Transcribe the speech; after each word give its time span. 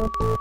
Bom 0.00 0.40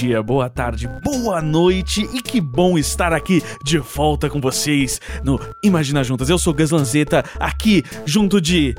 dia, 0.00 0.22
boa 0.22 0.48
tarde, 0.48 0.88
boa 1.04 1.42
noite 1.42 2.08
e 2.14 2.22
que 2.22 2.40
bom 2.40 2.78
estar 2.78 3.12
aqui 3.12 3.42
de 3.62 3.76
volta 3.76 4.30
com 4.30 4.40
vocês 4.40 4.98
no 5.22 5.38
Imagina 5.62 6.02
Juntas. 6.02 6.30
Eu 6.30 6.38
sou 6.38 6.54
Gus 6.54 6.70
Lanzetta, 6.70 7.22
aqui 7.38 7.84
junto 8.06 8.40
de. 8.40 8.74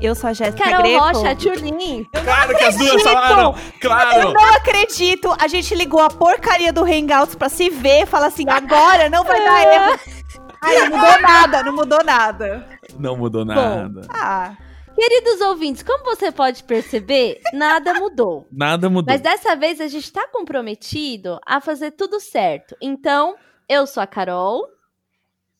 Eu 0.00 0.16
sou 0.16 0.28
a 0.28 0.32
Jéssica 0.32 0.64
Carol 0.64 0.82
Greco. 0.82 0.98
Rocha, 1.04 1.34
Tchulin. 1.36 2.04
Claro 2.24 2.56
que 2.58 2.64
as 2.64 2.76
duas 2.76 3.00
falaram! 3.04 3.54
Eu 3.54 3.80
Claro! 3.80 4.32
não 4.32 4.54
acredito! 4.54 5.32
A 5.40 5.46
gente 5.46 5.72
ligou 5.76 6.00
a 6.00 6.08
porcaria 6.10 6.72
do 6.72 6.82
Hangouts 6.82 7.36
pra 7.36 7.48
se 7.48 7.70
ver, 7.70 8.04
fala 8.06 8.26
assim, 8.26 8.46
agora 8.48 9.08
não 9.08 9.22
vai 9.22 9.38
dar 9.38 9.74
erro. 9.74 10.00
Ai, 10.60 10.88
não 10.88 10.96
mudou 10.98 11.20
nada, 11.22 11.62
não 11.62 11.72
mudou 11.72 12.04
nada. 12.04 12.66
Não 12.98 13.16
mudou 13.16 13.44
nada. 13.44 14.00
Ah, 14.10 14.54
Queridos 14.96 15.40
ouvintes, 15.42 15.82
como 15.82 16.04
você 16.04 16.32
pode 16.32 16.64
perceber, 16.64 17.40
nada 17.52 17.94
mudou. 17.94 18.46
Nada 18.50 18.88
mudou. 18.88 19.12
Mas 19.12 19.20
dessa 19.20 19.54
vez 19.54 19.80
a 19.80 19.88
gente 19.88 20.10
tá 20.10 20.26
comprometido 20.28 21.38
a 21.46 21.60
fazer 21.60 21.90
tudo 21.92 22.18
certo. 22.18 22.74
Então, 22.80 23.36
eu 23.68 23.86
sou 23.86 24.02
a 24.02 24.06
Carol. 24.06 24.66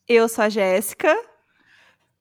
eu 0.08 0.28
sou 0.28 0.44
a 0.44 0.48
Jéssica. 0.48 1.14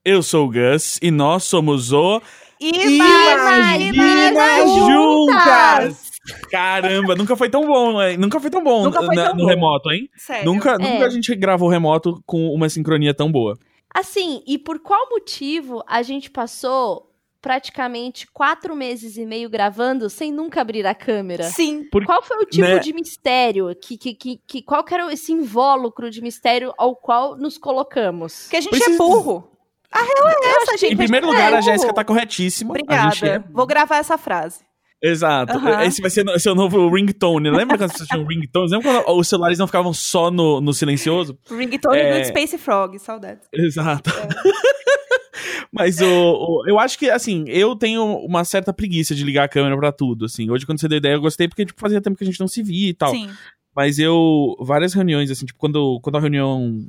Eu 0.03 0.21
sou 0.21 0.47
o 0.47 0.51
Gus 0.51 0.99
e 1.01 1.09
nós 1.09 1.43
somos 1.45 1.91
o 1.93 2.21
Imagina 2.59 4.65
Juntas! 4.65 6.11
Caramba, 6.51 7.15
nunca 7.15 7.35
foi 7.35 7.49
tão 7.49 7.65
bom, 7.67 7.99
né? 7.99 8.17
Nunca 8.17 8.39
foi 8.39 8.49
tão 8.49 8.63
bom 8.63 8.83
Nunca 8.85 9.03
foi 9.03 9.15
na- 9.15 9.27
tão 9.27 9.35
no 9.35 9.43
bom. 9.43 9.49
remoto, 9.49 9.91
hein? 9.91 10.09
Sério. 10.17 10.45
Nunca, 10.45 10.71
É. 10.71 10.77
nunca 10.77 11.05
a 11.05 11.09
gente 11.09 11.35
gravou 11.35 11.69
remoto 11.69 12.21
com 12.25 12.47
uma 12.49 12.67
sincronia 12.69 13.13
tão 13.13 13.31
boa. 13.31 13.57
Assim, 13.97 14.43
e 14.45 14.57
por 14.57 14.79
qual 14.79 15.09
motivo 15.09 15.81
a 15.87 16.01
gente 16.03 16.29
passou 16.29 17.09
praticamente 17.41 18.27
quatro 18.33 18.75
meses 18.75 19.15
e 19.17 19.25
meio 19.25 19.49
gravando 19.49 20.09
sem 20.09 20.31
nunca 20.33 20.59
abrir 20.59 20.85
a 20.85 20.93
câmera? 20.93 21.43
Sim. 21.45 21.85
Por- 21.89 22.05
Qual 22.05 22.21
foi 22.21 22.37
o 22.43 22.45
tipo 22.45 22.67
né? 22.67 22.79
de 22.79 22.91
mistério? 22.91 23.73
Que, 23.81 23.97
que, 23.97 24.13
que, 24.13 24.37
que, 24.45 24.61
qual 24.61 24.83
que 24.83 24.93
era 24.93 25.13
esse 25.13 25.31
invólucro 25.31 26.09
de 26.11 26.21
mistério 26.21 26.73
ao 26.77 26.93
qual 26.95 27.37
nos 27.37 27.57
colocamos? 27.57 28.43
Porque 28.43 28.57
a 28.57 28.61
gente 28.61 28.71
Precisa- 28.71 28.95
é 28.95 28.97
burro. 28.97 29.49
A 29.91 29.99
real 29.99 30.27
é 30.27 30.61
essa, 30.61 30.77
gente. 30.77 30.93
em 30.93 30.97
primeiro 30.97 31.27
lugar, 31.27 31.53
é 31.53 31.57
a 31.57 31.61
Jéssica 31.61 31.93
tá 31.93 32.03
corretíssima. 32.03 32.71
A 32.71 32.73
Obrigada. 32.73 33.11
gente 33.15 33.25
é. 33.29 33.39
Vou 33.49 33.65
gravar 33.65 33.95
essa 33.97 34.17
frase. 34.17 34.59
Exato. 35.01 35.53
Esse 35.85 36.01
vai 36.01 36.09
ser 36.09 36.25
seu 36.39 36.55
novo 36.55 36.89
ringtone. 36.89 37.49
Lembra 37.51 37.77
quando 37.77 37.91
vocês 37.91 38.07
tinham 38.07 38.25
ringtones? 38.25 38.71
Lembra 38.71 39.03
quando 39.03 39.19
os 39.19 39.27
celulares 39.27 39.59
não 39.59 39.67
ficavam 39.67 39.93
só 39.93 40.31
no, 40.31 40.59
no 40.61 40.73
silencioso? 40.73 41.37
Ringtone 41.49 41.97
É. 41.99 42.21
do 42.21 42.27
Space 42.27 42.57
Frog, 42.57 42.97
saudades. 42.97 43.47
Exato. 43.53 44.09
Mas 45.71 45.99
o, 45.99 46.05
o- 46.07 46.63
eu 46.67 46.79
acho 46.79 46.97
que, 46.97 47.09
assim, 47.09 47.43
eu 47.47 47.75
tenho 47.75 48.03
uma 48.19 48.43
certa 48.45 48.71
preguiça 48.73 49.13
de 49.13 49.23
ligar 49.23 49.43
a 49.43 49.47
câmera 49.49 49.77
pra 49.77 49.91
tudo, 49.91 50.25
assim. 50.25 50.49
Hoje, 50.49 50.65
quando 50.65 50.79
você 50.79 50.87
deu 50.87 50.97
ideia, 50.97 51.13
eu 51.15 51.21
gostei 51.21 51.47
porque, 51.47 51.65
tipo, 51.65 51.79
fazia 51.79 52.01
tempo 52.01 52.17
que 52.17 52.23
a 52.23 52.27
gente 52.27 52.39
não 52.39 52.47
se 52.47 52.63
via 52.63 52.89
e 52.89 52.93
tal. 52.93 53.11
Sim. 53.11 53.29
Mas 53.75 53.99
eu, 53.99 54.55
várias 54.61 54.93
reuniões, 54.93 55.29
assim, 55.29 55.45
tipo, 55.45 55.59
quando, 55.59 55.99
quando 56.01 56.15
a 56.15 56.21
reunião, 56.21 56.87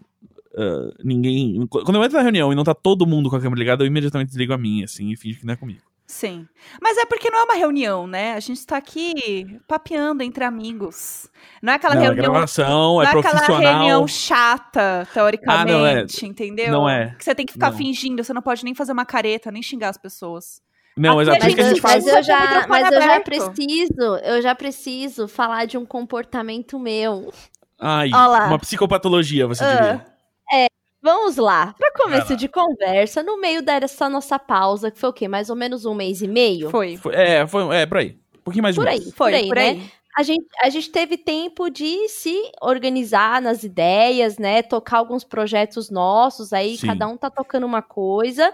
ah, 0.57 0.95
ninguém... 1.05 1.67
Quando 1.69 1.97
eu 1.97 2.05
entro 2.05 2.17
na 2.17 2.23
reunião 2.23 2.53
e 2.53 2.55
não 2.57 2.63
tá 2.63 2.75
todo 2.75 3.05
mundo 3.07 3.29
com 3.29 3.35
a 3.37 3.41
câmera 3.41 3.59
ligada, 3.59 3.83
eu 3.83 3.89
imediatamente 3.89 4.29
desligo 4.29 4.53
a 4.53 4.59
minha, 4.59 4.85
assim, 4.85 5.11
e 5.11 5.17
finge 5.17 5.41
que 5.41 5.47
não 5.47 5.55
é 5.55 5.57
comigo. 5.57 5.81
Sim. 6.07 6.47
Mas 6.81 6.97
é 6.99 7.05
porque 7.05 7.29
não 7.31 7.41
é 7.41 7.43
uma 7.45 7.55
reunião, 7.55 8.07
né? 8.07 8.35
A 8.35 8.41
gente 8.41 8.65
tá 8.65 8.77
aqui 8.77 9.59
papeando 9.67 10.23
entre 10.23 10.45
amigos. 10.45 11.29
Não 11.61 11.73
é 11.73 11.77
aquela 11.77 11.95
não, 11.97 12.03
é 12.03 12.05
reunião. 12.05 12.33
gravação, 12.33 12.95
não 12.95 13.03
é 13.03 13.07
é 13.07 13.09
aquela 13.19 13.41
reunião 13.41 14.07
chata, 14.07 15.09
teoricamente, 15.13 15.61
Ah, 15.73 15.79
não 15.79 15.85
é. 15.87 16.07
entendeu? 16.23 16.71
Não 16.71 16.89
é. 16.89 17.15
Que 17.19 17.25
você 17.25 17.35
tem 17.35 17.45
que 17.45 17.53
ficar 17.55 17.71
Não. 17.73 17.77
fingindo, 17.79 18.23
você 18.23 18.33
não 18.33 18.41
pode 18.43 18.65
nem 18.65 18.75
fazer 18.75 18.93
uma 18.93 19.05
careta, 19.05 19.51
nem 19.51 19.63
xingar 19.63 19.89
as 19.89 19.99
pessoas. 19.99 20.61
Não, 20.97 21.21
gente 21.51 21.81
faz- 21.81 22.03
faz... 22.03 22.05
mas 22.05 22.15
eu 22.17 22.23
já, 22.23 22.67
mas 22.69 22.91
eu 22.93 23.03
já 23.03 23.21
preciso, 23.21 24.17
eu 24.25 24.41
já 24.43 24.55
preciso 24.55 25.29
falar 25.29 25.67
de 25.67 25.77
um 25.77 25.85
comportamento 25.85 26.79
meu. 26.79 27.33
Ai, 27.81 28.11
Ó 28.15 28.27
lá. 28.29 28.47
uma 28.47 28.59
psicopatologia, 28.59 29.47
você 29.47 29.65
Ah. 29.65 29.75
diria. 29.75 30.07
Vamos 31.07 31.37
lá, 31.37 31.73
para 31.79 31.93
começo 31.93 32.31
lá. 32.31 32.37
de 32.37 32.49
conversa, 32.49 33.23
no 33.23 33.41
meio 33.41 33.63
dessa 33.63 34.09
nossa 34.09 34.41
pausa, 34.41 34.91
que 34.91 34.99
foi 34.99 35.09
o 35.09 35.13
quê? 35.13 35.29
Mais 35.29 35.49
ou 35.49 35.55
menos 35.55 35.85
um 35.85 35.95
mês 35.95 36.21
e 36.21 36.27
meio? 36.27 36.69
Foi. 36.69 36.97
Foi- 36.97 37.15
é, 37.15 37.47
foi, 37.47 37.77
é, 37.77 37.87
por 37.87 37.99
aí. 37.99 38.19
Um 38.35 38.43
pouquinho 38.43 38.63
mais 38.65 38.75
de 38.75 38.81
um 38.81 38.85
Por 38.85 38.89
aí, 38.91 38.99
mês. 38.99 39.15
Foi, 39.15 39.31
por 39.31 39.37
aí, 39.37 39.47
por 39.49 39.55
né? 39.57 39.69
aí. 39.69 39.91
A 40.19 40.23
gente, 40.25 40.47
a 40.63 40.69
gente 40.69 40.91
teve 40.91 41.17
tempo 41.17 41.71
de 41.71 42.09
se 42.09 42.35
organizar 42.61 43.41
nas 43.41 43.63
ideias, 43.63 44.37
né? 44.37 44.63
Tocar 44.63 44.99
alguns 44.99 45.23
projetos 45.23 45.91
nossos, 45.91 46.53
aí 46.53 46.77
Sim. 46.77 46.89
cada 46.89 47.07
um 47.07 47.17
tá 47.17 47.31
tocando 47.31 47.67
uma 47.67 47.83
coisa. 47.83 48.53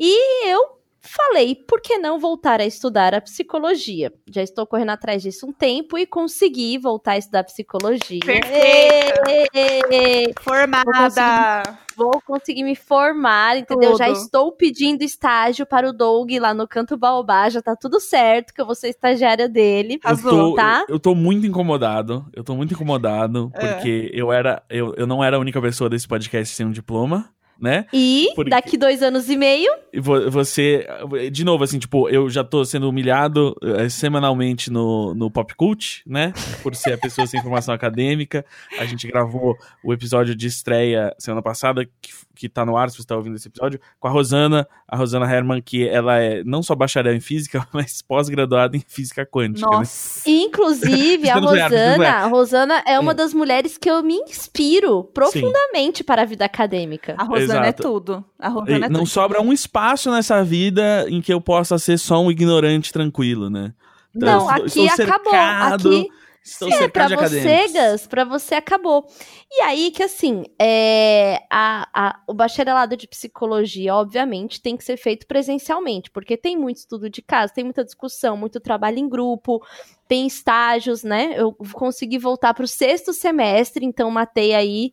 E 0.00 0.48
eu 0.48 0.81
falei, 1.02 1.54
por 1.54 1.80
que 1.80 1.98
não 1.98 2.18
voltar 2.18 2.60
a 2.60 2.66
estudar 2.66 3.14
a 3.14 3.20
psicologia? 3.20 4.12
Já 4.30 4.42
estou 4.42 4.66
correndo 4.66 4.90
atrás 4.90 5.22
disso 5.22 5.46
um 5.46 5.52
tempo 5.52 5.98
e 5.98 6.06
consegui 6.06 6.78
voltar 6.78 7.12
a 7.12 7.18
estudar 7.18 7.44
psicologia. 7.44 8.20
Perfeita. 8.24 9.22
Ê! 9.52 10.32
Formada. 10.40 11.78
Vou 11.96 12.22
conseguir 12.24 12.64
me 12.64 12.74
formar, 12.74 13.58
entendeu? 13.58 13.96
Já 13.98 14.06
Tudo. 14.06 14.16
estou 14.16 14.52
pedindo 14.52 15.02
estágio 15.02 15.66
para 15.66 15.88
o 15.88 15.92
Doug 15.92 16.30
lá 16.40 16.54
no 16.54 16.66
Canto 16.66 16.96
Baobá, 16.96 17.50
já 17.50 17.60
tá 17.60 17.76
tudo 17.76 18.00
certo, 18.00 18.54
que 18.54 18.60
eu 18.60 18.66
vou 18.66 18.74
ser 18.74 18.88
estagiária 18.88 19.48
dele. 19.48 20.00
Eu 20.02 20.22
tô, 20.22 20.54
tá? 20.54 20.86
eu 20.88 20.98
tô 20.98 21.14
muito 21.14 21.46
incomodado. 21.46 22.24
Eu 22.32 22.42
tô 22.42 22.54
muito 22.54 22.72
incomodado. 22.74 23.50
É. 23.54 23.74
Porque 23.74 24.10
eu 24.14 24.32
era. 24.32 24.62
Eu, 24.70 24.94
eu 24.96 25.06
não 25.06 25.22
era 25.22 25.36
a 25.36 25.40
única 25.40 25.60
pessoa 25.60 25.90
desse 25.90 26.08
podcast 26.08 26.54
sem 26.54 26.64
um 26.64 26.70
diploma, 26.70 27.28
né? 27.60 27.86
E 27.92 28.28
Porque- 28.34 28.50
daqui 28.50 28.76
dois 28.76 29.02
anos 29.02 29.28
e 29.28 29.36
meio, 29.36 29.70
E 29.92 30.00
vo- 30.00 30.30
você. 30.30 30.86
De 31.30 31.44
novo, 31.44 31.64
assim, 31.64 31.78
tipo, 31.78 32.08
eu 32.08 32.28
já 32.30 32.42
tô 32.42 32.64
sendo 32.64 32.88
humilhado 32.88 33.54
eh, 33.62 33.88
semanalmente 33.88 34.70
no, 34.70 35.14
no 35.14 35.30
Pop 35.30 35.54
Cult, 35.54 36.02
né? 36.06 36.32
Por 36.62 36.74
ser 36.74 36.94
a 36.94 36.98
pessoa 36.98 37.26
sem 37.26 37.40
formação 37.42 37.72
acadêmica. 37.74 38.44
A 38.78 38.84
gente 38.84 39.06
gravou 39.06 39.56
o 39.84 39.92
episódio 39.92 40.34
de 40.34 40.46
estreia 40.46 41.14
semana 41.18 41.42
passada, 41.42 41.84
que, 42.00 42.12
que 42.34 42.48
tá 42.48 42.64
no 42.64 42.76
ar, 42.76 42.90
se 42.90 42.96
você 42.96 43.06
tá 43.06 43.16
ouvindo 43.16 43.36
esse 43.36 43.48
episódio, 43.48 43.78
com 44.00 44.08
a 44.08 44.10
Rosana, 44.10 44.66
a 44.88 44.96
Rosana 44.96 45.30
Herman, 45.30 45.60
que 45.62 45.86
ela 45.86 46.18
é 46.18 46.42
não 46.44 46.62
só 46.62 46.74
bacharel 46.74 47.14
em 47.14 47.20
física, 47.20 47.66
mas 47.72 48.02
pós-graduada 48.02 48.76
em 48.76 48.80
física 48.86 49.24
quântica. 49.26 49.68
né? 49.70 49.76
Nossa. 49.76 50.28
e, 50.28 50.42
inclusive 50.42 51.28
a 51.28 51.34
precisamos 51.40 51.50
Rosana, 51.70 51.96
ganhar. 51.98 52.22
a 52.22 52.26
Rosana 52.26 52.82
é 52.86 52.98
uma 52.98 53.12
Hum. 53.12 53.14
das 53.14 53.34
mulheres 53.34 53.76
que 53.76 53.90
eu 53.90 54.02
me 54.02 54.14
inspiro 54.14 55.04
profundamente 55.04 56.02
para 56.02 56.22
a 56.22 56.24
vida 56.24 56.44
acadêmica. 56.44 57.14
A 57.18 57.24
Rosana 57.24 57.41
é 57.50 57.72
tudo. 57.72 58.24
A 58.38 58.48
Rosana 58.48 58.86
é 58.86 58.88
não 58.88 59.00
tudo. 59.00 59.06
sobra 59.08 59.40
um 59.42 59.52
espaço 59.52 60.10
nessa 60.10 60.42
vida 60.44 61.06
em 61.08 61.20
que 61.20 61.32
eu 61.32 61.40
possa 61.40 61.78
ser 61.78 61.98
só 61.98 62.20
um 62.22 62.30
ignorante 62.30 62.92
tranquilo, 62.92 63.48
né? 63.50 63.72
Então, 64.14 64.40
Não, 64.40 64.48
aqui 64.48 64.88
acabou. 64.88 65.32
Aqui 65.34 66.08
Estou 66.44 66.68
É, 66.68 66.88
pra 66.88 67.06
você. 67.06 67.68
Gus, 67.68 68.06
pra 68.08 68.24
você 68.24 68.56
acabou. 68.56 69.06
E 69.48 69.62
aí 69.62 69.92
que, 69.92 70.02
assim, 70.02 70.42
é, 70.60 71.40
a, 71.48 71.88
a- 71.94 72.18
o 72.26 72.34
bacharelado 72.34 72.96
de 72.96 73.06
psicologia, 73.06 73.94
obviamente, 73.94 74.60
tem 74.60 74.76
que 74.76 74.82
ser 74.82 74.96
feito 74.96 75.24
presencialmente, 75.24 76.10
porque 76.10 76.36
tem 76.36 76.56
muito 76.56 76.78
estudo 76.78 77.08
de 77.08 77.22
casa, 77.22 77.52
tem 77.54 77.62
muita 77.62 77.84
discussão, 77.84 78.36
muito 78.36 78.58
trabalho 78.58 78.98
em 78.98 79.08
grupo, 79.08 79.64
tem 80.08 80.26
estágios, 80.26 81.04
né? 81.04 81.32
Eu 81.36 81.52
consegui 81.74 82.18
voltar 82.18 82.52
pro 82.54 82.66
sexto 82.66 83.12
semestre, 83.12 83.86
então 83.86 84.10
matei 84.10 84.52
aí 84.52 84.92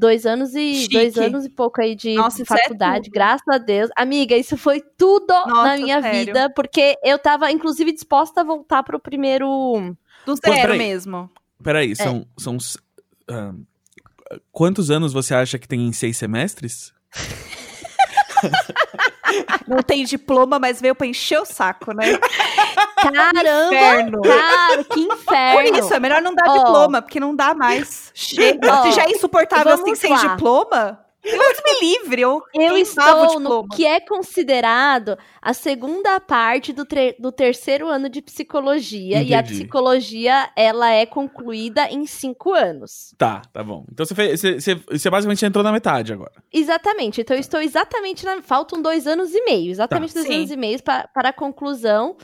dois 0.00 0.26
anos 0.26 0.54
e 0.54 0.74
Chique. 0.74 0.94
dois 0.94 1.16
anos 1.18 1.44
e 1.44 1.50
pouco 1.50 1.80
aí 1.80 1.94
de 1.94 2.14
Nossa, 2.14 2.42
é 2.42 2.44
faculdade, 2.44 3.04
tudo. 3.04 3.12
graças 3.14 3.46
a 3.48 3.58
Deus. 3.58 3.90
Amiga, 3.94 4.36
isso 4.36 4.56
foi 4.56 4.80
tudo 4.98 5.28
na 5.28 5.46
Nossa, 5.46 5.76
minha 5.76 6.02
sério. 6.02 6.26
vida, 6.26 6.50
porque 6.56 6.96
eu 7.04 7.18
tava, 7.18 7.52
inclusive, 7.52 7.92
disposta 7.92 8.40
a 8.40 8.44
voltar 8.44 8.82
pro 8.82 8.98
primeiro... 8.98 9.94
Do 10.26 10.34
Pô, 10.34 10.50
zero 10.50 10.62
peraí. 10.62 10.78
mesmo. 10.78 11.30
É. 11.60 11.62
Peraí, 11.62 11.94
são. 11.94 12.26
são 12.38 12.56
s- 12.56 12.78
ah, 13.28 13.52
quantos 14.50 14.90
anos 14.90 15.12
você 15.12 15.34
acha 15.34 15.58
que 15.58 15.68
tem 15.68 15.86
em 15.86 15.92
seis 15.92 16.16
semestres? 16.16 16.92
Não 19.68 19.82
tem 19.82 20.04
diploma, 20.04 20.58
mas 20.58 20.80
veio 20.80 20.94
pra 20.94 21.06
encher 21.06 21.38
o 21.40 21.44
saco, 21.44 21.92
né? 21.92 22.04
Caramba! 23.00 23.40
Inferno. 23.40 24.20
Cara, 24.22 24.84
que 24.84 25.06
Por 25.06 25.14
inferno! 25.14 25.78
isso, 25.78 25.94
é 25.94 26.00
melhor 26.00 26.22
não 26.22 26.34
dar 26.34 26.48
Ó. 26.48 26.58
diploma, 26.58 27.02
porque 27.02 27.20
não 27.20 27.34
dá 27.34 27.54
mais. 27.54 28.10
Chega. 28.14 28.72
Ó, 28.72 28.82
Se 28.84 28.92
já 28.92 29.04
é 29.04 29.10
insuportável 29.10 29.76
vamos 29.76 29.82
assim 29.82 29.94
sem 29.94 30.14
diploma, 30.16 31.00
Deus 31.22 31.56
me 31.62 31.80
livre, 31.86 32.22
eu, 32.22 32.42
Eu 32.54 32.78
estou 32.78 33.38
no 33.38 33.68
que 33.68 33.84
é 33.84 34.00
considerado 34.00 35.18
a 35.42 35.52
segunda 35.52 36.18
parte 36.18 36.72
do, 36.72 36.86
do 37.18 37.30
terceiro 37.30 37.88
ano 37.88 38.08
de 38.08 38.22
psicologia. 38.22 39.22
E 39.22 39.34
a 39.34 39.40
Entendi. 39.40 39.54
psicologia, 39.60 40.48
ela 40.56 40.90
é 40.90 41.04
concluída 41.04 41.86
em 41.90 42.06
cinco 42.06 42.54
anos. 42.54 43.14
Tá, 43.18 43.42
tá 43.52 43.62
bom. 43.62 43.84
Então 43.92 44.06
você, 44.06 44.14
fez, 44.14 44.40
você, 44.40 44.54
você, 44.60 44.74
você 44.74 45.10
basicamente 45.10 45.44
entrou 45.44 45.62
na 45.62 45.72
metade 45.72 46.10
agora. 46.10 46.32
Exatamente. 46.50 47.20
Então, 47.20 47.36
eu 47.36 47.40
estou 47.40 47.60
exatamente 47.60 48.24
na. 48.24 48.40
Faltam 48.40 48.80
dois 48.80 49.06
anos 49.06 49.34
e 49.34 49.44
meio. 49.44 49.70
Exatamente 49.70 50.14
dois 50.14 50.26
Sim. 50.26 50.36
anos 50.38 50.50
e 50.50 50.56
meio 50.56 50.82
pa- 50.82 51.06
para 51.12 51.28
a 51.28 51.32
conclusão 51.34 52.16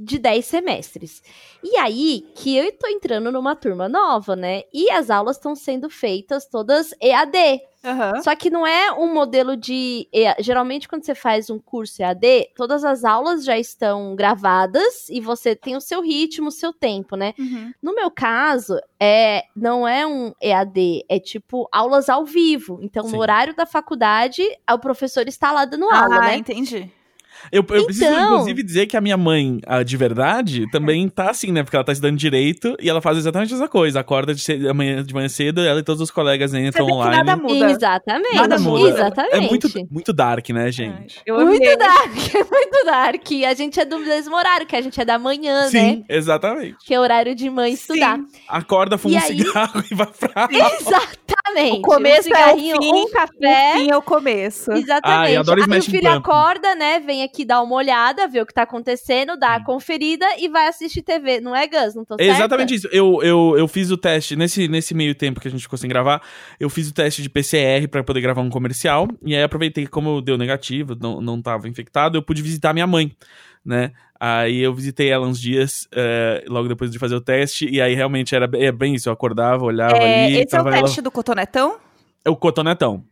de 0.00 0.18
10 0.18 0.44
semestres. 0.46 1.22
E 1.62 1.76
aí 1.76 2.26
que 2.34 2.56
eu 2.56 2.64
estou 2.64 2.88
entrando 2.88 3.30
numa 3.30 3.54
turma 3.54 3.86
nova, 3.88 4.34
né? 4.34 4.62
E 4.72 4.90
as 4.90 5.10
aulas 5.10 5.36
estão 5.36 5.54
sendo 5.54 5.90
feitas 5.90 6.46
todas 6.46 6.94
EAD. 7.00 7.60
Aham. 7.84 8.22
Só 8.22 8.34
que 8.34 8.50
não 8.50 8.66
é 8.66 8.92
um 8.92 9.12
modelo 9.12 9.56
de. 9.56 10.08
Geralmente, 10.38 10.88
quando 10.88 11.04
você 11.04 11.14
faz 11.14 11.48
um 11.48 11.58
curso 11.58 12.02
EAD, 12.02 12.50
todas 12.54 12.84
as 12.84 13.04
aulas 13.04 13.44
já 13.44 13.58
estão 13.58 14.14
gravadas 14.14 15.08
e 15.08 15.20
você 15.20 15.54
tem 15.54 15.76
o 15.76 15.80
seu 15.80 16.02
ritmo, 16.02 16.48
o 16.48 16.52
seu 16.52 16.72
tempo, 16.72 17.16
né? 17.16 17.34
Uhum. 17.38 17.72
No 17.82 17.94
meu 17.94 18.10
caso, 18.10 18.78
é, 18.98 19.44
não 19.56 19.88
é 19.88 20.06
um 20.06 20.32
EAD, 20.42 21.04
é 21.08 21.18
tipo 21.18 21.68
aulas 21.72 22.08
ao 22.08 22.24
vivo. 22.24 22.78
Então, 22.82 23.04
Sim. 23.04 23.12
no 23.12 23.18
horário 23.18 23.54
da 23.54 23.66
faculdade, 23.66 24.42
o 24.70 24.78
professor 24.78 25.26
está 25.26 25.52
lá 25.52 25.64
dando 25.64 25.84
aula, 25.90 26.16
ah, 26.16 26.20
né? 26.20 26.36
entendi. 26.36 26.90
Eu, 27.50 27.58
eu 27.58 27.64
preciso, 27.64 28.04
Então- 28.04 28.32
inclusive, 28.34 28.62
dizer 28.62 28.86
que 28.86 28.96
a 28.96 29.00
minha 29.00 29.16
mãe, 29.16 29.58
a 29.66 29.82
de 29.82 29.96
verdade, 29.96 30.70
também 30.70 31.08
tá 31.08 31.30
assim, 31.30 31.52
né? 31.52 31.62
Porque 31.62 31.76
ela 31.76 31.84
tá 31.84 31.92
estudando 31.92 32.16
direito 32.16 32.76
e 32.80 32.88
ela 32.88 33.00
faz 33.00 33.18
exatamente 33.18 33.52
essa 33.54 33.68
coisa. 33.68 34.00
Acorda 34.00 34.34
de, 34.34 34.40
cedo, 34.42 34.68
amanhã, 34.70 35.02
de 35.02 35.12
manhã 35.14 35.28
cedo, 35.28 35.60
ela 35.60 35.80
e 35.80 35.82
todos 35.82 36.00
os 36.00 36.10
colegas 36.10 36.52
entram 36.54 36.86
online. 36.86 37.16
nada 37.24 37.36
muda. 37.36 37.70
Exatamente. 37.70 38.34
Nada 38.36 38.58
muda. 38.58 38.88
Exatamente. 38.88 39.34
É 39.34 39.40
muito, 39.40 39.68
muito 39.90 40.12
dark, 40.12 40.48
né, 40.50 40.70
gente? 40.70 41.20
Eu 41.26 41.36
Muito 41.44 41.62
amei. 41.64 41.76
dark, 41.76 42.12
é 42.34 42.44
muito 42.44 42.84
dark. 42.84 43.24
A 43.48 43.54
gente 43.54 43.80
é 43.80 43.84
do 43.84 43.98
mesmo 43.98 44.34
horário, 44.36 44.66
que 44.66 44.76
a 44.76 44.80
gente 44.80 45.00
é 45.00 45.04
da 45.04 45.18
manhã, 45.18 45.62
né? 45.64 45.68
Sim, 45.70 46.04
exatamente. 46.08 46.76
Que 46.84 46.94
é 46.94 47.00
horário 47.00 47.34
de 47.34 47.48
mãe 47.50 47.72
estudar. 47.72 48.16
Sim. 48.16 48.26
Acorda, 48.48 48.96
fuma 48.98 49.14
E 49.14 49.18
um 49.18 49.20
aí- 49.22 49.38
cigarro 49.38 49.84
e 49.90 49.94
vai 49.94 50.06
pra 50.06 50.48
Exatamente. 50.50 51.78
O 51.78 51.82
começo 51.82 52.28
um 52.28 52.32
é 52.34 52.36
o 52.36 52.38
cigarrinho, 52.38 52.76
fim, 52.82 52.92
um 52.92 53.10
café. 53.10 53.72
O 53.74 53.78
fim 53.78 53.90
é 53.90 53.96
o 53.96 54.02
começo. 54.02 54.72
Exatamente. 54.72 55.18
Ai, 55.30 55.36
adoro 55.36 55.62
Aí 55.70 55.78
o 55.78 55.82
filho 55.82 56.10
acorda, 56.10 56.74
né? 56.74 57.00
Vem 57.00 57.22
aqui 57.22 57.29
dar 57.44 57.62
uma 57.62 57.74
olhada, 57.76 58.26
ver 58.28 58.42
o 58.42 58.46
que 58.46 58.52
tá 58.54 58.62
acontecendo, 58.62 59.36
dá 59.36 59.54
a 59.56 59.64
conferida 59.64 60.26
e 60.38 60.48
vai 60.48 60.68
assistir 60.68 61.02
TV. 61.02 61.40
Não 61.40 61.54
é, 61.54 61.66
Gus? 61.66 61.94
Não 61.94 62.04
tô 62.04 62.14
É 62.18 62.24
certa? 62.24 62.38
exatamente 62.38 62.74
isso. 62.74 62.88
Eu, 62.92 63.22
eu, 63.22 63.54
eu 63.56 63.66
fiz 63.68 63.90
o 63.90 63.96
teste, 63.96 64.36
nesse, 64.36 64.68
nesse 64.68 64.94
meio 64.94 65.14
tempo 65.14 65.40
que 65.40 65.48
a 65.48 65.50
gente 65.50 65.62
ficou 65.62 65.78
sem 65.78 65.88
gravar, 65.88 66.22
eu 66.58 66.68
fiz 66.68 66.88
o 66.88 66.94
teste 66.94 67.22
de 67.22 67.28
PCR 67.30 67.86
pra 67.88 68.02
poder 68.04 68.20
gravar 68.20 68.42
um 68.42 68.50
comercial. 68.50 69.08
E 69.24 69.34
aí 69.34 69.42
aproveitei 69.42 69.84
que, 69.84 69.90
como 69.90 70.20
deu 70.20 70.36
negativo, 70.36 70.96
não, 71.00 71.20
não 71.20 71.40
tava 71.40 71.68
infectado, 71.68 72.16
eu 72.18 72.22
pude 72.22 72.42
visitar 72.42 72.72
minha 72.72 72.86
mãe, 72.86 73.12
né? 73.64 73.92
Aí 74.22 74.58
eu 74.60 74.74
visitei 74.74 75.08
ela 75.08 75.26
uns 75.26 75.40
dias, 75.40 75.88
eh, 75.94 76.44
logo 76.46 76.68
depois 76.68 76.90
de 76.90 76.98
fazer 76.98 77.14
o 77.14 77.20
teste, 77.22 77.66
e 77.70 77.80
aí 77.80 77.94
realmente 77.94 78.34
era 78.34 78.46
bem, 78.46 78.66
é 78.66 78.70
bem 78.70 78.94
isso. 78.94 79.08
Eu 79.08 79.14
acordava, 79.14 79.64
olhava 79.64 79.96
É, 79.96 80.26
ali, 80.26 80.34
esse 80.40 80.54
é 80.54 80.60
o 80.60 80.62
tava 80.64 80.76
ela- 80.76 80.82
teste 80.86 81.00
do 81.00 81.10
cotonetão? 81.10 81.78
É 82.22 82.28
o 82.28 82.36
cotonetão. 82.36 83.02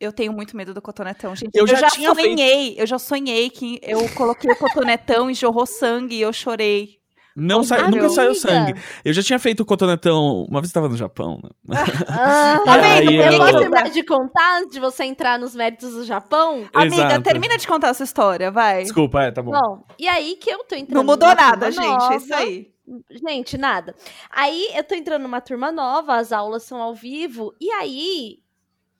Eu 0.00 0.12
tenho 0.12 0.32
muito 0.32 0.56
medo 0.56 0.72
do 0.72 0.80
cotonetão, 0.80 1.36
gente. 1.36 1.54
Eu 1.54 1.64
Eu, 1.64 1.66
já 1.66 1.76
já, 1.76 1.90
sonhei, 1.90 2.74
eu 2.78 2.86
já 2.86 2.98
sonhei 2.98 3.50
que 3.50 3.78
eu 3.82 4.08
coloquei 4.14 4.50
o 4.50 4.56
cotonetão 4.56 5.30
e 5.30 5.34
jorrou 5.34 5.66
sangue 5.66 6.16
e 6.16 6.22
eu 6.22 6.32
chorei. 6.32 6.98
Não 7.36 7.62
sa... 7.62 7.88
Nunca 7.88 8.08
saiu 8.08 8.30
Amiga. 8.30 8.40
sangue. 8.40 8.74
Eu 9.04 9.12
já 9.12 9.22
tinha 9.22 9.38
feito 9.38 9.60
o 9.60 9.64
cotonetão. 9.64 10.44
Uma 10.48 10.60
vez 10.60 10.70
eu 10.70 10.74
tava 10.74 10.88
no 10.88 10.96
Japão, 10.96 11.38
né? 11.42 11.50
Ah, 12.08 12.60
Tá 12.64 12.76
vendo? 12.78 13.12
eu 13.12 13.22
Eu- 13.32 13.38
posso 13.38 13.58
terminar 13.58 13.90
de 13.90 14.02
contar 14.02 14.58
antes 14.58 14.72
de 14.72 14.80
você 14.80 15.04
entrar 15.04 15.38
nos 15.38 15.54
méritos 15.54 15.92
do 15.92 16.04
Japão? 16.04 16.68
Amiga, 16.72 16.96
Exato. 16.96 17.22
termina 17.22 17.56
de 17.56 17.66
contar 17.68 17.90
a 17.90 17.94
sua 17.94 18.04
história, 18.04 18.50
vai. 18.50 18.82
Desculpa, 18.82 19.22
é, 19.22 19.30
tá 19.30 19.42
bom. 19.42 19.52
Bom, 19.52 19.84
e 19.98 20.08
aí 20.08 20.36
que 20.36 20.50
eu 20.50 20.64
tô 20.64 20.74
entrando 20.74 20.96
Não 20.96 21.04
mudou 21.04 21.28
nada, 21.34 21.70
gente, 21.70 21.86
nova. 21.86 22.14
é 22.14 22.16
isso 22.16 22.34
aí. 22.34 22.70
Gente, 23.10 23.56
nada. 23.56 23.94
Aí 24.30 24.68
eu 24.74 24.82
tô 24.82 24.94
entrando 24.96 25.22
numa 25.22 25.40
turma 25.40 25.70
nova, 25.70 26.16
as 26.16 26.32
aulas 26.32 26.64
são 26.64 26.82
ao 26.82 26.94
vivo, 26.94 27.54
e 27.60 27.70
aí 27.70 28.38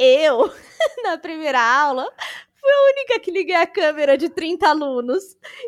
eu, 0.03 0.51
na 1.05 1.19
primeira 1.19 1.61
aula, 1.61 2.07
fui 2.61 2.71
a 2.71 2.93
única 2.93 3.21
que 3.21 3.31
liguei 3.31 3.55
a 3.57 3.67
câmera 3.67 4.17
de 4.19 4.29
30 4.29 4.69
alunos. 4.69 5.23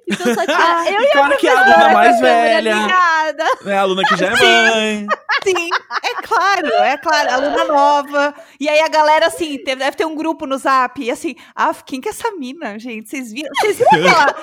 Então 0.08 0.34
só 0.34 0.44
tinha 0.44 0.84
eu 0.92 1.00
E 1.02 1.10
claro 1.12 1.36
que 1.38 1.48
é 1.48 1.52
a 1.52 1.60
aluna 1.60 1.88
mais 1.94 2.16
a 2.16 2.20
velha, 2.20 2.74
ligada. 2.74 3.44
né? 3.62 3.76
A 3.76 3.80
aluna 3.80 4.02
que 4.08 4.16
já 4.16 4.26
é 4.26 4.30
mãe. 4.70 5.06
Sim, 5.42 5.68
é 6.04 6.14
claro, 6.22 6.66
é 6.68 6.96
claro, 6.98 7.30
aluna 7.32 7.64
nova. 7.64 8.34
E 8.60 8.68
aí 8.68 8.78
a 8.80 8.88
galera, 8.88 9.26
assim, 9.26 9.58
teve- 9.58 9.76
deve 9.82 9.96
ter 9.96 10.04
um 10.04 10.14
grupo 10.14 10.46
no 10.46 10.56
zap, 10.56 11.02
e 11.02 11.10
assim, 11.10 11.34
ah, 11.56 11.74
quem 11.84 12.00
que 12.00 12.08
é 12.08 12.12
essa 12.12 12.30
mina, 12.32 12.78
gente? 12.78 13.08
Vocês 13.08 13.32
viram? 13.32 13.50
Vocês 13.60 13.78
viram 13.78 13.88
aquela. 13.98 14.36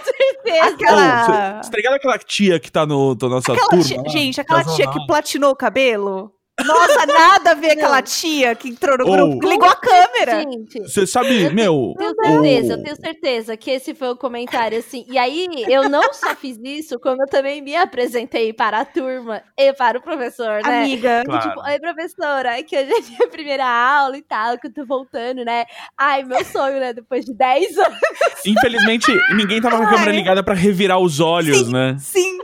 Aquela... 0.67 1.25
cê- 1.25 1.63
Você 1.63 1.71
tá 1.71 1.77
ligado 1.77 1.93
aquela 1.93 2.17
tia 2.17 2.59
que 2.59 2.69
tá 2.71 2.85
no, 2.85 3.15
na 3.21 3.29
nossa 3.29 3.53
aquela 3.53 3.69
turma? 3.69 3.83
tia- 3.85 4.03
gente, 4.09 4.41
aquela 4.41 4.63
tia 4.63 4.89
que 4.91 5.05
platinou 5.07 5.51
o 5.51 5.55
cabelo? 5.55 6.33
Nossa, 6.65 7.05
nada 7.05 7.51
a 7.51 7.53
ver 7.53 7.71
aquela 7.71 8.01
tia 8.01 8.55
que 8.55 8.69
entrou 8.69 8.97
no 8.97 9.05
Ou- 9.07 9.11
grupo, 9.17 9.39
que 9.39 9.47
ligou 9.47 9.67
a 9.69 9.75
câmera. 9.75 10.41
Gente, 10.41 10.79
Você 10.81 11.05
sabe, 11.07 11.49
meu. 11.51 11.93
tenho 11.97 12.15
certeza, 12.15 12.73
eu 12.73 12.83
tenho 12.83 12.95
certeza 12.95 13.57
que 13.57 13.71
esse 13.71 13.93
foi 13.95 14.09
o 14.09 14.15
comentário, 14.15 14.77
assim. 14.77 15.05
E 15.09 15.17
aí, 15.17 15.47
eu 15.67 15.89
não 15.89 16.13
só 16.13 16.35
fiz 16.35 16.57
isso, 16.63 16.99
como 16.99 17.21
eu 17.23 17.27
também 17.27 17.61
me 17.61 17.75
apresentei 17.75 18.51
para 18.53 18.79
a 18.81 18.85
turma 18.85 19.41
e 19.57 19.73
para 19.73 19.97
o 19.97 20.01
professor, 20.01 20.61
né? 20.63 20.81
Amiga, 20.83 21.23
Claro. 21.25 21.49
Tipo, 21.49 21.61
oi, 21.67 21.79
professora, 21.79 22.63
que 22.63 22.77
hoje 22.77 22.91
é 22.93 23.01
minha 23.01 23.27
primeira 23.29 23.65
aula 23.65 24.17
e 24.17 24.21
tal, 24.21 24.57
que 24.57 24.67
eu 24.67 24.73
tô 24.73 24.85
voltando, 24.85 25.43
né? 25.45 25.65
Ai, 25.97 26.23
meu 26.23 26.43
sonho, 26.45 26.79
né? 26.79 26.93
Depois 26.93 27.25
de 27.25 27.33
10 27.33 27.77
anos. 27.77 27.97
Infelizmente, 28.45 29.11
ninguém 29.35 29.61
tava 29.61 29.77
com 29.77 29.83
a 29.83 29.89
câmera 29.89 30.11
Ai. 30.11 30.17
ligada 30.17 30.43
pra 30.43 30.53
revirar 30.53 30.99
os 30.99 31.19
olhos, 31.19 31.57
Sim. 31.65 31.71
né? 31.71 31.95
sim. 31.99 32.39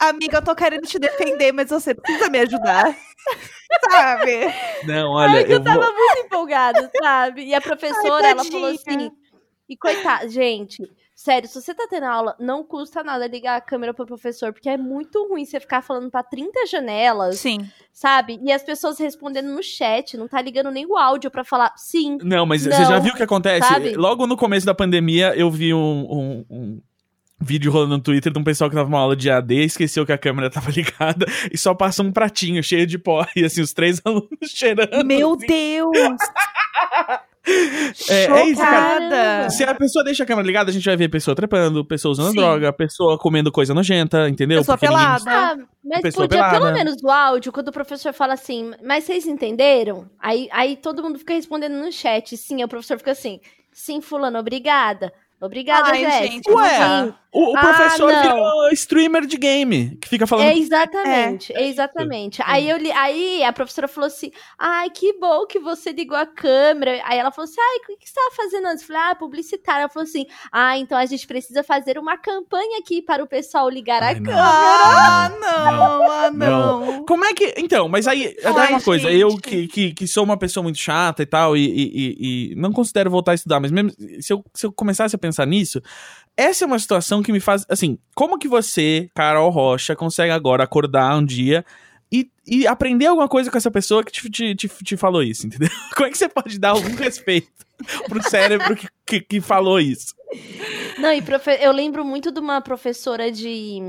Amiga, 0.00 0.38
eu 0.38 0.42
tô 0.44 0.54
querendo 0.54 0.86
te 0.86 0.98
defender, 0.98 1.52
mas 1.52 1.70
você 1.70 1.94
precisa 1.94 2.30
me 2.30 2.38
ajudar. 2.40 2.96
Sabe? 3.90 4.52
Não, 4.84 5.10
olha, 5.12 5.38
Ai, 5.38 5.44
que 5.44 5.52
eu 5.52 5.56
eu 5.58 5.64
tava 5.64 5.80
vou. 5.84 5.94
muito 5.94 6.18
empolgada, 6.26 6.90
sabe? 7.02 7.44
E 7.44 7.54
a 7.54 7.60
professora, 7.60 8.26
Ai, 8.26 8.30
ela 8.32 8.44
falou 8.44 8.70
assim. 8.70 9.10
E 9.68 9.76
coitada, 9.76 10.26
gente, 10.30 10.82
sério, 11.14 11.46
se 11.46 11.60
você 11.60 11.74
tá 11.74 11.86
tendo 11.90 12.04
aula, 12.06 12.34
não 12.40 12.64
custa 12.64 13.02
nada 13.04 13.26
ligar 13.26 13.56
a 13.56 13.60
câmera 13.60 13.92
pro 13.92 14.06
professor, 14.06 14.50
porque 14.54 14.70
é 14.70 14.78
muito 14.78 15.28
ruim 15.28 15.44
você 15.44 15.60
ficar 15.60 15.82
falando 15.82 16.10
pra 16.10 16.22
30 16.22 16.64
janelas, 16.66 17.38
Sim. 17.40 17.58
sabe? 17.92 18.40
E 18.42 18.50
as 18.50 18.62
pessoas 18.62 18.98
respondendo 18.98 19.48
no 19.48 19.62
chat, 19.62 20.16
não 20.16 20.26
tá 20.26 20.40
ligando 20.40 20.70
nem 20.70 20.86
o 20.86 20.96
áudio 20.96 21.30
pra 21.30 21.44
falar 21.44 21.74
sim. 21.76 22.16
Não, 22.22 22.46
mas 22.46 22.64
Não, 22.64 22.74
você 22.74 22.84
já 22.86 22.98
viu 22.98 23.12
o 23.12 23.16
que 23.16 23.22
acontece? 23.22 23.68
sabe? 23.68 23.94
Logo 23.94 24.26
no 24.26 24.38
começo 24.38 24.64
da 24.64 24.74
pandemia, 24.74 25.34
eu 25.36 25.50
vi 25.50 25.74
um, 25.74 26.06
um- 26.10 26.44
um 26.48 26.82
vídeo 27.40 27.70
rolando 27.70 27.96
no 27.96 28.02
Twitter 28.02 28.32
de 28.32 28.38
um 28.38 28.44
pessoal 28.44 28.68
que 28.68 28.76
tava 28.76 28.88
numa 28.88 28.98
aula 29.00 29.14
de 29.16 29.30
AD, 29.30 29.54
esqueceu 29.64 30.04
que 30.04 30.12
a 30.12 30.18
câmera 30.18 30.50
tava 30.50 30.70
ligada 30.72 31.26
e 31.52 31.56
só 31.58 31.72
passa 31.74 32.02
um 32.02 32.10
pratinho 32.12 32.62
cheio 32.62 32.86
de 32.86 32.98
pó. 32.98 33.24
E 33.36 33.44
assim, 33.44 33.60
os 33.60 33.72
três 33.72 34.00
alunos 34.04 34.28
cheirando. 34.46 35.04
Meu 35.04 35.34
assim. 35.34 35.46
Deus! 35.46 36.18
É, 38.10 38.24
é 38.26 38.46
isso, 38.48 38.60
cara. 38.60 39.48
Se 39.48 39.64
a 39.64 39.74
pessoa 39.74 40.04
deixa 40.04 40.22
a 40.22 40.26
câmera 40.26 40.46
ligada, 40.46 40.70
a 40.70 40.72
gente 40.72 40.84
vai 40.84 40.96
ver 40.96 41.06
a 41.06 41.08
pessoa 41.08 41.34
trepando, 41.34 41.82
pessoa 41.84 42.12
usando 42.12 42.30
Sim. 42.32 42.36
droga, 42.36 42.72
pessoa 42.74 43.16
comendo 43.18 43.50
coisa 43.50 43.72
nojenta, 43.72 44.28
entendeu? 44.28 44.58
Pessoa 44.58 44.76
Porque 44.76 44.92
ninguém- 44.92 45.06
pelada. 45.24 45.30
Ah, 45.30 45.56
mas 45.82 46.00
Pessoa 46.02 46.28
podia 46.28 46.44
pelo 46.50 46.60
pelada. 46.60 46.72
menos 46.76 47.02
o 47.02 47.08
áudio, 47.08 47.50
quando 47.50 47.68
o 47.68 47.72
professor 47.72 48.12
fala 48.12 48.34
assim, 48.34 48.72
mas 48.84 49.04
vocês 49.04 49.26
entenderam? 49.26 50.10
Aí, 50.20 50.46
aí 50.52 50.76
todo 50.76 51.02
mundo 51.02 51.18
fica 51.18 51.32
respondendo 51.32 51.72
no 51.78 51.90
chat, 51.90 52.36
sim, 52.36 52.56
aí 52.56 52.64
o 52.64 52.68
professor 52.68 52.98
fica 52.98 53.12
assim, 53.12 53.40
sim, 53.72 54.02
fulano, 54.02 54.38
obrigada. 54.38 55.10
Obrigada, 55.40 55.90
Ai, 55.90 56.00
Jéssica. 56.00 56.26
gente, 56.26 56.50
Ué, 56.50 56.68
Sim. 57.06 57.14
O, 57.30 57.52
o 57.52 57.56
Ah, 57.56 57.60
professor 57.60 58.10
não. 58.10 58.22
virou 58.22 58.70
streamer 58.72 59.26
de 59.26 59.36
game, 59.36 59.96
que 60.00 60.08
fica 60.08 60.26
falando. 60.26 60.46
É 60.46 60.56
exatamente, 60.56 61.52
é, 61.54 61.68
exatamente. 61.68 62.42
Aí, 62.44 62.68
eu 62.68 62.78
li, 62.78 62.90
aí 62.92 63.44
a 63.44 63.52
professora 63.52 63.86
falou 63.86 64.06
assim: 64.06 64.30
ai, 64.58 64.88
que 64.88 65.12
bom 65.18 65.46
que 65.46 65.58
você 65.58 65.92
ligou 65.92 66.16
a 66.16 66.24
câmera. 66.24 67.02
Aí 67.04 67.18
ela 67.18 67.30
falou 67.30 67.44
assim: 67.44 67.60
ai, 67.60 67.76
o 67.76 67.98
que 67.98 68.08
você 68.08 68.18
estava 68.18 68.34
fazendo 68.34 68.66
antes? 68.68 68.80
Eu 68.82 68.86
falei, 68.88 69.02
ah, 69.10 69.14
publicitária. 69.14 69.80
Ela 69.82 69.88
falou 69.90 70.04
assim: 70.08 70.24
ah, 70.50 70.78
então 70.78 70.96
a 70.96 71.04
gente 71.04 71.26
precisa 71.26 71.62
fazer 71.62 71.98
uma 71.98 72.16
campanha 72.16 72.78
aqui 72.78 73.02
para 73.02 73.22
o 73.22 73.26
pessoal 73.26 73.68
ligar 73.68 74.02
Ai, 74.02 74.14
a 74.14 74.20
não. 74.20 74.22
câmera. 74.24 74.42
Ah, 74.48 75.28
não, 75.38 76.02
ah, 76.10 76.30
não. 76.30 77.04
Como 77.04 77.24
é 77.26 77.34
que. 77.34 77.54
Então, 77.58 77.88
mas 77.90 78.08
aí, 78.08 78.34
é 78.38 78.48
Ai, 78.48 78.70
uma 78.70 78.80
coisa. 78.80 79.10
gente. 79.10 79.20
Eu 79.20 79.36
que, 79.36 79.68
que, 79.68 79.92
que 79.92 80.08
sou 80.08 80.24
uma 80.24 80.38
pessoa 80.38 80.62
muito 80.64 80.78
chata 80.78 81.22
e 81.22 81.26
tal, 81.26 81.54
e, 81.56 81.60
e, 81.66 81.82
e- 81.84 82.52
e 82.52 82.54
não 82.56 82.72
considero 82.72 83.10
voltar 83.10 83.32
a 83.32 83.34
estudar, 83.34 83.60
mas 83.60 83.70
mesmo 83.70 83.90
se 84.20 84.32
eu, 84.32 84.42
se 84.54 84.64
eu 84.64 84.72
começasse 84.72 85.14
a 85.14 85.18
pensar 85.18 85.46
nisso, 85.46 85.82
essa 86.38 86.64
é 86.64 86.66
uma 86.66 86.78
situação 86.78 87.22
que 87.22 87.32
me 87.32 87.40
faz. 87.40 87.66
Assim, 87.68 87.98
como 88.14 88.38
que 88.38 88.46
você, 88.46 89.10
Carol 89.14 89.50
Rocha, 89.50 89.96
consegue 89.96 90.30
agora 90.32 90.62
acordar 90.62 91.16
um 91.18 91.24
dia 91.24 91.64
e, 92.10 92.30
e 92.46 92.66
aprender 92.66 93.06
alguma 93.06 93.28
coisa 93.28 93.50
com 93.50 93.58
essa 93.58 93.70
pessoa 93.70 94.04
que 94.04 94.12
te, 94.12 94.30
te, 94.30 94.54
te, 94.54 94.68
te 94.68 94.96
falou 94.96 95.22
isso, 95.22 95.46
entendeu? 95.46 95.68
Como 95.94 96.06
é 96.06 96.10
que 96.10 96.16
você 96.16 96.28
pode 96.28 96.58
dar 96.58 96.70
algum 96.70 96.94
respeito 96.94 97.50
pro 98.08 98.22
cérebro 98.22 98.74
que, 98.76 98.88
que, 99.04 99.20
que 99.20 99.40
falou 99.40 99.78
isso? 99.80 100.14
Não, 100.98 101.12
e 101.12 101.20
profe- 101.20 101.58
eu 101.60 101.72
lembro 101.72 102.04
muito 102.04 102.30
de 102.30 102.38
uma 102.40 102.60
professora 102.60 103.30
de. 103.30 103.80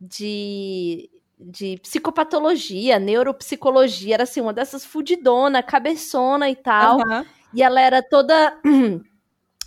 de 0.00 1.10
de 1.40 1.78
psicopatologia, 1.82 2.98
neuropsicologia, 2.98 4.14
era 4.14 4.24
assim, 4.24 4.40
uma 4.40 4.52
dessas 4.52 4.84
fudidona, 4.84 5.62
cabeçona 5.62 6.50
e 6.50 6.56
tal. 6.56 7.00
Aham. 7.00 7.24
E 7.54 7.62
ela 7.62 7.80
era 7.80 8.02
toda. 8.02 8.58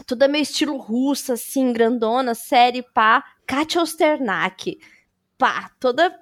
toda 0.05 0.27
meio 0.27 0.43
estilo 0.43 0.77
russa, 0.77 1.34
assim, 1.34 1.72
grandona, 1.74 2.34
série, 2.36 2.81
pá. 2.81 3.24
Katia 3.46 3.81
Osternak. 3.81 4.77
Pá, 5.38 5.72
toda 5.79 6.15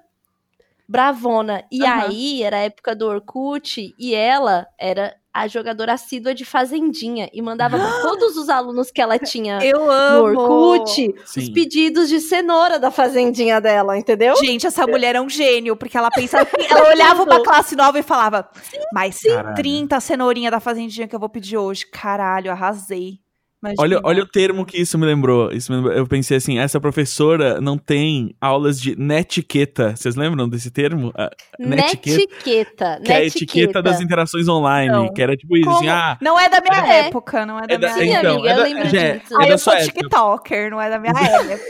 bravona. 0.88 1.64
E 1.70 1.84
Aham. 1.84 2.00
aí, 2.02 2.42
era 2.42 2.56
a 2.56 2.60
época 2.60 2.94
do 2.96 3.06
Orkut, 3.06 3.94
e 3.98 4.14
ela 4.14 4.66
era 4.78 5.14
a 5.32 5.46
jogadora 5.46 5.92
assídua 5.92 6.34
de 6.34 6.44
Fazendinha. 6.44 7.30
E 7.32 7.40
mandava 7.40 7.78
pra 7.78 8.00
todos 8.02 8.36
os 8.36 8.48
alunos 8.48 8.90
que 8.90 9.00
ela 9.00 9.16
tinha 9.16 9.60
Eu 9.62 9.86
no. 9.86 10.24
Orkut 10.24 11.14
os 11.22 11.30
Sim. 11.30 11.52
pedidos 11.52 12.08
de 12.08 12.18
cenoura 12.20 12.80
da 12.80 12.90
Fazendinha 12.90 13.60
dela, 13.60 13.96
entendeu? 13.96 14.34
Gente, 14.36 14.66
essa 14.66 14.86
mulher 14.86 15.14
é 15.14 15.20
um 15.20 15.28
gênio, 15.28 15.76
porque 15.76 15.96
ela 15.96 16.10
pensava 16.10 16.48
ela 16.68 16.88
olhava 16.88 17.22
uma 17.22 17.40
classe 17.42 17.76
nova 17.76 17.98
e 17.98 18.02
falava: 18.02 18.50
Mas 18.92 19.20
Caralho. 19.20 19.54
30 19.54 20.00
cenourinha 20.00 20.50
da 20.50 20.58
fazendinha 20.58 21.06
que 21.06 21.14
eu 21.14 21.20
vou 21.20 21.28
pedir 21.28 21.56
hoje. 21.56 21.86
Caralho, 21.86 22.50
arrasei. 22.50 23.20
Imagina. 23.62 23.82
Olha, 23.82 24.00
olha 24.04 24.22
o 24.22 24.26
termo 24.26 24.64
que 24.64 24.80
isso 24.80 24.96
me 24.98 25.04
lembrou. 25.04 25.52
Isso 25.52 25.70
me 25.70 25.76
lembrou- 25.76 25.94
Eu 25.94 26.06
pensei 26.06 26.36
assim, 26.38 26.58
essa 26.58 26.80
professora 26.80 27.60
não 27.60 27.76
tem 27.76 28.34
aulas 28.40 28.80
de 28.80 28.96
netiqueta. 28.98 29.94
Vocês 29.94 30.16
lembram 30.16 30.48
desse 30.48 30.70
termo? 30.70 31.12
A- 31.14 31.30
Netiqueta. 31.58 32.16
Netiqueta. 32.18 33.00
Que 33.04 33.12
é 33.12 33.16
a 33.16 33.24
etiqueta 33.24 33.82
das 33.82 34.00
interações 34.00 34.48
online. 34.48 34.90
Não. 34.90 35.12
que 35.12 35.20
era 35.20 35.36
tipo 35.36 35.56
isso, 35.56 35.68
assim, 35.70 35.88
ah, 35.88 36.16
Não 36.22 36.38
é 36.38 36.48
da 36.48 36.60
minha 36.60 36.86
É. 36.94 37.06
época, 37.08 37.44
não 37.44 37.58
é 37.58 37.66
da 37.66 37.74
É 37.74 37.78
da- 37.78 37.92
minha 37.94 37.98
Sim, 38.04 38.10
época. 38.12 38.18
então, 38.20 38.32
amiga, 38.34 38.48
é 38.48 38.52
eu 38.52 38.56
da- 38.56 38.62
lembro 38.62 38.88
já 38.88 39.00
é- 39.00 39.18
disso. 39.18 39.34
é 39.34 39.36
Ah, 39.44 39.48
eu 39.48 39.58
sou 39.58 39.72
época. 39.72 39.92
TikToker, 39.92 40.70
não 40.70 40.80
é 40.80 40.90
da 40.90 40.98
minha 40.98 41.12
época. 41.12 41.60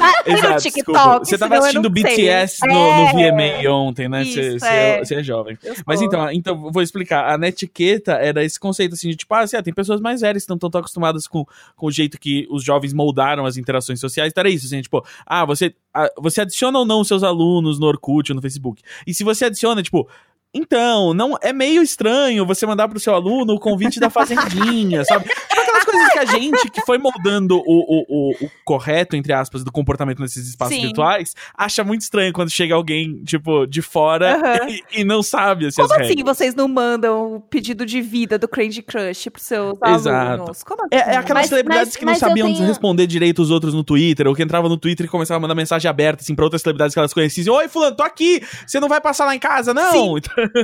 Ah, 0.00 0.22
tem 0.24 0.32
no 0.34 0.38
Exato, 0.40 0.62
TikTok. 0.62 1.26
Você 1.28 1.38
tava 1.38 1.54
eu 1.54 1.60
assistindo 1.60 1.82
sei. 1.92 2.02
BTS 2.02 2.66
no, 2.66 2.74
no 2.74 2.80
É. 2.80 3.12
VMA 3.12 3.70
ontem, 3.70 4.08
né? 4.08 4.24
Você 4.24 4.56
é. 4.64 4.98
você 5.04 5.14
é 5.16 5.22
jovem. 5.22 5.56
Eu 5.62 5.74
sou. 5.74 5.84
Mas 5.86 6.00
então, 6.02 6.30
então, 6.32 6.70
vou 6.72 6.82
explicar. 6.82 7.28
A 7.32 7.38
netiqueta 7.38 8.12
era 8.14 8.42
esse 8.44 8.58
conceito 8.58 8.94
assim 8.94 9.08
de 9.10 9.16
tipo, 9.16 9.32
ah, 9.34 9.40
assim, 9.40 9.56
ah, 9.56 9.62
tem 9.62 9.72
pessoas 9.74 10.00
mais 10.00 10.20
velhas 10.22 10.44
que 10.44 10.48
não 10.50 10.56
estão 10.56 10.70
tão 10.70 10.80
acostumadas 10.80 11.11
com, 11.26 11.44
com 11.76 11.86
o 11.86 11.90
jeito 11.90 12.18
que 12.18 12.46
os 12.50 12.64
jovens 12.64 12.92
moldaram 12.92 13.46
as 13.46 13.56
interações 13.56 14.00
sociais. 14.00 14.30
Então 14.30 14.42
era 14.42 14.50
isso, 14.50 14.66
assim, 14.66 14.80
tipo, 14.80 15.04
ah, 15.26 15.44
você, 15.44 15.74
ah, 15.92 16.10
você 16.18 16.40
adiciona 16.40 16.78
ou 16.78 16.84
não 16.84 17.00
os 17.00 17.08
seus 17.08 17.22
alunos 17.22 17.78
no 17.78 17.86
Orkut 17.86 18.32
ou 18.32 18.36
no 18.36 18.42
Facebook. 18.42 18.82
E 19.06 19.14
se 19.14 19.24
você 19.24 19.46
adiciona, 19.46 19.82
tipo. 19.82 20.08
Então, 20.54 21.14
não 21.14 21.34
é 21.40 21.50
meio 21.50 21.82
estranho 21.82 22.44
você 22.44 22.66
mandar 22.66 22.86
pro 22.86 23.00
seu 23.00 23.14
aluno 23.14 23.54
o 23.54 23.58
convite 23.58 23.98
da 23.98 24.10
fazendinha, 24.10 25.02
sabe? 25.02 25.24
Coisas 25.92 26.12
que 26.12 26.18
a 26.18 26.24
gente 26.26 26.70
que 26.70 26.80
foi 26.82 26.98
moldando 26.98 27.56
o, 27.58 27.62
o, 27.66 28.04
o, 28.08 28.46
o 28.46 28.50
correto, 28.64 29.14
entre 29.16 29.32
aspas, 29.32 29.62
do 29.62 29.70
comportamento 29.70 30.20
nesses 30.20 30.48
espaços 30.48 30.74
Sim. 30.74 30.82
virtuais, 30.82 31.34
acha 31.56 31.84
muito 31.84 32.00
estranho 32.02 32.32
quando 32.32 32.50
chega 32.50 32.74
alguém, 32.74 33.22
tipo, 33.24 33.66
de 33.66 33.82
fora 33.82 34.36
Aham. 34.36 34.68
e, 34.94 35.00
e 35.00 35.04
não 35.04 35.22
sabe 35.22 35.66
assim, 35.66 35.80
Como 35.82 35.92
as 35.94 36.00
assim 36.00 36.08
regras. 36.16 36.36
vocês 36.36 36.54
não 36.54 36.66
mandam 36.68 37.34
o 37.36 37.40
pedido 37.40 37.84
de 37.84 38.00
vida 38.00 38.38
do 38.38 38.48
Candy 38.48 38.82
Crush 38.82 39.28
pros 39.30 39.44
seus 39.46 39.78
Exato. 39.84 40.42
alunos? 40.42 40.62
Como 40.62 40.82
assim? 40.82 40.88
É, 40.92 41.14
é 41.14 41.16
aquelas 41.16 41.42
Mas- 41.42 41.48
celebridades 41.48 41.88
mas- 41.88 41.96
que 41.96 42.04
não 42.04 42.14
sabiam 42.14 42.52
tenho- 42.52 42.66
responder 42.66 43.06
direito 43.06 43.40
os 43.42 43.50
outros 43.50 43.74
no 43.74 43.84
Twitter, 43.84 44.26
ou 44.26 44.34
que 44.34 44.42
entravam 44.42 44.68
no 44.68 44.76
Twitter 44.76 45.06
e 45.06 45.08
começavam 45.08 45.38
a 45.38 45.42
mandar 45.42 45.54
mensagem 45.54 45.88
aberta, 45.88 46.22
assim, 46.22 46.34
pra 46.34 46.44
outras 46.44 46.62
celebridades 46.62 46.94
que 46.94 46.98
elas 46.98 47.12
conheciam. 47.12 47.54
Oi, 47.56 47.68
fulano, 47.68 47.94
tô 47.96 48.02
aqui! 48.02 48.42
Você 48.66 48.80
não 48.80 48.88
vai 48.88 49.00
passar 49.00 49.24
lá 49.26 49.34
em 49.34 49.38
casa, 49.38 49.72
não? 49.74 49.90
Sim. 49.92 50.12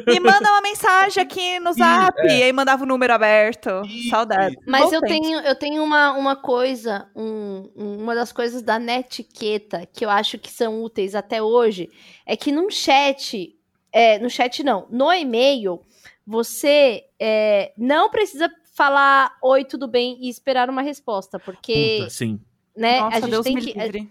Então, 0.08 0.14
Me 0.14 0.20
manda 0.20 0.49
uma 0.50 0.61
mensagem 0.62 1.23
aqui 1.23 1.58
no 1.61 1.73
zap. 1.73 2.16
E 2.23 2.42
aí 2.42 2.52
mandava 2.52 2.82
o 2.85 2.87
número 2.87 3.12
aberto. 3.12 3.70
Saudade. 4.11 4.56
Mas 4.66 4.92
eu 4.92 5.00
tempo. 5.00 5.17
Tenho, 5.20 5.40
eu 5.40 5.54
tenho 5.54 5.82
uma, 5.84 6.12
uma 6.12 6.37
coisa, 6.37 7.10
um- 7.14 7.70
uma 7.75 8.14
das 8.14 8.32
coisas 8.32 8.62
da 8.62 8.78
netiqueta 8.78 9.87
que 9.92 10.04
eu 10.04 10.10
acho 10.10 10.38
que 10.38 10.50
são 10.50 10.82
úteis 10.82 11.14
até 11.14 11.42
hoje, 11.42 11.90
é 12.26 12.37
que 12.37 12.52
num 12.52 12.70
chat, 12.70 13.54
é, 13.92 14.18
no 14.18 14.28
chat 14.30 14.62
não, 14.62 14.87
no 14.90 15.12
e-mail, 15.12 15.80
você 16.26 17.04
é, 17.18 17.72
não 17.76 18.10
precisa 18.10 18.50
falar 18.75 19.37
oi, 19.42 19.64
tudo 19.64 19.88
bem 19.88 20.18
e 20.20 20.28
esperar 20.28 20.70
uma 20.70 20.82
resposta, 20.82 21.38
porque, 21.38 21.98
puta, 21.98 22.10
sim. 22.10 22.40
né, 22.76 23.00
Nossa, 23.00 23.16
a 23.16 23.20
gente 23.20 23.30
Deus 23.30 23.44
tem 23.44 23.54
me 23.54 23.60
que... 23.62 23.72
livre. 23.78 24.08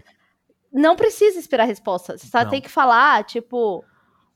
Não 0.72 0.96
precisa 0.96 1.40
esperar 1.40 1.64
a 1.64 1.68
resposta. 1.68 2.18
Você 2.18 2.28
só 2.28 2.44
Não. 2.44 2.50
tem 2.50 2.62
que 2.62 2.70
falar, 2.70 3.24
tipo, 3.24 3.84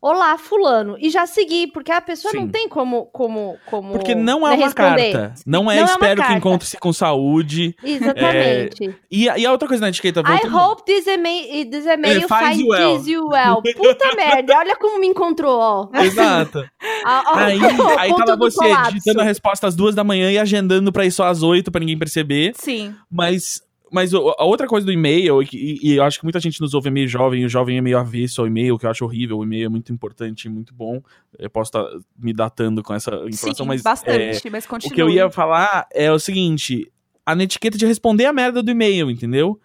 olá, 0.01 0.38
fulano, 0.38 0.96
e 1.00 1.10
já 1.10 1.25
seguir, 1.27 1.67
porque 1.72 1.91
a 1.91 2.01
pessoa 2.01 2.31
Sim. 2.31 2.39
não 2.39 2.48
tem 2.50 2.67
como, 2.67 3.05
como, 3.13 3.55
como 3.67 3.91
Porque 3.91 4.15
não 4.15 4.48
é 4.48 4.51
né, 4.51 4.55
uma 4.58 4.65
responder. 4.65 5.12
carta. 5.12 5.34
Não 5.46 5.60
é 5.72 5.75
Não 5.75 5.81
é 5.81 5.86
uma 5.86 5.91
espero 5.91 6.15
que 6.15 6.27
carta. 6.27 6.34
encontre-se 6.38 6.77
com 6.77 6.91
saúde. 6.91 7.75
Exatamente. 7.84 8.96
E, 9.12 9.29
a- 9.29 9.38
e 9.38 9.46
a 9.46 9.51
outra 9.51 9.67
coisa 9.67 9.81
na 9.81 9.89
etiqueta... 9.89 10.22
I 10.22 10.48
hope 10.48 10.84
this 10.86 11.05
email, 11.08 11.70
this 11.70 11.86
email 11.86 12.22
É, 12.24 12.27
finds 12.27 12.60
you 12.60 12.67
well. 12.70 13.03
you 13.05 13.27
well. 13.27 13.62
Puta 13.62 14.13
merda, 14.15 14.58
olha 14.58 14.75
como 14.75 15.00
me 15.00 15.08
encontrou, 15.08 15.60
ó. 15.60 15.89
Exato. 16.01 16.63
A- 17.05 17.46
Aí, 17.46 17.60
aí 17.98 18.10
tava 18.15 18.38
do 18.38 18.50
você 18.50 18.58
colapso. 18.58 18.93
digitando 18.93 19.22
a 19.22 19.24
resposta 19.24 19.67
às 19.67 19.75
duas 19.75 19.96
da 19.96 20.03
manhã 20.03 20.31
e 20.31 20.38
agendando 20.38 20.91
pra 20.91 21.05
ir 21.05 21.12
só 21.12 21.25
às 21.25 21.41
oito 21.43 21.72
pra 21.72 21.79
ninguém 21.79 21.98
perceber. 21.98 22.53
Sim. 22.55 22.93
Mas, 23.10 23.62
mas 23.92 24.14
a 24.14 24.46
outra 24.46 24.68
coisa 24.68 24.86
do 24.86 24.92
e-mail, 24.92 25.44
e, 25.44 25.80
e 25.84 25.96
eu 25.98 26.04
acho 26.04 26.18
que 26.18 26.24
muita 26.24 26.40
gente 26.40 26.62
nos 26.62 26.74
ouve 26.74 26.88
é 26.88 26.92
meio 26.92 27.08
jovem, 27.08 27.42
e 27.42 27.46
o 27.46 27.50
jovem 27.50 27.78
é 27.78 27.82
meio 27.82 27.98
avesso 27.98 28.42
ao 28.42 28.48
e-mail, 28.48 28.78
que 28.78 28.86
eu 28.86 28.90
acho 28.90 29.04
horrível. 29.04 29.40
O 29.40 29.44
e-mail 29.44 29.66
é 29.66 29.70
muito 29.70 29.92
importante 29.92 30.46
e 30.46 30.50
muito 30.50 30.74
bom. 30.74 31.02
Eu 31.38 31.50
posso 31.50 31.70
estar 31.70 31.86
me 32.18 32.32
datando 32.32 32.82
com 32.82 32.94
essa 32.94 33.12
informação, 33.28 33.54
Sim, 33.54 33.68
mas. 33.68 33.82
é, 33.82 33.84
bastante. 33.84 34.50
mas 34.50 34.66
continua. 34.66 34.92
o 34.92 34.96
que 34.96 35.02
eu 35.02 35.10
ia 35.10 35.30
falar 35.30 35.88
é 35.94 36.10
o 36.10 36.18
seguinte: 36.18 36.90
a 37.26 37.36
netiqueta 37.36 37.78
de 37.78 37.86
responder 37.86 38.26
a 38.26 38.34
merda 38.34 38.64
do 38.64 38.72
e-mail, 38.72 39.12
entendeu? 39.12 39.60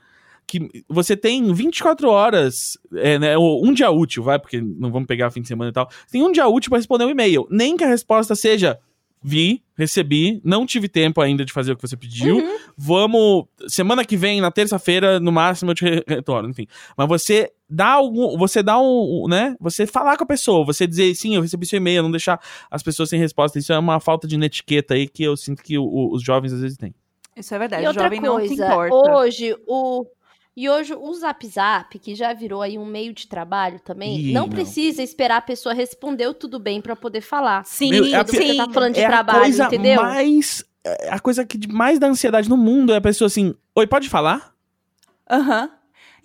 Que 0.44 0.84
você 0.88 1.16
tem 1.16 1.52
24 1.52 2.08
horas, 2.08 2.78
é, 2.94 3.18
né, 3.18 3.38
um 3.38 3.72
dia 3.72 3.90
útil, 3.90 4.22
vai, 4.22 4.38
porque 4.38 4.60
não 4.60 4.92
vamos 4.92 5.06
pegar 5.06 5.30
fim 5.30 5.40
de 5.40 5.48
semana 5.48 5.70
e 5.70 5.72
tal. 5.72 5.88
Você 5.90 6.12
tem 6.12 6.22
um 6.22 6.32
dia 6.32 6.46
útil 6.46 6.70
pra 6.70 6.78
responder 6.78 7.04
o 7.04 7.10
e-mail. 7.10 7.46
Nem 7.50 7.76
que 7.76 7.84
a 7.84 7.88
resposta 7.88 8.34
seja: 8.34 8.78
vi, 9.28 9.60
recebi, 9.76 10.40
não 10.44 10.64
tive 10.64 10.88
tempo 10.88 11.20
ainda 11.20 11.44
de 11.44 11.52
fazer 11.52 11.72
o 11.72 11.76
que 11.76 11.82
você 11.82 11.96
pediu. 11.96 12.36
Uhum. 12.36 12.56
Vamos. 12.76 13.44
Semana 13.66 14.04
que 14.04 14.16
vem, 14.16 14.40
na 14.40 14.50
terça-feira, 14.52 15.18
no 15.18 15.32
máximo, 15.32 15.72
eu 15.72 15.74
te 15.74 15.84
re- 15.84 16.04
retorno, 16.06 16.48
enfim. 16.50 16.66
Mas 16.96 17.08
você 17.08 17.50
dá 17.68 17.88
algum. 17.88 18.38
Você 18.38 18.62
dá 18.62 18.78
um. 18.78 19.26
né? 19.28 19.56
Você 19.60 19.84
falar 19.86 20.16
com 20.16 20.22
a 20.24 20.26
pessoa, 20.26 20.64
você 20.64 20.86
dizer 20.86 21.12
sim, 21.16 21.34
eu 21.34 21.42
recebi 21.42 21.66
seu 21.66 21.78
e-mail, 21.78 22.02
não 22.04 22.10
deixar 22.10 22.40
as 22.70 22.82
pessoas 22.82 23.08
sem 23.08 23.18
resposta. 23.18 23.58
Isso 23.58 23.72
é 23.72 23.78
uma 23.78 23.98
falta 23.98 24.28
de 24.28 24.36
netiqueta 24.36 24.94
aí 24.94 25.08
que 25.08 25.24
eu 25.24 25.36
sinto 25.36 25.62
que 25.62 25.76
o- 25.76 25.84
o- 25.84 26.14
os 26.14 26.22
jovens 26.22 26.52
às 26.52 26.60
vezes 26.60 26.76
têm. 26.78 26.94
Isso 27.36 27.54
é 27.54 27.58
verdade. 27.58 27.82
E 27.82 27.86
O 27.86 27.88
outra 27.88 28.04
jovem 28.04 28.20
não 28.20 28.40
se 28.40 28.46
coisa, 28.48 28.66
importa. 28.66 29.16
hoje 29.18 29.54
o 29.66 30.06
e 30.56 30.68
hoje 30.70 30.94
o 30.94 31.12
Zap 31.14 31.46
Zap, 31.46 31.98
que 31.98 32.14
já 32.14 32.32
virou 32.32 32.62
aí 32.62 32.78
um 32.78 32.86
meio 32.86 33.12
de 33.12 33.26
trabalho 33.26 33.78
também, 33.80 34.18
Ih, 34.18 34.32
não, 34.32 34.42
não. 34.42 34.48
precisa 34.48 35.02
esperar 35.02 35.36
a 35.36 35.40
pessoa 35.42 35.74
responder 35.74 36.26
o 36.26 36.32
tudo 36.34 36.58
bem 36.58 36.80
pra 36.80 36.96
poder 36.96 37.20
falar. 37.20 37.64
Sim, 37.66 37.90
Meu, 37.90 38.04
é 38.06 38.14
a- 38.14 38.26
sim. 38.26 38.56
tá 38.56 38.66
falando 38.72 38.94
de 38.94 39.00
é 39.00 39.06
trabalho, 39.06 39.38
a 39.38 39.42
coisa 39.44 39.64
entendeu? 39.66 40.02
mais. 40.02 40.64
é 40.84 41.10
A 41.10 41.18
coisa 41.20 41.44
que 41.44 41.70
mais 41.70 41.98
dá 41.98 42.06
ansiedade 42.06 42.48
no 42.48 42.56
mundo 42.56 42.92
é 42.92 42.96
a 42.96 43.00
pessoa 43.00 43.26
assim: 43.26 43.54
Oi, 43.74 43.86
pode 43.86 44.08
falar? 44.08 44.54
Aham. 45.30 45.70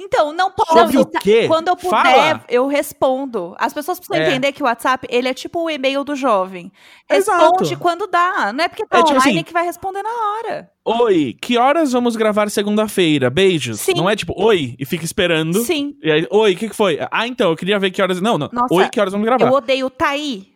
Então, 0.04 0.34
não 0.34 0.50
pode. 0.52 0.72
Sobre 0.72 0.98
o 0.98 1.06
quê? 1.06 1.48
Quando 1.48 1.68
eu 1.68 1.76
puder, 1.76 1.90
Fala. 1.92 2.44
eu 2.50 2.66
respondo. 2.68 3.56
As 3.60 3.74
pessoas 3.74 4.00
precisam 4.00 4.22
É. 4.22 4.30
entender 4.30 4.52
que 4.52 4.64
o 4.64 4.66
WhatsApp, 4.66 5.08
ele 5.10 5.28
é 5.30 5.34
tipo 5.34 5.60
o 5.64 5.70
e-mail 5.70 6.04
do 6.04 6.16
jovem. 6.16 6.72
Exato. 7.10 7.40
Responde 7.42 7.76
quando 7.78 8.08
dá. 8.08 8.52
Não 8.52 8.64
é 8.64 8.68
porque 8.68 8.86
tá 8.86 8.98
É 9.00 9.04
tipo 9.04 9.12
online 9.18 9.32
assim- 9.40 9.44
que 9.44 9.54
vai 9.54 9.64
responder 9.64 10.02
na 10.02 10.10
hora. 10.10 10.70
Oi, 10.84 11.36
que 11.40 11.58
horas 11.58 11.92
vamos 11.92 12.16
gravar 12.16 12.50
segunda-feira? 12.50 13.30
Beijos. 13.30 13.80
Sim. 13.80 13.94
Não 13.96 14.10
é 14.10 14.16
tipo, 14.16 14.34
oi, 14.36 14.76
e 14.80 14.86
fica 14.86 15.06
esperando. 15.06 15.60
Sim. 15.64 15.96
E 16.02 16.12
aí, 16.12 16.28
oi, 16.32 16.54
o 16.54 16.58
que, 16.58 16.70
que 16.70 16.76
foi? 16.76 17.00
Ah, 17.12 17.28
então, 17.28 17.52
eu 17.52 17.56
queria 17.56 17.78
ver 17.78 17.92
que 17.92 18.02
horas. 18.02 18.20
Não, 18.20 18.38
não. 18.38 18.50
Nossa, 18.52 18.74
oi, 18.74 18.90
que 18.90 19.00
horas 19.00 19.14
vamos 19.14 19.26
gravar? 19.26 19.46
Eu 19.46 19.54
odeio 19.54 19.90
tá 19.90 20.10
aí. 20.10 20.48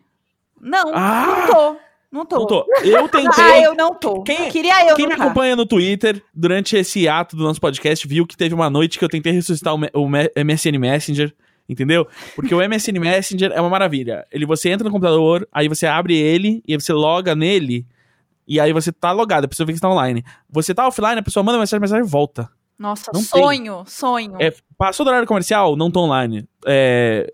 Não, 0.60 0.90
Ah! 0.94 1.26
não 1.26 1.46
tô. 1.46 1.76
Não 2.10 2.24
tô. 2.24 2.38
Não 2.38 2.46
tô. 2.46 2.66
Eu 2.84 3.08
tentei. 3.10 3.44
Ah, 3.44 3.60
eu 3.60 3.74
não 3.74 3.94
tô. 3.94 4.22
Quem- 4.22 4.48
Queria 4.50 4.88
eu 4.88 4.96
Quem 4.96 5.06
me 5.08 5.16
tá. 5.16 5.24
acompanha 5.24 5.54
no 5.56 5.66
Twitter, 5.66 6.22
durante 6.34 6.76
esse 6.76 7.08
ato 7.08 7.36
do 7.36 7.42
nosso 7.44 7.60
podcast, 7.60 8.06
viu 8.06 8.26
que 8.26 8.36
teve 8.36 8.54
uma 8.54 8.70
noite 8.70 8.98
que 8.98 9.04
eu 9.04 9.08
tentei 9.08 9.32
ressuscitar 9.32 9.74
o, 9.74 9.78
o 9.94 10.08
MSN 10.08 10.78
Messenger, 10.78 11.34
entendeu? 11.68 12.06
Porque 12.34 12.54
o 12.54 12.58
MSN 12.66 12.98
Messenger 13.00 13.52
é 13.52 13.60
uma 13.60 13.70
maravilha. 13.70 14.24
Ele, 14.30 14.46
você 14.46 14.70
entra 14.70 14.84
no 14.84 14.90
computador, 14.92 15.46
aí 15.52 15.68
você 15.68 15.86
abre 15.86 16.16
ele, 16.16 16.62
e 16.66 16.72
aí 16.74 16.80
você 16.80 16.92
loga 16.92 17.34
nele, 17.34 17.84
e 18.46 18.60
aí 18.60 18.72
você 18.72 18.92
tá 18.92 19.10
logado, 19.12 19.44
a 19.44 19.48
pessoa 19.48 19.66
vê 19.66 19.72
que 19.72 19.78
está 19.78 19.90
online. 19.90 20.24
Você 20.48 20.72
tá 20.72 20.86
offline, 20.86 21.18
a 21.18 21.22
pessoa 21.22 21.42
manda 21.42 21.58
mensagem, 21.58 21.78
a 21.78 21.80
mensagem 21.80 22.04
volta. 22.06 22.48
Nossa, 22.78 23.10
Não 23.12 23.22
sonho, 23.22 23.84
sonho. 23.86 24.36
É, 24.38 24.52
passou 24.76 25.02
do 25.02 25.08
horário 25.08 25.26
comercial, 25.26 25.74
não 25.76 25.90
tô 25.90 26.00
online. 26.00 26.46
É, 26.66 27.26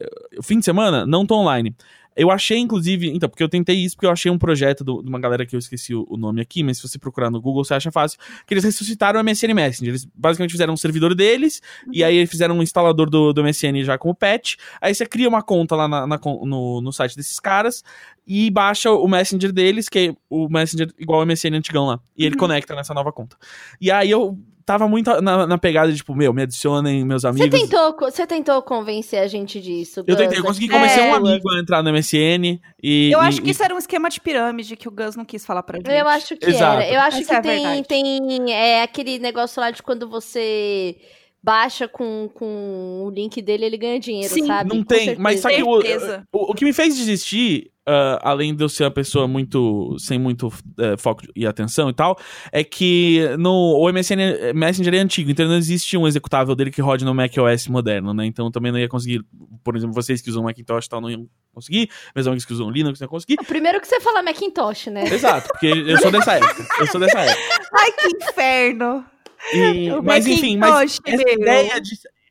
fim 0.42 0.60
de 0.60 0.64
semana, 0.64 1.04
não 1.04 1.26
tô 1.26 1.34
online. 1.36 1.74
Eu 2.16 2.30
achei, 2.30 2.58
inclusive, 2.58 3.10
então, 3.10 3.28
porque 3.28 3.42
eu 3.42 3.48
tentei 3.48 3.76
isso, 3.76 3.96
porque 3.96 4.06
eu 4.06 4.10
achei 4.10 4.30
um 4.30 4.38
projeto 4.38 4.84
do- 4.84 5.02
de 5.02 5.08
uma 5.08 5.18
galera 5.18 5.46
que 5.46 5.54
eu 5.56 5.58
esqueci 5.58 5.94
o, 5.94 6.06
o 6.08 6.16
nome 6.16 6.40
aqui, 6.40 6.62
mas 6.62 6.76
se 6.78 6.88
você 6.88 6.98
procurar 6.98 7.30
no 7.30 7.40
Google, 7.40 7.64
você 7.64 7.74
acha 7.74 7.90
fácil, 7.90 8.18
que 8.46 8.52
eles 8.54 8.64
ressuscitaram 8.64 9.18
o 9.20 9.22
MSN 9.24 9.54
Messenger. 9.54 9.88
Eles 9.90 10.04
basicamente 10.14 10.50
fizeram 10.52 10.74
um 10.74 10.76
servidor 10.76 11.14
deles, 11.14 11.60
e 11.92 12.04
aí 12.04 12.16
eles 12.16 12.30
fizeram 12.30 12.58
um 12.58 12.62
instalador 12.62 13.08
do, 13.08 13.32
do 13.32 13.42
MSN 13.42 13.82
já 13.84 13.96
com 13.96 14.10
o 14.10 14.14
patch. 14.14 14.56
Aí 14.80 14.94
você 14.94 15.06
cria 15.06 15.28
uma 15.28 15.42
conta 15.42 15.74
lá 15.74 15.88
na- 15.88 16.06
na 16.06 16.20
no, 16.44 16.80
no 16.80 16.92
site 16.92 17.16
desses 17.16 17.40
caras, 17.40 17.82
e 18.26 18.50
baixa 18.50 18.90
o 18.90 19.08
Messenger 19.08 19.52
deles, 19.52 19.88
que 19.88 19.98
é 19.98 20.14
o 20.30 20.48
Messenger 20.48 20.88
igual 20.98 21.20
ao 21.20 21.26
MSN 21.26 21.56
antigão 21.56 21.86
lá. 21.86 21.98
E 22.16 22.24
ele 22.24 22.34
Uhum. 22.34 22.40
conecta 22.40 22.74
nessa 22.74 22.94
nova 22.94 23.10
conta. 23.12 23.36
E 23.80 23.90
aí 23.90 24.10
eu 24.10 24.38
tava 24.64 24.86
muito 24.88 25.10
na, 25.20 25.46
na 25.46 25.58
pegada 25.58 25.90
de, 25.90 25.96
tipo, 25.98 26.14
meu, 26.14 26.32
me 26.32 26.42
adicionem 26.42 27.04
meus 27.04 27.22
Você 27.22 27.28
amigos. 27.28 27.60
tentou, 27.60 27.92
co- 27.94 28.10
você 28.10 28.26
tentou 28.26 28.60
convencer 28.62 29.18
a 29.20 29.26
gente 29.26 29.60
disso? 29.60 30.04
Eu 30.06 30.16
tentei, 30.16 30.38
eu 30.38 30.44
consegui 30.44 30.68
convencer 30.68 31.00
É. 31.04 31.10
um 31.10 31.14
amigo 31.14 31.50
a 31.50 31.58
entrar 31.58 31.82
no 31.82 31.90
MSN 31.90 32.60
e. 32.82 33.10
Eu 33.12 33.20
e- 33.22 33.26
acho 33.26 33.40
que 33.42 33.48
e- 33.48 33.50
isso 33.50 33.62
era 33.62 33.74
um 33.74 33.78
esquema 33.78 34.08
de 34.08 34.20
pirâmide 34.20 34.76
que 34.76 34.88
o 34.88 34.90
Gus 34.90 35.16
não 35.16 35.24
quis 35.24 35.44
falar 35.44 35.62
pra 35.62 35.78
gente. 35.78 35.90
Eu 35.90 36.06
acho 36.08 36.36
que 36.36 36.48
Exato. 36.50 36.80
era. 36.82 36.92
Eu 36.92 37.00
acho 37.00 37.18
Essa 37.18 37.26
que 37.28 37.34
é 37.34 37.40
tem, 37.40 37.62
verdade. 37.64 37.88
tem 37.88 38.52
é, 38.52 38.82
aquele 38.82 39.18
negócio 39.18 39.60
lá 39.60 39.70
de 39.70 39.82
quando 39.82 40.08
você 40.08 40.96
baixa 41.42 41.88
com, 41.88 42.30
com 42.32 43.02
o 43.04 43.10
link 43.10 43.42
dele, 43.42 43.64
ele 43.64 43.76
ganha 43.76 43.98
dinheiro, 43.98 44.32
Sim, 44.32 44.46
sabe? 44.46 44.70
Não 44.70 44.76
Com 44.76 44.84
tem, 44.84 45.16
mas 45.16 45.40
só 45.40 45.48
certeza. 45.48 45.64
que 45.64 45.68
o, 45.68 45.82
Certeza. 45.82 46.28
o, 46.32 46.52
o 46.52 46.54
que 46.54 46.64
me 46.64 46.72
fez 46.72 46.96
desistir, 46.96 47.71
ah, 47.86 48.18
além 48.22 48.54
de 48.54 48.62
eu 48.62 48.68
ser 48.68 48.84
uma 48.84 48.90
pessoa 48.90 49.26
muito. 49.26 49.96
sem 49.98 50.18
muito 50.18 50.52
eh, 50.78 50.96
foco 50.96 51.22
e 51.34 51.46
atenção 51.46 51.90
e 51.90 51.92
tal, 51.92 52.16
é 52.52 52.62
que 52.62 53.20
no, 53.38 53.50
o 53.78 53.92
MSN 53.92 54.52
Messenger 54.54 54.94
é 54.94 54.98
antigo, 54.98 55.30
então 55.30 55.46
não 55.48 55.56
existe 55.56 55.96
um 55.96 56.06
executável 56.06 56.54
dele 56.54 56.70
que 56.70 56.80
rode 56.80 57.04
no 57.04 57.14
macOS 57.14 57.66
moderno, 57.68 58.14
né? 58.14 58.24
Então 58.26 58.46
eu 58.46 58.50
também 58.52 58.70
não 58.70 58.78
ia 58.78 58.88
conseguir. 58.88 59.24
Por 59.64 59.76
exemplo, 59.76 59.94
vocês 59.94 60.20
que 60.22 60.30
usam 60.30 60.42
Macintosh 60.42 60.86
e 60.86 60.88
tal, 60.88 61.00
não 61.00 61.10
iam 61.10 61.26
conseguir. 61.52 61.90
Meus 62.14 62.26
amigos 62.26 62.44
que 62.44 62.52
usam 62.52 62.70
Linux 62.70 63.00
não 63.00 63.04
iam 63.06 63.10
conseguir. 63.10 63.36
O 63.40 63.44
primeiro 63.44 63.80
que 63.80 63.86
você 63.88 64.00
fala 64.00 64.22
Macintosh, 64.22 64.86
né? 64.86 65.04
Exato, 65.04 65.48
porque 65.48 65.66
eu 65.66 65.98
sou 65.98 66.10
dessa 66.10 66.34
época. 66.34 66.66
Eu 66.80 66.86
sou 66.86 67.00
dessa 67.00 67.20
época. 67.20 67.40
Ai, 67.74 67.92
que 67.92 68.16
inferno! 68.24 69.04
E- 69.52 69.90
mas 70.04 70.24
enfim, 70.26 70.56
mas 70.56 70.70
Macintosh, 70.70 71.00
essa 71.04 71.30
ideia 71.30 71.80
de. 71.80 71.90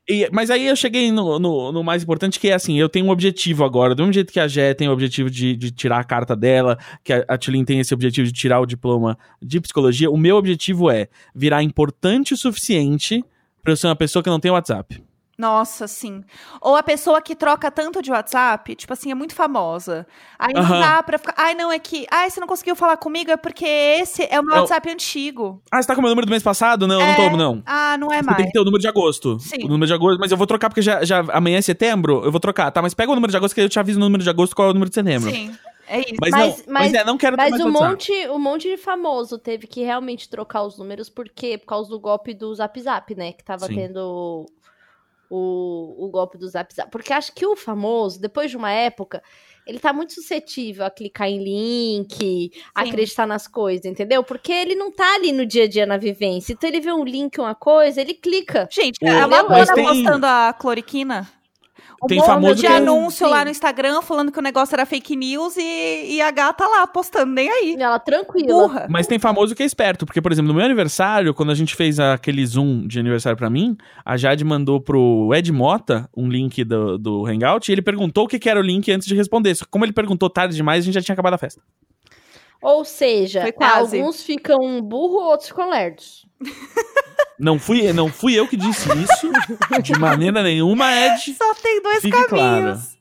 E- 0.09 0.29
mas 0.31 0.49
aí 0.49 0.67
eu 0.67 0.75
cheguei 0.75 1.11
no, 1.11 1.39
no, 1.39 1.71
no 1.71 1.83
mais 1.83 2.03
importante, 2.03 2.39
que 2.39 2.49
é 2.49 2.53
assim, 2.53 2.77
eu 2.79 2.89
tenho 2.89 3.05
um 3.05 3.09
objetivo 3.09 3.63
agora. 3.63 3.93
Do 3.95 4.03
mesmo 4.03 4.13
jeito 4.13 4.31
que 4.33 4.39
a 4.39 4.47
Gé 4.47 4.73
tem 4.73 4.87
o 4.89 4.91
objetivo 4.91 5.29
de, 5.29 5.55
de 5.55 5.71
tirar 5.71 5.99
a 5.99 6.03
carta 6.03 6.35
dela, 6.35 6.77
que 7.03 7.13
a, 7.13 7.23
a 7.27 7.37
Tilin 7.37 7.63
tem 7.63 7.79
esse 7.79 7.93
objetivo 7.93 8.27
de 8.27 8.33
tirar 8.33 8.59
o 8.59 8.65
diploma 8.65 9.17
de 9.41 9.59
psicologia, 9.61 10.09
o 10.09 10.17
meu 10.17 10.35
objetivo 10.37 10.89
é 10.89 11.07
virar 11.35 11.63
importante 11.63 12.33
o 12.33 12.37
suficiente 12.37 13.23
pra 13.63 13.73
eu 13.73 13.77
ser 13.77 13.87
uma 13.87 13.95
pessoa 13.95 14.23
que 14.23 14.29
não 14.29 14.39
tem 14.39 14.51
WhatsApp. 14.51 15.01
Nossa, 15.41 15.87
sim. 15.87 16.23
Ou 16.61 16.75
a 16.75 16.83
pessoa 16.83 17.19
que 17.19 17.35
troca 17.35 17.71
tanto 17.71 17.99
de 18.01 18.11
WhatsApp, 18.11 18.75
tipo 18.75 18.93
assim, 18.93 19.09
é 19.11 19.15
muito 19.15 19.33
famosa. 19.33 20.05
Aí 20.37 20.53
não 20.53 20.61
dá 20.79 21.01
pra 21.01 21.17
ficar. 21.17 21.33
Ai, 21.35 21.55
não, 21.55 21.71
é 21.71 21.79
que. 21.79 22.05
Ai, 22.11 22.29
você 22.29 22.39
não 22.39 22.45
conseguiu 22.47 22.75
falar 22.75 22.95
comigo, 22.97 23.31
é 23.31 23.37
porque 23.37 23.65
esse 23.65 24.23
é 24.29 24.39
o 24.39 24.43
meu 24.43 24.53
Eu- 24.53 24.61
WhatsApp 24.61 24.87
antigo. 24.91 25.59
Ah, 25.71 25.81
você 25.81 25.87
tá 25.87 25.95
com 25.95 25.99
o 26.01 26.03
meu 26.03 26.11
número 26.11 26.27
do 26.27 26.29
mês 26.29 26.43
passado? 26.43 26.85
Não, 26.87 27.01
É, 27.01 27.07
não 27.07 27.15
tô, 27.31 27.35
não. 27.37 27.63
Ah, 27.65 27.97
não 27.97 28.11
é 28.13 28.17
Você 28.17 28.23
mais. 28.23 28.37
tem 28.37 28.45
que 28.45 28.51
ter 28.51 28.59
o 28.59 28.63
número 28.63 28.79
de 28.81 28.87
agosto. 28.87 29.39
Sim. 29.39 29.65
O 29.65 29.67
número 29.67 29.87
de 29.87 29.93
agosto, 29.93 30.19
mas 30.19 30.31
eu 30.31 30.37
vou 30.37 30.45
trocar 30.45 30.69
porque 30.69 30.81
já, 30.83 31.03
já 31.03 31.21
amanhã 31.33 31.57
é 31.57 31.61
setembro, 31.61 32.21
eu 32.23 32.31
vou 32.31 32.39
trocar, 32.39 32.69
tá? 32.69 32.81
Mas 32.83 32.93
pega 32.93 33.11
o 33.11 33.15
número 33.15 33.31
de 33.31 33.37
agosto 33.37 33.55
que 33.55 33.61
eu 33.61 33.67
te 33.69 33.79
aviso 33.79 33.99
no 33.99 34.05
número 34.05 34.23
de 34.23 34.29
agosto 34.29 34.55
qual 34.55 34.67
é 34.67 34.71
o 34.71 34.73
número 34.75 34.89
de 34.89 34.95
setembro. 34.95 35.31
Sim, 35.31 35.55
é 35.87 35.99
isso. 36.01 36.15
Mas, 36.21 36.31
Mas- 36.31 36.39
não, 36.41 36.47
mas, 36.47 36.65
mas- 36.67 36.93
é, 36.93 37.03
não 37.03 37.17
quero 37.17 37.35
ter 37.35 37.41
Mas 37.41 37.51
mais 37.51 37.63
um 37.65 37.71
monte, 37.71 38.11
um 38.29 38.39
monte 38.39 38.69
de 38.69 38.77
famoso 38.77 39.39
teve 39.39 39.65
que 39.65 39.81
realmente 39.81 40.29
trocar 40.29 40.61
os 40.63 40.77
números, 40.77 41.09
porque 41.09 41.57
por 41.57 41.65
causa 41.65 41.89
do 41.89 41.99
golpe 41.99 42.33
do 42.33 42.53
Zap 42.53 42.79
Zap, 42.79 43.15
né? 43.15 43.31
Que 43.33 43.43
tava 43.43 43.65
Sim. 43.65 43.75
tendo 43.75 44.45
o, 45.33 46.05
o 46.05 46.09
golpe 46.09 46.37
do 46.37 46.47
Zap 46.47 46.73
Zap. 46.75 46.91
Porque 46.91 47.13
acho 47.13 47.31
que 47.33 47.45
o 47.45 47.55
famoso, 47.55 48.19
depois 48.19 48.51
de 48.51 48.57
uma 48.57 48.69
época, 48.71 49.23
ele 49.65 49.79
tá 49.79 49.93
muito 49.93 50.13
suscetível 50.13 50.85
a 50.85 50.89
clicar 50.91 51.29
em 51.29 51.41
link, 51.41 52.51
a 52.75 52.81
acreditar 52.81 53.25
nas 53.25 53.47
coisas, 53.47 53.85
entendeu? 53.85 54.23
Porque 54.23 54.51
ele 54.51 54.75
não 54.75 54.91
tá 54.91 55.15
ali 55.15 55.31
no 55.31 55.45
dia 55.45 55.63
a 55.63 55.67
dia 55.67 55.85
na 55.85 55.97
vivência. 55.97 56.51
Então 56.53 56.69
ele 56.69 56.81
vê 56.81 56.91
um 56.91 57.05
link, 57.05 57.39
uma 57.39 57.55
coisa, 57.55 58.01
ele 58.01 58.13
clica. 58.13 58.67
Gente, 58.69 58.97
O- 59.01 59.07
a 59.07 59.27
Madonna 59.27 59.73
tem- 59.73 59.85
postando 59.85 60.25
a 60.25 60.53
cloriquina. 60.53 61.29
Um 62.03 62.07
Tem 62.07 62.17
monte 62.17 62.25
famoso 62.27 62.55
de 62.55 62.61
que- 62.61 62.67
é 62.67 62.77
anúncio 62.77 63.27
Sim. 63.27 63.31
lá 63.31 63.45
no 63.45 63.51
Instagram 63.51 64.01
falando 64.01 64.31
que 64.31 64.39
o 64.39 64.41
negócio 64.41 64.73
era 64.73 64.87
fake 64.87 65.15
news 65.15 65.55
e, 65.55 66.15
e 66.15 66.21
a 66.21 66.31
gata 66.31 66.65
lá 66.65 66.87
postando, 66.87 67.31
nem 67.31 67.47
aí. 67.47 67.75
Ela 67.79 67.99
tranquila. 67.99 68.47
Burra. 68.47 68.87
Mas 68.89 69.05
tem 69.05 69.19
famoso 69.19 69.53
que 69.53 69.61
é 69.61 69.65
esperto, 69.67 70.03
porque, 70.05 70.19
por 70.19 70.31
exemplo, 70.31 70.47
no 70.47 70.55
meu 70.55 70.65
aniversário, 70.65 71.31
quando 71.31 71.51
a 71.51 71.55
gente 71.55 71.75
fez 71.75 71.99
aquele 71.99 72.43
Zoom 72.43 72.87
de 72.87 72.99
aniversário 72.99 73.37
pra 73.37 73.51
mim, 73.51 73.77
a 74.03 74.17
Jade 74.17 74.43
mandou 74.43 74.81
pro 74.81 75.29
Ed 75.35 75.51
Mota 75.51 76.09
um 76.17 76.27
link 76.27 76.63
do, 76.63 76.97
do 76.97 77.25
Hangout 77.27 77.69
e 77.69 77.73
ele 77.73 77.83
perguntou 77.83 78.23
o 78.23 78.27
que, 78.27 78.39
que 78.39 78.49
era 78.49 78.59
o 78.59 78.63
link 78.63 78.91
antes 78.91 79.07
de 79.07 79.13
responder. 79.15 79.53
Só 79.53 79.65
que 79.65 79.69
como 79.71 79.85
ele 79.85 79.93
perguntou 79.93 80.27
tarde 80.27 80.55
demais, 80.55 80.83
a 80.83 80.85
gente 80.85 80.95
já 80.95 81.01
tinha 81.01 81.13
acabado 81.13 81.35
a 81.35 81.37
festa. 81.37 81.61
Ou 82.63 82.83
seja, 82.83 83.43
alguns 83.59 84.23
ficam 84.23 84.81
burro, 84.81 85.17
outros 85.23 85.49
ficam 85.49 85.69
lerdos. 85.69 86.25
Não 87.41 87.57
fui, 87.57 87.91
não 87.91 88.07
fui 88.07 88.35
eu 88.35 88.47
que 88.47 88.55
disse 88.55 88.87
isso, 88.89 89.31
de 89.81 89.97
maneira 89.99 90.43
nenhuma, 90.43 90.91
Ed. 90.93 91.33
Só 91.35 91.53
tem 91.55 91.81
dois 91.81 91.99
Fique 92.01 92.25
caminhos. 92.27 92.97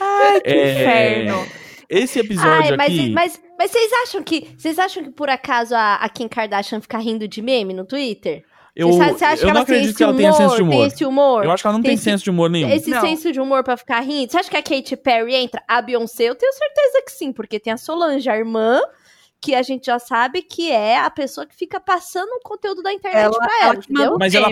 Ai, 0.00 0.40
que 0.40 0.48
É, 0.50 1.22
inferno. 1.22 1.46
Esse 1.88 2.18
episódio 2.20 2.70
Ai, 2.72 2.76
mas, 2.76 2.86
aqui. 2.86 3.10
mas, 3.10 3.40
mas 3.58 3.70
vocês 3.70 3.90
acham 4.04 4.22
que 4.22 4.48
vocês 4.56 4.78
acham 4.78 5.02
que 5.04 5.10
por 5.10 5.28
acaso 5.28 5.74
a, 5.74 5.96
a 5.96 6.08
Kim 6.08 6.28
Kardashian 6.28 6.80
fica 6.80 6.98
rindo 6.98 7.26
de 7.28 7.40
meme 7.42 7.74
no 7.74 7.84
Twitter? 7.84 8.44
eu, 8.74 8.88
Você 8.88 9.02
acha- 9.02 9.12
você 9.18 9.24
acha 9.24 9.34
eu 9.34 9.38
que 9.38 9.44
não 9.44 9.50
ela 9.56 9.64
tem 9.66 9.74
acredito 9.76 9.96
que 9.96 10.02
ela 10.02 10.14
tenha 10.14 10.32
senso 10.32 10.50
de 10.56 10.56
Tem 10.62 10.66
humor. 10.70 10.86
esse 10.86 11.04
humor? 11.04 11.44
Eu 11.44 11.50
acho 11.50 11.62
que 11.62 11.66
ela 11.66 11.74
não 11.74 11.82
Tem 11.82 11.88
tem 11.90 11.94
esse- 11.96 12.04
senso 12.04 12.24
de 12.24 12.30
humor 12.30 12.48
nenhum. 12.48 12.70
Esse 12.70 12.88
Não. 12.90 13.00
senso 13.02 13.30
de 13.32 13.40
humor 13.40 13.62
pra 13.62 13.76
ficar 13.76 14.00
rindo. 14.00 14.30
Você 14.32 14.38
acha 14.38 14.48
que 14.50 14.56
a 14.56 14.62
Katy 14.62 14.96
Perry 14.96 15.34
entra? 15.34 15.62
A 15.68 15.82
Beyoncé, 15.82 16.24
eu 16.24 16.34
tenho 16.34 16.52
certeza 16.54 17.02
que 17.04 17.12
sim, 17.12 17.32
porque 17.32 17.60
tem 17.60 17.72
a 17.72 17.76
Solange, 17.76 18.28
a 18.30 18.36
irmã, 18.38 18.80
que 19.42 19.54
a 19.56 19.62
gente 19.62 19.86
já 19.86 19.98
sabe 19.98 20.40
que 20.40 20.70
é 20.70 20.98
a 20.98 21.10
pessoa 21.10 21.44
que 21.44 21.54
fica 21.54 21.80
passando 21.80 22.30
o 22.30 22.40
conteúdo 22.44 22.80
da 22.80 22.92
internet 22.92 23.24
Ela, 23.24 23.38
pra 23.38 23.46
ela 23.46 23.64
ela, 23.64 23.74
manda 23.74 23.84
entendeu? 23.90 24.16
Mas 24.18 24.34
ela. 24.34 24.48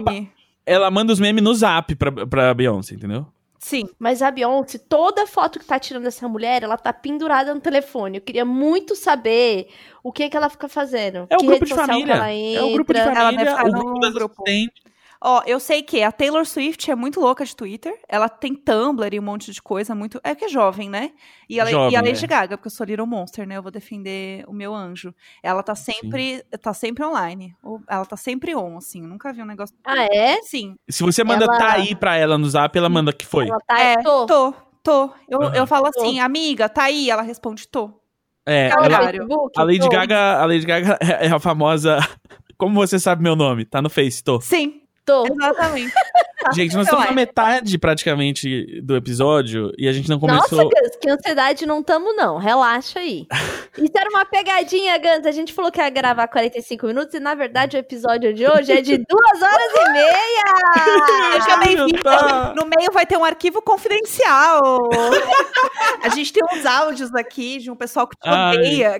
Ela 0.66 0.90
manda 0.90 1.12
os 1.12 1.20
memes 1.20 1.42
no 1.42 1.54
zap 1.54 1.94
pra, 1.94 2.26
pra 2.26 2.54
Beyoncé, 2.54 2.94
entendeu? 2.94 3.26
Sim. 3.58 3.88
Mas 3.98 4.22
a 4.22 4.30
Beyoncé, 4.30 4.78
toda 4.78 5.26
foto 5.26 5.58
que 5.58 5.64
tá 5.64 5.78
tirando 5.78 6.04
dessa 6.04 6.26
mulher, 6.28 6.62
ela 6.62 6.76
tá 6.76 6.92
pendurada 6.92 7.54
no 7.54 7.60
telefone. 7.60 8.18
Eu 8.18 8.22
queria 8.22 8.44
muito 8.44 8.96
saber 8.96 9.68
o 10.02 10.10
que 10.10 10.28
que 10.28 10.36
ela 10.36 10.48
fica 10.48 10.68
fazendo. 10.68 11.26
É 11.30 11.36
o 11.36 11.38
que 11.38 11.46
grupo 11.46 11.64
de 11.64 11.74
família. 11.74 12.14
ela 12.14 12.32
É 12.32 12.62
o 12.62 12.72
grupo 12.72 12.92
de 12.92 12.98
entra. 12.98 13.12
Ela 13.12 13.24
família, 13.24 13.50
ficar 13.50 13.66
o 13.68 13.72
grupo 13.72 14.00
das 14.00 14.12
grupo. 14.14 14.42
assistentes. 14.42 14.82
Ó, 15.22 15.42
eu 15.46 15.60
sei 15.60 15.82
que 15.82 16.02
a 16.02 16.10
Taylor 16.10 16.46
Swift 16.46 16.90
é 16.90 16.94
muito 16.96 17.20
louca 17.20 17.44
de 17.44 17.54
Twitter. 17.54 17.94
Ela 18.08 18.26
tem 18.26 18.54
Tumblr 18.54 19.14
e 19.14 19.20
um 19.20 19.22
monte 19.22 19.52
de 19.52 19.60
coisa 19.60 19.94
muito. 19.94 20.18
É 20.24 20.34
que 20.34 20.46
é 20.46 20.48
jovem, 20.48 20.88
né? 20.88 21.10
E, 21.46 21.60
ela, 21.60 21.70
Jovem, 21.70 21.92
e 21.92 21.96
a 21.96 22.00
Lady 22.00 22.24
é. 22.24 22.26
Gaga, 22.28 22.56
porque 22.56 22.68
eu 22.68 22.70
sou 22.70 22.86
Little 22.86 23.06
Monster, 23.06 23.46
né? 23.46 23.58
Eu 23.58 23.62
vou 23.62 23.70
defender 23.70 24.42
o 24.48 24.52
meu 24.54 24.74
anjo. 24.74 25.14
Ela 25.42 25.62
tá 25.62 25.74
sempre, 25.74 26.42
tá 26.62 26.72
sempre 26.72 27.04
online. 27.04 27.54
Ou- 27.62 27.82
Ela 27.86 28.06
tá 28.06 28.16
sempre 28.16 28.54
on, 28.56 28.78
assim. 28.78 29.02
Eu 29.02 29.08
nunca 29.08 29.30
vi 29.30 29.42
um 29.42 29.46
negócio. 29.46 29.76
Ah, 29.84 30.04
é? 30.04 30.40
Sim. 30.42 30.74
Se 30.88 31.02
você 31.02 31.22
manda 31.22 31.44
Ela- 31.44 31.58
tá 31.58 31.72
aí 31.74 31.94
pra 31.94 32.16
ela 32.16 32.38
no 32.38 32.48
zap, 32.48 32.76
ela 32.78 32.88
manda 32.88 33.12
que 33.12 33.26
foi. 33.26 33.46
Ela 33.46 33.58
tá 33.66 33.78
É, 33.78 33.96
tô. 34.02 34.24
tô, 34.26 34.54
tô. 34.82 35.10
Eu, 35.28 35.42
Aham. 35.42 35.54
eu 35.54 35.66
falo 35.66 35.90
Tô. 35.90 36.00
assim, 36.00 36.18
amiga, 36.18 36.66
tá 36.66 36.84
aí? 36.84 37.10
Ela 37.10 37.20
responde, 37.20 37.68
tô. 37.68 37.90
É, 38.46 38.68
Ela. 38.70 39.10
Facebook, 39.12 39.52
a 39.60 39.62
Lady 39.64 39.80
tô. 39.80 39.88
Gaga, 39.90 40.40
a 40.40 40.46
Lady 40.46 40.64
Gaga 40.64 40.98
é 41.20 41.28
a 41.28 41.38
famosa. 41.38 41.98
Como 42.56 42.74
você 42.74 42.98
sabe 42.98 43.22
meu 43.22 43.36
nome? 43.36 43.66
Tá 43.66 43.82
no 43.82 43.90
Face, 43.90 44.24
tô. 44.24 44.40
Sim, 44.40 44.79
Tô. 45.04 45.26
exatamente. 45.26 45.92
Gente, 46.54 46.74
nós 46.74 46.86
Então 46.86 46.98
estamos 46.98 47.04
na 47.04 47.10
é. 47.10 47.14
metade 47.14 47.76
praticamente 47.78 48.80
do 48.80 48.96
episódio 48.96 49.70
e 49.76 49.86
a 49.86 49.92
gente 49.92 50.08
não 50.08 50.18
Nossa, 50.18 50.48
começou. 50.48 50.70
Gans, 50.70 50.96
que 50.96 51.10
ansiedade 51.10 51.66
não 51.66 51.82
tamo, 51.82 52.14
não. 52.14 52.38
Relaxa 52.38 52.98
aí. 53.00 53.26
Isso 53.76 53.92
era 53.94 54.08
uma 54.08 54.24
pegadinha, 54.24 54.96
Gans. 54.96 55.26
A 55.26 55.32
gente 55.32 55.52
falou 55.52 55.70
que 55.70 55.78
ia 55.78 55.90
gravar 55.90 56.26
45 56.28 56.86
minutos 56.86 57.14
e, 57.14 57.20
na 57.20 57.34
verdade, 57.34 57.76
o 57.76 57.78
episódio 57.78 58.32
de 58.32 58.46
hoje 58.46 58.72
é 58.72 58.80
de 58.80 58.96
duas 59.06 59.42
horas 59.42 59.72
e 59.76 59.92
meia. 59.92 60.44
Seja 61.44 61.56
bem-vindo. 61.58 62.02
tá. 62.02 62.54
No 62.56 62.64
meio 62.64 62.90
vai 62.90 63.04
ter 63.04 63.18
um 63.18 63.24
arquivo 63.24 63.60
confidencial. 63.60 64.78
a 66.02 66.08
gente 66.08 66.32
tem 66.32 66.42
uns 66.58 66.64
áudios 66.64 67.14
aqui 67.14 67.58
de 67.58 67.70
um 67.70 67.76
pessoal 67.76 68.08
que 68.08 68.16
te 68.16 68.28
Ai. 68.28 68.56
odeia. 68.56 68.98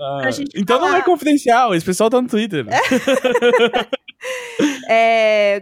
Ah, 0.00 0.30
então 0.54 0.78
não 0.80 0.86
falar. 0.86 0.98
é 1.00 1.02
confidencial, 1.02 1.74
esse 1.74 1.84
pessoal 1.84 2.08
tá 2.08 2.22
no 2.22 2.28
Twitter. 2.28 2.64
É, 2.68 2.78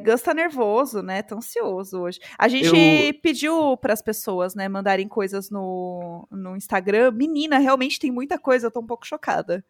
Gus 0.05 0.23
tá 0.23 0.33
nervoso, 0.33 1.03
né? 1.03 1.23
Tá 1.23 1.35
ansioso 1.37 2.01
hoje. 2.03 2.21
A 2.39 2.49
gente 2.49 2.77
Eu- 2.77 3.15
pediu 3.21 3.77
para 3.77 3.93
as 3.93 4.01
pessoas, 4.03 4.55
né, 4.55 4.69
mandarem 4.69 5.09
coisas 5.09 5.51
no, 5.51 6.27
no 6.31 6.57
Instagram. 6.57 7.11
Menina, 7.11 7.59
realmente 7.59 7.99
tem 7.99 8.11
muita 8.11 8.39
coisa, 8.39 8.67
eu 8.69 8.71
tô 8.71 8.81
um 8.81 8.87
pouco 8.87 9.07
chocada. 9.07 9.65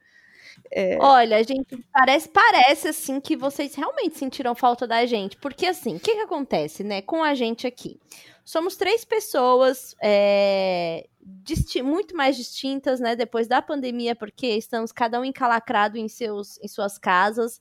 Olha, 1.01 1.43
gente, 1.45 1.77
parece, 1.93 2.29
parece 2.29 2.89
assim 2.89 3.21
que 3.21 3.37
vocês 3.37 3.75
realmente 3.75 4.17
sentiram 4.19 4.55
falta 4.55 4.87
da 4.87 5.05
gente. 5.07 5.37
Porque 5.37 5.67
assim, 5.67 5.97
o 5.97 6.01
que, 6.01 6.15
que 6.15 6.21
acontece, 6.23 6.83
né, 6.83 7.03
com 7.03 7.23
a 7.23 7.35
gente 7.35 7.67
aqui? 7.67 8.01
Somos 8.45 8.77
três 8.77 9.05
pessoas 9.05 9.95
é, 10.01 11.07
disti- 11.21 11.83
muito 11.83 12.17
mais 12.17 12.37
distintas, 12.37 13.01
né, 13.01 13.17
depois 13.17 13.49
da 13.49 13.61
pandemia, 13.61 14.15
porque 14.15 14.47
estamos 14.47 14.93
cada 14.93 15.21
um 15.21 15.25
encalacrado 15.25 15.99
em, 15.99 16.09
seus, 16.09 16.59
em 16.63 16.69
suas 16.69 16.97
casas, 16.97 17.61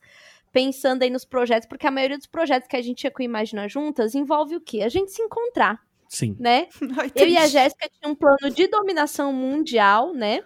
pensando 0.55 1.03
aí 1.03 1.09
nos 1.09 1.25
projetos, 1.25 1.67
porque 1.67 1.85
a 1.85 1.91
maioria 1.91 2.17
dos 2.17 2.27
projetos 2.27 2.69
que 2.69 2.77
a 2.77 2.81
gente 2.81 2.99
tinha 2.99 3.11
com 3.11 3.21
Imagina 3.21 3.67
Juntas 3.67 4.15
envolve 4.15 4.55
o 4.55 4.61
quê? 4.61 4.83
A 4.83 4.87
gente 4.87 5.11
se 5.11 5.21
encontrar, 5.21 5.81
Sim. 6.07 6.33
né? 6.39 6.69
Ai, 6.97 7.11
Eu 7.13 7.27
e 7.27 7.37
a. 7.37 7.45
Jéssica 7.45 7.89
tinha 7.89 8.09
um 8.09 8.15
plano 8.15 8.49
de 8.49 8.65
dominação 8.67 9.33
mundial, 9.33 10.13
né? 10.13 10.41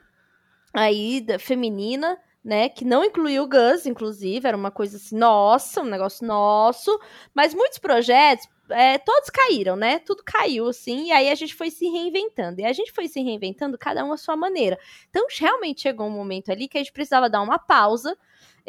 Aí, 0.73 1.21
da, 1.21 1.37
feminina, 1.37 2.17
né? 2.43 2.69
Que 2.69 2.83
não 2.83 3.05
incluiu 3.05 3.43
o 3.43 3.47
Gus, 3.47 3.85
inclusive, 3.85 4.47
era 4.47 4.57
uma 4.57 4.71
coisa 4.71 4.97
assim, 4.97 5.15
nossa, 5.15 5.81
um 5.81 5.85
negócio 5.85 6.25
nosso. 6.25 6.99
Mas 7.31 7.53
muitos 7.53 7.77
projetos, 7.77 8.47
é, 8.71 8.97
todos 8.97 9.29
caíram, 9.29 9.75
né? 9.75 9.99
Tudo 9.99 10.23
caiu, 10.25 10.69
assim, 10.69 11.09
e 11.09 11.11
aí 11.11 11.29
a 11.29 11.35
gente 11.35 11.53
foi 11.53 11.69
se 11.69 11.87
reinventando. 11.87 12.61
E 12.61 12.65
a 12.65 12.73
gente 12.73 12.91
foi 12.91 13.07
se 13.07 13.21
reinventando, 13.21 13.77
cada 13.77 14.03
um 14.03 14.11
à 14.11 14.17
sua 14.17 14.35
maneira. 14.35 14.75
Então, 15.11 15.27
realmente 15.39 15.81
chegou 15.81 16.07
um 16.07 16.11
momento 16.11 16.51
ali 16.51 16.67
que 16.67 16.79
a 16.79 16.81
gente 16.81 16.93
precisava 16.93 17.29
dar 17.29 17.43
uma 17.43 17.59
pausa, 17.59 18.17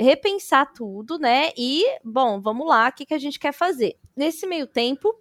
repensar 0.00 0.72
tudo, 0.72 1.18
né? 1.18 1.50
E, 1.56 1.84
bom, 2.04 2.40
vamos 2.40 2.66
lá, 2.66 2.88
o 2.88 2.92
que, 2.92 3.06
que 3.06 3.14
a 3.14 3.18
gente 3.18 3.38
quer 3.38 3.52
fazer? 3.52 3.96
Nesse 4.16 4.46
meio 4.46 4.66
tempo, 4.66 5.14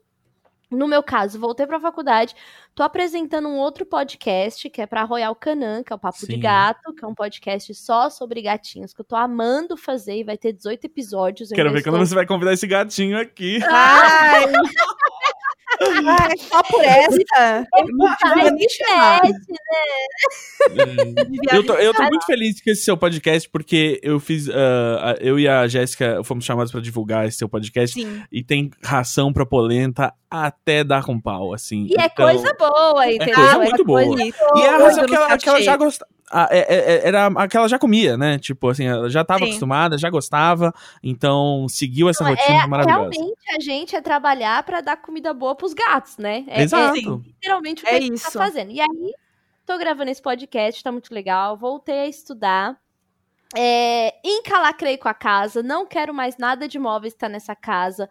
no 0.72 0.88
meu 0.88 1.02
caso, 1.02 1.40
voltei 1.40 1.66
para 1.66 1.78
a 1.78 1.82
faculdade, 1.82 2.36
tô 2.76 2.84
apresentando 2.84 3.48
um 3.48 3.58
outro 3.58 3.86
podcast 3.86 4.70
que 4.70 4.82
é 4.82 4.86
para 4.86 5.04
Royal 5.04 5.36
Canan, 5.36 5.84
que 5.84 5.92
é 5.92 5.96
o 5.96 6.00
Papo 6.00 6.20
Sim. 6.20 6.28
de 6.28 6.38
Gato, 6.38 6.94
que 6.94 7.04
é 7.04 7.08
um 7.08 7.16
podcast 7.16 7.74
só 7.74 8.10
sobre 8.10 8.42
gatinhos, 8.42 8.94
que 8.94 9.02
eu 9.02 9.06
tô 9.06 9.16
amando 9.16 9.76
fazer 9.76 10.18
e 10.18 10.24
vai 10.24 10.38
ter 10.38 10.54
18 10.54 10.86
episódios. 10.86 11.50
Quero 11.50 11.72
ver 11.72 11.80
estou... 11.80 11.92
quando 11.92 12.06
você 12.06 12.14
vai 12.14 12.26
convidar 12.26 12.54
esse 12.54 12.68
gatinho 12.68 13.20
aqui. 13.20 13.60
Ai! 13.64 14.46
Ai, 15.82 16.38
só 16.38 16.64
por 16.64 16.84
essa. 16.84 17.66
Eu 21.52 21.66
tô, 21.66 21.74
eu 21.76 21.94
tô 21.94 22.04
muito 22.04 22.26
feliz 22.26 22.62
com 22.62 22.70
esse 22.70 22.84
seu 22.84 22.98
podcast, 22.98 23.50
porque 23.50 24.00
eu 24.04 24.20
fiz. 24.20 24.48
Uh, 24.48 25.16
eu 25.20 25.40
e 25.40 25.48
a 25.48 25.68
Jéssica 25.68 26.24
fomos 26.24 26.46
chamados 26.46 26.72
pra 26.72 26.82
divulgar 26.82 27.28
esse 27.28 27.38
seu 27.38 27.48
podcast. 27.48 27.94
Sim. 28.00 28.24
E 28.32 28.44
tem 28.44 28.72
ração 28.84 29.32
pra 29.32 29.46
polenta 29.46 30.14
até 30.30 30.84
dar 30.84 31.04
com 31.04 31.20
pau, 31.20 31.54
assim. 31.54 31.88
E 31.88 32.00
é 32.00 32.06
então, 32.06 32.30
é 32.30 32.34
coisa 32.34 32.54
boa, 32.54 33.12
entendeu? 33.12 33.34
É 33.34 33.36
coisa 33.36 33.58
muito 33.58 33.82
é 33.82 33.86
boa. 33.86 34.04
Coisa 34.04 34.24
e 34.24 34.62
é 34.62 34.70
a 34.70 34.78
ração 34.78 35.06
que 35.06 35.16
ela, 35.16 35.38
que 35.38 35.50
ela 35.50 35.62
já 35.62 35.78
gostava. 35.78 36.19
Ah, 36.32 36.48
é, 36.52 36.60
é, 36.60 36.78
é, 36.78 37.08
era 37.08 37.28
aquela 37.28 37.68
já 37.68 37.80
comia, 37.80 38.16
né? 38.16 38.38
Tipo, 38.38 38.70
assim, 38.70 38.86
ela 38.86 39.10
já 39.10 39.22
estava 39.22 39.46
acostumada, 39.46 39.98
já 39.98 40.10
gostava, 40.10 40.74
então 41.02 41.68
seguiu 41.68 42.08
essa 42.08 42.24
Não, 42.24 42.32
rotina 42.32 42.64
é, 42.64 42.68
maravilhosa. 42.68 43.10
Realmente 43.12 43.40
a 43.50 43.60
gente 43.60 43.96
é 43.96 44.02
trabalhar 44.02 44.62
para 44.64 44.82
dar 44.82 44.98
comida 44.98 45.34
boa 45.34 45.56
pros 45.56 45.74
gatos, 45.74 46.18
né? 46.18 46.46
É, 46.48 46.62
Exato. 46.62 47.24
É, 47.26 47.28
literalmente 47.28 47.84
o 47.84 47.86
que 47.86 47.92
é 47.92 47.98
a 47.98 48.02
gente 48.02 48.22
tá 48.22 48.32
fazendo. 48.32 48.72
E 48.72 48.80
aí, 48.80 49.14
tô 49.66 49.78
gravando 49.78 50.12
esse 50.12 50.22
podcast, 50.22 50.84
tá 50.84 50.92
muito 50.92 51.12
legal, 51.14 51.58
voltei 51.58 52.02
a 52.02 52.08
estudar. 52.08 52.78
É, 53.58 54.14
encalacrei 54.24 54.98
com 54.98 55.10
a 55.10 55.14
casa, 55.14 55.64
não 55.64 55.86
quero 55.88 56.14
mais 56.14 56.38
nada 56.38 56.68
de 56.68 56.78
móveis 56.78 57.14
estar 57.14 57.28
tá 57.28 57.32
nessa 57.34 57.56
casa. 57.56 58.08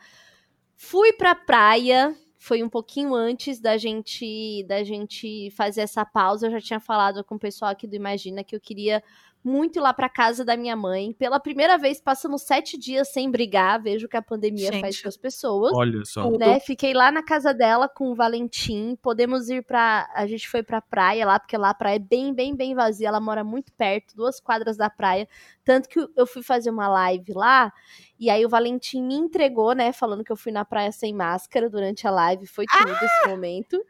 Fui 0.76 1.12
pra 1.12 1.36
praia, 1.36 2.14
foi 2.38 2.62
um 2.62 2.68
pouquinho 2.68 3.14
antes 3.14 3.60
da 3.60 3.76
gente 3.76 4.64
da 4.68 4.84
gente 4.84 5.50
fazer 5.50 5.80
essa 5.80 6.04
pausa. 6.06 6.46
Eu 6.46 6.52
já 6.52 6.60
tinha 6.60 6.80
falado 6.80 7.24
com 7.24 7.34
o 7.34 7.38
pessoal 7.38 7.72
aqui 7.72 7.86
do 7.86 7.96
Imagina 7.96 8.44
que 8.44 8.54
eu 8.54 8.60
queria 8.60 9.02
muito 9.42 9.78
ir 9.78 9.80
lá 9.80 9.92
para 9.92 10.08
casa 10.08 10.44
da 10.44 10.56
minha 10.56 10.76
mãe. 10.76 11.12
Pela 11.12 11.40
primeira 11.40 11.78
vez, 11.78 12.00
passamos 12.00 12.42
sete 12.42 12.78
dias 12.78 13.08
sem 13.08 13.30
brigar. 13.30 13.82
Vejo 13.82 14.06
o 14.06 14.08
que 14.08 14.16
a 14.16 14.22
pandemia 14.22 14.70
Gente, 14.70 14.80
faz 14.80 15.00
com 15.00 15.08
as 15.08 15.16
pessoas. 15.16 15.72
Olha 15.74 16.04
só. 16.04 16.30
Né? 16.30 16.60
Fiquei 16.60 16.92
lá 16.92 17.10
na 17.10 17.22
casa 17.22 17.52
dela 17.52 17.88
com 17.88 18.10
o 18.10 18.14
Valentim. 18.14 18.96
Podemos 19.02 19.48
ir 19.48 19.64
pra. 19.64 20.08
A 20.14 20.26
gente 20.26 20.48
foi 20.48 20.62
pra 20.62 20.80
praia 20.80 21.26
lá, 21.26 21.38
porque 21.38 21.56
lá 21.56 21.70
a 21.70 21.74
praia 21.74 21.96
é 21.96 22.00
bem, 22.00 22.34
bem, 22.34 22.54
bem 22.54 22.74
vazia. 22.74 23.08
Ela 23.08 23.20
mora 23.20 23.42
muito 23.42 23.72
perto, 23.72 24.14
duas 24.14 24.40
quadras 24.40 24.76
da 24.76 24.90
praia. 24.90 25.28
Tanto 25.68 25.86
que 25.86 26.00
eu 26.16 26.26
fui 26.26 26.42
fazer 26.42 26.70
uma 26.70 26.88
live 26.88 27.34
lá. 27.34 27.70
E 28.18 28.30
aí 28.30 28.42
o 28.42 28.48
Valentim 28.48 29.02
me 29.02 29.14
entregou, 29.14 29.74
né? 29.74 29.92
Falando 29.92 30.24
que 30.24 30.32
eu 30.32 30.36
fui 30.36 30.50
na 30.50 30.64
praia 30.64 30.90
sem 30.90 31.12
máscara 31.12 31.68
durante 31.68 32.08
a 32.08 32.10
live. 32.10 32.46
Foi 32.46 32.64
tudo 32.64 32.90
ah! 32.90 33.04
esse 33.04 33.28
momento. 33.28 33.84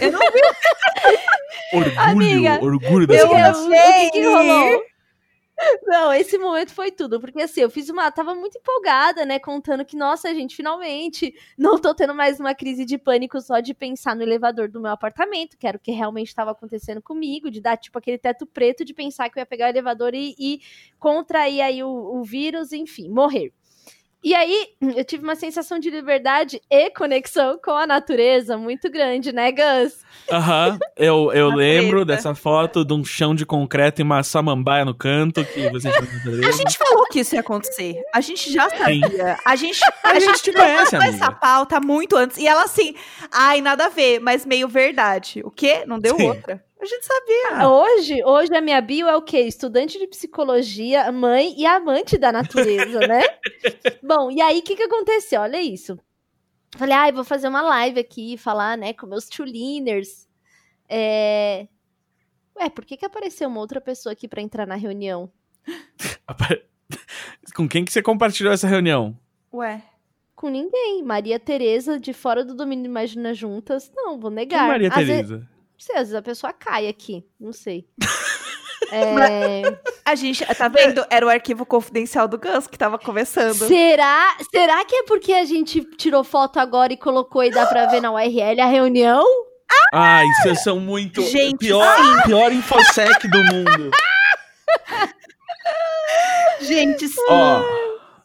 Eu 0.00 0.10
não 0.10 0.18
vi. 0.18 0.40
orgulho, 1.78 2.00
Amiga, 2.00 2.58
orgulho 2.60 3.06
dessa 3.06 3.24
eu, 3.24 3.38
eu. 3.38 3.52
O 3.52 3.70
que, 3.70 4.10
que 4.10 4.24
rolou? 4.24 4.82
Não, 5.84 6.12
esse 6.12 6.36
momento 6.38 6.72
foi 6.72 6.90
tudo, 6.90 7.20
porque 7.20 7.40
assim, 7.42 7.60
eu 7.60 7.70
fiz 7.70 7.88
uma. 7.88 8.10
Tava 8.10 8.34
muito 8.34 8.58
empolgada, 8.58 9.24
né? 9.24 9.38
Contando 9.38 9.84
que, 9.84 9.96
nossa, 9.96 10.34
gente, 10.34 10.56
finalmente 10.56 11.34
não 11.56 11.78
tô 11.78 11.94
tendo 11.94 12.14
mais 12.14 12.40
uma 12.40 12.54
crise 12.54 12.84
de 12.84 12.98
pânico 12.98 13.40
só 13.40 13.60
de 13.60 13.74
pensar 13.74 14.16
no 14.16 14.22
elevador 14.22 14.68
do 14.68 14.80
meu 14.80 14.90
apartamento, 14.90 15.56
que 15.56 15.66
era 15.66 15.76
o 15.76 15.80
que 15.80 15.92
realmente 15.92 16.28
estava 16.28 16.50
acontecendo 16.52 17.00
comigo, 17.02 17.50
de 17.50 17.60
dar, 17.60 17.76
tipo, 17.76 17.98
aquele 17.98 18.18
teto 18.18 18.46
preto 18.46 18.84
de 18.84 18.94
pensar 18.94 19.28
que 19.30 19.38
eu 19.38 19.42
ia 19.42 19.46
pegar 19.46 19.66
o 19.66 19.68
elevador 19.70 20.14
e, 20.14 20.34
e 20.38 20.60
contrair 20.98 21.60
aí 21.60 21.82
o, 21.82 21.88
o 21.88 22.24
vírus, 22.24 22.72
enfim, 22.72 23.08
morrer. 23.08 23.52
E 24.22 24.34
aí, 24.34 24.68
eu 24.96 25.04
tive 25.04 25.24
uma 25.24 25.34
sensação 25.34 25.78
de 25.78 25.90
liberdade 25.90 26.60
e 26.70 26.90
conexão 26.90 27.58
com 27.62 27.72
a 27.72 27.86
natureza 27.86 28.56
muito 28.56 28.90
grande, 28.90 29.32
né, 29.32 29.50
Gus? 29.50 30.04
Aham, 30.30 30.78
eu, 30.96 31.32
eu 31.32 31.48
lembro 31.48 32.04
dessa 32.04 32.34
foto 32.34 32.84
de 32.84 32.94
um 32.94 33.04
chão 33.04 33.34
de 33.34 33.44
concreto 33.44 34.00
e 34.00 34.04
uma 34.04 34.22
samambaia 34.22 34.84
no 34.84 34.94
canto 34.94 35.44
que 35.44 35.68
você 35.70 35.88
A 35.88 36.52
gente 36.52 36.78
falou 36.78 37.06
que 37.06 37.20
isso 37.20 37.34
ia 37.34 37.40
acontecer. 37.40 38.00
A 38.14 38.20
gente 38.20 38.52
já 38.52 38.68
sabia. 38.70 39.38
A 39.44 39.56
gente, 39.56 39.80
a, 40.04 40.10
a 40.10 40.20
gente 40.20 40.42
te 40.42 40.52
conhece, 40.52 40.94
amiga. 40.94 41.10
essa 41.10 41.32
pauta 41.32 41.80
muito 41.80 42.16
antes. 42.16 42.38
E 42.38 42.46
ela 42.46 42.64
assim, 42.64 42.94
ai, 43.30 43.60
nada 43.60 43.86
a 43.86 43.88
ver, 43.88 44.20
mas 44.20 44.46
meio 44.46 44.68
verdade. 44.68 45.42
O 45.44 45.50
quê? 45.50 45.84
Não 45.86 45.98
deu 45.98 46.16
Sim. 46.16 46.28
outra. 46.28 46.62
A 46.82 46.84
gente 46.84 47.06
sabia. 47.06 47.68
Hoje, 47.68 48.24
hoje 48.24 48.52
a 48.56 48.60
minha 48.60 48.80
bio 48.80 49.06
é 49.06 49.16
o 49.16 49.22
quê? 49.22 49.42
Estudante 49.42 50.00
de 50.00 50.06
psicologia, 50.08 51.12
mãe 51.12 51.54
e 51.56 51.64
amante 51.64 52.18
da 52.18 52.32
natureza, 52.32 52.98
né? 53.06 53.22
Bom, 54.02 54.32
e 54.32 54.42
aí 54.42 54.58
o 54.58 54.62
que, 54.62 54.74
que 54.74 54.82
aconteceu? 54.82 55.42
Olha 55.42 55.62
isso. 55.62 55.96
Falei, 56.76 56.96
ai, 56.96 57.10
ah, 57.10 57.12
vou 57.12 57.22
fazer 57.22 57.46
uma 57.46 57.62
live 57.62 58.00
aqui, 58.00 58.36
falar, 58.36 58.76
né, 58.76 58.92
com 58.92 59.06
meus 59.06 59.28
chuliners. 59.32 60.28
É... 60.88 61.68
Ué, 62.58 62.68
por 62.68 62.84
que, 62.84 62.96
que 62.96 63.06
apareceu 63.06 63.48
uma 63.48 63.60
outra 63.60 63.80
pessoa 63.80 64.12
aqui 64.12 64.26
para 64.26 64.42
entrar 64.42 64.66
na 64.66 64.74
reunião? 64.74 65.30
com 67.54 67.68
quem 67.68 67.84
que 67.84 67.92
você 67.92 68.02
compartilhou 68.02 68.52
essa 68.52 68.66
reunião? 68.66 69.16
Ué. 69.54 69.84
Com 70.34 70.48
ninguém. 70.48 71.00
Maria 71.04 71.38
Tereza, 71.38 72.00
de 72.00 72.12
fora 72.12 72.44
do 72.44 72.56
domínio 72.56 72.86
Imagina 72.86 73.32
Juntas. 73.32 73.92
Não, 73.94 74.18
vou 74.18 74.32
negar. 74.32 74.62
Quem 74.62 74.68
Maria 74.68 74.90
Tereza? 74.90 75.51
Sei, 75.82 75.96
às 75.96 76.02
vezes 76.02 76.14
a 76.14 76.22
pessoa 76.22 76.52
cai 76.52 76.86
aqui, 76.88 77.24
não 77.38 77.52
sei. 77.52 77.86
É... 78.94 79.62
A 80.04 80.14
gente, 80.14 80.44
tá 80.44 80.68
vendo? 80.68 81.06
Era 81.08 81.24
o 81.24 81.28
arquivo 81.30 81.64
confidencial 81.64 82.28
do 82.28 82.36
Gus 82.36 82.66
que 82.66 82.76
tava 82.76 82.98
começando. 82.98 83.66
Será? 83.66 84.36
Será 84.50 84.84
que 84.84 84.94
é 84.96 85.02
porque 85.04 85.32
a 85.32 85.46
gente 85.46 85.82
tirou 85.96 86.22
foto 86.22 86.58
agora 86.58 86.92
e 86.92 86.96
colocou 86.98 87.42
e 87.42 87.50
dá 87.50 87.64
pra 87.64 87.86
ver 87.86 88.02
na 88.02 88.12
URL 88.12 88.60
a 88.60 88.66
reunião? 88.66 89.24
Ai, 89.94 90.26
vocês 90.42 90.62
são 90.62 90.78
muito. 90.78 91.22
Gente, 91.22 91.56
pior, 91.56 91.96
pior 92.26 92.52
infosec 92.52 93.26
do 93.28 93.42
mundo. 93.44 93.90
gente, 96.60 97.08
sim. 97.08 97.24
Ó, 97.30 97.62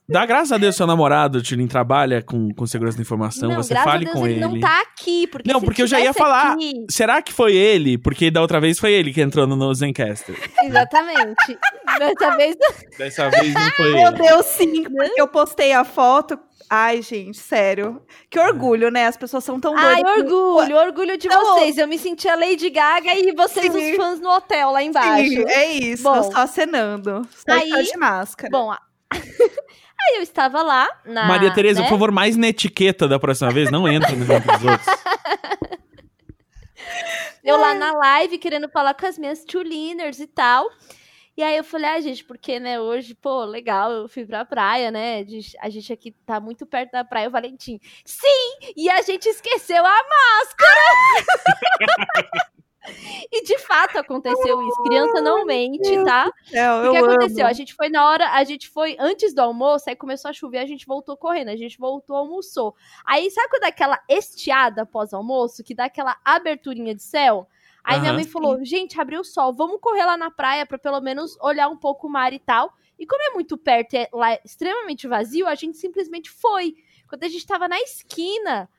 Dá 0.09 0.25
graças 0.25 0.51
a 0.51 0.57
Deus 0.57 0.75
seu 0.75 0.87
namorado, 0.87 1.41
Tilin, 1.41 1.67
trabalha 1.67 2.21
com, 2.21 2.53
com 2.53 2.65
segurança 2.65 2.97
da 2.97 3.01
informação, 3.01 3.49
não, 3.49 3.57
você 3.57 3.75
fale 3.75 4.05
com 4.05 4.25
ele. 4.25 4.35
Ele 4.35 4.41
não 4.41 4.59
tá 4.59 4.81
aqui, 4.81 5.27
porque 5.27 5.51
Não, 5.51 5.59
porque 5.59 5.81
eu 5.81 5.87
já 5.87 5.99
ia 5.99 6.13
falar. 6.13 6.53
Aqui... 6.53 6.85
Será 6.89 7.21
que 7.21 7.33
foi 7.33 7.55
ele? 7.55 7.97
Porque 7.97 8.31
da 8.31 8.41
outra 8.41 8.61
vez 8.61 8.79
foi 8.79 8.93
ele 8.93 9.13
que 9.13 9.21
entrou 9.21 9.45
no 9.45 9.73
Zencaster. 9.73 10.35
Exatamente. 10.63 11.57
Dessa 11.99 12.37
vez 12.37 12.55
Dessa 12.97 13.29
vez 13.29 13.53
não 13.53 13.71
foi 13.71 13.87
ele. 13.87 14.01
Meu 14.01 14.11
Deus, 14.13 14.45
sim, 14.45 14.83
porque 14.83 15.21
eu 15.21 15.27
postei 15.27 15.73
a 15.73 15.83
foto 15.83 16.39
Ai, 16.69 17.01
gente, 17.01 17.37
sério. 17.37 18.01
Que 18.29 18.37
orgulho, 18.37 18.91
né? 18.91 19.05
As 19.07 19.15
pessoas 19.15 19.43
são 19.43 19.59
tão 19.59 19.73
doidas. 19.73 20.03
Ai, 20.05 20.19
orgulho, 20.19 20.75
orgulho 20.75 21.17
de 21.17 21.29
não, 21.29 21.55
vocês. 21.55 21.77
Eu 21.77 21.87
me 21.87 21.97
senti 21.97 22.27
a 22.27 22.35
Lady 22.35 22.69
Gaga 22.69 23.13
e 23.15 23.31
vocês, 23.31 23.71
sim. 23.71 23.91
os 23.91 23.95
fãs 23.95 24.19
no 24.19 24.29
hotel 24.29 24.71
lá 24.71 24.83
embaixo. 24.83 25.29
Sim, 25.29 25.45
é 25.47 25.65
isso. 25.71 26.03
Bom, 26.03 26.23
só 26.23 26.39
acenando. 26.39 27.25
Só 27.31 27.53
aí, 27.53 27.71
de 27.83 27.97
máscara. 27.97 28.51
Bom, 28.51 28.75
Aí 30.07 30.17
eu 30.17 30.21
estava 30.21 30.61
lá 30.61 30.87
na. 31.05 31.25
Maria 31.25 31.53
Tereza, 31.53 31.81
né? 31.81 31.87
por 31.87 31.95
favor, 31.95 32.11
mais 32.11 32.37
na 32.37 32.47
etiqueta 32.47 33.07
da 33.07 33.19
próxima 33.19 33.51
vez, 33.51 33.69
não 33.69 33.87
entra 33.87 34.15
nos 34.15 34.29
outros. 34.29 34.47
Eu 37.43 37.57
lá 37.57 37.73
na 37.73 37.93
live 37.93 38.37
querendo 38.37 38.67
falar 38.67 38.93
com 38.93 39.05
as 39.05 39.17
minhas 39.17 39.45
two-liners 39.45 40.19
e 40.19 40.27
tal. 40.27 40.69
E 41.37 41.43
aí 41.43 41.55
eu 41.55 41.63
falei, 41.63 41.89
ah, 41.91 42.01
gente, 42.01 42.23
porque, 42.25 42.59
né, 42.59 42.79
hoje, 42.79 43.13
pô, 43.13 43.45
legal, 43.45 43.91
eu 43.91 44.07
fui 44.09 44.25
pra 44.25 44.43
praia, 44.43 44.89
né? 44.89 45.23
A 45.61 45.69
gente 45.69 45.93
aqui 45.93 46.11
tá 46.25 46.39
muito 46.39 46.65
perto 46.65 46.91
da 46.91 47.05
praia, 47.05 47.27
o 47.27 47.31
Valentim. 47.31 47.79
Sim! 48.03 48.73
E 48.75 48.89
a 48.89 49.01
gente 49.03 49.29
esqueceu 49.29 49.85
a 49.85 50.01
máscara! 50.09 50.81
E 53.31 53.43
de 53.43 53.57
fato 53.59 53.97
aconteceu 53.97 54.61
isso. 54.61 54.83
Criança 54.83 55.21
não 55.21 55.45
mente, 55.45 56.03
tá? 56.03 56.27
O 56.27 56.91
que 56.91 56.97
aconteceu? 56.97 57.45
Amo. 57.45 57.49
A 57.49 57.53
gente 57.53 57.73
foi 57.73 57.89
na 57.89 58.07
hora, 58.07 58.29
a 58.31 58.43
gente 58.43 58.69
foi 58.69 58.95
antes 58.99 59.33
do 59.33 59.39
almoço, 59.39 59.89
aí 59.89 59.95
começou 59.95 60.29
a 60.29 60.33
chover, 60.33 60.59
a 60.59 60.65
gente 60.65 60.85
voltou 60.85 61.17
correndo, 61.17 61.49
a 61.49 61.55
gente 61.55 61.77
voltou, 61.77 62.15
almoçou. 62.15 62.75
Aí 63.05 63.29
sabe 63.31 63.49
quando 63.49 63.61
dá 63.61 63.67
aquela 63.67 63.99
estiada 64.07 64.85
pós-almoço, 64.85 65.63
que 65.63 65.75
dá 65.75 65.85
aquela 65.85 66.17
aberturinha 66.23 66.95
de 66.95 67.03
céu? 67.03 67.47
Aí 67.83 67.95
uhum. 67.95 68.01
minha 68.01 68.13
mãe 68.13 68.25
falou: 68.25 68.63
gente, 68.65 68.99
abriu 68.99 69.21
o 69.21 69.25
sol, 69.25 69.53
vamos 69.53 69.79
correr 69.79 70.05
lá 70.05 70.17
na 70.17 70.29
praia 70.29 70.65
pra 70.65 70.77
pelo 70.77 70.99
menos 70.99 71.37
olhar 71.41 71.69
um 71.69 71.77
pouco 71.77 72.07
o 72.07 72.09
mar 72.09 72.33
e 72.33 72.39
tal. 72.39 72.73
E 72.99 73.05
como 73.05 73.21
é 73.21 73.29
muito 73.29 73.57
perto 73.57 73.93
e 73.93 73.97
é 73.97 74.09
lá 74.11 74.33
extremamente 74.43 75.07
vazio, 75.07 75.47
a 75.47 75.55
gente 75.55 75.77
simplesmente 75.77 76.29
foi. 76.29 76.75
Quando 77.07 77.23
a 77.23 77.29
gente 77.29 77.45
tava 77.45 77.67
na 77.67 77.79
esquina, 77.79 78.69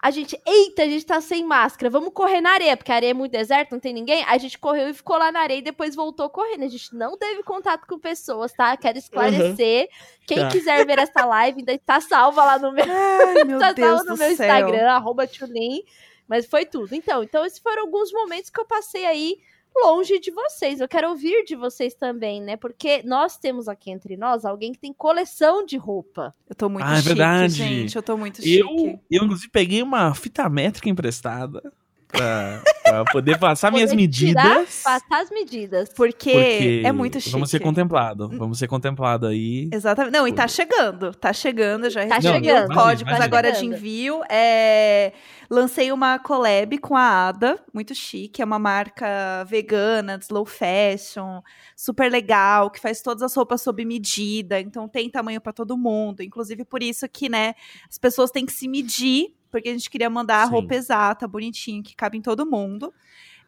A 0.00 0.12
gente, 0.12 0.40
eita, 0.46 0.82
a 0.82 0.86
gente 0.86 1.04
tá 1.04 1.20
sem 1.20 1.44
máscara, 1.44 1.90
vamos 1.90 2.12
correr 2.12 2.40
na 2.40 2.52
areia, 2.52 2.76
porque 2.76 2.92
a 2.92 2.94
areia 2.94 3.10
é 3.10 3.14
muito 3.14 3.32
deserta, 3.32 3.74
não 3.74 3.80
tem 3.80 3.92
ninguém. 3.92 4.22
A 4.28 4.38
gente 4.38 4.56
correu 4.56 4.88
e 4.88 4.94
ficou 4.94 5.18
lá 5.18 5.32
na 5.32 5.40
areia 5.40 5.58
e 5.58 5.62
depois 5.62 5.96
voltou 5.96 6.30
correndo. 6.30 6.62
A 6.64 6.68
gente 6.68 6.94
não 6.94 7.18
teve 7.18 7.42
contato 7.42 7.84
com 7.84 7.98
pessoas, 7.98 8.52
tá? 8.52 8.76
Quero 8.76 8.96
esclarecer. 8.96 9.88
Quem 10.24 10.38
Tá. 10.38 10.48
quiser 10.48 10.86
ver 10.86 11.00
essa 11.00 11.24
live, 11.24 11.58
ainda 11.60 11.76
tá 11.84 12.00
salva 12.00 12.44
lá 12.44 12.58
no 12.60 12.70
meu, 12.72 12.84
Ai, 12.88 13.42
meu 13.44 13.58
tá 13.58 13.72
Deus 13.72 13.88
salva 13.88 14.04
no 14.04 14.16
meu 14.16 14.36
céu. 14.36 14.46
Instagram, 14.46 14.88
arroba 14.88 15.26
Tulin. 15.26 15.82
Mas 16.28 16.46
foi 16.46 16.64
tudo. 16.64 16.94
Então, 16.94 17.22
então, 17.24 17.44
esses 17.44 17.58
foram 17.58 17.82
alguns 17.82 18.12
momentos 18.12 18.50
que 18.50 18.60
eu 18.60 18.66
passei 18.66 19.04
aí 19.04 19.38
longe 19.76 20.18
de 20.18 20.30
vocês. 20.30 20.80
Eu 20.80 20.88
quero 20.88 21.08
ouvir 21.10 21.44
de 21.44 21.54
vocês 21.56 21.94
também, 21.94 22.40
né? 22.42 22.56
Porque 22.56 23.02
nós 23.04 23.36
temos 23.36 23.68
aqui 23.68 23.90
entre 23.90 24.16
nós 24.16 24.44
alguém 24.44 24.72
que 24.72 24.78
tem 24.78 24.92
coleção 24.92 25.64
de 25.64 25.76
roupa. 25.76 26.34
Eu 26.48 26.54
tô 26.54 26.68
muito 26.68 26.84
Ah, 26.84 26.94
é 26.94 26.96
chique, 26.96 27.08
verdade. 27.08 27.52
gente. 27.54 27.96
Eu 27.96 28.02
tô 28.02 28.16
muito 28.16 28.42
chique. 28.42 28.58
Eu, 28.58 29.00
eu, 29.10 29.24
inclusive, 29.24 29.50
peguei 29.50 29.82
uma 29.82 30.14
fita 30.14 30.48
métrica 30.48 30.88
emprestada 30.88 31.72
pra, 32.08 32.62
pra 32.84 33.04
poder 33.04 33.38
passar 33.38 33.70
minhas 33.70 33.90
Poder 33.90 34.08
tirar, 34.08 34.44
medidas. 34.44 34.82
Passar 34.82 35.22
as 35.22 35.30
medidas. 35.30 35.88
Porque, 35.94 36.32
Porque 36.32 36.82
é 36.84 36.92
muito 36.92 37.20
chique. 37.20 37.30
Vamos 37.32 37.50
ser 37.50 37.60
contemplados. 37.60 38.36
Vamos 38.36 38.58
ser 38.58 38.66
contemplados 38.66 39.28
aí. 39.28 39.68
Exatamente. 39.72 40.12
Não, 40.12 40.26
e 40.26 40.32
tá 40.32 40.48
chegando. 40.48 41.14
Tá 41.14 41.32
chegando, 41.32 41.88
já 41.90 42.06
Tá 42.06 42.16
recebi 42.16 42.46
chegando. 42.46 42.70
os 42.70 42.74
códigos 42.76 43.02
Imagina, 43.12 43.24
agora 43.24 43.52
de 43.52 43.64
envio. 43.66 44.22
É, 44.30 45.12
Lancei 45.50 45.90
uma 45.92 46.18
collab 46.18 46.76
com 46.78 46.94
a 46.94 47.28
Ada, 47.28 47.58
muito 47.72 47.94
chique. 47.94 48.42
É 48.42 48.44
uma 48.44 48.58
marca 48.58 49.44
vegana, 49.44 50.18
de 50.18 50.24
slow 50.24 50.44
fashion, 50.44 51.40
super 51.74 52.10
legal, 52.12 52.70
que 52.70 52.78
faz 52.78 53.00
todas 53.00 53.22
as 53.22 53.34
roupas 53.34 53.62
sob 53.62 53.82
medida. 53.84 54.60
Então 54.60 54.86
tem 54.86 55.08
tamanho 55.10 55.40
pra 55.40 55.52
todo 55.52 55.76
mundo. 55.76 56.22
Inclusive 56.22 56.64
por 56.64 56.82
isso 56.82 57.08
que, 57.08 57.28
né, 57.30 57.54
as 57.88 57.96
pessoas 57.96 58.30
têm 58.30 58.44
que 58.44 58.52
se 58.52 58.68
medir, 58.68 59.28
porque 59.50 59.68
a 59.68 59.72
gente 59.72 59.90
queria 59.90 60.10
mandar 60.10 60.42
a 60.42 60.46
Sim. 60.46 60.52
roupa 60.52 60.74
exata, 60.74 61.26
bonitinho, 61.28 61.82
que 61.82 61.94
cabe 61.96 62.18
em 62.18 62.22
todo 62.22 62.44
mundo. 62.44 62.92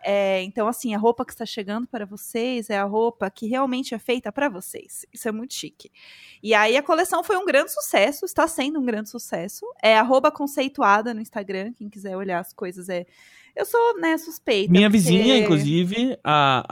É, 0.03 0.43
então, 0.45 0.67
assim, 0.67 0.95
a 0.95 0.99
roupa 0.99 1.27
que 1.27 1.33
está 1.33 1.45
chegando 1.45 1.87
para 1.87 2.07
vocês 2.07 2.71
é 2.71 2.79
a 2.79 2.85
roupa 2.85 3.31
que 3.31 3.47
realmente 3.47 3.95
é 3.95 3.99
feita 3.99 4.33
para 4.33 4.49
vocês. 4.49 5.05
Isso 5.13 5.29
é 5.29 5.33
muito 5.33 5.53
chique. 5.53 5.91
E 6.43 6.55
aí 6.55 6.75
a 6.77 6.83
coleção 6.83 7.23
foi 7.23 7.37
um 7.37 7.45
grande 7.45 7.71
sucesso, 7.71 8.25
está 8.25 8.49
sendo 8.49 8.81
um 8.81 8.85
grande 8.85 9.11
sucesso. 9.11 9.67
É 9.83 9.99
arroba 9.99 10.31
conceituada 10.31 11.13
no 11.13 11.21
Instagram, 11.21 11.73
quem 11.75 11.91
quiser 11.91 12.17
olhar 12.17 12.39
as 12.41 12.53
coisas 12.53 12.89
é. 12.89 13.05
Eu 13.55 13.67
sou, 13.67 14.01
né, 14.01 14.17
suspeita. 14.17 14.73
Minha 14.73 14.89
porque- 14.89 14.99
vizinha, 14.99 15.37
inclusive, 15.37 16.17
a, 16.25 16.65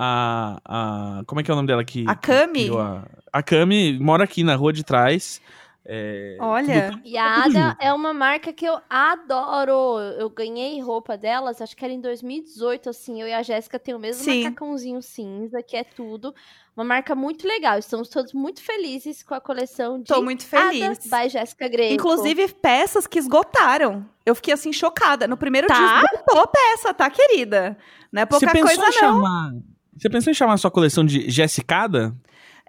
a, 0.64 1.19
a. 1.19 1.25
Como 1.27 1.41
é 1.41 1.45
que 1.45 1.51
é 1.51 1.53
o 1.53 1.57
nome 1.57 1.67
dela 1.67 1.83
aqui? 1.83 2.05
A 2.09 2.14
Cami? 2.14 2.71
A, 2.71 3.05
a 3.33 3.43
Cami 3.43 3.99
mora 3.99 4.25
aqui 4.25 4.43
na 4.43 4.55
rua 4.55 4.73
de 4.73 4.85
trás. 4.85 5.43
É, 5.91 6.37
Olha. 6.38 6.91
tudo- 6.93 7.03
E 7.05 7.17
a 7.17 7.43
tudo 7.45 7.57
Ada 7.57 7.69
junto. 7.71 7.77
é 7.83 7.93
uma 7.95 8.12
marca 8.12 8.53
que 8.53 8.67
eu 8.67 8.79
adoro. 8.91 9.99
Eu 10.19 10.29
ganhei 10.29 10.81
roupa 10.81 11.17
delas, 11.17 11.62
acho 11.62 11.75
que 11.77 11.85
era 11.85 11.95
em 11.95 12.01
2018, 12.01 12.91
assim. 12.91 13.21
Eu 13.21 13.27
e 13.29 13.33
a 13.33 13.43
Jéssica 13.43 13.79
tem 13.79 13.95
o 13.95 13.99
mesmo 13.99 14.23
Sim. 14.23 14.45
macacãozinho 14.45 15.01
cinza, 15.03 15.62
que 15.62 15.77
é 15.77 15.85
tudo. 15.85 16.35
Uma 16.77 16.85
marca 16.85 17.14
muito 17.14 17.47
legal. 17.49 17.79
Estamos 17.79 18.09
todos 18.09 18.33
muito 18.35 18.62
felizes 18.62 19.23
com 19.23 19.35
a 19.35 19.41
coleção 19.41 19.99
de 19.99 20.05
Tô 20.05 20.23
muito 20.23 20.45
feliz. 20.47 20.83
Ada 21.11 21.23
by 21.25 21.29
Jéssica 21.31 21.69
Greco. 21.69 21.95
Inclusive, 21.95 22.49
peças 22.55 23.07
que 23.07 23.19
esgotaram. 23.19 24.05
Eu 24.27 24.35
fiquei 24.35 24.53
assim, 24.55 24.73
chocada. 24.73 25.27
No 25.27 25.37
primeiro 25.37 25.67
Tá? 25.67 25.75
dia 25.75 26.03
esgotou 26.12 26.41
a 26.43 26.47
peça, 26.47 26.93
tá, 26.95 27.09
querida? 27.11 27.77
Não 28.12 28.23
é 28.23 28.27
pouca 28.27 28.47
Você 28.47 28.53
pensou 28.53 28.67
coisa, 28.69 28.83
em 28.83 28.85
não. 28.85 28.93
chamar. 28.93 29.53
Você 29.97 30.09
pensou 30.11 30.31
em 30.31 30.35
chamar 30.35 30.53
a 30.53 30.59
sua 30.59 30.71
coleção 30.71 31.05
de 31.05 31.29
Jessicada? 31.29 32.14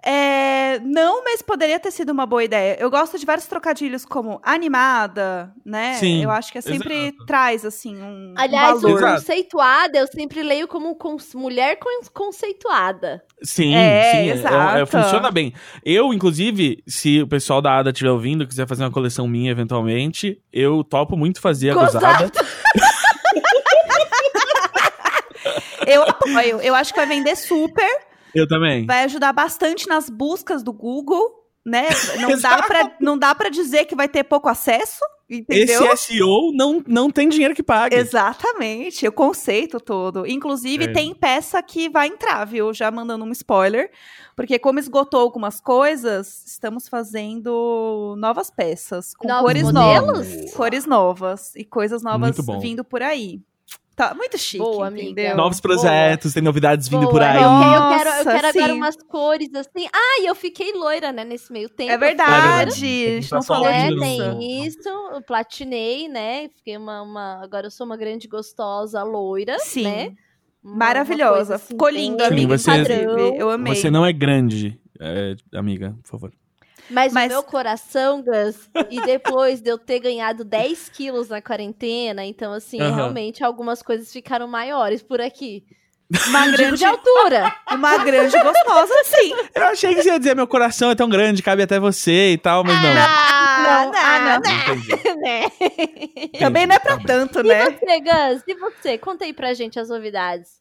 É, 0.04 0.78
não, 0.82 1.22
mas 1.24 1.42
poderia 1.42 1.78
ter 1.78 1.90
sido 1.90 2.10
uma 2.10 2.24
boa 2.24 2.42
ideia. 2.42 2.76
Eu 2.80 2.90
gosto 2.90 3.18
de 3.18 3.26
vários 3.26 3.46
trocadilhos 3.46 4.04
como 4.04 4.40
animada, 4.42 5.52
né? 5.64 5.94
Sim, 5.94 6.22
eu 6.24 6.30
acho 6.30 6.50
que 6.50 6.58
é 6.58 6.60
sempre 6.62 6.94
exato. 7.08 7.26
traz, 7.26 7.64
assim, 7.66 7.96
um, 8.00 8.32
um 8.32 8.34
Aliás, 8.36 8.78
o 8.82 8.88
valor. 8.88 9.00
Conceituada 9.16 9.98
eu 9.98 10.06
sempre 10.06 10.42
leio 10.42 10.66
como 10.66 10.94
con- 10.94 11.16
mulher 11.34 11.76
con- 11.78 11.90
conceituada. 12.14 13.22
Sim, 13.42 13.74
É, 13.74 14.10
sim. 14.12 14.16
é- 14.18 14.28
é- 14.28 14.32
exato. 14.32 14.86
funciona 14.86 15.30
bem. 15.30 15.52
Eu, 15.84 16.12
inclusive, 16.14 16.82
se 16.86 17.20
o 17.22 17.26
pessoal 17.28 17.60
da 17.60 17.78
Ada 17.78 17.90
estiver 17.90 18.10
ouvindo, 18.10 18.46
quiser 18.46 18.66
fazer 18.66 18.84
uma 18.84 18.90
coleção 18.90 19.28
minha 19.28 19.50
eventualmente, 19.50 20.40
eu 20.52 20.82
topo 20.82 21.16
muito 21.16 21.40
fazer 21.40 21.70
a 21.70 21.74
Gozada. 21.74 22.06
gozada. 22.06 22.30
Eu 25.86 26.02
apoio. 26.02 26.60
Eu 26.60 26.74
acho 26.74 26.92
que 26.92 27.00
vai 27.00 27.06
vender 27.08 27.34
super, 27.36 27.88
Eu 28.34 28.46
também. 28.48 28.86
vai 28.86 29.04
ajudar 29.04 29.32
bastante 29.32 29.88
nas 29.88 30.08
buscas 30.10 30.62
do 30.62 30.72
Google, 30.72 31.38
né? 31.64 31.86
Não 32.20 32.38
dá 32.40 32.62
pra, 32.62 32.96
não 33.00 33.18
dá 33.18 33.34
pra 33.34 33.48
dizer 33.50 33.84
que 33.84 33.94
vai 33.94 34.08
ter 34.08 34.24
pouco 34.24 34.48
acesso, 34.48 35.00
entendeu? 35.28 35.84
Esse 35.92 36.14
SEO 36.16 36.52
não, 36.54 36.82
não 36.86 37.10
tem 37.10 37.28
dinheiro 37.28 37.54
que 37.54 37.62
pague. 37.62 37.94
Exatamente, 37.94 39.06
o 39.06 39.12
conceito 39.12 39.78
todo. 39.78 40.26
Inclusive, 40.26 40.84
É. 40.84 40.92
tem 40.92 41.14
peça 41.14 41.62
que 41.62 41.88
vai 41.88 42.08
entrar, 42.08 42.44
viu? 42.46 42.72
Já 42.72 42.90
mandando 42.90 43.24
um 43.24 43.30
spoiler. 43.32 43.90
Porque 44.34 44.58
como 44.58 44.78
esgotou 44.78 45.20
algumas 45.20 45.60
coisas, 45.60 46.44
estamos 46.46 46.88
fazendo 46.88 48.14
novas 48.18 48.50
peças. 48.50 49.14
Com 49.14 49.28
Novos 49.28 49.42
cores 49.44 49.62
modelos? 49.64 50.28
novas. 50.28 50.54
Cores 50.54 50.86
novas. 50.86 51.54
E 51.56 51.64
coisas 51.64 52.02
novas 52.02 52.36
vindo 52.60 52.82
por 52.82 53.02
aí. 53.02 53.40
Tá 53.96 54.14
muito 54.14 54.38
chique, 54.38 54.58
Boa, 54.62 54.86
amiga. 54.86 55.10
entendeu? 55.10 55.36
Novos 55.36 55.60
projetos, 55.60 56.32
tem 56.32 56.42
novidades 56.42 56.88
vindo 56.88 57.00
Boa, 57.02 57.10
por 57.12 57.22
aí. 57.22 57.36
Eu, 57.36 57.42
eu 57.42 57.48
quero, 57.50 58.10
eu 58.10 58.24
Nossa, 58.24 58.32
quero 58.32 58.46
agora 58.48 58.72
umas 58.74 58.96
cores 58.96 59.54
assim. 59.54 59.86
Ah, 59.92 60.20
e 60.22 60.26
eu 60.26 60.34
fiquei 60.34 60.72
loira, 60.72 61.12
né, 61.12 61.22
nesse 61.24 61.52
meio 61.52 61.68
tempo. 61.68 61.90
É 61.92 61.98
verdade, 61.98 63.06
É 63.06 63.08
a 63.08 63.20
gente 63.20 63.28
Tá 63.28 63.36
não 63.36 63.42
falou 63.42 63.68
É, 63.68 63.88
tem 63.94 64.66
isso, 64.66 64.88
eu 64.88 65.20
platinei, 65.22 66.08
né? 66.08 66.48
Fiquei 66.56 66.76
uma, 66.78 67.02
uma- 67.02 67.40
Agora 67.42 67.66
eu 67.66 67.70
sou 67.70 67.84
uma 67.84 67.96
grande 67.96 68.26
gostosa 68.26 69.02
loira, 69.02 69.58
Sim. 69.58 69.82
né? 69.84 70.14
Coisa 71.34 71.54
assim, 71.56 71.68
Ficou 71.74 71.88
lindo, 71.88 72.18
bem 72.18 72.26
amiga. 72.28 72.58
você- 72.58 72.70
inclusive. 72.70 73.36
Eu 73.38 73.50
amei. 73.50 73.74
Você 73.74 73.90
não 73.90 74.04
é 74.06 74.12
grande, 74.12 74.78
é, 75.00 75.34
amiga, 75.54 75.94
por 76.02 76.10
favor. 76.10 76.32
Mas, 76.90 77.12
Mas- 77.12 77.26
o 77.26 77.34
meu 77.34 77.42
coração, 77.42 78.22
Gus, 78.22 78.68
e 78.90 79.00
depois 79.06 79.60
de 79.60 79.70
eu 79.70 79.78
ter 79.78 80.00
ganhado 80.00 80.44
10 80.44 80.88
quilos 80.88 81.28
na 81.28 81.40
quarentena, 81.40 82.24
então, 82.24 82.52
assim, 82.52 82.80
Aham. 82.80 82.94
realmente 82.96 83.44
algumas 83.44 83.82
coisas 83.82 84.12
ficaram 84.12 84.48
maiores 84.48 85.02
por 85.02 85.20
aqui. 85.20 85.64
Uma 86.26 86.48
grande, 86.48 86.78
de 86.78 86.84
altura. 86.84 87.54
uma 87.70 87.98
grande 87.98 88.36
gostosa, 88.36 88.94
sim. 89.04 89.32
Eu 89.54 89.62
achei 89.66 89.94
que 89.94 90.02
você 90.02 90.08
ia 90.10 90.18
dizer 90.18 90.34
meu 90.34 90.48
coração 90.48 90.90
é 90.90 90.94
tão 90.96 91.08
grande, 91.08 91.40
cabe 91.40 91.62
até 91.62 91.78
você 91.78 92.32
e 92.32 92.36
tal, 92.38 92.64
mas 92.64 92.74
não. 92.82 92.90
Ah, 92.90 93.62
não, 93.84 93.92
não, 93.92 94.00
ah, 94.00 94.18
não. 94.18 94.40
Não 94.40 94.74
entendi. 94.74 95.14
né? 95.20 96.38
Também 96.40 96.66
não 96.66 96.74
é 96.74 96.78
pra 96.80 96.90
Tá 96.92 96.96
bem. 96.96 97.06
tanto, 97.06 97.38
E 97.38 97.42
né? 97.44 97.64
você, 97.70 98.00
Gus? 98.00 98.42
E 98.48 98.54
você? 98.56 98.98
Conta 98.98 99.24
aí 99.24 99.32
pra 99.32 99.54
gente 99.54 99.78
as 99.78 99.88
novidades. 99.88 100.58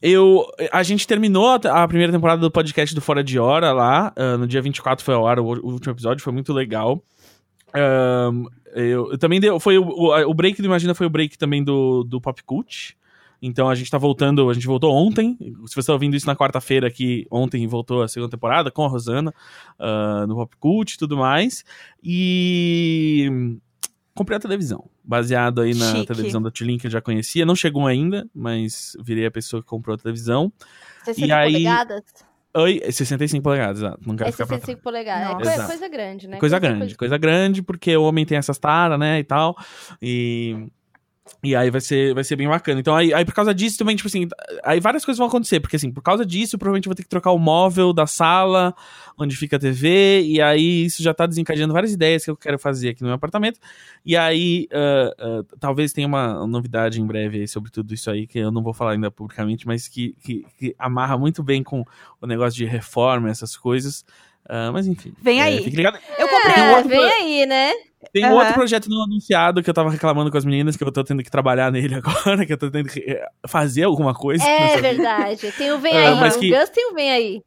Eu, 0.00 0.46
a 0.72 0.82
gente 0.82 1.06
terminou 1.06 1.48
a, 1.48 1.82
a 1.82 1.88
primeira 1.88 2.12
temporada 2.12 2.40
do 2.40 2.50
podcast 2.50 2.94
do 2.94 3.00
Fora 3.00 3.22
de 3.22 3.38
Hora 3.38 3.72
lá. 3.72 4.12
ah, 4.16 4.36
no 4.36 4.46
dia 4.46 4.62
24 4.62 5.04
foi 5.04 5.14
a 5.14 5.18
hora, 5.18 5.42
o, 5.42 5.46
o 5.46 5.72
último 5.72 5.92
episódio, 5.92 6.22
foi 6.22 6.32
muito 6.32 6.52
legal. 6.52 7.02
Ahn, 7.74 8.44
eu, 8.74 9.12
eu 9.12 9.18
também 9.18 9.40
deu, 9.40 9.58
foi 9.58 9.76
o, 9.78 9.84
o, 9.84 10.30
o 10.30 10.34
break 10.34 10.62
do 10.62 10.66
Imagina 10.66 10.94
foi 10.94 11.06
o 11.06 11.10
break 11.10 11.36
também 11.36 11.64
do, 11.64 12.04
do 12.04 12.20
Pop 12.20 12.42
Cult. 12.44 12.96
Então 13.40 13.68
a 13.68 13.74
gente 13.74 13.90
tá 13.90 13.98
voltando, 13.98 14.48
a 14.50 14.54
gente 14.54 14.66
voltou 14.66 14.92
ontem. 14.92 15.36
Se 15.66 15.74
você 15.74 15.86
tá 15.86 15.92
ouvindo 15.92 16.16
isso 16.16 16.26
na 16.26 16.34
quarta-feira 16.34 16.88
aqui, 16.88 17.26
ontem 17.30 17.66
voltou 17.66 18.02
a 18.02 18.08
segunda 18.08 18.30
temporada 18.30 18.70
com 18.70 18.84
a 18.84 18.88
Rosana 18.88 19.32
ah, 19.78 20.26
no 20.26 20.34
Pop 20.34 20.56
Cult 20.58 20.94
e 20.94 20.98
tudo 20.98 21.16
mais. 21.16 21.64
E 22.02 23.58
comprei 24.18 24.36
a 24.36 24.40
televisão, 24.40 24.84
baseado 25.04 25.60
aí 25.60 25.74
na 25.74 25.92
Chique. 25.92 26.06
televisão 26.06 26.42
da 26.42 26.50
Tulin 26.50 26.76
que 26.76 26.86
eu 26.86 26.90
já 26.90 27.00
conhecia. 27.00 27.46
Não 27.46 27.54
chegou 27.56 27.86
ainda, 27.86 28.26
mas 28.34 28.96
virei 29.02 29.24
a 29.26 29.30
pessoa 29.30 29.62
que 29.62 29.68
comprou 29.68 29.94
a 29.94 29.98
televisão. 29.98 30.52
60 31.04 31.36
aí- 31.36 31.52
polegadas? 31.52 32.02
Oi, 32.54 32.80
65 32.90 33.42
polegadas, 33.44 33.78
exato. 33.78 34.00
Não 34.06 34.16
quero 34.16 34.28
É 34.30 34.32
ficar 34.32 34.46
pra 34.46 34.56
trás. 34.56 34.62
65 34.62 34.82
polegadas. 34.82 35.22
É 35.22 35.24
Nossa. 35.26 35.36
coisa, 35.36 35.52
Exato. 35.54 35.68
coisa 35.68 35.88
grande, 35.88 36.28
né? 36.28 36.38
Coisa 36.38 36.58
grande, 36.58 36.96
coisa 36.96 37.18
grande, 37.18 37.62
porque 37.62 37.96
o 37.96 38.02
homem 38.02 38.24
tem 38.26 38.36
essas 38.38 38.58
taras, 38.58 38.98
né, 38.98 39.18
e 39.20 39.24
tal. 39.24 39.54
E. 40.02 40.66
E 41.42 41.54
aí 41.54 41.70
vai 41.70 41.80
ser, 41.80 42.14
vai 42.14 42.24
ser 42.24 42.36
bem 42.36 42.48
bacana. 42.48 42.80
Então, 42.80 42.94
aí, 42.94 43.12
aí 43.14 43.24
por 43.24 43.34
causa 43.34 43.54
disso 43.54 43.78
também, 43.78 43.94
tipo 43.96 44.08
assim, 44.08 44.28
aí 44.64 44.80
várias 44.80 45.04
coisas 45.04 45.18
vão 45.18 45.28
acontecer, 45.28 45.60
porque 45.60 45.76
assim, 45.76 45.90
por 45.90 46.02
causa 46.02 46.24
disso, 46.26 46.58
provavelmente 46.58 46.86
eu 46.86 46.90
vou 46.90 46.94
ter 46.96 47.02
que 47.02 47.08
trocar 47.08 47.30
o 47.30 47.38
móvel 47.38 47.92
da 47.92 48.06
sala 48.06 48.74
onde 49.16 49.34
fica 49.36 49.56
a 49.56 49.58
TV, 49.58 50.22
e 50.22 50.40
aí 50.40 50.84
isso 50.84 51.02
já 51.02 51.12
tá 51.12 51.26
desencadeando 51.26 51.72
várias 51.74 51.92
ideias 51.92 52.24
que 52.24 52.30
eu 52.30 52.36
quero 52.36 52.58
fazer 52.58 52.90
aqui 52.90 53.02
no 53.02 53.08
meu 53.08 53.16
apartamento. 53.16 53.58
E 54.04 54.16
aí, 54.16 54.68
ah, 54.72 55.14
ah, 55.18 55.42
talvez 55.58 55.92
tenha 55.92 56.06
uma 56.06 56.46
novidade 56.46 57.00
em 57.00 57.06
breve 57.06 57.46
sobre 57.48 57.70
tudo 57.70 57.92
isso 57.92 58.10
aí, 58.10 58.26
que 58.26 58.38
eu 58.38 58.50
não 58.52 58.62
vou 58.62 58.72
falar 58.72 58.92
ainda 58.92 59.10
publicamente, 59.10 59.66
mas 59.66 59.88
que, 59.88 60.14
que, 60.22 60.46
que 60.58 60.74
amarra 60.78 61.18
muito 61.18 61.42
bem 61.42 61.62
com 61.62 61.84
o 62.20 62.26
negócio 62.26 62.56
de 62.56 62.64
reforma, 62.64 63.28
essas 63.28 63.56
coisas. 63.56 64.04
Ah, 64.48 64.70
mas 64.72 64.86
enfim. 64.86 65.12
Vem 65.20 65.40
é, 65.40 65.44
aí. 65.44 65.62
Fique 65.64 65.76
ligado. 65.76 65.98
Eu 66.16 66.28
comprei 66.28 66.62
um 66.62 66.66
É, 66.66 66.76
outro- 66.76 66.88
vem 66.88 67.12
aí, 67.12 67.44
né? 67.46 67.72
Tem 68.12 68.24
um 68.24 68.28
Aham. 68.28 68.36
outro 68.36 68.54
projeto 68.54 68.88
não 68.88 69.02
anunciado 69.02 69.62
que 69.62 69.68
eu 69.68 69.74
tava 69.74 69.90
reclamando 69.90 70.30
com 70.30 70.38
as 70.38 70.44
meninas, 70.44 70.76
que 70.76 70.84
eu 70.84 70.92
tô 70.92 71.02
tendo 71.02 71.22
que 71.22 71.30
trabalhar 71.30 71.70
nele 71.72 71.94
agora, 72.02 72.46
que 72.46 72.52
eu 72.52 72.58
tô 72.58 72.70
tendo 72.70 72.88
que 72.88 73.00
eh, 73.00 73.26
fazer 73.46 73.82
alguma 73.84 74.14
coisa. 74.14 74.44
É 74.44 74.80
verdade. 74.80 75.50
Tem 75.52 75.72
o 75.72 75.78
Vem 75.80 75.96
Ah, 75.96 76.10
Aí. 76.10 76.20
mas 76.20 76.36
o 76.36 76.40
que- 76.40 76.48
Gus 76.50 76.68
tem 76.70 76.90
o 76.90 76.94
Vem 76.94 77.10
Aí. 77.10 77.42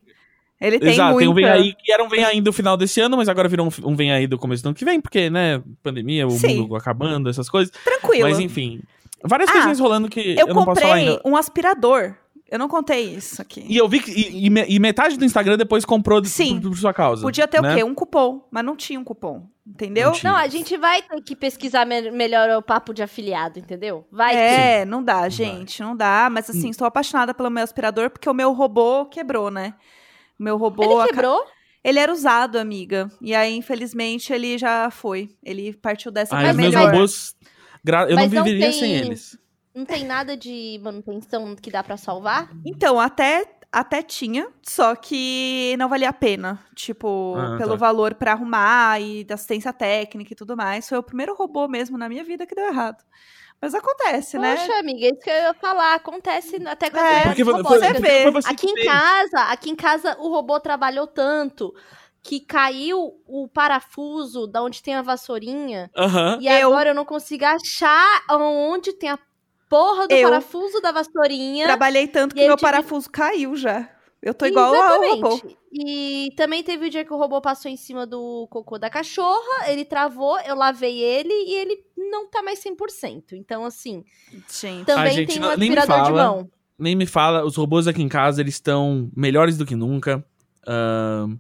Ele 0.59 0.77
tem 0.79 0.89
Exato, 0.89 1.13
muita. 1.13 1.19
tem 1.19 1.27
um 1.29 1.33
Vem 1.33 1.45
Aí 1.45 1.73
que 1.73 1.91
era 1.91 2.03
um 2.03 2.09
Vem 2.09 2.23
Aí 2.23 2.39
do 2.41 2.53
final 2.53 2.75
desse 2.77 2.99
ano, 3.01 3.17
mas 3.17 3.27
agora 3.29 3.47
virou 3.49 3.65
um, 3.67 3.89
um 3.91 3.95
Vem 3.95 4.11
Aí 4.11 4.27
do 4.27 4.37
começo 4.37 4.61
do 4.61 4.67
ano 4.67 4.75
que 4.75 4.85
vem, 4.85 4.99
porque, 5.01 5.29
né, 5.29 5.61
pandemia, 5.81 6.27
o 6.27 6.31
Sim. 6.31 6.59
mundo 6.59 6.75
acabando, 6.75 7.29
essas 7.29 7.49
coisas. 7.49 7.73
Tranquilo. 7.83 8.27
Mas 8.29 8.37
enfim, 8.39 8.81
várias 9.23 9.49
Ah, 9.49 9.53
coisinhas 9.53 9.79
rolando 9.79 10.07
que 10.09 10.19
eu, 10.37 10.47
eu, 10.47 10.53
não 10.53 10.65
posso 10.65 10.81
falar 10.81 10.93
comprei 10.97 11.09
ainda. 11.15 11.21
um 11.25 11.35
aspirador. 11.35 12.13
Eu 12.51 12.59
não 12.59 12.67
contei 12.67 13.15
isso 13.15 13.41
aqui. 13.41 13.65
E 13.65 13.77
eu 13.77 13.87
vi 13.87 14.01
que. 14.01 14.11
E, 14.11 14.45
e 14.45 14.49
me- 14.49 14.79
metade 14.79 15.17
do 15.17 15.23
Instagram 15.23 15.57
depois 15.57 15.85
comprou 15.85 16.23
Sim. 16.25 16.59
por, 16.59 16.69
por 16.71 16.77
sua 16.77 16.93
causa. 16.93 17.21
Podia 17.21 17.47
ter 17.47 17.61
né? 17.61 17.71
o 17.71 17.75
quê? 17.77 17.83
Um 17.85 17.95
cupom, 17.95 18.45
mas 18.51 18.63
não 18.65 18.75
tinha 18.75 18.99
um 18.99 19.03
cupom. 19.05 19.47
Entendeu? 19.65 20.11
Não. 20.23 20.31
Não, 20.31 20.35
a 20.35 20.47
gente 20.49 20.75
vai 20.75 21.01
ter 21.01 21.21
que 21.21 21.33
pesquisar 21.33 21.85
me- 21.85 22.11
melhor 22.11 22.49
o 22.57 22.61
papo 22.61 22.93
de 22.93 23.01
afiliado, 23.01 23.57
entendeu? 23.57 24.05
Vai 24.11 24.33
ter. 24.35 24.39
É, 24.41 24.85
não 24.85 25.01
dá, 25.01 25.29
gente, 25.29 25.81
não 25.81 25.95
dá. 25.95 26.27
Mas 26.29 26.49
assim, 26.49 26.69
estou 26.69 26.85
apaixonada 26.85 27.33
pelo 27.33 27.49
meu 27.49 27.63
aspirador 27.63 28.09
porque 28.09 28.29
o 28.29 28.33
meu 28.33 28.51
robô 28.51 29.05
quebrou, 29.05 29.49
né? 29.49 29.73
O 30.37 30.43
meu 30.43 30.57
robô. 30.57 30.83
Ele 30.83 31.07
quebrou? 31.09 31.45
Ele 31.83 31.99
era 31.99 32.11
usado, 32.11 32.57
amiga. 32.59 33.09
E 33.21 33.33
aí, 33.33 33.55
infelizmente, 33.55 34.33
ele 34.33 34.57
já 34.57 34.91
foi. 34.91 35.29
Ele 35.41 35.73
partiu 35.73 36.11
dessa 36.11 36.35
Ai, 36.35 36.43
pra 36.43 36.53
meus 36.53 36.73
melhor. 36.75 36.91
robôs. 36.91 37.33
gra- 37.83 38.09
Eu 38.09 38.15
Mas 38.15 38.29
não 38.29 38.39
não 38.39 38.43
viveria 38.43 38.69
tem- 38.71 38.79
sem 38.79 38.91
eles. 38.93 39.37
Não 39.73 39.85
tem 39.85 40.05
nada 40.05 40.35
de 40.35 40.79
manutenção 40.83 41.55
que 41.55 41.71
dá 41.71 41.83
pra 41.83 41.95
salvar? 41.97 42.49
Então, 42.65 42.99
até, 42.99 43.45
até 43.71 44.01
tinha, 44.01 44.47
só 44.61 44.95
que 44.95 45.75
não 45.79 45.87
valia 45.87 46.09
a 46.09 46.13
pena. 46.13 46.59
Tipo, 46.75 47.35
Ah, 47.37 47.57
pelo 47.57 47.71
tá. 47.71 47.75
valor 47.77 48.13
pra 48.15 48.33
arrumar 48.33 48.99
e 49.01 49.23
da 49.23 49.35
assistência 49.35 49.71
técnica 49.71 50.33
e 50.33 50.35
tudo 50.35 50.57
mais. 50.57 50.89
Foi 50.89 50.97
o 50.97 51.03
primeiro 51.03 51.33
robô 51.35 51.67
mesmo 51.67 51.97
na 51.97 52.09
minha 52.09 52.23
vida 52.23 52.45
que 52.45 52.53
deu 52.55 52.67
errado. 52.67 53.01
Mas 53.61 53.73
acontece, 53.75 54.39
né? 54.39 54.55
Poxa, 54.57 54.79
amiga, 54.79 55.05
isso 55.05 55.19
que 55.21 55.29
eu 55.29 55.35
ia 55.35 55.53
falar. 55.53 55.93
Acontece 55.95 56.55
até 56.67 56.89
com 56.89 56.97
É, 56.97 57.23
Porque 57.27 57.43
robôs. 57.43 57.67
foi, 57.67 57.79
você 57.79 57.99
vê. 58.01 58.23
Aqui 58.45 58.67
em 58.67 58.85
casa, 58.85 59.39
aqui 59.51 59.69
em 59.69 59.75
casa 59.75 60.17
o 60.19 60.29
robô 60.29 60.59
trabalhou 60.59 61.05
tanto 61.07 61.71
que 62.23 62.39
caiu 62.39 63.19
o 63.27 63.47
parafuso 63.47 64.45
da 64.47 64.61
onde 64.63 64.81
tem 64.83 64.95
a 64.95 65.01
vassourinha 65.01 65.89
Aham. 65.97 66.37
e 66.41 66.47
Eu- 66.47 66.69
agora 66.69 66.89
eu 66.89 66.95
não 66.95 67.05
consigo 67.05 67.45
achar 67.45 68.21
onde 68.31 68.93
tem 68.93 69.09
a 69.09 69.19
porra 69.71 70.07
do 70.07 70.13
Eu- 70.13 70.29
parafuso 70.29 70.79
da 70.81 70.91
vassourinha. 70.91 71.65
Trabalhei 71.65 72.07
tanto 72.07 72.35
que 72.35 72.41
meu 72.41 72.51
eu 72.51 72.55
tive- 72.57 72.69
parafuso 72.69 73.09
caiu 73.09 73.55
já. 73.55 73.89
Eu 74.21 74.35
tô 74.35 74.45
igual 74.45 74.67
ao 74.75 74.75
Exatamente. 75.03 75.21
robô. 75.21 75.57
E 75.73 76.29
também 76.37 76.61
teve 76.61 76.85
o 76.85 76.89
dia 76.91 77.03
que 77.03 77.11
o 77.11 77.17
robô 77.17 77.41
passou 77.41 77.71
em 77.71 77.75
cima 77.77 78.05
do 78.05 78.45
cocô 78.51 78.77
da 78.77 78.87
cachorra, 78.89 79.67
ele 79.67 79.83
travou, 79.83 80.39
eu 80.41 80.53
lavei 80.53 80.99
ele 80.99 81.33
e 81.33 81.55
ele 81.55 81.83
não 81.97 82.27
tá 82.29 82.43
mais 82.43 82.59
100%. 82.59 83.33
Então, 83.33 83.65
assim, 83.65 84.03
Gente. 84.47 84.85
também 84.85 85.13
gente, 85.13 85.33
tem 85.39 85.41
um 85.43 85.49
aspirador 85.49 85.97
de 86.03 86.03
fala. 86.11 86.23
mão. 86.23 86.49
Nem 86.77 86.95
me 86.95 87.07
fala, 87.07 87.43
os 87.45 87.55
robôs 87.55 87.87
aqui 87.87 88.01
em 88.03 88.09
casa, 88.09 88.41
eles 88.41 88.55
estão 88.55 89.09
melhores 89.15 89.57
do 89.57 89.65
que 89.65 89.75
nunca. 89.75 90.23
Ahn, 90.67 91.37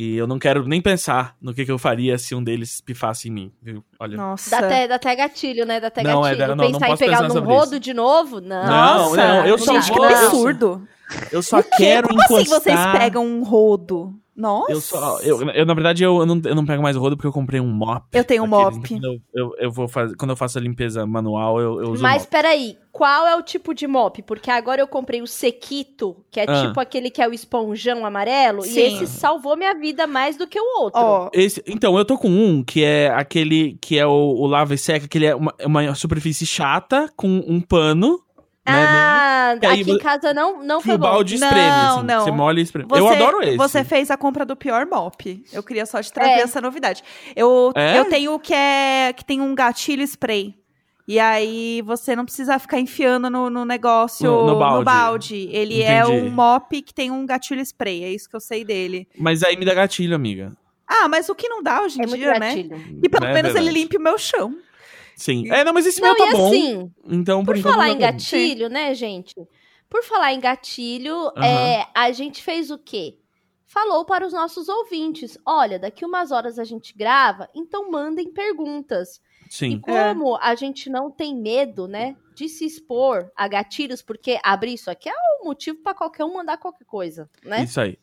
e 0.00 0.16
eu 0.16 0.26
não 0.26 0.38
quero 0.38 0.66
nem 0.66 0.80
pensar 0.80 1.36
no 1.42 1.52
que, 1.52 1.64
que 1.64 1.70
eu 1.70 1.78
faria 1.78 2.16
se 2.16 2.34
um 2.34 2.42
deles 2.42 2.80
pifasse 2.80 3.28
em 3.28 3.32
mim, 3.32 3.52
viu? 3.62 3.84
Olha. 3.98 4.16
Nossa. 4.16 4.50
Dá 4.50 4.58
até, 4.66 4.88
dá 4.88 4.94
até 4.94 5.14
gatilho, 5.16 5.66
né? 5.66 5.78
Dá 5.80 5.88
até 5.88 6.02
Não, 6.02 6.26
é, 6.26 6.34
gatilho. 6.34 6.56
não, 6.56 6.56
não 6.56 6.72
Pensar 6.72 6.86
em 6.86 6.90
posso 6.90 7.04
pegar 7.04 7.22
pensar 7.22 7.34
num 7.40 7.44
rodo 7.46 7.70
isso. 7.72 7.80
de 7.80 7.92
novo? 7.94 8.40
Não. 8.40 8.64
Não, 8.64 8.98
Nossa, 9.10 9.16
não, 9.16 9.46
eu 9.46 9.58
só 9.58 9.74
gente, 9.80 9.88
vou- 9.88 9.98
que 10.06 10.12
eu 10.12 10.16
só- 10.16 10.24
absurdo. 10.26 10.88
Eu 11.32 11.42
só 11.42 11.58
O 11.58 11.62
quê? 11.64 11.70
quero 11.76 12.08
Como 12.08 12.20
encostar... 12.22 12.38
assim 12.40 12.48
vocês 12.50 12.86
pegam 12.98 13.26
um 13.26 13.42
rodo? 13.42 14.14
Nossa. 14.40 14.72
Eu 14.72 14.80
só. 14.80 15.20
Eu, 15.20 15.42
eu, 15.50 15.66
na 15.66 15.74
verdade, 15.74 16.02
eu, 16.02 16.18
eu 16.20 16.26
não, 16.26 16.40
eu 16.44 16.54
não 16.54 16.64
pego 16.64 16.82
mais 16.82 16.96
rodo 16.96 17.16
porque 17.16 17.28
eu 17.28 17.32
comprei 17.32 17.60
um 17.60 17.68
mop. 17.68 18.04
Eu 18.12 18.24
tenho 18.24 18.42
um 18.44 18.46
mop. 18.46 18.76
Quando 18.88 19.20
eu, 19.34 19.54
eu, 19.58 19.70
vou 19.70 19.86
fazer, 19.86 20.16
quando 20.16 20.30
eu 20.30 20.36
faço 20.36 20.58
a 20.58 20.60
limpeza 20.60 21.04
manual, 21.06 21.60
eu, 21.60 21.80
eu 21.82 21.90
uso 21.92 22.02
Mas 22.02 22.22
mop. 22.22 22.30
peraí, 22.30 22.78
qual 22.90 23.26
é 23.26 23.36
o 23.36 23.42
tipo 23.42 23.74
de 23.74 23.86
mop? 23.86 24.22
Porque 24.22 24.50
agora 24.50 24.80
eu 24.80 24.88
comprei 24.88 25.20
o 25.20 25.26
Sequito, 25.26 26.16
que 26.30 26.40
é 26.40 26.44
Ah. 26.48 26.66
tipo 26.66 26.80
aquele 26.80 27.10
que 27.10 27.20
é 27.20 27.28
o 27.28 27.32
esponjão 27.32 28.04
amarelo, 28.06 28.62
Sim. 28.62 28.80
e 28.80 28.82
esse 28.82 29.06
salvou 29.06 29.56
minha 29.56 29.74
vida 29.74 30.06
mais 30.06 30.36
do 30.36 30.46
que 30.46 30.58
o 30.58 30.80
outro. 30.80 31.00
Ó, 31.00 31.30
Esse, 31.32 31.62
então, 31.66 31.96
eu 31.98 32.04
tô 32.04 32.16
com 32.16 32.28
um 32.30 32.64
que 32.64 32.82
é 32.82 33.08
aquele 33.08 33.76
que 33.80 33.98
é 33.98 34.06
o, 34.06 34.10
o 34.10 34.46
lava 34.46 34.74
e 34.74 34.78
seca, 34.78 35.06
que 35.06 35.18
ele 35.18 35.26
é 35.26 35.34
uma, 35.34 35.54
uma 35.64 35.94
superfície 35.94 36.46
chata 36.46 37.10
com 37.16 37.28
um 37.46 37.60
pano. 37.60 38.20
Né, 38.66 38.72
ah, 38.74 39.56
E 39.60 39.66
aí 39.66 39.80
aqui 39.80 39.90
em 39.90 39.98
casa 39.98 40.32
não, 40.34 40.62
não 40.62 40.80
foi 40.80 40.94
o 40.94 40.98
bom. 40.98 41.04
balde 41.10 41.38
Não, 41.38 41.46
espreme, 41.48 41.68
assim. 41.70 42.02
não. 42.04 42.24
Você 42.24 42.30
molha 42.30 42.60
e 42.60 42.62
espreme. 42.62 42.88
Você, 42.88 43.00
eu 43.00 43.08
adoro 43.08 43.42
esse. 43.42 43.56
Você 43.56 43.84
fez 43.84 44.10
a 44.10 44.16
compra 44.16 44.44
do 44.44 44.54
pior 44.56 44.86
mop. 44.86 45.44
Eu 45.52 45.62
queria 45.62 45.86
só 45.86 46.02
te 46.02 46.12
trazer 46.12 46.30
É. 46.32 46.40
essa 46.42 46.60
novidade. 46.60 47.02
Eu, 47.34 47.72
É? 47.74 47.98
eu 47.98 48.04
tenho 48.06 48.34
o 48.34 48.38
que 48.38 48.52
é 48.54 49.12
que 49.16 49.24
tem 49.24 49.40
um 49.40 49.54
gatilho 49.54 50.02
spray. 50.02 50.54
E 51.08 51.18
aí 51.18 51.82
você 51.84 52.14
não 52.14 52.24
precisa 52.24 52.56
ficar 52.60 52.78
enfiando 52.78 53.28
no, 53.28 53.50
no 53.50 53.64
negócio 53.64 54.30
No- 54.30 54.46
no 54.78 54.84
balde. 54.84 55.48
Ele 55.50 55.82
é 55.82 56.02
Entendi. 56.02 56.20
um 56.26 56.30
mop 56.30 56.80
que 56.82 56.94
tem 56.94 57.10
um 57.10 57.26
gatilho 57.26 57.60
spray. 57.62 58.04
É 58.04 58.10
isso 58.12 58.28
que 58.28 58.36
eu 58.36 58.40
sei 58.40 58.64
dele. 58.64 59.08
Mas 59.18 59.42
aí 59.42 59.56
me 59.56 59.64
dá 59.64 59.74
gatilho, 59.74 60.14
amiga. 60.14 60.52
Ah, 60.86 61.08
mas 61.08 61.28
o 61.28 61.34
que 61.34 61.48
não 61.48 61.62
dá 61.62 61.82
hoje 61.82 61.98
em 61.98 62.02
É 62.04 62.06
dia, 62.06 62.32
né? 62.38 62.54
gatilho. 62.54 63.00
E 63.02 63.08
pelo 63.08 63.24
É 63.24 63.32
menos 63.32 63.50
ele 63.56 63.64
verdade. 63.64 63.78
limpa 63.78 63.96
o 63.98 64.02
meu 64.02 64.18
chão. 64.18 64.54
Sim. 65.20 65.50
É, 65.52 65.62
não, 65.62 65.74
mas 65.74 65.84
esse 65.84 66.00
Não, 66.00 66.08
meu 66.08 66.16
tá 66.16 66.28
e 66.28 66.32
bom. 66.32 66.46
assim, 66.48 66.92
Então, 67.04 67.44
por, 67.44 67.54
por 67.54 67.62
falar 67.62 67.84
tá 67.84 67.88
em 67.90 67.92
bom. 67.94 68.00
gatilho, 68.00 68.70
né, 68.70 68.94
gente? 68.94 69.34
Por 69.86 70.02
falar 70.02 70.32
em 70.32 70.40
gatilho, 70.40 71.30
é, 71.36 71.86
a 71.94 72.10
gente 72.10 72.42
fez 72.42 72.70
o 72.70 72.78
quê? 72.78 73.18
Falou 73.66 74.06
para 74.06 74.26
os 74.26 74.32
nossos 74.32 74.66
ouvintes: 74.70 75.36
olha, 75.44 75.78
daqui 75.78 76.06
umas 76.06 76.30
horas 76.30 76.58
a 76.58 76.64
gente 76.64 76.96
grava, 76.96 77.46
então 77.54 77.90
mandem 77.90 78.32
perguntas. 78.32 79.20
E 79.46 79.52
Sim. 79.54 79.82
É. 79.86 80.14
como 80.14 80.38
a 80.40 80.54
gente 80.54 80.88
não 80.88 81.10
tem 81.10 81.36
medo, 81.36 81.86
né, 81.86 82.16
de 82.34 82.48
se 82.48 82.64
expor 82.64 83.30
a 83.36 83.46
gatilhos, 83.46 84.00
porque 84.00 84.40
abrir 84.42 84.72
isso 84.72 84.90
aqui 84.90 85.10
é 85.10 85.12
um 85.42 85.44
motivo 85.44 85.82
para 85.82 85.92
qualquer 85.92 86.24
um 86.24 86.32
mandar 86.32 86.56
qualquer 86.56 86.86
coisa, 86.86 87.28
né? 87.44 87.64
Isso 87.64 87.78
aí. 87.78 87.98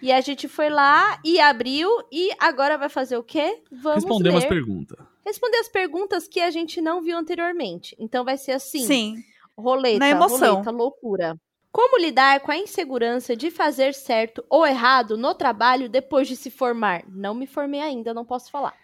E 0.00 0.10
a 0.10 0.22
gente 0.22 0.48
foi 0.48 0.70
lá 0.70 1.20
e 1.22 1.38
abriu 1.38 1.88
e 2.10 2.30
agora 2.38 2.78
vai 2.78 2.88
fazer 2.88 3.18
o 3.18 3.22
quê? 3.22 3.62
Vamos 3.70 4.04
Responder 4.04 4.30
umas 4.30 4.44
ler, 4.44 4.48
perguntas. 4.48 4.98
Responder 5.26 5.58
as 5.58 5.68
perguntas 5.68 6.28
que 6.28 6.40
a 6.40 6.50
gente 6.50 6.80
não 6.80 7.02
viu 7.02 7.18
anteriormente. 7.18 7.96
Então 7.98 8.24
vai 8.24 8.38
ser 8.38 8.52
assim, 8.52 8.86
Sim. 8.86 9.24
roleta, 9.58 9.98
Na 9.98 10.08
emoção. 10.08 10.54
roleta, 10.54 10.70
loucura. 10.70 11.36
Como 11.72 11.98
lidar 11.98 12.40
com 12.40 12.50
a 12.50 12.56
insegurança 12.56 13.36
de 13.36 13.50
fazer 13.50 13.92
certo 13.92 14.42
ou 14.48 14.66
errado 14.66 15.18
no 15.18 15.34
trabalho 15.34 15.90
depois 15.90 16.26
de 16.26 16.34
se 16.36 16.50
formar? 16.50 17.02
Não 17.06 17.34
me 17.34 17.46
formei 17.46 17.80
ainda, 17.80 18.14
não 18.14 18.24
posso 18.24 18.50
falar. 18.50 18.74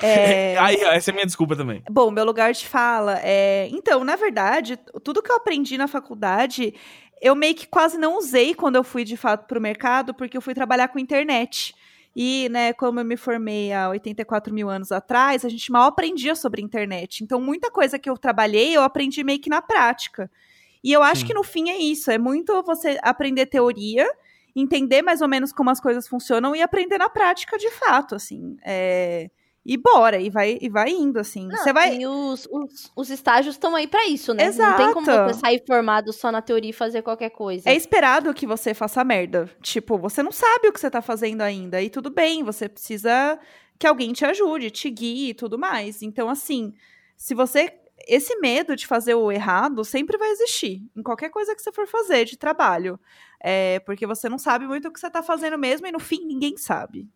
É... 0.00 0.56
Aí, 0.62 0.76
essa 0.76 1.10
é 1.10 1.12
a 1.12 1.14
minha 1.14 1.26
desculpa 1.26 1.54
também. 1.54 1.82
Bom, 1.90 2.10
meu 2.10 2.24
lugar 2.24 2.52
de 2.52 2.66
fala 2.66 3.20
é. 3.22 3.68
Então, 3.72 4.02
na 4.04 4.16
verdade, 4.16 4.78
tudo 5.02 5.22
que 5.22 5.30
eu 5.30 5.36
aprendi 5.36 5.76
na 5.76 5.86
faculdade, 5.86 6.72
eu 7.20 7.34
meio 7.34 7.54
que 7.54 7.66
quase 7.66 7.98
não 7.98 8.16
usei 8.16 8.54
quando 8.54 8.76
eu 8.76 8.84
fui 8.84 9.04
de 9.04 9.16
fato 9.16 9.46
para 9.46 9.58
o 9.58 9.62
mercado, 9.62 10.14
porque 10.14 10.36
eu 10.36 10.40
fui 10.40 10.54
trabalhar 10.54 10.88
com 10.88 10.98
internet. 10.98 11.74
E, 12.16 12.48
né, 12.48 12.72
como 12.72 13.00
eu 13.00 13.04
me 13.04 13.16
formei 13.16 13.72
há 13.72 13.88
84 13.88 14.54
mil 14.54 14.70
anos 14.70 14.92
atrás, 14.92 15.44
a 15.44 15.48
gente 15.48 15.72
mal 15.72 15.88
aprendia 15.88 16.36
sobre 16.36 16.62
internet. 16.62 17.24
Então, 17.24 17.40
muita 17.40 17.70
coisa 17.70 17.98
que 17.98 18.08
eu 18.08 18.16
trabalhei, 18.16 18.76
eu 18.76 18.82
aprendi 18.82 19.24
meio 19.24 19.40
que 19.40 19.50
na 19.50 19.60
prática. 19.60 20.30
E 20.82 20.92
eu 20.92 21.02
acho 21.02 21.22
Sim. 21.22 21.28
que 21.28 21.34
no 21.34 21.42
fim 21.42 21.70
é 21.70 21.78
isso: 21.78 22.10
é 22.10 22.18
muito 22.18 22.62
você 22.62 22.98
aprender 23.02 23.46
teoria, 23.46 24.06
entender 24.54 25.02
mais 25.02 25.20
ou 25.20 25.28
menos 25.28 25.52
como 25.52 25.70
as 25.70 25.80
coisas 25.80 26.06
funcionam 26.06 26.54
e 26.54 26.62
aprender 26.62 26.98
na 26.98 27.08
prática 27.08 27.58
de 27.58 27.70
fato, 27.70 28.14
assim. 28.14 28.56
É... 28.64 29.30
E 29.66 29.78
bora, 29.78 30.20
e 30.20 30.28
vai, 30.28 30.58
e 30.60 30.68
vai 30.68 30.90
indo, 30.90 31.18
assim. 31.18 31.48
Não, 31.48 31.56
Você 31.56 31.72
vai. 31.72 31.96
E 31.96 32.06
os, 32.06 32.46
os, 32.52 32.92
os 32.94 33.08
estágios 33.08 33.54
estão 33.54 33.74
aí 33.74 33.86
pra 33.86 34.06
isso, 34.06 34.34
né? 34.34 34.50
Não 34.50 34.76
tem 34.76 34.92
como 34.92 35.10
Exato. 35.10 35.32
você 35.32 35.40
sair 35.40 35.64
formado 35.66 36.12
só 36.12 36.30
na 36.30 36.42
teoria 36.42 36.68
e 36.68 36.72
fazer 36.74 37.00
qualquer 37.00 37.30
coisa. 37.30 37.70
É 37.70 37.74
esperado 37.74 38.34
que 38.34 38.46
você 38.46 38.74
faça 38.74 39.02
merda. 39.02 39.48
Tipo, 39.62 39.96
você 39.96 40.22
não 40.22 40.32
sabe 40.32 40.68
o 40.68 40.72
que 40.72 40.78
você 40.78 40.90
tá 40.90 41.00
fazendo 41.00 41.40
ainda. 41.40 41.80
E 41.80 41.88
tudo 41.88 42.10
bem, 42.10 42.42
você 42.42 42.68
precisa 42.68 43.38
que 43.78 43.86
alguém 43.86 44.12
te 44.12 44.26
ajude, 44.26 44.70
te 44.70 44.90
guie 44.90 45.30
e 45.30 45.34
tudo 45.34 45.58
mais. 45.58 46.02
Então, 46.02 46.28
assim, 46.28 46.74
se 47.16 47.34
você. 47.34 47.72
Esse 48.06 48.36
medo 48.36 48.76
de 48.76 48.86
fazer 48.86 49.14
o 49.14 49.32
errado 49.32 49.82
sempre 49.82 50.18
vai 50.18 50.28
existir. 50.28 50.82
Em 50.94 51.02
qualquer 51.02 51.30
coisa 51.30 51.54
que 51.54 51.62
você 51.62 51.72
for 51.72 51.86
fazer 51.86 52.26
de 52.26 52.36
trabalho. 52.36 53.00
É, 53.40 53.80
porque 53.80 54.06
você 54.06 54.28
não 54.28 54.36
sabe 54.36 54.66
muito 54.66 54.88
o 54.88 54.92
que 54.92 55.00
você 55.00 55.08
tá 55.08 55.22
fazendo 55.22 55.56
mesmo 55.56 55.86
e 55.86 55.92
no 55.92 56.00
fim 56.00 56.26
ninguém 56.26 56.56
sabe. 56.58 57.08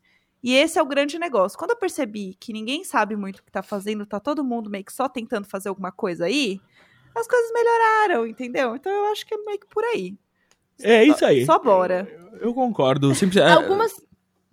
E 0.43 0.55
esse 0.55 0.79
é 0.79 0.83
o 0.83 0.87
grande 0.87 1.19
negócio. 1.19 1.59
Quando 1.59 1.73
eu 1.73 1.77
percebi 1.77 2.35
que 2.39 2.53
ninguém 2.53 2.85
sabe 2.85 3.17
muito 3.17 3.39
o 3.39 3.43
que 3.43 3.51
tá 3.51 3.63
fazendo, 3.63 4.07
tá 4.07 4.21
todo 4.21 4.45
mundo 4.45 4.71
meio 4.71 4.85
que 4.85 4.93
só 4.93 5.09
tentando 5.09 5.47
fazer 5.47 5.69
alguma 5.69 5.91
coisa 5.91 6.27
aí, 6.27 6.61
as 7.15 7.27
coisas 7.27 7.53
melhoraram, 7.53 8.27
entendeu? 8.27 8.77
Então 8.77 8.93
eu 8.93 9.07
acho 9.13 9.27
que 9.27 9.35
é 9.35 9.39
meio 9.39 9.59
que 9.59 9.67
por 9.67 9.85
aí. 9.85 10.17
É 10.81 11.05
isso 11.05 11.25
aí. 11.25 11.45
Só 11.45 11.59
bora. 11.59 12.09
Eu 12.41 12.55
concordo. 12.55 13.13
Sempre, 13.15 13.41
é, 13.41 13.53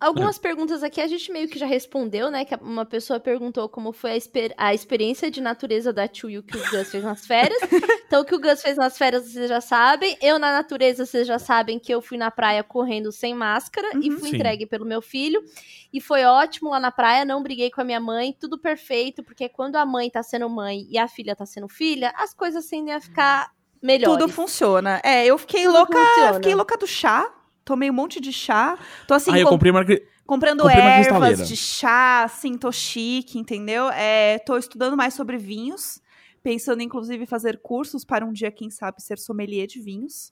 Algumas, 0.05 0.27
algumas 0.27 0.37
perguntas 0.37 0.83
aqui 0.83 1.01
a 1.01 1.07
gente 1.07 1.31
meio 1.31 1.47
que 1.47 1.57
já 1.59 1.65
respondeu, 1.65 2.29
né? 2.29 2.45
Que 2.45 2.55
uma 2.55 2.85
pessoa 2.85 3.19
perguntou 3.19 3.67
como 3.67 3.91
foi 3.91 4.11
a, 4.11 4.15
exper- 4.17 4.53
a 4.57 4.73
experiência 4.73 5.29
de 5.31 5.41
natureza 5.41 5.91
da 5.91 6.07
Chuyu 6.11 6.43
que 6.43 6.55
o 6.57 6.69
Gus 6.69 6.89
fez 6.91 7.03
nas 7.03 7.25
férias. 7.25 7.59
então, 8.07 8.21
o 8.21 8.25
que 8.25 8.35
o 8.35 8.39
Gus 8.39 8.61
fez 8.61 8.77
nas 8.77 8.97
férias, 8.97 9.23
vocês 9.31 9.49
já 9.49 9.59
sabem. 9.61 10.17
Eu, 10.21 10.37
na 10.39 10.51
natureza, 10.51 11.05
vocês 11.05 11.27
já 11.27 11.39
sabem 11.39 11.79
que 11.79 11.93
eu 11.93 12.01
fui 12.01 12.17
na 12.17 12.29
praia 12.31 12.63
correndo 12.63 13.11
sem 13.11 13.33
máscara 13.33 13.89
e 14.01 14.09
Uhum. 14.09 14.19
fui 14.19 14.29
Sim. 14.29 14.35
entregue 14.35 14.65
pelo 14.65 14.85
meu 14.85 15.01
filho. 15.01 15.43
E 15.91 15.99
foi 16.01 16.23
ótimo 16.25 16.69
lá 16.69 16.79
na 16.79 16.91
praia, 16.91 17.23
não 17.25 17.41
briguei 17.41 17.71
com 17.71 17.81
a 17.81 17.83
minha 17.83 17.99
mãe, 17.99 18.35
tudo 18.39 18.57
perfeito, 18.57 19.23
porque 19.23 19.47
quando 19.49 19.75
a 19.77 19.85
mãe 19.85 20.09
tá 20.09 20.21
sendo 20.21 20.49
mãe 20.49 20.85
e 20.89 20.97
a 20.97 21.07
filha 21.07 21.35
tá 21.35 21.45
sendo 21.45 21.67
filha, 21.67 22.13
as 22.17 22.33
coisas 22.33 22.65
tendem 22.67 22.93
a 22.93 22.99
ficar 23.01 23.51
melhores. 23.81 24.19
Tudo 24.19 24.31
funciona. 24.31 24.99
É, 25.03 25.25
eu 25.25 25.37
fiquei 25.37 25.63
Tudo 25.63 25.73
louca. 25.73 25.97
funciona. 25.97 26.33
Fiquei 26.35 26.53
louca 26.55 26.77
do 26.77 26.85
chá. 26.87 27.31
Tomei 27.65 27.89
um 27.89 27.93
monte 27.93 28.21
de 28.21 28.31
chá. 28.31 28.77
Tô 29.07 29.15
assim, 29.15 29.31
ah, 29.33 29.39
eu 29.39 29.45
com- 29.45 29.53
comprei 29.53 29.71
uma... 29.71 29.83
comprando 30.25 30.61
comprei 30.61 30.79
ervas 30.79 31.47
de 31.47 31.57
chá, 31.57 32.23
assim, 32.23 32.57
tô 32.57 32.71
chique, 32.71 33.37
entendeu? 33.37 33.89
É, 33.89 34.39
tô 34.39 34.55
estudando 34.57 34.95
mais 34.95 35.15
sobre 35.15 35.37
vinhos, 35.37 35.99
pensando 36.43 36.81
inclusive 36.83 37.23
em 37.23 37.27
fazer 37.27 37.59
cursos 37.61 38.05
para 38.05 38.23
um 38.25 38.31
dia, 38.31 38.51
quem 38.51 38.69
sabe, 38.69 39.01
ser 39.01 39.17
sommelier 39.17 39.67
de 39.67 39.81
vinhos. 39.81 40.31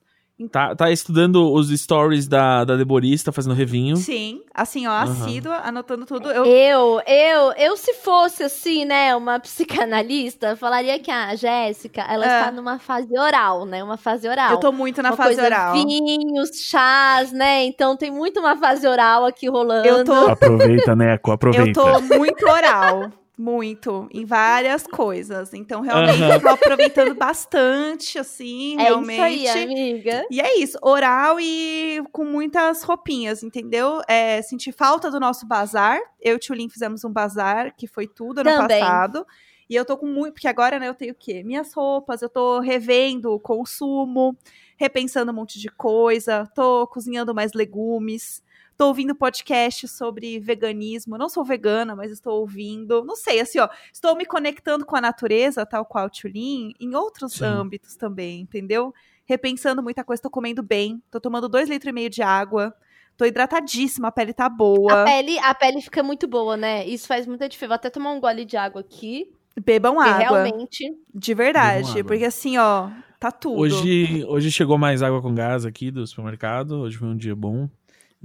Tá, 0.51 0.75
tá 0.75 0.91
estudando 0.91 1.53
os 1.53 1.69
stories 1.69 2.27
da, 2.27 2.65
da 2.65 2.75
Deborista, 2.75 3.31
fazendo 3.31 3.53
revinho. 3.53 3.95
Sim, 3.95 4.41
assim, 4.53 4.87
ó, 4.87 4.91
assídua, 4.91 5.61
anotando 5.63 6.05
tudo. 6.05 6.29
Eu, 6.31 6.43
Eu, 6.45 7.01
eu, 7.07 7.53
eu 7.53 7.77
se 7.77 7.93
fosse 7.93 8.43
assim, 8.43 8.83
né, 8.83 9.15
uma 9.15 9.39
psicanalista, 9.39 10.55
falaria 10.55 10.97
que 10.99 11.11
a 11.11 11.35
Jéssica, 11.35 12.01
ela 12.01 12.25
É. 12.25 12.39
está 12.39 12.51
numa 12.51 12.79
fase 12.79 13.17
oral, 13.17 13.65
né, 13.65 13.83
uma 13.83 13.95
fase 13.95 14.27
oral. 14.27 14.51
eu 14.51 14.57
tô 14.59 14.71
muito 14.71 15.01
na 15.01 15.09
uma 15.11 15.15
fase 15.17 15.35
coisa, 15.35 15.45
oral. 15.45 15.73
Vinhos, 15.73 16.49
chás, 16.67 17.31
né? 17.31 17.63
Então 17.65 17.95
tem 17.95 18.09
muito 18.11 18.39
uma 18.39 18.57
fase 18.57 18.87
oral 18.87 19.25
aqui 19.25 19.47
rolando. 19.47 19.87
Eu 19.87 20.03
tô- 20.03 20.27
Aproveita, 20.29 20.95
Neco, 20.95 21.31
aproveita. 21.31 21.79
Eu 21.79 21.83
tô 22.09 22.15
muito 22.17 22.45
oral. 22.49 23.11
Muito, 23.37 24.07
em 24.13 24.25
várias 24.25 24.85
coisas. 24.85 25.55
Então, 25.55 25.81
realmente, 25.81 26.19
Aham. 26.19 26.39
tô 26.39 26.49
aproveitando 26.49 27.15
bastante, 27.15 28.19
assim, 28.19 28.75
É 28.77 28.83
realmente. 28.83 29.43
isso 29.47 29.57
aí, 29.57 29.63
amiga. 29.63 30.25
E 30.29 30.39
é 30.39 30.59
isso, 30.59 30.77
oral 30.83 31.39
e 31.39 32.03
com 32.11 32.23
muitas 32.25 32.83
roupinhas, 32.83 33.41
entendeu? 33.41 34.01
É, 34.07 34.39
senti 34.43 34.71
falta 34.71 35.09
do 35.09 35.19
nosso 35.19 35.47
bazar. 35.47 35.99
Eu 36.21 36.33
e 36.33 36.35
o 36.35 36.39
Tio 36.39 36.53
Lin 36.53 36.69
fizemos 36.69 37.03
um 37.03 37.11
bazar, 37.11 37.75
que 37.75 37.87
foi 37.87 38.05
tudo 38.07 38.41
ano 38.41 38.51
Também. 38.51 38.79
passado. 38.79 39.25
E 39.67 39.75
eu 39.75 39.83
tô 39.83 39.97
com 39.97 40.05
muito. 40.05 40.33
Porque 40.33 40.47
agora, 40.47 40.77
né, 40.77 40.87
eu 40.87 40.93
tenho 40.93 41.13
o 41.13 41.17
quê? 41.17 41.43
Minhas 41.43 41.73
roupas, 41.73 42.21
eu 42.21 42.29
tô 42.29 42.59
revendo 42.59 43.31
o 43.31 43.39
consumo, 43.39 44.37
repensando 44.77 45.31
um 45.31 45.35
monte 45.35 45.59
de 45.59 45.69
coisa, 45.69 46.45
tô 46.53 46.85
cozinhando 46.85 47.33
mais 47.33 47.53
legumes. 47.53 48.43
Tô 48.75 48.87
ouvindo 48.87 49.13
podcast 49.13 49.87
sobre 49.87 50.39
veganismo. 50.39 51.17
Não 51.17 51.29
sou 51.29 51.45
vegana, 51.45 51.95
mas 51.95 52.11
estou 52.11 52.39
ouvindo. 52.39 53.03
Não 53.05 53.15
sei, 53.15 53.39
assim, 53.39 53.59
ó. 53.59 53.69
Estou 53.91 54.15
me 54.15 54.25
conectando 54.25 54.85
com 54.85 54.95
a 54.95 55.01
natureza, 55.01 55.65
tal 55.65 55.85
qual 55.85 56.07
o 56.07 56.09
Tchulin, 56.09 56.73
em 56.79 56.95
outros 56.95 57.33
Sim. 57.33 57.45
âmbitos 57.45 57.95
também, 57.95 58.41
entendeu? 58.41 58.93
Repensando 59.25 59.83
muita 59.83 60.03
coisa. 60.03 60.21
Tô 60.21 60.29
comendo 60.29 60.63
bem. 60.63 61.01
Tô 61.11 61.19
tomando 61.19 61.47
dois 61.47 61.69
litros 61.69 61.89
e 61.89 61.93
meio 61.93 62.09
de 62.09 62.23
água. 62.23 62.73
Tô 63.15 63.25
hidratadíssima, 63.25 64.07
a 64.07 64.11
pele 64.11 64.33
tá 64.33 64.49
boa. 64.49 65.03
A 65.03 65.05
pele, 65.05 65.37
a 65.37 65.53
pele 65.53 65.79
fica 65.79 66.01
muito 66.01 66.27
boa, 66.27 66.57
né? 66.57 66.85
Isso 66.87 67.07
faz 67.07 67.27
muita 67.27 67.47
diferença. 67.47 67.69
Vou 67.69 67.75
até 67.75 67.89
tomar 67.91 68.11
um 68.11 68.19
gole 68.19 68.43
de 68.43 68.57
água 68.57 68.81
aqui. 68.81 69.31
Bebam 69.63 69.99
água. 69.99 70.17
realmente. 70.17 70.91
De 71.13 71.33
verdade. 71.35 71.91
Água. 71.91 72.03
Porque 72.05 72.25
assim, 72.25 72.57
ó, 72.57 72.89
tá 73.19 73.31
tudo. 73.31 73.59
Hoje, 73.59 74.25
hoje 74.27 74.49
chegou 74.49 74.79
mais 74.79 75.03
água 75.03 75.21
com 75.21 75.33
gás 75.35 75.63
aqui 75.63 75.91
do 75.91 76.07
supermercado. 76.07 76.79
Hoje 76.79 76.97
foi 76.97 77.07
um 77.07 77.15
dia 77.15 77.35
bom 77.35 77.69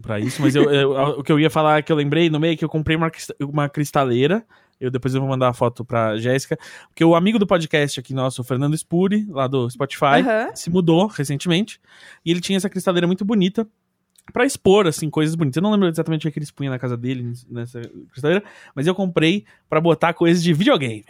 pra 0.01 0.19
isso. 0.21 0.41
Mas 0.43 0.55
eu, 0.55 0.71
eu- 0.71 0.91
o 1.19 1.23
que 1.25 1.31
eu 1.33 1.39
ia 1.41 1.51
falar 1.51 1.83
que 1.83 1.91
eu 1.93 1.97
lembrei 1.97 2.29
no 2.31 2.39
meio 2.41 2.53
é 2.55 2.57
que 2.57 2.65
eu 2.65 2.69
comprei 2.69 2.97
uma, 2.97 3.11
uma 3.41 3.69
cristaleira. 3.69 4.45
Eu 4.81 4.91
depois 4.93 5.13
eu 5.15 5.21
vou 5.21 5.29
mandar 5.29 5.49
a 5.49 5.53
foto 5.53 5.85
pra 5.85 6.17
Jéssica. 6.19 6.57
Porque 6.89 7.05
o 7.05 7.15
amigo 7.17 7.39
do 7.39 7.47
podcast 7.47 7.99
aqui 7.99 8.15
nosso, 8.15 8.43
o 8.43 8.45
Fernando 8.45 8.77
Spuri, 8.77 9.27
lá 9.29 9.47
do 9.49 9.69
Spotify, 9.69 10.21
Aham. 10.25 10.51
se 10.55 10.71
mudou 10.71 11.07
recentemente. 11.07 11.81
E 12.25 12.31
ele 12.31 12.41
tinha 12.41 12.57
essa 12.57 12.69
cristaleira 12.71 13.07
muito 13.07 13.25
bonita. 13.25 13.67
Pra 14.33 14.45
expor, 14.45 14.87
assim, 14.87 15.09
coisas 15.09 15.35
bonitas. 15.35 15.57
Eu 15.57 15.63
não 15.63 15.73
lembro 15.73 15.89
exatamente 15.89 16.29
o 16.29 16.31
que 16.31 16.39
ele 16.39 16.45
expunha 16.45 16.69
na 16.71 16.79
casa 16.79 16.97
dele, 16.97 17.33
nessa 17.51 17.81
cristaleira. 18.11 18.45
Mas 18.75 18.87
eu 18.87 18.95
comprei 18.95 19.45
pra 19.69 19.81
botar 19.81 20.13
coisas 20.13 20.43
de 20.43 20.53
videogame, 20.53 21.05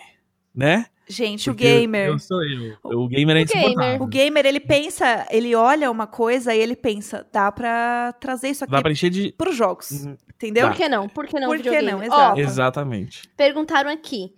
né? 0.54 0.86
Gente, 1.08 1.44
Porque 1.50 1.64
o 1.64 1.68
gamer. 1.80 2.08
Eu 2.08 2.18
sou 2.18 2.42
eu. 2.44 2.76
O 2.84 3.08
gamer 3.08 3.36
é 3.36 3.42
O 3.42 3.44
gamer. 3.46 3.60
insuportável. 3.68 4.02
O 4.02 4.06
gamer, 4.06 4.46
ele 4.46 4.60
pensa, 4.60 5.26
ele 5.30 5.54
olha 5.54 5.90
uma 5.90 6.06
coisa 6.06 6.54
e 6.54 6.60
ele 6.60 6.76
pensa, 6.76 7.26
dá 7.32 7.50
pra 7.50 8.12
trazer 8.20 8.50
isso 8.50 8.64
aqui 8.64 8.70
Dá 8.72 8.82
pra 8.82 8.92
encher 8.92 9.10
de. 9.10 9.32
pros 9.32 9.56
jogos. 9.56 9.90
Uhum. 9.90 10.16
Entendeu? 10.34 10.64
Dá. 10.66 10.68
Por 10.70 10.76
que 10.76 10.88
não? 10.88 11.08
Por 11.08 11.26
que 11.26 11.40
não? 11.40 11.48
Por 11.48 11.58
que 11.60 11.82
não? 11.82 12.02
Exato. 12.02 12.40
Exatamente. 12.40 13.28
Perguntaram 13.36 13.90
aqui. 13.90 14.32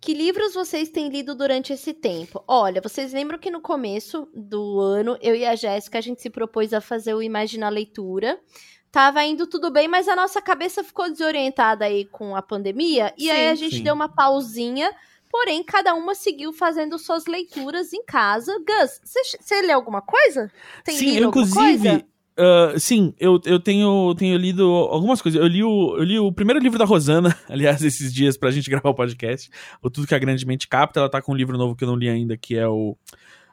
Que 0.00 0.12
livros 0.12 0.52
vocês 0.54 0.90
têm 0.90 1.08
lido 1.08 1.34
durante 1.34 1.72
esse 1.72 1.94
tempo? 1.94 2.44
Olha, 2.46 2.80
vocês 2.82 3.12
lembram 3.12 3.38
que 3.38 3.50
no 3.50 3.60
começo 3.62 4.28
do 4.34 4.78
ano, 4.78 5.16
eu 5.22 5.34
e 5.34 5.44
a 5.46 5.54
Jéssica, 5.56 5.98
a 5.98 6.02
gente 6.02 6.20
se 6.20 6.28
propôs 6.28 6.72
a 6.74 6.80
fazer 6.80 7.14
o 7.14 7.22
Imagina 7.22 7.68
Leitura. 7.70 8.38
Tava 8.92 9.24
indo 9.24 9.46
tudo 9.46 9.70
bem, 9.70 9.88
mas 9.88 10.06
a 10.06 10.14
nossa 10.14 10.40
cabeça 10.40 10.84
ficou 10.84 11.10
desorientada 11.10 11.84
aí 11.86 12.04
com 12.04 12.36
a 12.36 12.42
pandemia. 12.42 13.12
E 13.16 13.30
aí 13.30 13.46
Sim. 13.46 13.48
a 13.48 13.54
gente 13.54 13.76
Sim. 13.76 13.82
deu 13.82 13.94
uma 13.94 14.08
pausinha. 14.08 14.90
Porém, 15.30 15.62
cada 15.64 15.94
uma 15.94 16.14
seguiu 16.14 16.52
fazendo 16.52 16.98
suas 16.98 17.26
leituras 17.26 17.92
em 17.92 18.04
casa. 18.04 18.52
Gus, 18.58 19.00
você- 19.04 19.62
lê 19.62 19.72
alguma 19.72 20.00
coisa? 20.02 20.50
Tem 20.84 20.96
sim, 20.96 21.16
eu, 21.16 21.28
inclusive. 21.28 21.54
coisa? 21.58 22.04
ah, 22.38 22.74
sim, 22.78 23.14
eu, 23.18 23.40
eu 23.44 23.58
tenho, 23.58 24.14
tenho 24.14 24.36
lido 24.36 24.64
algumas 24.64 25.22
coisas. 25.22 25.40
Eu 25.40 25.46
li, 25.46 25.62
o, 25.64 25.96
eu 25.96 26.04
li 26.04 26.18
o 26.18 26.30
primeiro 26.32 26.60
livro 26.60 26.78
da 26.78 26.84
Rosana, 26.84 27.36
aliás, 27.48 27.82
esses 27.82 28.12
dias, 28.12 28.36
pra 28.36 28.50
gente 28.50 28.68
gravar 28.70 28.90
o 28.90 28.94
podcast. 28.94 29.50
O 29.82 29.90
Tudo 29.90 30.06
que 30.06 30.14
a 30.14 30.18
Grande 30.18 30.46
Mente 30.46 30.68
Capta. 30.68 31.00
Ela 31.00 31.08
tá 31.08 31.22
com 31.22 31.32
um 31.32 31.36
livro 31.36 31.56
novo 31.56 31.74
que 31.74 31.84
eu 31.84 31.88
não 31.88 31.96
li 31.96 32.08
ainda, 32.08 32.36
que 32.36 32.56
é 32.56 32.68
o 32.68 32.96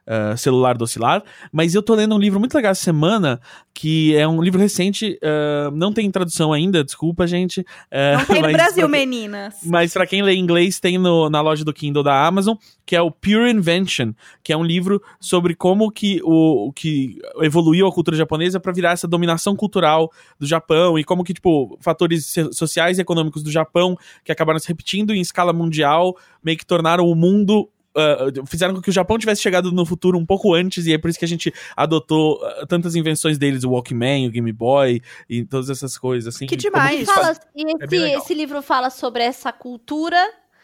ah, 0.08 0.36
Celular 0.38 0.78
do 0.78 0.84
Oscilar. 0.84 1.24
Mas 1.52 1.76
eu 1.76 1.82
tô 1.82 1.96
lendo 1.96 2.16
um 2.16 2.20
livro 2.20 2.40
muito 2.40 2.54
legal 2.56 2.72
essa 2.72 2.84
semana, 2.84 3.40
que 3.74 4.16
é 4.16 4.28
um 4.28 4.42
livro 4.42 4.60
recente. 4.60 5.18
ah, 5.24 5.70
não 5.74 5.92
tem 5.94 6.10
tradução 6.12 6.52
ainda, 6.54 6.84
desculpa, 6.84 7.26
gente. 7.28 7.66
ah, 7.92 8.18
Não 8.20 8.26
tem 8.26 8.42
no 8.42 8.52
Brasil, 8.52 8.82
pra- 8.82 8.88
meninas. 9.00 9.56
Mas 9.66 9.94
pra 9.94 10.06
quem 10.08 10.22
lê 10.22 10.36
inglês, 10.36 10.80
tem 10.80 10.98
no- 10.98 11.30
na 11.30 11.42
loja 11.42 11.64
do 11.66 11.74
Kindle 11.74 12.04
da 12.04 12.26
Amazon, 12.26 12.56
que 12.86 12.96
é 12.96 13.02
o 13.02 13.10
Pure 13.10 13.50
Invention, 13.52 14.14
que 14.44 14.52
é 14.52 14.58
um 14.58 14.64
livro 14.64 15.02
sobre 15.20 15.56
como 15.56 15.90
que 15.92 16.20
o, 16.24 16.72
que 16.74 17.18
evoluiu 17.42 17.88
a 17.88 17.92
cultura 17.92 18.18
japonesa 18.18 18.60
pra 18.60 18.74
virar 18.74 18.92
essa 18.92 19.08
dominação 19.08 19.56
cultural 19.56 20.12
do 20.40 20.46
Japão 20.46 21.00
e 21.00 21.04
como 21.04 21.24
que 21.24 21.34
tipo 21.34 21.78
fatores 21.82 22.26
so- 22.26 22.52
sociais 22.54 22.98
e 22.98 23.02
econômicos 23.02 23.42
do 23.42 23.50
Japão 23.52 23.96
que 24.24 24.32
acabaram 24.32 24.60
se 24.60 24.68
repetindo 24.68 25.14
em 25.14 25.22
escala 25.22 25.54
mundial, 25.54 26.16
meio 26.44 26.58
que 26.58 26.66
tornaram 26.66 27.06
o 27.08 27.16
mundo 27.16 27.70
ah, 27.96 28.28
fizeram 28.48 28.74
com 28.74 28.82
que 28.82 28.90
o 28.90 28.94
Japão 28.94 29.18
tivesse 29.18 29.42
chegado 29.42 29.72
no 29.72 29.86
futuro 29.86 30.18
um 30.18 30.26
pouco 30.26 30.54
antes, 30.54 30.86
e 30.86 30.94
é 30.94 30.98
por 30.98 31.10
isso 31.10 31.20
que 31.20 31.26
a 31.26 31.28
gente 31.28 31.54
adotou 31.76 32.44
ah, 32.44 32.66
tantas 32.68 32.96
invenções 32.96 33.38
deles, 33.38 33.64
o 33.64 33.72
Walkman, 33.72 34.28
o 34.28 34.32
Game 34.32 34.52
Boy 34.52 35.02
e 35.30 35.46
todas 35.46 35.70
essas 35.70 35.98
coisas, 35.98 36.36
assim. 36.36 36.46
Que 36.46 36.56
demais. 36.56 36.96
eles 36.96 37.10
Fala, 37.10 37.36
e 37.56 37.64
é 37.64 37.86
esse, 37.86 37.98
legal. 37.98 38.22
esse 38.22 38.34
livro 38.34 38.62
fala 38.62 38.90
sobre 38.90 39.24
essa 39.24 39.52
cultura 39.52 40.18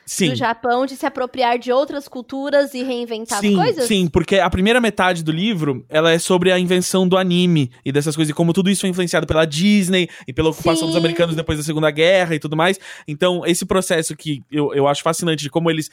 Sim. 0.09 0.29
do 0.29 0.35
Japão 0.35 0.87
de 0.87 0.95
se 0.95 1.05
apropriar 1.05 1.59
de 1.59 1.71
outras 1.71 2.07
culturas 2.07 2.73
e 2.73 2.81
reinventar 2.81 3.39
sim, 3.39 3.49
as 3.49 3.55
coisas? 3.55 3.87
Sim, 3.87 4.07
porque 4.07 4.39
a 4.39 4.49
primeira 4.49 4.81
metade 4.81 5.23
do 5.23 5.31
livro, 5.31 5.85
ela 5.87 6.11
é 6.11 6.17
sobre 6.17 6.51
a 6.51 6.57
invenção 6.57 7.07
do 7.07 7.15
anime 7.15 7.71
e 7.85 7.91
dessas 7.91 8.15
coisas, 8.15 8.31
e 8.31 8.33
como 8.33 8.51
tudo 8.51 8.71
isso 8.71 8.81
foi 8.81 8.89
influenciado 8.89 9.27
pela 9.27 9.45
Disney 9.45 10.09
e 10.27 10.33
pela 10.33 10.49
ocupação 10.49 10.87
dos 10.87 10.93
Sim. 10.93 10.99
americanos 10.99 11.35
depois 11.35 11.59
da 11.59 11.63
Segunda 11.63 11.91
Guerra 11.91 12.33
e 12.33 12.39
tudo 12.39 12.57
mais. 12.57 12.79
Então, 13.07 13.45
esse 13.45 13.67
processo 13.67 14.15
que 14.15 14.41
eu, 14.51 14.73
eu 14.73 14.87
acho 14.87 15.03
fascinante 15.03 15.43
de 15.43 15.49
como 15.49 15.69
eles 15.69 15.91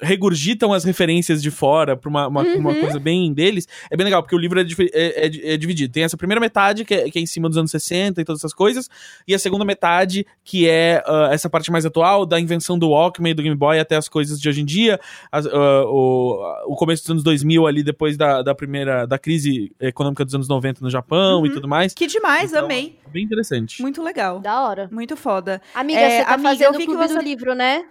regurgitam 0.00 0.72
as 0.72 0.84
referências 0.84 1.42
de 1.42 1.50
fora 1.50 1.96
pra 1.96 2.08
uma, 2.08 2.26
uma, 2.28 2.42
uma 2.42 2.70
Uhum. 2.70 2.80
coisa 2.80 2.98
bem 3.00 3.32
deles, 3.32 3.66
é 3.90 3.96
bem 3.96 4.04
legal, 4.04 4.22
porque 4.22 4.34
o 4.34 4.38
livro 4.38 4.60
é, 4.60 4.64
é- 4.92 5.26
é- 5.26 5.54
é 5.54 5.56
dividido. 5.56 5.92
Tem 5.92 6.02
essa 6.04 6.16
primeira 6.16 6.40
metade, 6.40 6.84
que 6.84 6.94
é, 6.94 7.10
que 7.10 7.18
é 7.18 7.22
em 7.22 7.26
cima 7.26 7.48
dos 7.48 7.56
anos 7.58 7.70
60 7.70 8.20
e 8.20 8.24
todas 8.24 8.40
essas 8.40 8.52
coisas, 8.52 8.88
e 9.26 9.34
a 9.34 9.38
segunda 9.38 9.64
metade, 9.64 10.26
que 10.44 10.68
é 10.68 11.02
ah, 11.06 11.30
essa 11.32 11.48
parte 11.48 11.70
mais 11.70 11.86
atual, 11.86 12.26
da 12.26 12.38
invenção 12.38 12.78
do 12.78 12.90
Walkman 12.90 13.30
e 13.30 13.34
do 13.34 13.42
Game 13.42 13.56
Boy 13.56 13.78
até 13.78 13.96
as 13.96 14.08
coisas 14.08 14.40
de 14.40 14.48
hoje 14.48 14.60
em 14.60 14.64
dia, 14.64 15.00
as- 15.32 15.46
ah, 15.46 15.84
o, 15.86 16.72
o 16.72 16.76
começo 16.76 17.02
dos 17.02 17.10
anos 17.10 17.22
2000 17.22 17.66
ali, 17.66 17.82
depois 17.82 18.16
da, 18.16 18.42
da 18.42 18.54
primeira, 18.54 19.06
da 19.06 19.18
crise 19.18 19.72
econômica 19.80 20.24
dos 20.24 20.34
anos 20.34 20.48
90 20.48 20.80
no 20.82 20.90
Japão 20.90 21.46
e 21.46 21.50
tudo 21.50 21.66
mais. 21.68 21.94
Que 21.94 22.06
demais, 22.06 22.50
Então, 22.50 22.64
amei. 22.64 22.98
Bem 23.08 23.24
interessante. 23.24 23.80
Muito 23.80 24.02
legal. 24.02 24.40
Da 24.40 24.62
hora. 24.66 24.88
Muito 24.92 25.16
foda. 25.16 25.60
Amiga, 25.74 25.98
É, 26.00 26.18
você 26.20 26.24
tá 26.26 26.34
amiga, 26.34 26.48
eu 26.48 26.52
fazendo 26.52 26.74
o 26.82 26.84
clube 26.84 27.08
você- 27.08 27.14
do 27.14 27.20
livro, 27.22 27.54
né? 27.54 27.84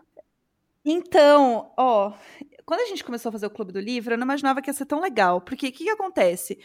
Então, 0.86 1.72
ó, 1.78 2.14
quando 2.66 2.82
a 2.82 2.86
gente 2.86 3.04
começou 3.04 3.30
a 3.30 3.32
fazer 3.32 3.46
o 3.46 3.50
Clube 3.50 3.72
do 3.72 3.80
Livro, 3.80 4.14
eu 4.14 4.18
não 4.18 4.26
imaginava 4.26 4.60
que 4.62 4.70
ia 4.70 4.74
ser 4.74 4.86
tão 4.86 5.00
legal. 5.00 5.40
Porque 5.40 5.68
o 5.68 5.72
que, 5.72 5.84
que 5.84 5.90
acontece? 5.90 6.58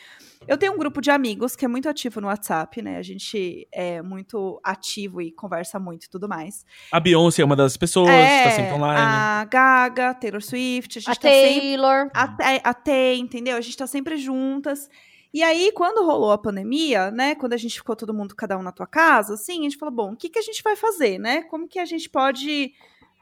Eu 0.49 0.57
tenho 0.57 0.73
um 0.73 0.79
grupo 0.79 1.01
de 1.01 1.11
amigos 1.11 1.55
que 1.55 1.65
é 1.65 1.69
muito 1.69 1.89
ativo 1.89 2.21
no 2.23 2.27
WhatsApp, 2.27 2.81
né? 2.81 2.97
A 2.97 3.03
gente 3.03 3.69
é 3.71 4.01
muito 4.01 4.59
ativo 4.65 5.21
e 5.21 5.31
conversa 5.31 5.79
muito 5.79 6.05
e 6.05 6.09
tudo 6.09 6.27
mais. 6.27 6.65
A 6.91 6.99
Beyoncé 6.99 7.43
é 7.43 7.45
uma 7.45 7.57
das 7.57 7.77
pessoas, 7.77 8.09
é, 8.09 8.45
tá 8.45 8.51
sempre 8.51 8.73
online. 8.73 8.99
a 8.99 9.45
Gaga, 9.45 10.15
Taylor 10.15 10.43
Swift, 10.43 10.99
a 10.99 11.01
gente 11.01 11.11
A 11.11 11.15
tá 11.15 11.29
sempre 11.29 11.61
Taylor. 11.61 12.11
até, 12.15 12.61
até, 12.65 13.15
entendeu? 13.15 13.57
A 13.59 13.61
gente 13.61 13.77
tá 13.77 13.87
sempre 13.87 14.17
juntas. 14.17 14.89
E 15.35 15.43
aí, 15.43 15.71
quando 15.73 16.05
rolou 16.05 16.33
a 16.33 16.39
pandemia, 16.39 17.11
né? 17.11 17.35
Quando 17.35 17.53
a 17.53 17.59
gente 17.59 17.77
ficou 17.77 17.95
todo 17.95 18.15
mundo, 18.15 18.35
cada 18.35 18.57
um 18.57 18.63
na 18.63 18.73
tua 18.73 18.87
casa, 18.87 19.35
assim, 19.35 19.61
a 19.61 19.63
gente 19.65 19.77
falou, 19.77 19.95
bom, 19.95 20.13
o 20.13 20.17
que, 20.17 20.31
que 20.31 20.39
a 20.39 20.43
gente 20.43 20.63
vai 20.63 20.77
fazer, 20.77 21.19
né? 21.19 21.43
Como 21.43 21.69
que 21.69 21.79
a 21.79 21.85
gente 21.85 22.09
pode 22.09 22.73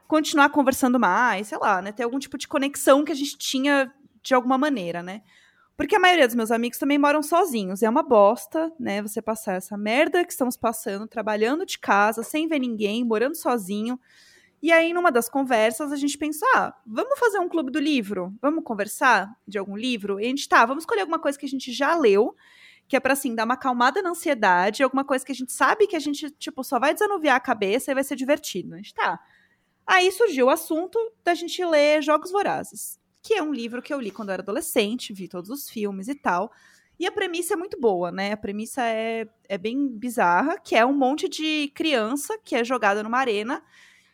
continuar 0.09 0.49
conversando 0.49 0.99
mais, 0.99 1.49
sei 1.49 1.59
lá, 1.59 1.83
né? 1.83 1.93
Ter 1.93 2.03
algum 2.03 2.19
tipo 2.19 2.39
de 2.39 2.49
conexão 2.49 3.05
que 3.05 3.13
a 3.13 3.15
gente 3.15 3.37
tinha 3.37 3.93
de 4.23 4.35
alguma 4.35 4.57
maneira, 4.59 5.03
né? 5.03 5.23
Porque 5.77 5.95
a 5.95 6.01
maioria 6.01 6.27
dos 6.27 6.35
meus 6.35 6.51
amigos 6.51 6.79
também 6.79 6.99
moram 6.99 7.23
sozinhos. 7.23 7.83
É 7.83 7.89
uma 7.89 8.03
bosta, 8.03 8.73
né? 8.81 9.01
Você 9.03 9.23
passar 9.23 9.55
essa 9.55 9.77
merda 9.77 10.25
que 10.25 10.33
estamos 10.33 10.57
passando, 10.57 11.07
trabalhando 11.07 11.65
de 11.65 11.79
casa, 11.79 12.25
sem 12.25 12.49
ver 12.49 12.59
ninguém, 12.59 13.05
morando 13.05 13.37
sozinho. 13.37 14.01
E 14.61 14.73
aí, 14.73 14.93
numa 14.93 15.13
das 15.13 15.29
conversas, 15.29 15.93
a 15.93 15.97
gente 15.97 16.19
pensou: 16.19 16.49
ah, 16.55 16.75
vamos 16.85 17.17
fazer 17.19 17.39
um 17.39 17.49
clube 17.49 17.71
do 17.71 17.79
livro? 17.79 18.35
Vamos 18.43 18.65
conversar 18.65 19.31
de 19.47 19.57
algum 19.59 19.77
livro? 19.77 20.19
E 20.19 20.25
a 20.25 20.29
gente 20.29 20.49
tá, 20.49 20.65
vamos 20.67 20.83
escolher 20.83 21.03
alguma 21.03 21.21
coisa 21.21 21.39
que 21.39 21.47
a 21.47 21.49
gente 21.49 21.71
já 21.71 21.95
leu, 21.95 22.35
que 22.89 22.97
é 22.97 23.01
pra, 23.01 23.13
assim, 23.13 23.35
dar 23.35 23.45
uma 23.45 23.55
acalmada 23.55 24.03
na 24.03 24.11
ansiedade, 24.11 24.83
alguma 24.83 25.05
coisa 25.05 25.25
que 25.25 25.33
a 25.33 25.35
gente 25.35 25.53
sabe 25.53 25.87
que 25.87 25.95
a 25.95 26.01
gente, 26.01 26.31
tipo, 26.31 26.65
só 26.65 26.81
vai 26.81 26.93
desanuviar 26.95 27.37
a 27.37 27.41
cabeça 27.41 27.93
e 27.93 27.95
vai 27.95 28.03
ser 28.03 28.17
divertido. 28.17 28.75
A 28.75 28.79
gente 28.79 28.95
tá. 28.95 29.21
Aí 29.89 30.13
surgiu 30.13 30.47
o 30.47 30.51
assunto 30.51 30.99
da 31.25 31.33
gente 31.33 31.65
ler 31.65 32.03
Jogos 32.03 32.31
Vorazes, 32.31 33.01
que 33.23 33.33
é 33.33 33.43
um 33.43 33.55
livro 33.55 33.81
que 33.81 33.93
eu 33.93 33.99
li 33.99 34.11
quando 34.11 34.29
eu 34.29 34.35
era 34.35 34.43
adolescente, 34.43 35.15
vi 35.15 35.27
todos 35.29 35.49
os 35.49 35.71
filmes 35.71 36.09
e 36.09 36.15
tal. 36.15 36.53
E 37.01 37.07
a 37.07 37.11
premissa 37.11 37.55
é 37.55 37.57
muito 37.57 37.81
boa, 37.81 38.13
né? 38.13 38.33
A 38.33 38.37
premissa 38.37 38.83
é, 38.83 39.27
é 39.49 39.57
bem 39.57 39.89
bizarra, 39.89 40.59
que 40.59 40.77
é 40.77 40.85
um 40.85 40.93
monte 40.93 41.27
de 41.27 41.73
criança 41.75 42.39
que 42.45 42.55
é 42.55 42.63
jogada 42.63 43.03
numa 43.03 43.17
arena 43.17 43.63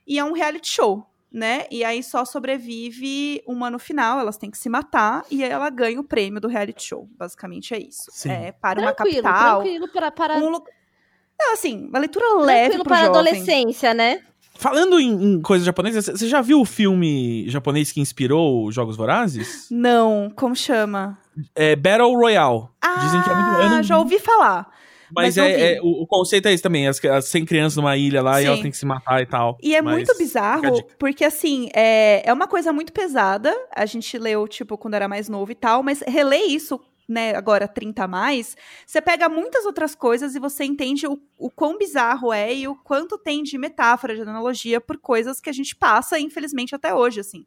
e 0.06 0.16
é 0.16 0.24
um 0.24 0.32
reality 0.32 0.68
show, 0.68 1.04
né? 1.32 1.66
E 1.72 1.82
aí 1.82 2.04
só 2.04 2.24
sobrevive 2.24 3.42
uma 3.44 3.68
no 3.68 3.80
final, 3.80 4.20
elas 4.20 4.36
têm 4.36 4.52
que 4.52 4.58
se 4.58 4.68
matar 4.68 5.24
e 5.28 5.42
aí 5.42 5.50
ela 5.50 5.70
ganha 5.70 5.98
o 5.98 6.04
prêmio 6.04 6.40
do 6.40 6.46
reality 6.46 6.84
show. 6.84 7.08
Basicamente 7.16 7.74
é 7.74 7.78
isso. 7.80 8.12
Sim. 8.12 8.30
É 8.30 8.52
para 8.52 8.80
Tranquilo, 8.80 8.86
uma 8.86 8.94
capital. 8.94 9.62
tranquilo 9.62 9.88
para, 9.90 10.12
para, 10.12 10.36
Um 10.36 10.50
Não, 10.50 11.52
assim, 11.52 11.88
uma 11.88 11.98
leitura 11.98 12.32
leve 12.34 12.74
tranquilo 12.74 12.84
pro 12.84 12.88
para 12.90 12.96
a 12.96 13.06
jovem. 13.06 13.20
adolescência, 13.20 13.92
né? 13.92 14.22
Falando 14.56 15.00
em, 15.00 15.10
em 15.34 15.40
coisa 15.42 15.64
japonesa, 15.64 16.00
você 16.00 16.28
já 16.28 16.40
viu 16.40 16.60
o 16.60 16.64
filme 16.64 17.48
japonês 17.48 17.90
que 17.90 18.00
inspirou 18.00 18.66
os 18.66 18.74
Jogos 18.74 18.96
Vorazes? 18.96 19.66
Não, 19.70 20.30
como 20.34 20.54
chama? 20.54 21.18
É 21.54 21.74
Battle 21.74 22.14
Royale. 22.14 22.68
Dizem 23.02 23.22
que 23.22 23.30
é 23.30 23.34
muito 23.34 23.48
eu 23.60 23.66
Ah, 23.66 23.68
não 23.70 23.82
já 23.82 23.98
ouvi 23.98 24.18
falar. 24.18 24.68
Mas, 25.14 25.36
mas 25.36 25.38
é, 25.38 25.74
é- 25.74 25.80
o, 25.82 26.02
o 26.02 26.06
conceito 26.06 26.46
é 26.48 26.52
esse 26.52 26.62
também: 26.62 26.88
as, 26.88 27.04
as 27.04 27.26
100 27.26 27.44
crianças 27.44 27.76
numa 27.76 27.96
ilha 27.96 28.22
lá 28.22 28.40
e 28.40 28.42
Sim. 28.42 28.48
elas 28.48 28.60
têm 28.60 28.70
que 28.70 28.76
se 28.76 28.86
matar 28.86 29.20
e 29.22 29.26
tal. 29.26 29.58
E 29.62 29.74
é 29.74 29.82
Mas 29.82 29.94
muito 29.94 30.16
bizarro, 30.16 30.82
porque 30.98 31.24
assim, 31.24 31.68
é, 31.74 32.22
é 32.28 32.32
uma 32.32 32.46
coisa 32.48 32.72
muito 32.72 32.92
pesada. 32.92 33.54
A 33.74 33.86
gente 33.86 34.16
leu, 34.18 34.46
tipo, 34.48 34.78
quando 34.78 34.94
era 34.94 35.06
mais 35.08 35.28
novo 35.28 35.52
e 35.52 35.54
tal, 35.54 35.82
mas 35.82 36.00
reler 36.06 36.48
isso, 36.50 36.80
né, 37.08 37.34
agora 37.34 37.68
30 37.68 38.04
a 38.04 38.08
mais, 38.08 38.56
você 38.86 39.00
pega 39.00 39.28
muitas 39.28 39.64
outras 39.66 39.94
coisas 39.94 40.34
e 40.34 40.38
você 40.38 40.64
entende 40.64 41.06
o, 41.06 41.20
o 41.38 41.50
quão 41.50 41.76
bizarro 41.78 42.32
é 42.32 42.54
e 42.54 42.68
o 42.68 42.74
quanto 42.76 43.18
tem 43.18 43.42
de 43.42 43.58
metáfora, 43.58 44.14
de 44.14 44.22
analogia 44.22 44.80
por 44.80 44.98
coisas 44.98 45.40
que 45.40 45.50
a 45.50 45.52
gente 45.52 45.76
passa, 45.76 46.18
infelizmente, 46.18 46.74
até 46.74 46.94
hoje, 46.94 47.20
assim. 47.20 47.46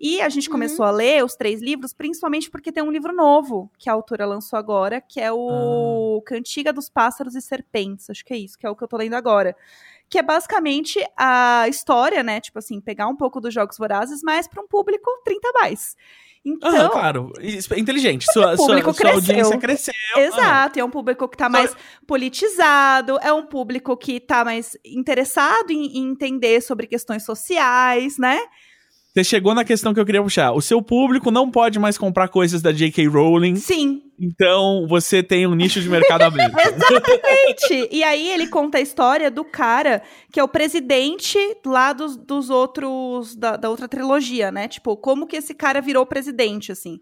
E 0.00 0.20
a 0.20 0.28
gente 0.28 0.48
Uhum. 0.48 0.52
começou 0.52 0.84
a 0.84 0.90
ler 0.90 1.24
os 1.24 1.36
três 1.36 1.62
livros, 1.62 1.92
principalmente 1.92 2.50
porque 2.50 2.72
tem 2.72 2.82
um 2.82 2.90
livro 2.90 3.12
novo 3.14 3.70
que 3.78 3.88
a 3.88 3.92
autora 3.92 4.26
lançou 4.26 4.58
agora, 4.58 5.00
que 5.00 5.20
é 5.20 5.30
o 5.32 6.22
Cantiga 6.26 6.72
dos 6.72 6.88
Pássaros 6.88 7.34
e 7.34 7.40
Serpentes. 7.40 8.10
Acho 8.10 8.24
que 8.24 8.34
é 8.34 8.36
isso, 8.38 8.58
que 8.58 8.66
é 8.66 8.70
o 8.70 8.74
que 8.76 8.82
eu 8.82 8.88
tô 8.88 8.96
lendo 8.96 9.14
agora. 9.14 9.56
Que 10.08 10.18
é 10.18 10.22
basicamente 10.22 11.00
a 11.16 11.66
história, 11.68 12.22
né? 12.22 12.40
Tipo 12.40 12.58
assim, 12.58 12.80
pegar 12.80 13.08
um 13.08 13.16
pouco 13.16 13.40
dos 13.40 13.52
Jogos 13.52 13.76
Vorazes, 13.78 14.20
mas 14.22 14.46
para 14.46 14.62
um 14.62 14.68
público 14.68 15.10
30 15.24 15.48
a 15.48 15.52
mais. 15.60 15.96
Então, 16.44 16.68
Aham, 16.68 16.88
claro. 16.90 17.32
É 17.40 17.78
inteligente. 17.80 18.26
Sua, 18.30 18.54
sua, 18.56 18.82
sua 18.82 18.94
cresceu. 18.94 19.14
audiência 19.14 19.58
cresceu. 19.58 19.94
Exato, 20.16 20.78
é 20.78 20.84
um 20.84 20.90
público 20.90 21.26
que 21.26 21.38
tá 21.38 21.46
Só- 21.46 21.50
mais 21.50 21.74
politizado, 22.06 23.18
é 23.22 23.32
um 23.32 23.46
público 23.46 23.96
que 23.96 24.20
tá 24.20 24.44
mais 24.44 24.76
interessado 24.84 25.70
em, 25.70 25.98
em 25.98 26.10
entender 26.10 26.60
sobre 26.60 26.86
questões 26.86 27.24
sociais, 27.24 28.18
né? 28.18 28.38
Você 29.14 29.22
chegou 29.22 29.54
na 29.54 29.64
questão 29.64 29.94
que 29.94 30.00
eu 30.00 30.04
queria 30.04 30.22
puxar. 30.22 30.50
O 30.52 30.60
seu 30.60 30.82
público 30.82 31.30
não 31.30 31.48
pode 31.48 31.78
mais 31.78 31.96
comprar 31.96 32.26
coisas 32.26 32.60
da 32.60 32.72
J.K. 32.72 33.06
Rowling, 33.06 33.54
Sim, 33.54 34.02
então 34.18 34.88
você 34.88 35.22
tem 35.22 35.46
um 35.46 35.54
nicho 35.54 35.80
de 35.80 35.88
mercado 35.88 36.22
aberto. 36.22 36.52
Exatamente. 36.58 37.88
e 37.92 38.02
aí 38.02 38.28
ele 38.30 38.48
conta 38.48 38.78
a 38.78 38.80
história 38.80 39.30
do 39.30 39.44
cara 39.44 40.02
que 40.32 40.40
é 40.40 40.42
o 40.42 40.48
presidente 40.48 41.38
lá 41.64 41.92
dos, 41.92 42.16
dos 42.16 42.50
outros, 42.50 43.36
da, 43.36 43.56
da 43.56 43.70
outra 43.70 43.86
trilogia, 43.86 44.50
né? 44.50 44.66
Tipo, 44.66 44.96
como 44.96 45.28
que 45.28 45.36
esse 45.36 45.54
cara 45.54 45.80
virou 45.80 46.04
presidente, 46.04 46.72
assim. 46.72 46.98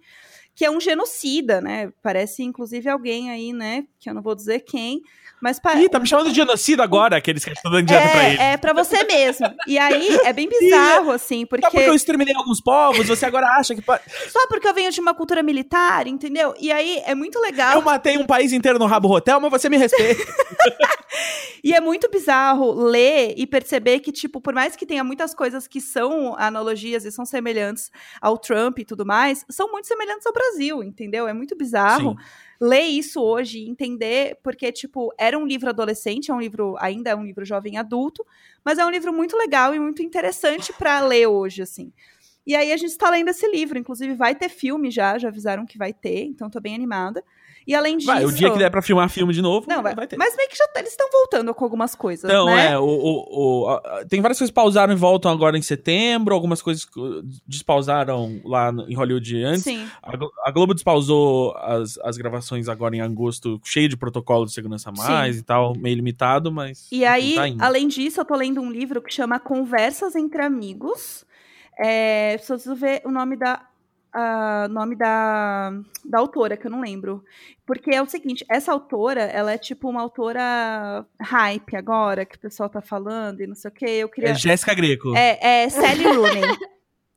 Que 0.54 0.64
é 0.66 0.70
um 0.70 0.80
genocida, 0.80 1.60
né? 1.60 1.90
Parece, 2.02 2.42
inclusive, 2.42 2.88
alguém 2.88 3.30
aí, 3.30 3.52
né? 3.52 3.84
Que 3.98 4.10
eu 4.10 4.14
não 4.14 4.20
vou 4.22 4.34
dizer 4.34 4.60
quem. 4.60 5.00
Mas 5.40 5.58
pa- 5.58 5.74
Ih, 5.74 5.88
tá 5.88 5.98
me 5.98 6.06
chamando 6.06 6.28
de 6.28 6.36
genocida 6.36 6.84
agora, 6.84 7.16
aqueles 7.16 7.44
que 7.44 7.50
estão 7.50 7.72
dando 7.72 7.86
dinheiro 7.86 8.08
pra 8.10 8.28
ele. 8.28 8.38
é, 8.40 8.52
é 8.52 8.56
pra 8.56 8.72
você 8.72 9.02
mesmo. 9.02 9.52
E 9.66 9.76
aí 9.76 10.16
é 10.24 10.32
bem 10.32 10.48
bizarro, 10.48 11.10
assim, 11.10 11.44
porque. 11.46 11.64
Só 11.66 11.70
porque 11.70 11.88
eu 11.88 11.94
exterminei 11.94 12.32
alguns 12.36 12.60
povos, 12.62 13.08
você 13.08 13.26
agora 13.26 13.48
acha 13.58 13.74
que. 13.74 13.82
pode- 13.82 14.02
Só 14.30 14.46
porque 14.46 14.68
eu 14.68 14.74
venho 14.74 14.92
de 14.92 15.00
uma 15.00 15.14
cultura 15.14 15.42
militar, 15.42 16.06
entendeu? 16.06 16.54
E 16.60 16.70
aí 16.70 17.02
é 17.06 17.14
muito 17.14 17.40
legal. 17.40 17.72
Eu 17.74 17.82
matei 17.82 18.16
um 18.18 18.26
país 18.26 18.52
inteiro 18.52 18.78
no 18.78 18.86
Rabo 18.86 19.10
Hotel, 19.12 19.40
mas 19.40 19.50
você 19.50 19.68
me 19.68 19.76
respeita. 19.78 20.22
E 21.64 21.72
é 21.72 21.80
muito 21.80 22.10
bizarro 22.10 22.72
ler 22.72 23.34
e 23.36 23.46
perceber 23.46 24.00
que, 24.00 24.10
tipo, 24.10 24.40
por 24.40 24.52
mais 24.52 24.74
que 24.74 24.84
tenha 24.84 25.04
muitas 25.04 25.32
coisas 25.32 25.68
que 25.68 25.80
são 25.80 26.34
analogias 26.36 27.04
e 27.04 27.12
são 27.12 27.24
semelhantes 27.24 27.88
ao 28.20 28.36
Trump 28.36 28.80
e 28.80 28.84
tudo 28.84 29.06
mais, 29.06 29.44
são 29.48 29.70
muito 29.70 29.86
semelhantes 29.86 30.26
ao 30.26 30.32
Brasil, 30.32 30.41
entendeu? 30.82 31.26
É 31.28 31.32
muito 31.32 31.56
bizarro 31.56 32.16
ler 32.60 32.82
isso 32.82 33.20
hoje 33.20 33.58
e 33.58 33.68
entender, 33.68 34.38
porque, 34.42 34.70
tipo, 34.70 35.12
era 35.18 35.36
um 35.36 35.44
livro 35.44 35.68
adolescente, 35.68 36.30
é 36.30 36.34
um 36.34 36.40
livro, 36.40 36.76
ainda 36.78 37.10
é 37.10 37.16
um 37.16 37.24
livro 37.24 37.44
jovem 37.44 37.76
adulto, 37.76 38.24
mas 38.64 38.78
é 38.78 38.86
um 38.86 38.90
livro 38.90 39.12
muito 39.12 39.36
legal 39.36 39.74
e 39.74 39.80
muito 39.80 40.00
interessante 40.00 40.72
pra 40.72 41.00
ler 41.00 41.26
hoje, 41.26 41.62
assim. 41.62 41.92
E 42.46 42.54
aí 42.54 42.72
a 42.72 42.76
gente 42.76 42.90
está 42.90 43.10
lendo 43.10 43.28
esse 43.28 43.48
livro, 43.48 43.78
inclusive 43.78 44.14
vai 44.14 44.34
ter 44.34 44.48
filme 44.48 44.90
já, 44.90 45.18
já 45.18 45.28
avisaram 45.28 45.66
que 45.66 45.78
vai 45.78 45.92
ter, 45.92 46.24
então 46.24 46.48
tô 46.48 46.60
bem 46.60 46.74
animada. 46.74 47.24
E 47.66 47.74
além 47.74 47.96
disso... 47.96 48.06
Vai, 48.10 48.24
o 48.24 48.32
dia 48.32 48.50
que 48.50 48.58
der 48.58 48.70
pra 48.70 48.82
filmar 48.82 49.08
filme 49.08 49.32
de 49.32 49.40
novo, 49.40 49.66
Não, 49.68 49.82
vai, 49.82 49.94
vai 49.94 50.06
ter. 50.06 50.16
mas 50.16 50.36
meio 50.36 50.48
que 50.48 50.56
já 50.56 50.66
tá- 50.68 50.80
eles 50.80 50.90
estão 50.92 51.08
voltando 51.10 51.54
com 51.54 51.64
algumas 51.64 51.94
coisas, 51.94 52.24
Então, 52.24 52.46
né? 52.46 52.72
é, 52.72 52.78
o, 52.78 52.84
o- 52.84 53.62
o- 53.64 53.68
a- 53.68 54.04
tem 54.08 54.20
várias 54.20 54.38
coisas 54.38 54.50
que 54.50 54.54
pausaram 54.54 54.92
e 54.92 54.96
voltam 54.96 55.30
agora 55.30 55.56
em 55.56 55.62
setembro, 55.62 56.34
algumas 56.34 56.60
coisas 56.60 56.84
uh, 56.96 57.22
despausaram 57.46 58.40
lá 58.44 58.72
no- 58.72 58.88
em 58.90 58.94
Hollywood 58.94 59.44
antes. 59.44 59.62
Sim. 59.62 59.86
A, 60.02 60.12
a 60.46 60.50
Globo 60.50 60.74
despausou 60.74 61.54
as, 61.56 61.98
as 61.98 62.16
gravações 62.16 62.68
agora 62.68 62.96
em 62.96 63.00
agosto, 63.00 63.60
cheio 63.64 63.88
de 63.88 63.96
protocolo 63.96 64.44
de 64.46 64.52
segurança 64.52 64.90
a 64.90 64.92
mais 64.92 65.38
e 65.38 65.42
tal, 65.42 65.74
meio 65.76 65.96
limitado, 65.96 66.50
mas. 66.50 66.88
E 66.90 67.04
aí, 67.04 67.34
tá 67.34 67.66
além 67.66 67.86
disso, 67.88 68.20
eu 68.20 68.24
tô 68.24 68.34
lendo 68.34 68.60
um 68.60 68.70
livro 68.70 69.00
que 69.00 69.12
chama 69.12 69.38
Conversas 69.38 70.16
entre 70.16 70.42
Amigos. 70.42 71.24
É, 71.78 72.36
preciso 72.36 72.74
ver 72.74 73.02
o 73.04 73.10
nome 73.10 73.36
da. 73.36 73.62
A- 74.12 74.68
nome 74.70 74.94
da, 74.96 75.72
da 76.04 76.18
autora, 76.18 76.56
que 76.56 76.66
eu 76.66 76.70
não 76.70 76.80
lembro. 76.80 77.24
Porque 77.66 77.94
é 77.94 78.02
o 78.02 78.06
seguinte, 78.06 78.44
essa 78.50 78.72
autora, 78.72 79.22
ela 79.22 79.52
é 79.52 79.58
tipo 79.58 79.88
uma 79.88 80.00
autora 80.02 81.06
hype 81.20 81.76
agora, 81.76 82.24
que 82.24 82.36
o 82.36 82.40
pessoal 82.40 82.68
tá 82.68 82.80
falando 82.82 83.40
e 83.40 83.46
não 83.46 83.54
sei 83.54 83.70
o 83.70 83.74
quê. 83.74 83.86
Eu 83.86 84.08
queria. 84.08 84.30
É 84.30 84.34
Jéssica 84.34 84.74
Greco. 84.74 85.14
É, 85.16 85.62
é 85.64 85.68
Sally 85.68 86.04
Rooney. 86.04 86.42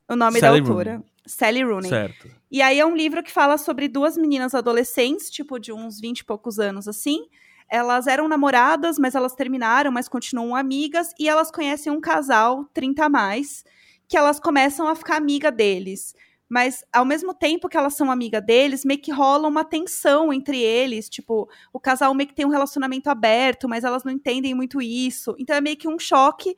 o 0.08 0.16
nome 0.16 0.38
Sally 0.40 0.60
da 0.62 0.68
autora. 0.68 1.02
Sally 1.26 1.62
Rooney. 1.62 1.88
Certo. 1.90 2.28
E 2.50 2.62
aí 2.62 2.78
é 2.78 2.86
um 2.86 2.94
livro 2.96 3.22
que 3.22 3.32
fala 3.32 3.58
sobre 3.58 3.88
duas 3.88 4.16
meninas 4.16 4.54
adolescentes, 4.54 5.28
tipo 5.30 5.58
de 5.58 5.72
uns 5.72 6.00
20 6.00 6.20
e 6.20 6.24
poucos 6.24 6.58
anos 6.58 6.86
assim. 6.86 7.26
Elas 7.68 8.06
eram 8.06 8.28
namoradas, 8.28 8.96
mas 8.96 9.16
elas 9.16 9.34
terminaram, 9.34 9.90
mas 9.90 10.08
continuam 10.08 10.54
amigas, 10.54 11.12
e 11.18 11.28
elas 11.28 11.50
conhecem 11.50 11.90
um 11.92 12.00
casal 12.00 12.64
30 12.72 13.04
a 13.04 13.08
mais, 13.08 13.64
que 14.06 14.16
elas 14.16 14.38
começam 14.38 14.86
a 14.86 14.94
ficar 14.94 15.16
amiga 15.16 15.50
deles. 15.50 16.14
Mas 16.48 16.84
ao 16.92 17.04
mesmo 17.04 17.34
tempo 17.34 17.68
que 17.68 17.76
elas 17.76 17.94
são 17.94 18.10
amiga 18.10 18.40
deles, 18.40 18.84
meio 18.84 19.00
que 19.00 19.10
rola 19.10 19.48
uma 19.48 19.64
tensão 19.64 20.32
entre 20.32 20.60
eles, 20.60 21.08
tipo, 21.08 21.48
o 21.72 21.80
casal 21.80 22.14
meio 22.14 22.28
que 22.28 22.34
tem 22.34 22.46
um 22.46 22.50
relacionamento 22.50 23.10
aberto, 23.10 23.68
mas 23.68 23.82
elas 23.84 24.04
não 24.04 24.12
entendem 24.12 24.54
muito 24.54 24.80
isso. 24.80 25.34
Então 25.38 25.56
é 25.56 25.60
meio 25.60 25.76
que 25.76 25.88
um 25.88 25.98
choque 25.98 26.56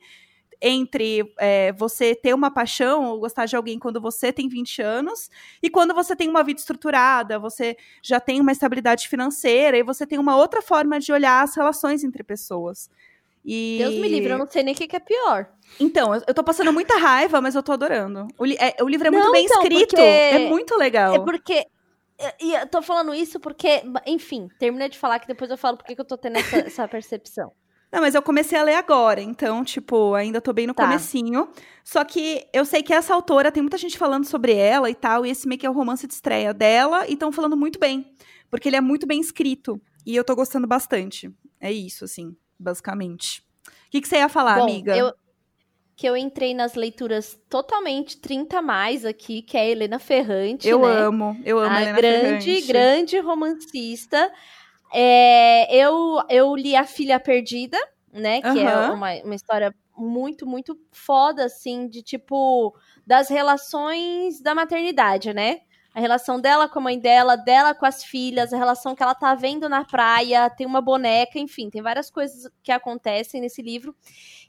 entre 0.61 1.33
é, 1.39 1.71
você 1.73 2.13
ter 2.13 2.33
uma 2.33 2.51
paixão 2.51 3.05
ou 3.05 3.19
gostar 3.19 3.45
de 3.45 3.55
alguém 3.55 3.79
quando 3.79 4.01
você 4.01 4.31
tem 4.33 4.49
20 4.49 4.81
anos 4.81 5.29
e 5.63 5.69
quando 5.69 5.93
você 5.93 6.15
tem 6.15 6.27
uma 6.29 6.43
vida 6.43 6.59
estruturada, 6.59 7.39
você 7.39 7.77
já 8.03 8.19
tem 8.19 8.41
uma 8.41 8.51
estabilidade 8.51 9.07
financeira 9.07 9.77
e 9.77 9.83
você 9.83 10.05
tem 10.05 10.19
uma 10.19 10.35
outra 10.35 10.61
forma 10.61 10.99
de 10.99 11.11
olhar 11.13 11.43
as 11.43 11.55
relações 11.55 12.03
entre 12.03 12.23
pessoas. 12.23 12.89
E... 13.45 13.77
Deus 13.79 13.95
me 13.95 14.07
livre, 14.07 14.31
eu 14.31 14.37
não 14.37 14.47
sei 14.49 14.63
nem 14.63 14.73
o 14.73 14.77
que, 14.77 14.87
que 14.87 14.95
é 14.95 14.99
pior. 14.99 15.49
Então, 15.79 16.13
eu, 16.13 16.21
eu 16.27 16.33
tô 16.33 16.43
passando 16.43 16.73
muita 16.73 16.97
raiva, 16.97 17.39
mas 17.39 17.55
eu 17.55 17.63
tô 17.63 17.71
adorando. 17.71 18.27
O, 18.37 18.45
li- 18.45 18.57
é- 18.59 18.75
o 18.83 18.87
livro 18.87 19.07
é 19.07 19.11
muito 19.11 19.25
Não, 19.25 19.31
bem 19.31 19.45
então, 19.45 19.61
escrito, 19.63 19.95
é 19.99 20.49
muito 20.49 20.75
legal. 20.75 21.15
É 21.15 21.19
porque. 21.19 21.65
E 22.41 22.53
eu 22.53 22.67
tô 22.67 22.81
falando 22.81 23.13
isso 23.13 23.39
porque, 23.39 23.81
enfim, 24.05 24.49
termina 24.59 24.89
de 24.89 24.97
falar 24.97 25.19
que 25.19 25.27
depois 25.27 25.49
eu 25.49 25.57
falo 25.57 25.77
porque 25.77 25.95
que 25.95 26.01
eu 26.01 26.05
tô 26.05 26.17
tendo 26.17 26.37
essa, 26.37 26.57
essa 26.67 26.87
percepção. 26.87 27.51
Não, 27.91 28.01
mas 28.01 28.13
eu 28.13 28.21
comecei 28.21 28.59
a 28.59 28.61
ler 28.61 28.75
agora, 28.75 29.19
então, 29.21 29.63
tipo, 29.63 30.13
ainda 30.13 30.39
tô 30.41 30.51
bem 30.53 30.67
no 30.67 30.73
Tá. 30.73 30.83
comecinho. 30.83 31.47
Só 31.83 32.03
que 32.03 32.45
eu 32.53 32.65
sei 32.65 32.83
que 32.83 32.93
essa 32.93 33.13
autora, 33.15 33.51
tem 33.51 33.63
muita 33.63 33.77
gente 33.77 33.97
falando 33.97 34.25
sobre 34.25 34.53
ela 34.53 34.89
e 34.91 34.93
tal, 34.95 35.25
e 35.25 35.29
esse 35.31 35.47
meio 35.47 35.57
que 35.59 35.65
é 35.65 35.69
o 35.69 35.73
romance 35.73 36.05
de 36.05 36.13
estreia 36.13 36.53
dela, 36.53 37.07
e 37.07 37.13
estão 37.13 37.31
falando 37.31 37.55
muito 37.57 37.79
bem. 37.79 38.13
Porque 38.51 38.67
ele 38.69 38.75
é 38.75 38.81
muito 38.81 39.07
bem 39.07 39.19
escrito. 39.21 39.81
E 40.05 40.15
eu 40.15 40.23
tô 40.23 40.35
gostando 40.35 40.67
bastante. 40.67 41.31
É 41.59 41.71
isso, 41.71 42.03
assim, 42.05 42.35
basicamente. 42.59 43.41
O 43.67 43.91
que, 43.91 44.01
que 44.01 44.07
você 44.07 44.17
ia 44.17 44.29
falar, 44.29 44.57
Bom, 44.57 44.63
amiga? 44.63 44.95
eu- 44.95 45.13
que 45.95 46.07
eu 46.07 46.15
entrei 46.15 46.53
nas 46.53 46.75
leituras 46.75 47.37
totalmente 47.49 48.17
30 48.21 48.59
a 48.59 48.61
mais 48.61 49.03
aqui, 49.03 49.41
que 49.41 49.57
é 49.57 49.61
a 49.61 49.65
Helena 49.65 49.99
Ferrante, 49.99 50.65
Eu 50.67 50.79
né? 50.79 51.01
amo, 51.01 51.37
eu 51.43 51.59
amo 51.59 51.75
a 51.75 51.81
Helena 51.81 51.97
grande, 51.97 52.45
Ferrante. 52.45 52.67
grande 52.67 53.19
romancista. 53.19 54.31
É, 54.93 55.75
eu, 55.75 56.21
eu 56.29 56.55
li 56.55 56.75
A 56.75 56.85
Filha 56.85 57.19
Perdida, 57.19 57.77
né? 58.13 58.41
Que 58.41 58.59
é 58.59 58.75
Aham. 58.75 58.93
uma, 58.93 59.13
uma 59.23 59.35
história 59.35 59.75
muito, 59.97 60.47
muito 60.47 60.79
foda, 60.91 61.43
assim, 61.45 61.87
de 61.89 62.01
tipo, 62.01 62.73
das 63.05 63.27
relações 63.29 64.41
da 64.41 64.55
maternidade, 64.55 65.33
né? 65.33 65.59
A 65.93 65.99
relação 65.99 66.39
dela 66.39 66.69
com 66.69 66.79
a 66.79 66.83
mãe 66.83 66.99
dela, 66.99 67.35
dela 67.35 67.73
com 67.73 67.85
as 67.85 68.03
filhas, 68.03 68.53
a 68.53 68.57
relação 68.57 68.95
que 68.95 69.01
ela 69.01 69.15
tá 69.15 69.33
vendo 69.33 69.67
na 69.67 69.83
praia, 69.83 70.49
tem 70.49 70.67
uma 70.67 70.81
boneca, 70.81 71.39
enfim, 71.39 71.69
tem 71.69 71.81
várias 71.81 72.11
coisas 72.11 72.51
que 72.61 72.71
acontecem 72.71 73.41
nesse 73.41 73.61
livro. 73.61 73.95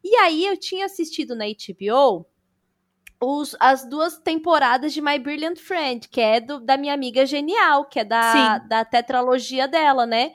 E 0.05 0.15
aí 0.17 0.47
eu 0.47 0.57
tinha 0.57 0.85
assistido 0.85 1.35
na 1.35 1.47
HBO 1.47 2.27
os, 3.21 3.55
as 3.61 3.87
duas 3.87 4.19
temporadas 4.19 4.93
de 4.95 5.03
My 5.03 5.19
Brilliant 5.19 5.59
Friend, 5.59 6.09
que 6.09 6.21
é 6.21 6.41
do, 6.41 6.59
da 6.59 6.77
minha 6.77 6.95
amiga 6.95 7.27
genial, 7.27 7.85
que 7.85 8.01
é 8.01 8.05
da, 8.05 8.59
da 8.59 8.85
tetralogia 8.85 9.69
dela, 9.69 10.07
né? 10.07 10.33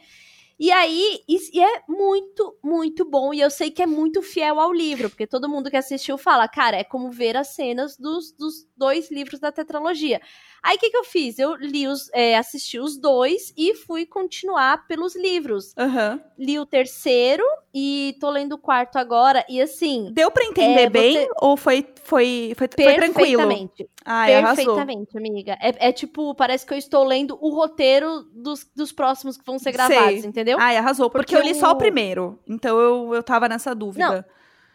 E 0.57 0.71
aí, 0.71 1.19
e 1.27 1.59
é 1.59 1.83
muito, 1.87 2.57
muito 2.63 3.03
bom. 3.03 3.33
E 3.33 3.41
eu 3.41 3.49
sei 3.49 3.69
que 3.69 3.81
é 3.81 3.85
muito 3.85 4.21
fiel 4.21 4.57
ao 4.59 4.71
livro, 4.71 5.09
porque 5.09 5.27
todo 5.27 5.49
mundo 5.49 5.69
que 5.69 5.75
assistiu 5.75 6.17
fala, 6.17 6.47
cara, 6.47 6.77
é 6.77 6.83
como 6.83 7.11
ver 7.11 7.35
as 7.35 7.49
cenas 7.49 7.97
dos, 7.97 8.31
dos 8.31 8.65
dois 8.77 9.11
livros 9.11 9.39
da 9.39 9.51
tetralogia. 9.51 10.21
Aí 10.65 10.77
o 10.77 10.79
que, 10.79 10.89
que 10.89 10.97
eu 10.97 11.03
fiz? 11.03 11.37
Eu 11.37 11.55
li 11.55 11.87
os, 11.87 12.09
é, 12.11 12.35
assisti 12.35 12.79
os 12.79 12.97
dois 12.97 13.53
e 13.55 13.75
fui 13.75 14.03
continuar 14.03 14.87
pelos 14.87 15.15
livros. 15.15 15.75
Uhum. 15.77 16.19
Li 16.39 16.57
o 16.57 16.65
terceiro 16.65 17.43
e 17.71 18.17
tô 18.19 18.31
lendo 18.31 18.53
o 18.53 18.57
quarto 18.57 18.97
agora. 18.97 19.45
E 19.47 19.61
assim. 19.61 20.11
Deu 20.11 20.31
pra 20.31 20.43
entender 20.43 20.81
é, 20.81 20.89
bem? 20.89 21.13
Você... 21.13 21.29
Ou 21.39 21.55
foi, 21.55 21.87
foi, 22.03 22.53
foi, 22.55 22.67
foi 22.67 22.67
tranquilo? 22.67 23.47
Perfeitamente. 23.47 23.89
Ai, 24.03 24.41
Perfeitamente, 24.41 25.09
arrasou. 25.15 25.19
amiga. 25.19 25.57
É, 25.61 25.89
é, 25.89 25.91
tipo, 25.91 26.33
parece 26.33 26.65
que 26.65 26.73
eu 26.73 26.77
estou 26.77 27.03
lendo 27.03 27.37
o 27.39 27.49
roteiro 27.49 28.23
dos, 28.33 28.67
dos 28.75 28.91
próximos 28.91 29.37
que 29.37 29.45
vão 29.45 29.59
ser 29.59 29.71
gravados, 29.71 30.21
Sei. 30.21 30.29
entendeu? 30.29 30.57
Ai, 30.59 30.77
arrasou. 30.77 31.11
Porque, 31.11 31.35
porque 31.35 31.35
eu 31.35 31.47
li 31.47 31.53
só 31.53 31.71
o 31.71 31.75
primeiro. 31.75 32.39
Então 32.47 32.79
eu, 32.79 33.13
eu 33.13 33.21
tava 33.21 33.47
nessa 33.47 33.75
dúvida. 33.75 34.07
Não. 34.07 34.25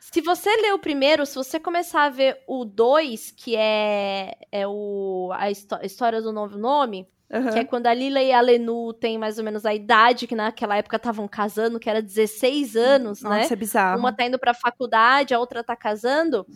Se 0.01 0.23
você 0.23 0.49
ler 0.57 0.73
o 0.73 0.79
primeiro, 0.79 1.27
se 1.27 1.35
você 1.35 1.61
começar 1.61 2.05
a 2.05 2.11
ver 2.11 2.43
o 2.47 2.65
2, 2.65 3.33
que 3.33 3.55
é, 3.55 4.35
é 4.51 4.67
o, 4.67 5.31
a 5.35 5.51
história 5.51 6.23
do 6.23 6.33
novo 6.33 6.59
nome, 6.59 7.07
uhum. 7.31 7.51
que 7.53 7.59
é 7.59 7.65
quando 7.65 7.87
a 7.87 7.93
Lila 7.95 8.21
e 8.23 8.33
a 8.33 8.41
Lenu 8.41 8.95
têm 8.95 9.19
mais 9.19 9.39
ou 9.39 9.45
menos 9.45 9.67
a 9.67 9.75
idade 9.75 10.27
que 10.27 10.35
naquela 10.35 10.77
época 10.77 10.97
estavam 10.97 11.29
casando, 11.29 11.79
que 11.79 11.89
era 11.89 12.01
16 12.01 12.77
anos, 12.77 13.21
Nossa, 13.21 13.35
né? 13.35 13.43
Nossa, 13.43 13.55
é 13.55 13.57
bizarro. 13.57 13.99
Uma 13.99 14.13
tá 14.13 14.25
indo 14.25 14.39
pra 14.39 14.55
faculdade, 14.55 15.35
a 15.35 15.39
outra 15.39 15.63
tá 15.63 15.77
casando 15.77 16.47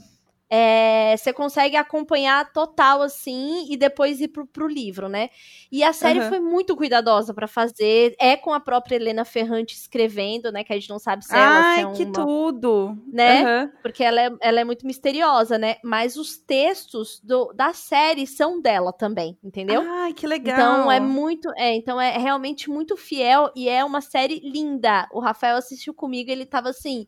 é, 0.51 1.17
você 1.17 1.33
consegue 1.33 1.77
acompanhar 1.77 2.53
total, 2.53 3.03
assim, 3.03 3.67
e 3.71 3.77
depois 3.77 4.21
ir 4.21 4.29
pro, 4.29 4.47
pro 4.47 4.69
livro, 4.69 5.09
né? 5.09 5.31
E 5.73 5.83
a 5.83 5.93
série 5.93 6.21
uhum. 6.21 6.29
foi 6.29 6.41
muito 6.41 6.77
cuidadosa 6.77 7.33
para 7.33 7.49
fazer. 7.49 8.15
É 8.21 8.37
com 8.37 8.53
a 8.53 8.61
própria 8.61 8.97
Helena 8.97 9.25
Ferrante 9.25 9.75
escrevendo, 9.75 10.53
né? 10.53 10.63
Que 10.63 10.73
a 10.73 10.77
gente 10.77 10.91
não 10.91 10.99
sabe 10.99 11.25
se 11.25 11.35
ela 11.35 11.61
Ai, 11.61 11.75
se 11.75 11.81
é 11.81 11.87
uma, 11.87 11.97
que 11.97 12.07
tudo! 12.07 12.97
Né? 13.11 13.63
Uhum. 13.63 13.71
Porque 13.83 14.05
ela 14.05 14.21
é, 14.21 14.31
ela 14.41 14.61
é 14.61 14.65
muito 14.65 14.87
misteriosa, 14.87 15.59
né? 15.59 15.77
Mas 15.83 16.17
os 16.17 16.37
textos 16.37 17.21
do, 17.21 17.53
da 17.53 17.73
série 17.73 18.27
são 18.27 18.61
dela 18.61 18.93
também, 18.93 19.39
entendeu? 19.43 19.83
Ai, 19.87 20.13
que 20.13 20.27
legal! 20.27 20.55
Então 20.55 20.93
é 20.93 21.01
muito. 21.01 21.51
É, 21.57 21.75
então 21.75 22.01
é 22.01 22.17
realmente 22.19 22.69
muito 22.69 22.97
fiel 22.97 23.51
e 23.57 23.69
é 23.69 23.85
uma 23.85 24.01
série 24.01 24.41
linda. 24.41 25.09
O 25.13 25.21
Rafael 25.21 25.57
assistiu 25.57 25.95
comigo, 25.95 26.31
ele 26.31 26.45
tava 26.45 26.69
assim 26.69 27.07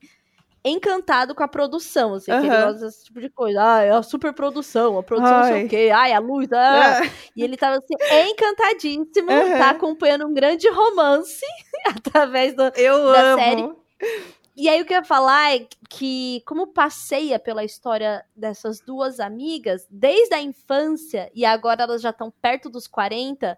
encantado 0.68 1.34
com 1.34 1.42
a 1.42 1.48
produção, 1.48 2.14
assim, 2.14 2.32
uhum. 2.32 2.40
que 2.40 2.46
ele 2.46 2.56
gosta 2.56 2.86
desse 2.86 3.04
tipo 3.04 3.20
de 3.20 3.30
coisa. 3.30 3.58
Ah, 3.62 3.82
é 3.82 3.90
a 3.90 4.02
super 4.02 4.32
produção, 4.32 4.98
a 4.98 5.02
produção 5.02 5.36
Ai. 5.36 5.42
não 5.42 5.56
sei 5.56 5.66
o 5.66 5.68
quê, 5.68 5.90
ai, 5.94 6.12
a 6.12 6.18
luz, 6.18 6.52
ah. 6.52 7.04
É. 7.04 7.10
E 7.36 7.42
ele 7.42 7.56
tava 7.56 7.76
assim, 7.76 7.94
encantadíssimo, 8.30 9.30
uhum. 9.30 9.58
tá 9.58 9.70
acompanhando 9.70 10.26
um 10.26 10.34
grande 10.34 10.68
romance 10.68 11.44
através 11.86 12.54
do, 12.54 12.62
eu 12.76 13.12
da 13.12 13.20
amo. 13.20 13.42
série. 13.42 13.72
E 14.56 14.70
aí 14.70 14.80
o 14.80 14.86
que 14.86 14.94
eu 14.94 14.98
ia 14.98 15.04
falar 15.04 15.54
é 15.54 15.66
que, 15.90 16.42
como 16.46 16.68
passeia 16.68 17.38
pela 17.38 17.62
história 17.62 18.24
dessas 18.34 18.80
duas 18.80 19.20
amigas, 19.20 19.86
desde 19.90 20.34
a 20.34 20.40
infância, 20.40 21.30
e 21.34 21.44
agora 21.44 21.82
elas 21.82 22.00
já 22.00 22.08
estão 22.08 22.32
perto 22.40 22.70
dos 22.70 22.86
40, 22.86 23.56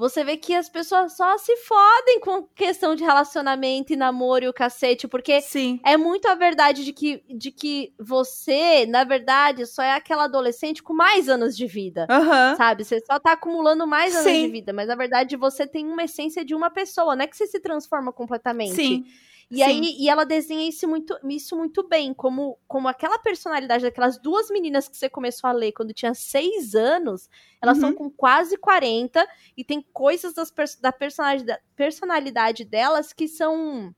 você 0.00 0.24
vê 0.24 0.38
que 0.38 0.54
as 0.54 0.66
pessoas 0.66 1.14
só 1.14 1.36
se 1.36 1.54
fodem 1.58 2.20
com 2.20 2.42
questão 2.54 2.94
de 2.94 3.04
relacionamento 3.04 3.92
e 3.92 3.96
namoro 3.96 4.46
e 4.46 4.48
o 4.48 4.52
cacete, 4.52 5.06
porque 5.06 5.42
Sim. 5.42 5.78
é 5.84 5.94
muito 5.98 6.26
a 6.26 6.34
verdade 6.34 6.86
de 6.86 6.92
que, 6.94 7.22
de 7.28 7.52
que 7.52 7.92
você, 8.00 8.86
na 8.86 9.04
verdade, 9.04 9.66
só 9.66 9.82
é 9.82 9.92
aquela 9.92 10.24
adolescente 10.24 10.82
com 10.82 10.94
mais 10.94 11.28
anos 11.28 11.54
de 11.54 11.66
vida. 11.66 12.06
Uhum. 12.10 12.56
Sabe? 12.56 12.82
Você 12.82 12.98
só 13.00 13.18
tá 13.18 13.32
acumulando 13.32 13.86
mais 13.86 14.14
anos 14.14 14.32
Sim. 14.32 14.46
de 14.46 14.52
vida, 14.52 14.72
mas 14.72 14.88
na 14.88 14.96
verdade 14.96 15.36
você 15.36 15.66
tem 15.66 15.86
uma 15.86 16.04
essência 16.04 16.42
de 16.42 16.54
uma 16.54 16.70
pessoa, 16.70 17.14
não 17.14 17.24
é 17.24 17.26
que 17.26 17.36
você 17.36 17.46
se 17.46 17.60
transforma 17.60 18.10
completamente. 18.10 18.74
Sim. 18.74 19.04
E 19.50 19.56
Sim. 19.56 19.62
aí, 19.62 19.96
e 19.98 20.08
ela 20.08 20.24
desenha 20.24 20.68
isso 20.68 20.86
muito, 20.86 21.18
isso 21.24 21.56
muito 21.56 21.82
bem, 21.88 22.14
como, 22.14 22.56
como 22.68 22.86
aquela 22.86 23.18
personalidade 23.18 23.82
daquelas 23.82 24.16
duas 24.16 24.48
meninas 24.48 24.88
que 24.88 24.96
você 24.96 25.08
começou 25.08 25.50
a 25.50 25.52
ler 25.52 25.72
quando 25.72 25.92
tinha 25.92 26.14
seis 26.14 26.76
anos, 26.76 27.28
elas 27.60 27.76
uhum. 27.78 27.80
são 27.80 27.92
com 27.94 28.08
quase 28.08 28.56
40 28.56 29.26
e 29.56 29.64
tem 29.64 29.84
coisas 29.92 30.34
das, 30.34 30.52
da 30.80 30.92
personalidade, 30.92 31.60
personalidade 31.74 32.64
delas 32.64 33.12
que 33.12 33.26
são. 33.26 33.92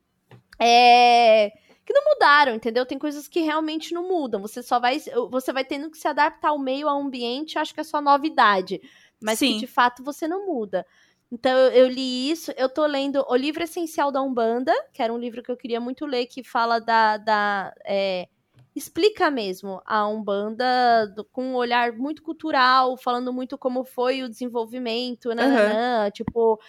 É, 0.59 1.51
que 1.85 1.93
não 1.93 2.03
mudaram, 2.05 2.55
entendeu? 2.55 2.85
Tem 2.85 2.97
coisas 2.97 3.27
que 3.27 3.41
realmente 3.41 3.93
não 3.93 4.07
mudam. 4.07 4.41
Você 4.41 4.63
só 4.63 4.79
vai. 4.79 4.99
Você 5.29 5.53
vai 5.53 5.63
tendo 5.63 5.91
que 5.91 5.97
se 5.97 6.07
adaptar 6.07 6.49
ao 6.49 6.57
meio, 6.57 6.87
ao 6.87 6.99
ambiente, 6.99 7.59
acho 7.59 7.75
que 7.75 7.81
é 7.81 7.83
só 7.83 8.01
novidade. 8.01 8.81
Mas 9.21 9.39
Sim. 9.39 9.53
que 9.53 9.59
de 9.59 9.67
fato 9.67 10.03
você 10.03 10.27
não 10.27 10.47
muda. 10.47 10.85
Então 11.33 11.57
eu, 11.57 11.71
eu, 11.71 11.87
li 11.87 12.29
isso, 12.29 12.53
eu 12.55 12.69
tô 12.69 12.85
lendo 12.85 13.25
O 13.27 13.35
Livro 13.35 13.63
Essencial 13.63 14.11
da 14.11 14.21
Umbanda, 14.21 14.71
que 14.93 15.01
era 15.01 15.11
um 15.11 15.17
livro 15.17 15.41
que 15.41 15.51
eu 15.51 15.57
queria 15.57 15.81
muito 15.81 16.05
ler, 16.05 16.27
que 16.27 16.43
fala 16.43 16.79
da. 16.79 17.17
da 17.17 17.73
é, 17.83 18.27
explica 18.75 19.31
mesmo 19.31 19.81
a 19.83 20.07
Umbanda 20.07 21.07
do, 21.07 21.25
com 21.25 21.43
um 21.43 21.55
olhar 21.55 21.91
muito 21.93 22.21
cultural, 22.21 22.95
falando 22.97 23.33
muito 23.33 23.57
como 23.57 23.83
foi 23.83 24.21
o 24.21 24.29
desenvolvimento, 24.29 25.33
né? 25.33 26.05
Uhum. 26.05 26.11
tipo, 26.11 26.59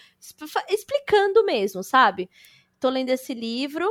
explicando 0.70 1.44
mesmo, 1.44 1.82
sabe? 1.82 2.30
Tô 2.80 2.88
lendo 2.88 3.10
esse 3.10 3.34
livro. 3.34 3.86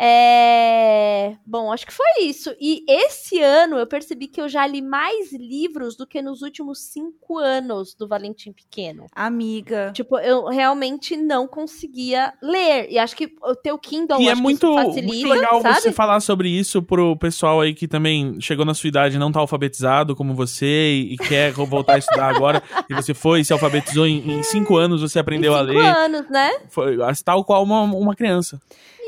É... 0.00 1.34
Bom, 1.44 1.72
acho 1.72 1.84
que 1.84 1.92
foi 1.92 2.06
isso. 2.22 2.54
E 2.60 2.84
esse 2.88 3.42
ano 3.42 3.76
eu 3.76 3.86
percebi 3.86 4.28
que 4.28 4.40
eu 4.40 4.48
já 4.48 4.64
li 4.64 4.80
mais 4.80 5.32
livros 5.32 5.96
do 5.96 6.06
que 6.06 6.22
nos 6.22 6.42
últimos 6.42 6.78
cinco 6.78 7.38
anos 7.38 7.94
do 7.94 8.06
Valentim 8.06 8.52
Pequeno. 8.52 9.06
Amiga. 9.12 9.90
Tipo, 9.92 10.18
eu 10.18 10.46
realmente 10.46 11.16
não 11.16 11.48
conseguia 11.48 12.32
ler. 12.40 12.86
E 12.90 12.98
acho 12.98 13.16
que 13.16 13.34
o 13.42 13.56
teu 13.56 13.76
Kindle 13.76 14.20
e 14.20 14.28
é 14.28 14.34
muito, 14.34 14.72
facilita, 14.72 15.06
muito 15.06 15.28
legal 15.28 15.60
sabe? 15.62 15.80
você 15.80 15.92
falar 15.92 16.20
sobre 16.20 16.48
isso 16.48 16.80
pro 16.80 17.16
pessoal 17.16 17.60
aí 17.60 17.74
que 17.74 17.88
também 17.88 18.40
chegou 18.40 18.64
na 18.64 18.74
sua 18.74 18.88
idade 18.88 19.16
e 19.16 19.18
não 19.18 19.32
tá 19.32 19.40
alfabetizado 19.40 20.14
como 20.14 20.32
você 20.32 20.92
e, 20.92 21.16
quer 21.16 21.52
voltar 21.52 21.94
a 21.94 21.98
estudar 21.98 22.34
agora. 22.34 22.62
E 22.88 22.94
você 22.94 23.12
foi, 23.12 23.42
se 23.42 23.52
alfabetizou 23.52 24.06
em, 24.06 24.38
em 24.38 24.42
cinco 24.44 24.76
anos, 24.76 25.00
você 25.00 25.18
aprendeu 25.18 25.54
a 25.54 25.60
ler. 25.60 25.84
Cinco 25.84 25.98
anos, 25.98 26.30
né? 26.30 26.50
Foi, 26.68 26.96
tal 27.24 27.44
qual 27.44 27.64
uma, 27.64 27.82
uma 27.82 28.14
criança. 28.14 28.60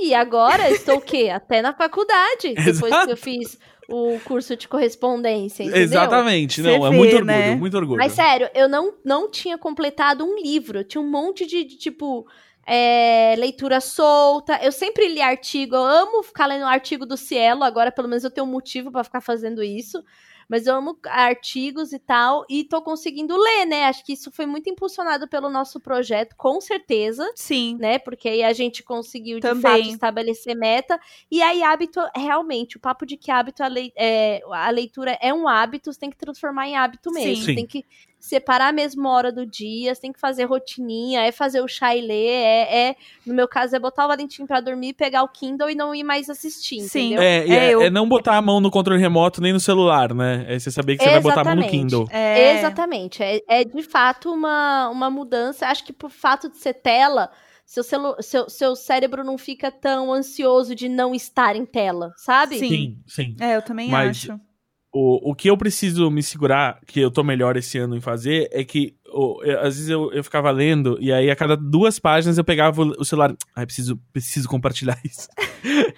E 0.02 0.14
agora 0.14 0.70
estou 0.70 0.96
o 0.96 1.00
quê? 1.00 1.28
Até 1.32 1.62
na 1.62 1.74
faculdade, 1.74 2.54
depois 2.54 2.92
Exato. 2.92 3.06
que 3.06 3.12
eu 3.12 3.16
fiz 3.16 3.58
o 3.88 4.20
curso 4.20 4.56
de 4.56 4.68
correspondência, 4.68 5.64
entendeu? 5.64 5.82
Exatamente, 5.82 6.62
não, 6.62 6.70
Você 6.70 6.76
é 6.76 6.90
vê, 6.90 6.96
muito 6.96 7.16
orgulho, 7.16 7.24
né? 7.24 7.54
muito 7.56 7.76
orgulho. 7.76 7.98
Mas 7.98 8.12
sério, 8.12 8.48
eu 8.54 8.68
não, 8.68 8.94
não 9.04 9.28
tinha 9.28 9.58
completado 9.58 10.24
um 10.24 10.38
livro, 10.40 10.84
tinha 10.84 11.00
um 11.00 11.10
monte 11.10 11.44
de, 11.44 11.64
de 11.64 11.76
tipo, 11.76 12.24
é, 12.64 13.34
leitura 13.36 13.80
solta, 13.80 14.60
eu 14.62 14.70
sempre 14.70 15.08
li 15.08 15.20
artigo, 15.20 15.74
eu 15.74 15.84
amo 15.84 16.22
ficar 16.22 16.46
lendo 16.46 16.64
artigo 16.66 17.04
do 17.04 17.16
Cielo, 17.16 17.64
agora 17.64 17.90
pelo 17.90 18.08
menos 18.08 18.22
eu 18.22 18.30
tenho 18.30 18.46
um 18.46 18.50
motivo 18.50 18.92
para 18.92 19.02
ficar 19.02 19.20
fazendo 19.20 19.60
isso, 19.60 20.04
mas 20.50 20.66
eu 20.66 20.74
amo 20.74 20.98
artigos 21.06 21.92
e 21.92 21.98
tal, 22.00 22.44
e 22.50 22.64
tô 22.64 22.82
conseguindo 22.82 23.36
ler, 23.36 23.66
né? 23.66 23.84
Acho 23.84 24.04
que 24.04 24.14
isso 24.14 24.32
foi 24.32 24.46
muito 24.46 24.68
impulsionado 24.68 25.28
pelo 25.28 25.48
nosso 25.48 25.78
projeto, 25.78 26.34
com 26.36 26.60
certeza. 26.60 27.30
Sim. 27.36 27.76
Né? 27.78 28.00
Porque 28.00 28.28
aí 28.28 28.42
a 28.42 28.52
gente 28.52 28.82
conseguiu, 28.82 29.36
de 29.36 29.42
Também. 29.42 29.84
fato, 29.84 29.94
estabelecer 29.94 30.56
meta. 30.56 30.98
E 31.30 31.40
aí, 31.40 31.62
hábito, 31.62 32.00
realmente, 32.16 32.76
o 32.76 32.80
papo 32.80 33.06
de 33.06 33.16
que 33.16 33.30
hábito, 33.30 33.62
a, 33.62 33.68
le, 33.68 33.92
é, 33.96 34.40
a 34.50 34.70
leitura 34.70 35.16
é 35.22 35.32
um 35.32 35.46
hábito, 35.46 35.92
você 35.92 36.00
tem 36.00 36.10
que 36.10 36.16
transformar 36.16 36.66
em 36.66 36.76
hábito 36.76 37.12
mesmo. 37.12 37.44
Sim. 37.44 37.54
Tem 37.54 37.66
que 37.66 37.84
separar 38.20 38.68
a 38.68 38.72
mesma 38.72 39.10
hora 39.10 39.32
do 39.32 39.46
dia, 39.46 39.94
você 39.94 40.00
tem 40.02 40.12
que 40.12 40.20
fazer 40.20 40.44
rotininha, 40.44 41.22
é 41.22 41.32
fazer 41.32 41.62
o 41.62 41.66
chá 41.66 41.96
e 41.96 42.02
ler, 42.02 42.14
é, 42.28 42.88
é 42.90 42.96
no 43.26 43.34
meu 43.34 43.48
caso, 43.48 43.74
é 43.74 43.78
botar 43.78 44.04
o 44.04 44.08
Valentim 44.08 44.46
pra 44.46 44.60
dormir, 44.60 44.92
pegar 44.92 45.22
o 45.22 45.28
Kindle 45.28 45.70
e 45.70 45.74
não 45.74 45.94
ir 45.94 46.04
mais 46.04 46.28
assistir, 46.28 46.80
Sim. 46.82 47.06
entendeu? 47.14 47.22
É, 47.22 47.46
e 47.46 47.50
É, 47.50 47.56
é, 47.70 47.74
eu- 47.74 47.82
é 47.82 47.90
não 47.90 48.06
botar 48.08 48.36
a 48.36 48.42
mão 48.42 48.60
no 48.60 48.70
controle 48.70 49.00
remoto 49.00 49.40
nem 49.40 49.52
no 49.52 49.58
celular, 49.60 50.12
né? 50.14 50.44
É 50.46 50.58
você 50.58 50.70
saber 50.70 50.96
que 50.98 51.02
você 51.02 51.10
vai 51.10 51.20
botar 51.20 51.40
a 51.40 51.44
mão 51.44 51.54
no 51.56 51.60
Exatamente. 51.62 51.80
Kindle. 51.82 52.08
É... 52.10 52.58
Exatamente. 52.58 53.22
É, 53.22 53.40
é 53.48 53.64
de 53.64 53.82
fato 53.82 54.30
uma, 54.32 54.88
uma 54.90 55.10
mudança. 55.10 55.66
Acho 55.66 55.82
que 55.84 55.92
por 55.92 56.10
fato 56.10 56.50
de 56.50 56.58
ser 56.58 56.74
tela, 56.74 57.30
seu, 57.64 57.82
celu 57.82 58.16
seu, 58.20 58.50
seu 58.50 58.76
cérebro 58.76 59.24
não 59.24 59.38
fica 59.38 59.70
tão 59.70 60.12
ansioso 60.12 60.74
de 60.74 60.88
não 60.88 61.14
estar 61.14 61.56
em 61.56 61.64
tela, 61.64 62.12
sabe? 62.16 62.58
Sim. 62.58 62.68
Sim, 62.68 62.98
sim. 63.06 63.36
É, 63.40 63.56
eu 63.56 63.62
também 63.62 63.88
Mas- 63.88 64.10
acho. 64.28 64.40
O, 64.92 65.30
o 65.30 65.34
que 65.36 65.48
eu 65.48 65.56
preciso 65.56 66.10
me 66.10 66.20
segurar, 66.20 66.80
que 66.84 66.98
eu 66.98 67.12
tô 67.12 67.22
melhor 67.22 67.56
esse 67.56 67.78
ano 67.78 67.94
em 67.96 68.00
fazer, 68.00 68.48
é 68.50 68.64
que 68.64 68.92
o- 69.12 69.40
eu- 69.44 69.60
às 69.60 69.76
vezes 69.76 69.88
eu, 69.88 70.12
eu 70.12 70.24
ficava 70.24 70.50
lendo 70.50 70.98
e 71.00 71.12
aí 71.12 71.30
a 71.30 71.36
cada 71.36 71.56
duas 71.56 72.00
páginas 72.00 72.38
eu 72.38 72.42
pegava 72.42 72.82
o, 72.82 72.94
o 72.98 73.04
celular. 73.04 73.32
Ai, 73.54 73.64
preciso, 73.66 73.96
preciso 74.12 74.48
compartilhar 74.48 74.98
isso. 75.06 75.28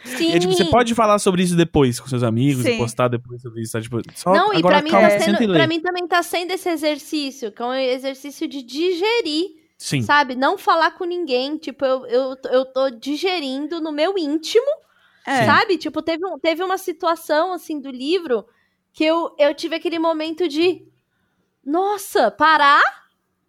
Sim. 0.05 0.35
E, 0.35 0.39
tipo, 0.39 0.53
você 0.53 0.67
pode 0.67 0.95
falar 0.95 1.19
sobre 1.19 1.43
isso 1.43 1.57
depois 1.57 1.99
com 1.99 2.07
seus 2.07 2.23
amigos, 2.23 2.65
Sim. 2.65 2.75
e 2.75 2.79
postar 2.79 3.09
depois 3.09 3.41
sobre 3.41 3.63
isso, 3.63 3.73
tá? 3.73 3.81
Tipo, 3.81 3.99
só 4.15 4.31
Não, 4.35 4.53
e 4.53 4.61
pra 4.61 4.83
mim, 4.83 4.91
calma, 4.91 5.09
tá 5.09 5.17
e 5.17 5.21
sendo, 5.21 5.53
pra 5.55 5.67
mim 5.67 5.81
também 5.81 6.07
tá 6.07 6.23
sendo 6.23 6.51
esse 6.51 6.69
exercício, 6.69 7.51
que 7.51 7.63
é 7.63 7.65
um 7.65 7.73
exercício 7.73 8.47
de 8.47 8.63
digerir, 8.63 9.47
Sim. 9.79 10.03
sabe? 10.03 10.35
Não 10.35 10.59
falar 10.59 10.91
com 10.93 11.05
ninguém. 11.07 11.57
Tipo, 11.57 11.85
eu, 11.87 12.05
eu, 12.07 12.37
eu 12.51 12.65
tô 12.67 12.91
digerindo 12.91 13.81
no 13.81 13.91
meu 13.91 14.19
íntimo, 14.19 14.67
É. 15.27 15.47
sabe? 15.47 15.79
Tipo, 15.79 16.03
teve, 16.03 16.27
um, 16.27 16.39
teve 16.39 16.63
uma 16.63 16.77
situação, 16.77 17.55
assim, 17.55 17.81
do 17.81 17.91
livro 17.91 18.45
que 18.93 19.05
eu, 19.05 19.35
eu 19.39 19.55
tive 19.55 19.77
aquele 19.77 19.99
momento 19.99 20.47
de, 20.49 20.87
nossa, 21.65 22.31
parar, 22.31 22.83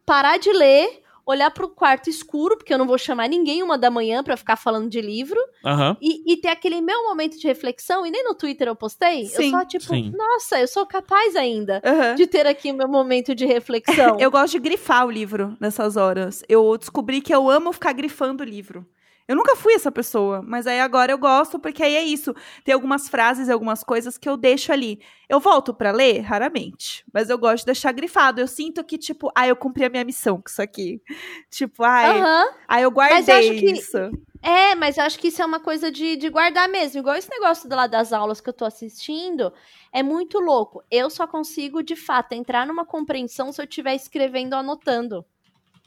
parar 0.05 0.37
de 0.37 0.51
ler, 0.51 1.01
olhar 1.25 1.51
pro 1.51 1.69
quarto 1.69 2.09
escuro, 2.09 2.57
porque 2.57 2.73
eu 2.73 2.77
não 2.77 2.85
vou 2.87 2.97
chamar 2.97 3.29
ninguém 3.29 3.63
uma 3.63 3.77
da 3.77 3.89
manhã 3.89 4.23
pra 4.23 4.35
ficar 4.35 4.57
falando 4.57 4.89
de 4.89 4.99
livro, 5.01 5.39
Aham. 5.65 5.95
e, 6.01 6.33
e 6.33 6.37
ter 6.37 6.49
aquele 6.49 6.81
meu 6.81 7.03
momento 7.03 7.37
de 7.39 7.47
reflexão, 7.47 8.05
e 8.05 8.11
nem 8.11 8.23
no 8.23 8.35
Twitter 8.35 8.67
eu 8.67 8.75
postei, 8.75 9.25
Sim. 9.25 9.45
eu 9.45 9.51
só, 9.51 9.65
tipo, 9.65 9.85
Sim. 9.85 10.11
nossa, 10.15 10.59
eu 10.59 10.67
sou 10.67 10.85
capaz 10.85 11.35
ainda 11.35 11.81
Aham. 11.83 12.15
de 12.15 12.27
ter 12.27 12.45
aqui 12.45 12.71
o 12.71 12.75
meu 12.75 12.87
momento 12.87 13.33
de 13.33 13.45
reflexão. 13.45 14.17
Eu 14.19 14.29
gosto 14.31 14.53
de 14.53 14.59
grifar 14.59 15.05
o 15.05 15.11
livro 15.11 15.55
nessas 15.59 15.95
horas. 15.97 16.43
Eu 16.47 16.77
descobri 16.77 17.21
que 17.21 17.33
eu 17.33 17.49
amo 17.49 17.71
ficar 17.71 17.93
grifando 17.93 18.43
o 18.43 18.45
livro. 18.45 18.85
Eu 19.27 19.37
nunca 19.37 19.55
fui 19.55 19.73
essa 19.73 19.89
pessoa, 19.91 20.41
mas 20.41 20.67
aí 20.67 20.81
agora 20.81 21.11
eu 21.11 21.17
gosto, 21.17 21.57
porque 21.57 21.81
aí 21.81 21.95
é 21.95 22.03
isso. 22.03 22.33
Tem 22.65 22.73
algumas 22.73 23.07
frases 23.07 23.47
e 23.47 23.51
algumas 23.51 23.81
coisas 23.83 24.17
que 24.17 24.27
eu 24.27 24.35
deixo 24.35 24.73
ali. 24.73 24.99
Eu 25.29 25.39
volto 25.39 25.73
pra 25.73 25.91
ler? 25.91 26.19
Raramente. 26.19 27.05
Mas 27.13 27.29
eu 27.29 27.37
gosto 27.37 27.59
de 27.59 27.67
deixar 27.67 27.93
grifado. 27.93 28.41
Eu 28.41 28.47
sinto 28.47 28.83
que, 28.83 28.97
tipo, 28.97 29.31
ah, 29.33 29.47
eu 29.47 29.55
cumpri 29.55 29.85
a 29.85 29.89
minha 29.89 30.03
missão 30.03 30.41
com 30.41 30.49
isso 30.49 30.61
aqui. 30.61 31.01
Tipo, 31.49 31.83
ai, 31.83 32.21
aí 32.67 32.83
eu 32.83 32.91
guardei 32.91 33.33
eu 33.33 33.39
acho 33.39 33.49
que- 33.59 33.71
isso. 33.71 33.97
É, 34.41 34.75
mas 34.75 34.97
eu 34.97 35.05
acho 35.05 35.17
que 35.17 35.29
isso 35.29 35.41
é 35.41 35.45
uma 35.45 35.61
coisa 35.61 35.89
de, 35.89 36.17
de 36.17 36.29
guardar 36.29 36.67
mesmo. 36.67 36.99
Igual 36.99 37.15
esse 37.15 37.29
negócio 37.29 37.69
do 37.69 37.75
lá 37.77 37.87
das 37.87 38.11
aulas 38.11 38.41
que 38.41 38.49
eu 38.49 38.53
tô 38.53 38.65
assistindo, 38.65 39.53
é 39.93 40.03
muito 40.03 40.37
louco. 40.39 40.83
Eu 40.91 41.09
só 41.09 41.25
consigo, 41.25 41.81
de 41.81 41.95
fato, 41.95 42.33
entrar 42.33 42.67
numa 42.67 42.85
compreensão 42.85 43.53
se 43.53 43.61
eu 43.61 43.63
estiver 43.63 43.95
escrevendo 43.95 44.51
ou 44.51 44.59
anotando. 44.59 45.25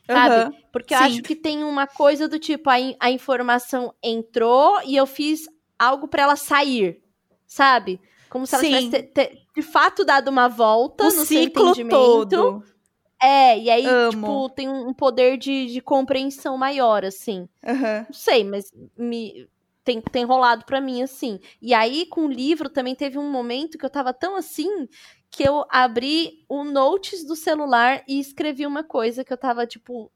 Sabe? 0.07 0.35
Aham. 0.35 0.53
Porque 0.73 0.95
eu 0.95 0.99
Sim. 0.99 1.05
acho 1.05 1.23
que 1.23 1.35
tem 1.35 1.65
uma 1.65 1.87
coisa 1.87 2.29
do 2.29 2.39
tipo, 2.39 2.71
a, 2.71 2.79
in- 2.79 2.97
a 3.01 3.11
informação 3.11 3.93
entrou 4.03 4.81
e 4.85 4.97
eu 4.97 5.07
fiz 5.07 5.41
algo 5.79 6.07
pra 6.09 6.23
ela 6.23 6.37
sair, 6.37 7.03
sabe? 7.47 8.01
Como 8.29 8.47
se 8.47 8.55
ela 8.55 8.65
Sim. 8.65 8.91
tivesse 8.91 8.91
te- 8.91 9.03
te- 9.13 9.47
de 9.55 9.63
fato 9.63 10.05
dado 10.05 10.29
uma 10.29 10.49
volta 10.49 11.05
O 11.05 11.07
no 11.07 11.13
seu 11.13 11.25
ciclo 11.27 11.69
entendimento. 11.71 11.91
todo. 11.97 12.63
É, 13.23 13.59
e 13.59 13.71
aí, 13.71 13.87
Amo. 13.87 14.11
tipo, 14.11 14.51
tem 14.51 14.69
um 14.69 14.93
poder 14.93 15.39
de, 15.39 15.67
de 15.67 15.81
compreensão 15.81 16.57
maior, 16.59 17.05
assim. 17.05 17.49
Aham. 17.67 18.05
Não 18.09 18.13
sei, 18.15 18.45
mas 18.45 18.71
me 18.97 19.49
tem, 19.83 20.01
tem 20.03 20.25
rolado 20.25 20.65
pra 20.67 20.81
mim 20.81 21.03
assim. 21.03 21.41
E 21.63 21.73
aí, 21.73 22.05
com 22.07 22.27
o 22.27 22.31
livro, 22.31 22.69
também 22.69 22.95
teve 22.95 23.19
um 23.19 23.31
momento 23.31 23.79
que 23.79 23.87
eu 23.87 23.91
tava 23.91 24.13
tão 24.13 24.37
assim 24.37 24.87
que 25.37 25.43
eu 25.43 25.67
abri 25.69 26.45
o 26.49 26.65
notes 26.65 27.23
do 27.27 27.37
celular 27.37 28.03
e 28.09 28.19
escrevi 28.19 28.67
uma 28.67 28.83
coisa 28.83 29.23
que 29.23 29.31
eu 29.33 29.37
tava, 29.37 29.67
tipo, 29.67 30.11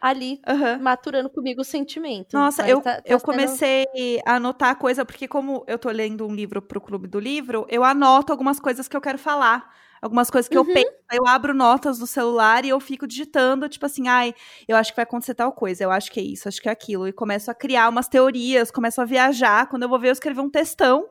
ali 0.00 0.40
Aham. 0.46 0.78
maturando 0.78 1.30
comigo 1.30 1.60
o 1.60 1.64
sentimento. 1.64 2.34
Nossa, 2.36 2.62
Mas 2.62 2.70
eu, 2.72 2.80
tá- 2.82 2.96
tá 2.96 3.02
eu 3.04 3.18
sendo- 3.18 3.22
comecei 3.26 3.86
a 4.26 4.34
anotar 4.36 4.76
coisa, 4.76 5.04
porque 5.04 5.28
como 5.28 5.64
eu 5.68 5.78
tô 5.78 5.88
lendo 5.90 6.26
um 6.26 6.34
livro 6.34 6.60
pro 6.60 6.80
Clube 6.80 7.06
do 7.06 7.20
Livro, 7.20 7.66
eu 7.68 7.84
anoto 7.84 8.32
algumas 8.32 8.58
coisas 8.58 8.88
que 8.88 8.96
eu 8.96 9.00
quero 9.00 9.18
falar. 9.18 9.72
Algumas 10.02 10.30
coisas 10.30 10.48
que 10.48 10.56
eu 10.56 10.64
Uhum. 10.64 10.72
penso, 10.74 10.92
aí 11.08 11.18
eu 11.18 11.26
abro 11.26 11.52
notas 11.54 11.98
do 11.98 12.06
celular 12.06 12.64
e 12.64 12.68
eu 12.68 12.78
fico 12.80 13.04
digitando, 13.06 13.68
tipo 13.68 13.84
assim, 13.86 14.06
ai, 14.06 14.32
eu 14.68 14.76
acho 14.76 14.92
que 14.92 14.96
vai 14.96 15.02
acontecer 15.02 15.34
tal 15.34 15.52
coisa, 15.52 15.82
eu 15.82 15.90
acho 15.90 16.10
que 16.12 16.20
é 16.20 16.22
isso, 16.22 16.48
acho 16.48 16.60
que 16.62 16.68
é 16.68 16.72
aquilo. 16.72 17.06
E 17.08 17.12
começo 17.12 17.50
a 17.50 17.54
criar 17.54 17.88
umas 17.88 18.06
teorias, 18.08 18.70
começo 18.70 19.00
a 19.00 19.04
viajar. 19.04 19.68
Quando 19.68 19.82
eu 19.84 19.88
vou 19.88 19.98
ver, 19.98 20.08
eu 20.08 20.12
escrevi 20.12 20.40
um 20.40 20.50
textão. 20.50 21.08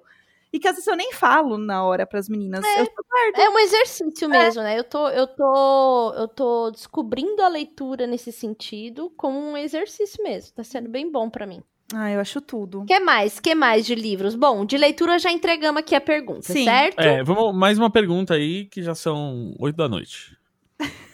E 0.52 0.60
que 0.60 0.68
às 0.68 0.76
vezes 0.76 0.88
eu 0.88 0.96
nem 0.96 1.12
falo 1.14 1.58
na 1.58 1.84
hora 1.84 2.06
pras 2.06 2.30
meninas. 2.30 2.64
Eu 2.78 2.86
só 2.86 2.92
guardo. 3.10 3.36
É 3.38 3.50
um 3.50 3.60
exercício 3.60 4.30
mesmo, 4.30 4.62
né? 4.64 4.80
Eu 4.80 4.84
tô, 4.84 5.10
eu 5.10 5.28
tô, 5.28 6.14
eu 6.18 6.28
tô 6.28 6.72
descobrindo 6.72 7.42
a 7.42 7.48
leitura 7.48 8.08
nesse 8.08 8.32
sentido 8.32 9.12
como 9.18 9.38
um 9.38 9.58
exercício 9.58 10.24
mesmo. 10.24 10.54
Tá 10.56 10.64
sendo 10.64 10.90
bem 10.90 11.12
bom 11.12 11.30
pra 11.30 11.46
mim. 11.46 11.62
Ah, 11.94 12.12
eu 12.12 12.20
acho 12.20 12.42
tudo. 12.42 12.84
que 12.86 13.00
mais? 13.00 13.40
que 13.40 13.56
mais 13.56 13.86
de 13.86 13.96
livros? 13.96 14.36
Bom, 14.36 14.66
de 14.66 14.78
leitura 14.78 15.18
já 15.20 15.32
entregamos 15.32 15.80
aqui 15.80 15.96
a 15.96 16.02
pergunta, 16.02 16.42
Sim. 16.52 16.66
certo? 16.66 17.00
É, 17.00 17.24
vamos 17.24 17.56
mais 17.56 17.78
uma 17.78 17.90
pergunta 17.90 18.34
aí, 18.34 18.66
que 18.66 18.82
já 18.84 18.94
são 18.94 19.54
oito 19.60 19.76
da 19.78 19.88
noite. 19.88 20.36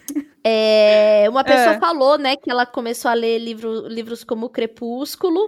É, 0.46 1.26
uma 1.30 1.42
pessoa 1.42 1.76
É. 1.76 1.80
falou, 1.80 2.18
né, 2.18 2.36
que 2.36 2.52
ela 2.52 2.66
começou 2.66 3.10
a 3.10 3.14
ler 3.14 3.40
livro, 3.40 3.88
livros 3.88 4.26
como 4.26 4.50
Crepúsculo. 4.50 5.40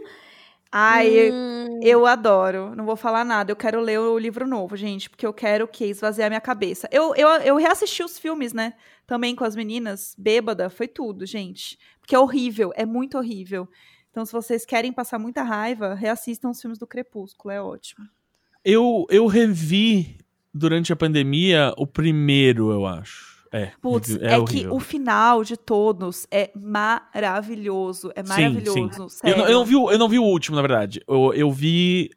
Ai, 0.72 1.32
Hum, 1.32 1.80
Eu 1.82 2.05
adoro. 2.05 2.76
Não 2.76 2.86
vou 2.86 2.95
falar 2.95 3.24
nada. 3.24 3.51
Eu 3.51 3.55
quero 3.55 3.80
ler 3.82 3.99
o 3.99 4.18
livro 4.18 4.47
novo, 4.47 4.76
gente, 4.76 5.09
porque 5.09 5.26
eu 5.26 5.34
quero 5.34 5.68
que 5.68 5.86
esvaziar 5.86 6.30
minha 6.30 6.41
cabeça. 6.41 6.88
Eu, 6.91 7.13
eu, 7.16 7.28
eu 7.41 7.55
reassisti 7.57 8.03
os 8.03 8.18
filmes, 8.18 8.53
né? 8.53 8.74
Também 9.05 9.36
com 9.36 9.43
as 9.43 9.55
meninas, 9.55 10.16
bêbada, 10.18 10.70
foi 10.70 10.88
tudo, 10.88 11.26
gente. 11.26 11.78
Porque 11.99 12.16
é 12.16 12.20
horrível, 12.20 12.72
é 12.76 12.86
muito 12.86 13.18
horrível. 13.18 13.68
Então, 14.09 14.26
se 14.26 14.32
vocês 14.32 14.66
querem 14.66 14.93
passar 14.93 15.20
muita 15.20 15.43
raiva, 15.43 15.93
reassistam 15.93 16.49
os 16.49 16.61
filmes 16.61 16.80
do 16.80 16.88
Crepúsculo, 16.88 17.53
é 17.53 17.61
ótimo. 17.61 18.07
Eu, 18.63 19.05
eu 19.09 19.28
revi 19.28 20.18
durante 20.53 20.91
a 20.93 20.95
pandemia 20.95 21.74
o 21.78 21.86
primeiro, 21.86 22.72
eu 22.72 22.86
acho. 22.86 23.35
É, 23.56 23.72
Putz, 23.82 24.10
revi- 24.10 24.26
é, 24.26 24.43
que 24.45 24.68
o 24.68 24.80
final 24.80 25.43
de 25.43 25.56
todos 25.58 26.28
é 26.30 26.51
maravilhoso. 26.56 28.12
É 28.16 28.22
Sim, 28.24 28.30
maravilhoso, 28.30 29.08
Eu 29.24 29.38
não, 29.38 29.45
eu, 29.47 29.53
não 29.60 29.66
vi, 29.66 29.76
o- 29.76 29.91
eu 29.91 29.97
não 29.97 30.10
vi 30.10 30.20
o 30.20 30.24
último, 30.24 30.56
na 30.56 30.62
verdade. 30.62 31.01
Eu, 31.08 31.34
eu 31.34 31.51
vi. 31.51 32.12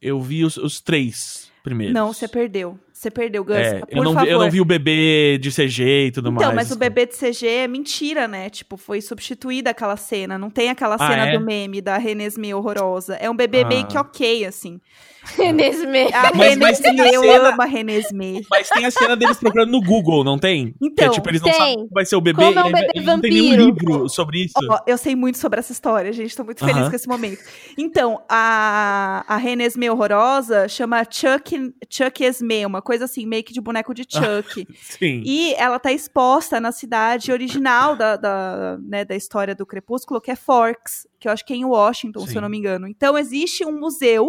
Eu 0.00 0.20
vi 0.20 0.44
os, 0.44 0.56
os 0.56 0.80
três 0.80 1.50
primeiros. 1.62 1.94
Não, 1.94 2.12
você 2.12 2.28
perdeu. 2.28 2.78
Você 2.92 3.10
perdeu, 3.10 3.42
Gus. 3.44 3.56
É, 3.56 3.80
por 3.80 3.88
eu, 3.90 4.02
não 4.04 4.12
favor. 4.12 4.26
vi, 4.26 4.32
eu 4.32 4.38
não 4.38 4.50
vi 4.50 4.60
o 4.60 4.64
bebê 4.64 5.38
de 5.38 5.50
CG 5.50 6.06
e 6.06 6.12
tudo 6.12 6.28
Então, 6.30 6.46
mais. 6.46 6.54
mas 6.54 6.70
o 6.70 6.78
bebê 6.78 7.06
de 7.06 7.14
CG 7.14 7.46
é 7.46 7.68
mentira, 7.68 8.28
né? 8.28 8.48
Tipo, 8.50 8.76
foi 8.76 9.00
substituída 9.00 9.70
aquela 9.70 9.96
cena. 9.96 10.38
Não 10.38 10.48
tem 10.50 10.68
aquela 10.70 10.94
Ah, 10.96 10.98
cena 11.10 11.28
é? 11.28 11.38
do 11.38 11.44
meme 11.44 11.80
da 11.80 11.96
Renesmee 11.98 12.54
horrorosa. 12.54 13.14
É 13.16 13.28
um 13.30 13.36
bebê 13.36 13.62
Ah. 13.62 13.66
meio 13.68 13.86
que 13.86 13.96
ok, 13.98 14.44
assim. 14.46 14.80
nesse 15.54 15.86
meio. 15.86 16.08
A 16.14 16.32
Mas- 16.34 16.56
mas 16.56 16.78
tem 16.80 16.90
a 17.00 17.04
Renesmee, 17.04 17.14
eu 17.14 17.22
cena- 17.22 17.48
amo 17.50 17.62
a 17.62 17.64
Renesmee. 17.64 18.46
Mas 18.50 18.68
tem 18.68 18.84
a 18.84 18.90
cena 18.90 19.16
deles 19.16 19.36
procurando 19.38 19.70
no 19.72 19.80
Google, 19.80 20.22
não 20.24 20.38
tem? 20.38 20.72
que 20.72 20.76
Então, 20.82 21.06
é 21.06 21.10
tipo, 21.10 21.28
eles 21.28 21.40
não 21.40 21.48
tem. 21.50 21.58
sabem 21.58 21.74
como 21.76 21.88
vai 21.92 22.04
ser 22.04 22.16
o 22.16 22.20
bebê. 22.20 22.44
Como 22.44 22.58
é 22.58 22.64
um 22.64 22.72
bebê 22.72 22.88
e 22.94 23.00
não 23.00 23.20
tem 23.20 23.30
nenhum 23.30 23.50
vampiro. 23.50 23.64
livro 23.94 24.08
sobre 24.08 24.44
isso. 24.44 24.54
Ó, 24.70 24.78
eu 24.86 24.96
sei 24.98 25.14
muito 25.16 25.38
sobre 25.38 25.58
essa 25.58 25.72
história, 25.72 26.12
gente. 26.12 26.36
Tô 26.36 26.44
muito 26.44 26.60
feliz 26.60 26.76
Aham. 26.76 26.90
com 26.90 26.96
esse 26.96 27.08
momento. 27.08 27.38
Então, 27.78 28.22
a, 28.28 29.24
a 29.26 29.36
Renesmee 29.36 29.90
horrorosa 29.90 30.68
chama 30.68 31.02
Chuck, 31.10 31.72
Chuck 31.88 32.22
Esme, 32.24 32.64
uma 32.66 32.82
coisa 32.82 33.04
assim, 33.04 33.26
meio 33.26 33.42
que 33.44 33.52
de 33.52 33.60
boneco 33.60 33.94
de 33.94 34.02
Chuck. 34.08 34.66
Sim. 34.98 35.22
E 35.24 35.54
ela 35.54 35.78
tá 35.78 35.92
exposta 35.92 36.60
na 36.60 36.72
cidade 36.72 37.32
original 37.32 37.96
da, 37.96 38.16
da, 38.16 38.78
né, 38.82 39.04
da 39.04 39.14
história 39.16 39.54
do 39.54 39.64
Crepúsculo, 39.66 40.20
que 40.20 40.30
é 40.30 40.36
Forks, 40.36 41.06
que 41.18 41.28
eu 41.28 41.32
acho 41.32 41.44
que 41.44 41.52
é 41.52 41.56
em 41.56 41.64
Washington, 41.64 42.20
se 42.20 42.28
Sim. 42.30 42.36
eu 42.36 42.42
não 42.42 42.48
me 42.48 42.58
engano. 42.58 42.86
Então 42.86 43.16
existe 43.16 43.64
um 43.64 43.78
museu 43.78 44.28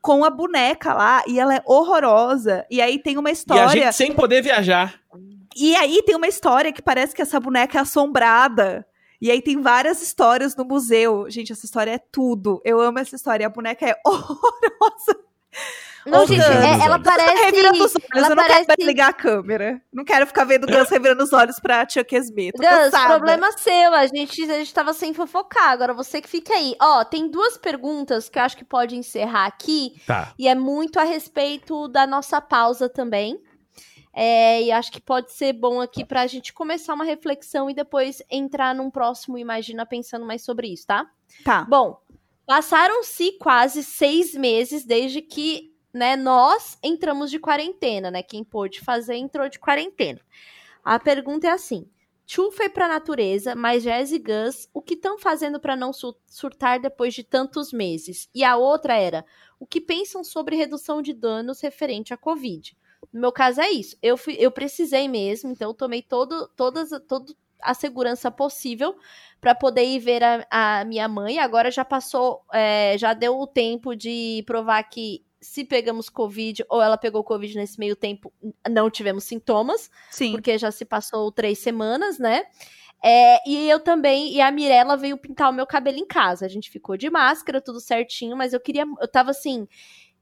com 0.00 0.24
a 0.24 0.30
boneca 0.30 0.94
lá, 0.94 1.22
e 1.26 1.38
ela 1.38 1.54
é 1.54 1.62
horrorosa. 1.66 2.64
E 2.70 2.80
aí 2.80 2.98
tem 2.98 3.18
uma 3.18 3.28
E 3.28 3.30
a 3.30 3.32
história. 3.32 3.68
gente 3.84 3.94
sem 3.94 4.12
poder 4.12 4.42
viajar. 4.42 4.94
E 5.56 5.74
aí 5.76 6.02
tem 6.04 6.16
uma 6.16 6.28
história 6.28 6.72
que 6.72 6.80
parece 6.80 7.14
que 7.14 7.22
essa 7.22 7.38
boneca 7.40 7.78
é 7.78 7.80
assombrada. 7.80 8.86
E 9.20 9.30
aí 9.30 9.42
tem 9.42 9.60
várias 9.60 10.00
histórias 10.00 10.56
no 10.56 10.64
museu. 10.64 11.26
Gente, 11.28 11.52
essa 11.52 11.66
história 11.66 11.90
é 11.90 11.98
tudo. 11.98 12.62
Eu 12.64 12.80
amo 12.80 12.98
essa 12.98 13.14
história. 13.16 13.46
A 13.46 13.50
boneca 13.50 13.84
é 13.86 13.94
horrorosa. 14.06 15.20
Não, 16.06 16.26
gente, 16.26 16.40
é- 16.40 16.84
ela 16.84 16.98
parece. 16.98 17.44
revirando 17.44 17.84
os 17.84 17.94
olhos. 17.94 18.06
ela 18.14 18.26
eu 18.28 18.36
não 18.36 18.46
parece- 18.46 18.66
quero 18.66 18.86
ligar 18.86 19.10
a 19.10 19.12
câmera. 19.12 19.82
Não 19.92 20.04
quero 20.04 20.26
ficar 20.26 20.44
vendo 20.44 20.64
o 20.64 20.66
Gus 20.66 20.88
revirando 20.90 21.22
os 21.22 21.32
olhos 21.32 21.60
pra 21.60 21.86
Chuck 21.88 22.14
Esme. 22.14 22.52
Tô 22.52 22.58
Gus, 22.58 22.68
cansada. 22.68 23.08
problema 23.08 23.52
seu. 23.52 23.94
A 23.94 24.06
gente, 24.06 24.42
a 24.50 24.58
gente 24.58 24.72
tava 24.74 24.92
sem 24.92 25.12
fofocar. 25.12 25.70
Agora 25.70 25.92
você 25.92 26.20
que 26.20 26.28
fica 26.28 26.54
aí. 26.54 26.74
Ó, 26.80 27.04
tem 27.04 27.28
duas 27.30 27.56
perguntas 27.58 28.28
que 28.28 28.38
eu 28.38 28.42
acho 28.42 28.56
que 28.56 28.64
pode 28.64 28.96
encerrar 28.96 29.46
aqui. 29.46 29.94
Tá. 30.06 30.32
E 30.38 30.48
é 30.48 30.54
muito 30.54 30.98
a 30.98 31.04
respeito 31.04 31.86
da 31.88 32.06
nossa 32.06 32.40
pausa 32.40 32.88
também. 32.88 33.40
É, 34.12 34.62
e 34.62 34.72
acho 34.72 34.90
que 34.90 35.00
pode 35.00 35.32
ser 35.32 35.52
bom 35.52 35.80
aqui 35.80 36.04
pra 36.04 36.26
gente 36.26 36.52
começar 36.52 36.94
uma 36.94 37.04
reflexão 37.04 37.70
e 37.70 37.74
depois 37.74 38.20
entrar 38.28 38.74
num 38.74 38.90
próximo 38.90 39.38
Imagina 39.38 39.86
pensando 39.86 40.26
mais 40.26 40.42
sobre 40.42 40.66
isso, 40.66 40.84
tá? 40.86 41.06
Tá. 41.44 41.62
Bom, 41.68 41.96
passaram-se 42.44 43.32
quase 43.38 43.84
seis 43.84 44.34
meses 44.34 44.84
desde 44.84 45.22
que 45.22 45.70
né, 45.92 46.16
nós 46.16 46.78
entramos 46.82 47.30
de 47.30 47.38
quarentena, 47.38 48.10
né? 48.10 48.22
Quem 48.22 48.44
pôde 48.44 48.80
fazer 48.80 49.16
entrou 49.16 49.48
de 49.48 49.58
quarentena. 49.58 50.20
A 50.84 50.98
pergunta 50.98 51.46
é 51.46 51.50
assim: 51.50 51.88
Chu 52.26 52.50
foi 52.52 52.68
pra 52.68 52.88
natureza, 52.88 53.54
mas 53.54 53.82
Jazz 53.82 54.12
e 54.12 54.18
Gus, 54.18 54.68
o 54.72 54.80
que 54.80 54.94
estão 54.94 55.18
fazendo 55.18 55.58
pra 55.58 55.76
não 55.76 55.92
su- 55.92 56.16
surtar 56.26 56.78
depois 56.78 57.12
de 57.12 57.24
tantos 57.24 57.72
meses? 57.72 58.28
E 58.34 58.44
a 58.44 58.56
outra 58.56 58.94
era: 58.96 59.24
o 59.58 59.66
que 59.66 59.80
pensam 59.80 60.22
sobre 60.22 60.56
redução 60.56 61.02
de 61.02 61.12
danos 61.12 61.60
referente 61.60 62.14
à 62.14 62.16
Covid? 62.16 62.76
No 63.12 63.20
meu 63.20 63.32
caso 63.32 63.60
é 63.60 63.70
isso. 63.70 63.96
Eu, 64.02 64.16
fui, 64.16 64.36
eu 64.38 64.50
precisei 64.50 65.08
mesmo, 65.08 65.50
então 65.50 65.70
eu 65.70 65.74
tomei 65.74 66.02
todo, 66.02 66.48
todas, 66.56 66.90
todo, 67.08 67.36
a 67.60 67.74
segurança 67.74 68.30
possível 68.30 68.96
para 69.40 69.54
poder 69.54 69.84
ir 69.84 69.98
ver 69.98 70.22
a, 70.22 70.46
a, 70.50 70.84
minha 70.84 71.08
mãe. 71.08 71.38
Agora 71.38 71.70
já 71.70 71.84
passou, 71.84 72.42
é, 72.52 72.96
já 72.98 73.12
deu 73.12 73.38
o 73.38 73.46
tempo 73.46 73.96
de 73.96 74.42
provar 74.46 74.82
que 74.84 75.24
se 75.40 75.64
pegamos 75.64 76.08
Covid 76.08 76.64
ou 76.68 76.82
ela 76.82 76.98
pegou 76.98 77.24
Covid 77.24 77.56
nesse 77.56 77.78
meio 77.78 77.96
tempo, 77.96 78.32
não 78.68 78.90
tivemos 78.90 79.24
sintomas. 79.24 79.90
Sim. 80.10 80.32
Porque 80.32 80.58
já 80.58 80.70
se 80.70 80.84
passou 80.84 81.32
três 81.32 81.58
semanas, 81.58 82.18
né? 82.18 82.44
É, 83.02 83.48
e 83.48 83.68
eu 83.68 83.80
também, 83.80 84.34
e 84.34 84.40
a 84.40 84.50
Mirella 84.50 84.96
veio 84.96 85.16
pintar 85.16 85.50
o 85.50 85.54
meu 85.54 85.66
cabelo 85.66 85.98
em 85.98 86.06
casa. 86.06 86.44
A 86.44 86.48
gente 86.48 86.70
ficou 86.70 86.96
de 86.96 87.08
máscara, 87.08 87.60
tudo 87.60 87.80
certinho, 87.80 88.36
mas 88.36 88.52
eu 88.52 88.60
queria, 88.60 88.84
eu 89.00 89.08
tava 89.08 89.30
assim, 89.30 89.66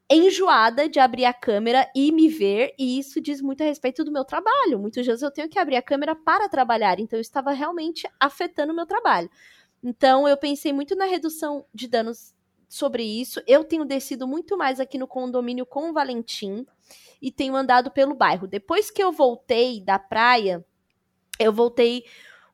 enjoada 0.08 0.88
de 0.88 1.00
abrir 1.00 1.24
a 1.24 1.34
câmera 1.34 1.90
e 1.94 2.12
me 2.12 2.28
ver, 2.28 2.72
e 2.78 2.98
isso 2.98 3.20
diz 3.20 3.42
muito 3.42 3.62
a 3.62 3.66
respeito 3.66 4.04
do 4.04 4.12
meu 4.12 4.24
trabalho. 4.24 4.78
Muitos 4.78 5.04
dias 5.04 5.22
eu 5.22 5.30
tenho 5.30 5.48
que 5.48 5.58
abrir 5.58 5.76
a 5.76 5.82
câmera 5.82 6.14
para 6.14 6.48
trabalhar, 6.48 7.00
então 7.00 7.18
eu 7.18 7.20
estava 7.20 7.50
realmente 7.50 8.08
afetando 8.20 8.72
o 8.72 8.76
meu 8.76 8.86
trabalho. 8.86 9.28
Então 9.82 10.26
eu 10.26 10.36
pensei 10.36 10.72
muito 10.72 10.96
na 10.96 11.04
redução 11.04 11.64
de 11.74 11.88
danos 11.88 12.34
sobre 12.68 13.02
isso. 13.02 13.40
Eu 13.46 13.64
tenho 13.64 13.84
descido 13.84 14.28
muito 14.28 14.56
mais 14.56 14.78
aqui 14.78 14.98
no 14.98 15.08
condomínio 15.08 15.64
com 15.64 15.90
o 15.90 15.92
Valentim 15.92 16.66
e 17.20 17.32
tenho 17.32 17.56
andado 17.56 17.90
pelo 17.90 18.14
bairro. 18.14 18.46
Depois 18.46 18.90
que 18.90 19.02
eu 19.02 19.10
voltei 19.10 19.80
da 19.80 19.98
praia, 19.98 20.64
eu 21.38 21.52
voltei 21.52 22.04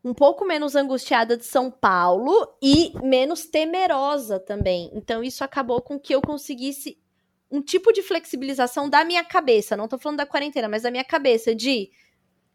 um 0.04 0.12
pouco 0.12 0.44
menos 0.44 0.76
angustiada 0.76 1.36
de 1.36 1.44
São 1.44 1.70
Paulo 1.70 2.54
e 2.62 2.92
menos 3.02 3.46
temerosa 3.46 4.38
também. 4.38 4.90
Então 4.94 5.24
isso 5.24 5.42
acabou 5.42 5.80
com 5.80 5.98
que 5.98 6.14
eu 6.14 6.20
conseguisse 6.20 6.98
um 7.50 7.62
tipo 7.62 7.92
de 7.92 8.02
flexibilização 8.02 8.88
da 8.88 9.04
minha 9.04 9.24
cabeça. 9.24 9.76
Não 9.76 9.88
tô 9.88 9.98
falando 9.98 10.18
da 10.18 10.26
quarentena, 10.26 10.68
mas 10.68 10.82
da 10.82 10.90
minha 10.90 11.04
cabeça 11.04 11.54
de 11.54 11.90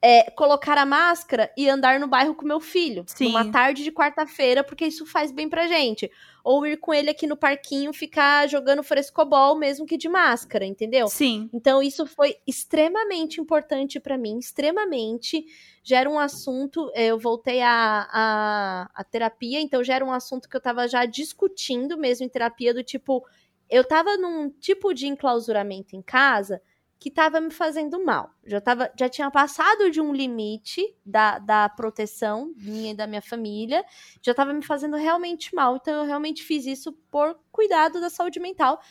é, 0.02 0.32
colocar 0.32 0.78
a 0.78 0.86
máscara 0.86 1.52
e 1.58 1.68
andar 1.68 2.00
no 2.00 2.08
bairro 2.08 2.34
com 2.34 2.46
meu 2.46 2.60
filho. 2.60 3.04
Sim. 3.08 3.26
Numa 3.26 3.52
tarde 3.52 3.84
de 3.84 3.92
quarta-feira, 3.92 4.64
porque 4.64 4.86
isso 4.86 5.06
faz 5.06 5.32
bem 5.32 5.50
pra 5.50 5.68
gente. 5.68 6.10
Ou 6.42 6.66
ir 6.66 6.78
com 6.78 6.94
ele 6.94 7.10
aqui 7.10 7.28
no 7.28 7.36
parquinho, 7.36 7.92
ficar 7.92 8.48
jogando 8.48 8.82
frescobol, 8.82 9.58
mesmo 9.58 9.86
que 9.86 9.98
de 9.98 10.08
máscara, 10.08 10.66
entendeu? 10.66 11.08
Sim. 11.10 11.50
Então, 11.54 11.84
isso 11.84 12.06
foi 12.06 12.38
extremamente 12.48 13.42
importante 13.42 14.00
para 14.00 14.18
mim, 14.18 14.40
extremamente. 14.40 15.46
Já 15.84 16.00
era 16.00 16.10
um 16.10 16.18
assunto, 16.18 16.90
eu 16.96 17.20
voltei 17.20 17.62
à 17.62 17.70
a, 17.70 18.08
a, 18.12 18.90
a, 18.96 19.04
terapia, 19.04 19.60
então 19.60 19.84
já 19.84 19.96
era 19.96 20.06
um 20.06 20.14
assunto 20.14 20.48
que 20.48 20.56
eu 20.56 20.62
tava 20.62 20.88
já 20.88 21.06
discutindo 21.06 21.98
mesmo 21.98 22.26
em 22.26 22.30
terapia, 22.30 22.74
do 22.74 22.84
tipo, 22.84 23.26
eu 23.70 23.84
tava 23.84 24.16
num 24.16 24.50
tipo 24.50 24.94
de 24.94 25.08
enclausuramento 25.08 25.96
em 25.96 26.02
casa 26.02 26.62
que 27.00 27.08
estava 27.08 27.40
me 27.40 27.50
fazendo 27.50 28.04
mal. 28.04 28.30
Já, 28.46 28.60
tava, 28.60 28.92
já 28.98 29.08
tinha 29.08 29.32
passado 29.32 29.90
de 29.90 30.02
um 30.02 30.14
limite 30.14 30.82
da, 31.06 31.40
da 31.40 31.70
proteção 31.70 32.54
minha 32.58 32.92
e 32.92 32.96
da 32.96 33.08
minha 33.08 33.22
família, 33.22 33.86
já 34.22 34.32
estava 34.32 34.52
me 34.52 34.62
fazendo 34.62 34.98
realmente 34.98 35.56
mal. 35.56 35.78
Então 35.78 35.94
eu 35.94 36.06
realmente 36.06 36.44
fiz 36.44 36.66
isso 36.66 36.92
por 37.10 37.40
cuidado 37.52 38.02
da 38.02 38.10
saúde 38.10 38.40
mental, 38.40 38.82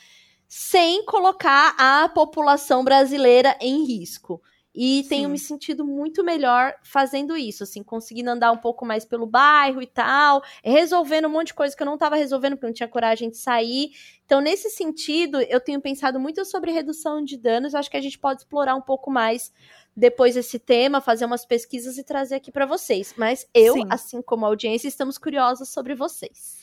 sem 0.48 1.04
colocar 1.04 1.74
a 1.78 2.08
população 2.08 2.82
brasileira 2.82 3.54
em 3.60 3.84
risco. 3.84 4.42
E 4.80 5.02
Sim. 5.02 5.08
tenho 5.08 5.28
me 5.28 5.40
sentido 5.40 5.84
muito 5.84 6.22
melhor 6.22 6.72
fazendo 6.84 7.36
isso, 7.36 7.64
assim, 7.64 7.82
conseguindo 7.82 8.30
andar 8.30 8.52
um 8.52 8.56
pouco 8.56 8.86
mais 8.86 9.04
pelo 9.04 9.26
bairro 9.26 9.82
e 9.82 9.88
tal, 9.88 10.40
resolvendo 10.62 11.26
um 11.26 11.30
monte 11.30 11.48
de 11.48 11.54
coisa 11.54 11.76
que 11.76 11.82
eu 11.82 11.86
não 11.86 11.94
estava 11.94 12.14
resolvendo 12.14 12.52
porque 12.52 12.66
eu 12.66 12.68
não 12.68 12.74
tinha 12.74 12.88
coragem 12.88 13.28
de 13.28 13.38
sair. 13.38 13.90
Então, 14.24 14.40
nesse 14.40 14.70
sentido, 14.70 15.40
eu 15.40 15.58
tenho 15.58 15.80
pensado 15.80 16.20
muito 16.20 16.44
sobre 16.44 16.70
redução 16.70 17.24
de 17.24 17.36
danos. 17.36 17.74
Acho 17.74 17.90
que 17.90 17.96
a 17.96 18.00
gente 18.00 18.16
pode 18.16 18.42
explorar 18.42 18.76
um 18.76 18.80
pouco 18.80 19.10
mais 19.10 19.52
depois 19.96 20.36
esse 20.36 20.60
tema, 20.60 21.00
fazer 21.00 21.24
umas 21.24 21.44
pesquisas 21.44 21.98
e 21.98 22.04
trazer 22.04 22.36
aqui 22.36 22.52
para 22.52 22.64
vocês. 22.64 23.12
Mas 23.16 23.48
eu, 23.52 23.74
Sim. 23.74 23.82
assim 23.90 24.22
como 24.22 24.46
a 24.46 24.48
audiência, 24.48 24.86
estamos 24.86 25.18
curiosos 25.18 25.70
sobre 25.70 25.96
vocês. 25.96 26.56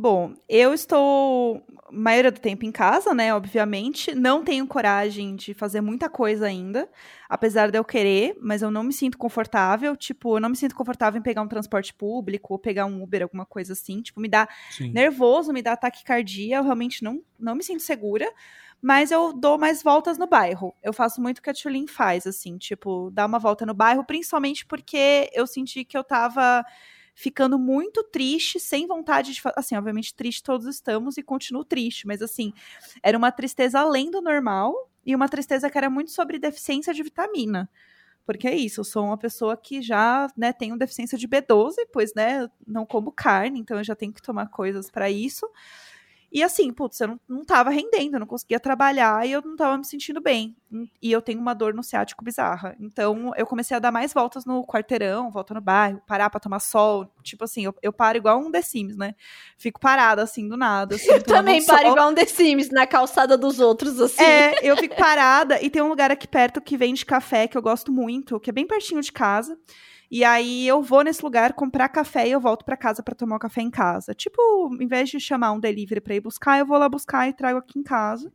Bom, 0.00 0.32
eu 0.48 0.72
estou 0.72 1.62
a 1.86 1.92
maioria 1.92 2.32
do 2.32 2.40
tempo 2.40 2.64
em 2.64 2.72
casa, 2.72 3.12
né? 3.12 3.34
Obviamente. 3.34 4.14
Não 4.14 4.42
tenho 4.42 4.66
coragem 4.66 5.36
de 5.36 5.52
fazer 5.52 5.82
muita 5.82 6.08
coisa 6.08 6.46
ainda, 6.46 6.88
apesar 7.28 7.70
de 7.70 7.76
eu 7.76 7.84
querer, 7.84 8.34
mas 8.40 8.62
eu 8.62 8.70
não 8.70 8.82
me 8.82 8.94
sinto 8.94 9.18
confortável. 9.18 9.94
Tipo, 9.94 10.38
eu 10.38 10.40
não 10.40 10.48
me 10.48 10.56
sinto 10.56 10.74
confortável 10.74 11.18
em 11.18 11.22
pegar 11.22 11.42
um 11.42 11.48
transporte 11.48 11.92
público 11.92 12.54
ou 12.54 12.58
pegar 12.58 12.86
um 12.86 13.02
Uber, 13.02 13.24
alguma 13.24 13.44
coisa 13.44 13.74
assim. 13.74 14.00
Tipo, 14.00 14.22
me 14.22 14.28
dá 14.28 14.48
Sim. 14.70 14.90
nervoso, 14.90 15.52
me 15.52 15.60
dá 15.60 15.76
taquicardia. 15.76 16.56
Eu 16.56 16.62
realmente 16.62 17.04
não, 17.04 17.22
não 17.38 17.54
me 17.54 17.62
sinto 17.62 17.82
segura. 17.82 18.26
Mas 18.80 19.10
eu 19.10 19.34
dou 19.34 19.58
mais 19.58 19.82
voltas 19.82 20.16
no 20.16 20.26
bairro. 20.26 20.74
Eu 20.82 20.94
faço 20.94 21.20
muito 21.20 21.40
o 21.40 21.42
que 21.42 21.50
a 21.50 21.52
Tulin 21.52 21.86
faz, 21.86 22.26
assim, 22.26 22.56
tipo, 22.56 23.10
dar 23.10 23.26
uma 23.26 23.38
volta 23.38 23.66
no 23.66 23.74
bairro, 23.74 24.02
principalmente 24.02 24.64
porque 24.64 25.28
eu 25.34 25.46
senti 25.46 25.84
que 25.84 25.98
eu 25.98 26.02
tava 26.02 26.64
ficando 27.20 27.58
muito 27.58 28.02
triste, 28.02 28.58
sem 28.58 28.86
vontade 28.86 29.34
de. 29.34 29.42
Assim, 29.54 29.76
obviamente, 29.76 30.14
triste 30.14 30.42
todos 30.42 30.66
estamos 30.66 31.18
e 31.18 31.22
continuo 31.22 31.62
triste, 31.62 32.06
mas 32.06 32.22
assim, 32.22 32.50
era 33.02 33.16
uma 33.16 33.30
tristeza 33.30 33.78
além 33.78 34.10
do 34.10 34.22
normal 34.22 34.90
e 35.04 35.14
uma 35.14 35.28
tristeza 35.28 35.68
que 35.68 35.76
era 35.76 35.90
muito 35.90 36.10
sobre 36.10 36.38
deficiência 36.38 36.94
de 36.94 37.02
vitamina. 37.02 37.68
Porque 38.24 38.48
é 38.48 38.54
isso, 38.54 38.80
eu 38.80 38.84
sou 38.84 39.04
uma 39.04 39.18
pessoa 39.18 39.54
que 39.56 39.82
já, 39.82 40.28
né, 40.36 40.52
tenho 40.52 40.78
deficiência 40.78 41.18
de 41.18 41.28
B12, 41.28 41.74
pois, 41.92 42.14
né, 42.14 42.48
não 42.66 42.86
como 42.86 43.12
carne, 43.12 43.60
então 43.60 43.76
eu 43.76 43.84
já 43.84 43.94
tenho 43.94 44.12
que 44.12 44.22
tomar 44.22 44.46
coisas 44.46 44.90
para 44.90 45.10
isso. 45.10 45.46
E 46.32 46.44
assim, 46.44 46.72
putz, 46.72 47.00
eu 47.00 47.08
não, 47.08 47.20
não 47.28 47.44
tava 47.44 47.70
rendendo, 47.70 48.14
eu 48.14 48.20
não 48.20 48.26
conseguia 48.26 48.60
trabalhar 48.60 49.26
e 49.26 49.32
eu 49.32 49.42
não 49.42 49.56
tava 49.56 49.76
me 49.76 49.84
sentindo 49.84 50.20
bem. 50.20 50.56
E 51.02 51.10
eu 51.10 51.20
tenho 51.20 51.40
uma 51.40 51.52
dor 51.52 51.74
no 51.74 51.82
ciático 51.82 52.24
bizarra. 52.24 52.76
Então, 52.78 53.32
eu 53.36 53.44
comecei 53.44 53.76
a 53.76 53.80
dar 53.80 53.90
mais 53.90 54.12
voltas 54.12 54.44
no 54.44 54.64
quarteirão, 54.64 55.30
volta 55.32 55.52
no 55.54 55.60
bairro, 55.60 56.00
parar 56.06 56.30
pra 56.30 56.38
tomar 56.38 56.60
sol. 56.60 57.12
Tipo 57.24 57.42
assim, 57.42 57.64
eu, 57.64 57.74
eu 57.82 57.92
paro 57.92 58.16
igual 58.16 58.38
um 58.38 58.50
The 58.52 58.62
Sims, 58.62 58.96
né? 58.96 59.16
Fico 59.58 59.80
parada, 59.80 60.22
assim, 60.22 60.48
do 60.48 60.56
nada. 60.56 60.94
Assim, 60.94 61.10
eu 61.10 61.22
também 61.22 61.64
paro 61.64 61.82
sol. 61.82 61.92
igual 61.92 62.10
um 62.10 62.14
The 62.14 62.26
Sims, 62.26 62.70
na 62.70 62.86
calçada 62.86 63.36
dos 63.36 63.58
outros, 63.58 64.00
assim. 64.00 64.22
É, 64.22 64.54
eu 64.62 64.76
fico 64.76 64.94
parada. 64.94 65.60
E 65.60 65.68
tem 65.68 65.82
um 65.82 65.88
lugar 65.88 66.12
aqui 66.12 66.28
perto 66.28 66.60
que 66.60 66.76
vende 66.76 67.04
café, 67.04 67.48
que 67.48 67.58
eu 67.58 67.62
gosto 67.62 67.90
muito, 67.90 68.38
que 68.38 68.50
é 68.50 68.52
bem 68.52 68.66
pertinho 68.66 69.00
de 69.00 69.10
casa. 69.10 69.58
E 70.10 70.24
aí 70.24 70.66
eu 70.66 70.82
vou 70.82 71.04
nesse 71.04 71.22
lugar 71.22 71.52
comprar 71.52 71.88
café 71.88 72.26
e 72.26 72.32
eu 72.32 72.40
volto 72.40 72.64
para 72.64 72.76
casa 72.76 73.02
para 73.02 73.14
tomar 73.14 73.36
o 73.36 73.38
café 73.38 73.62
em 73.62 73.70
casa. 73.70 74.12
Tipo, 74.14 74.40
em 74.80 74.86
vez 74.86 75.08
de 75.08 75.20
chamar 75.20 75.52
um 75.52 75.60
delivery 75.60 76.00
para 76.00 76.14
ir 76.16 76.20
buscar, 76.20 76.58
eu 76.58 76.66
vou 76.66 76.78
lá 76.78 76.88
buscar 76.88 77.28
e 77.28 77.32
trago 77.32 77.58
aqui 77.58 77.78
em 77.78 77.82
casa. 77.82 78.32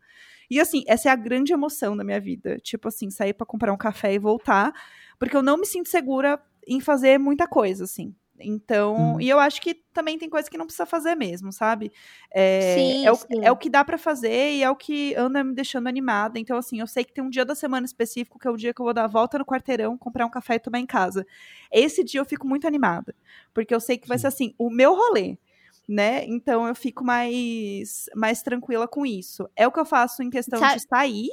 E 0.49 0.59
assim, 0.59 0.83
essa 0.87 1.09
é 1.09 1.11
a 1.11 1.15
grande 1.15 1.51
emoção 1.51 1.97
da 1.97 2.03
minha 2.03 2.19
vida. 2.19 2.57
Tipo 2.59 2.87
assim, 2.87 3.09
sair 3.09 3.33
para 3.33 3.45
comprar 3.45 3.73
um 3.73 3.77
café 3.77 4.13
e 4.13 4.19
voltar, 4.19 4.71
porque 5.19 5.35
eu 5.35 5.41
não 5.43 5.57
me 5.57 5.65
sinto 5.65 5.89
segura 5.89 6.41
em 6.67 6.79
fazer 6.79 7.17
muita 7.19 7.47
coisa, 7.47 7.83
assim. 7.83 8.15
Então, 8.39 9.15
hum. 9.15 9.21
e 9.21 9.29
eu 9.29 9.39
acho 9.39 9.61
que 9.61 9.73
também 9.93 10.17
tem 10.17 10.29
coisa 10.29 10.49
que 10.49 10.57
não 10.57 10.65
precisa 10.65 10.85
fazer 10.85 11.15
mesmo, 11.15 11.51
sabe? 11.51 11.91
É, 12.31 12.75
sim, 12.75 13.05
é, 13.05 13.11
o, 13.11 13.15
sim. 13.15 13.25
é 13.41 13.51
o 13.51 13.55
que 13.55 13.69
dá 13.69 13.83
para 13.83 13.97
fazer 13.97 14.53
e 14.55 14.63
é 14.63 14.69
o 14.69 14.75
que 14.75 15.15
anda 15.15 15.43
me 15.43 15.53
deixando 15.53 15.87
animada. 15.87 16.37
Então, 16.37 16.57
assim, 16.57 16.79
eu 16.79 16.87
sei 16.87 17.05
que 17.05 17.13
tem 17.13 17.23
um 17.23 17.29
dia 17.29 17.45
da 17.45 17.55
semana 17.55 17.85
específico 17.85 18.37
que 18.37 18.47
é 18.47 18.51
o 18.51 18.57
dia 18.57 18.73
que 18.73 18.81
eu 18.81 18.83
vou 18.83 18.93
dar 18.93 19.05
a 19.05 19.07
volta 19.07 19.39
no 19.39 19.45
quarteirão, 19.45 19.97
comprar 19.97 20.25
um 20.25 20.29
café 20.29 20.55
e 20.55 20.59
tomar 20.59 20.79
em 20.79 20.85
casa. 20.85 21.25
Esse 21.71 22.03
dia 22.03 22.19
eu 22.19 22.25
fico 22.25 22.47
muito 22.47 22.67
animada, 22.67 23.15
porque 23.53 23.73
eu 23.73 23.79
sei 23.79 23.97
que 23.97 24.07
vai 24.07 24.17
sim. 24.17 24.21
ser 24.23 24.27
assim, 24.27 24.55
o 24.57 24.69
meu 24.69 24.93
rolê. 24.93 25.37
Né? 25.87 26.25
Então 26.25 26.67
eu 26.67 26.73
fico 26.73 27.03
mais 27.03 28.09
mais 28.15 28.41
tranquila 28.41 28.87
com 28.87 29.05
isso. 29.05 29.47
É 29.55 29.67
o 29.67 29.71
que 29.71 29.79
eu 29.79 29.85
faço 29.85 30.23
em 30.23 30.31
questão 30.31 30.57
Sabe? 30.57 30.79
de 30.79 30.87
sair, 30.87 31.29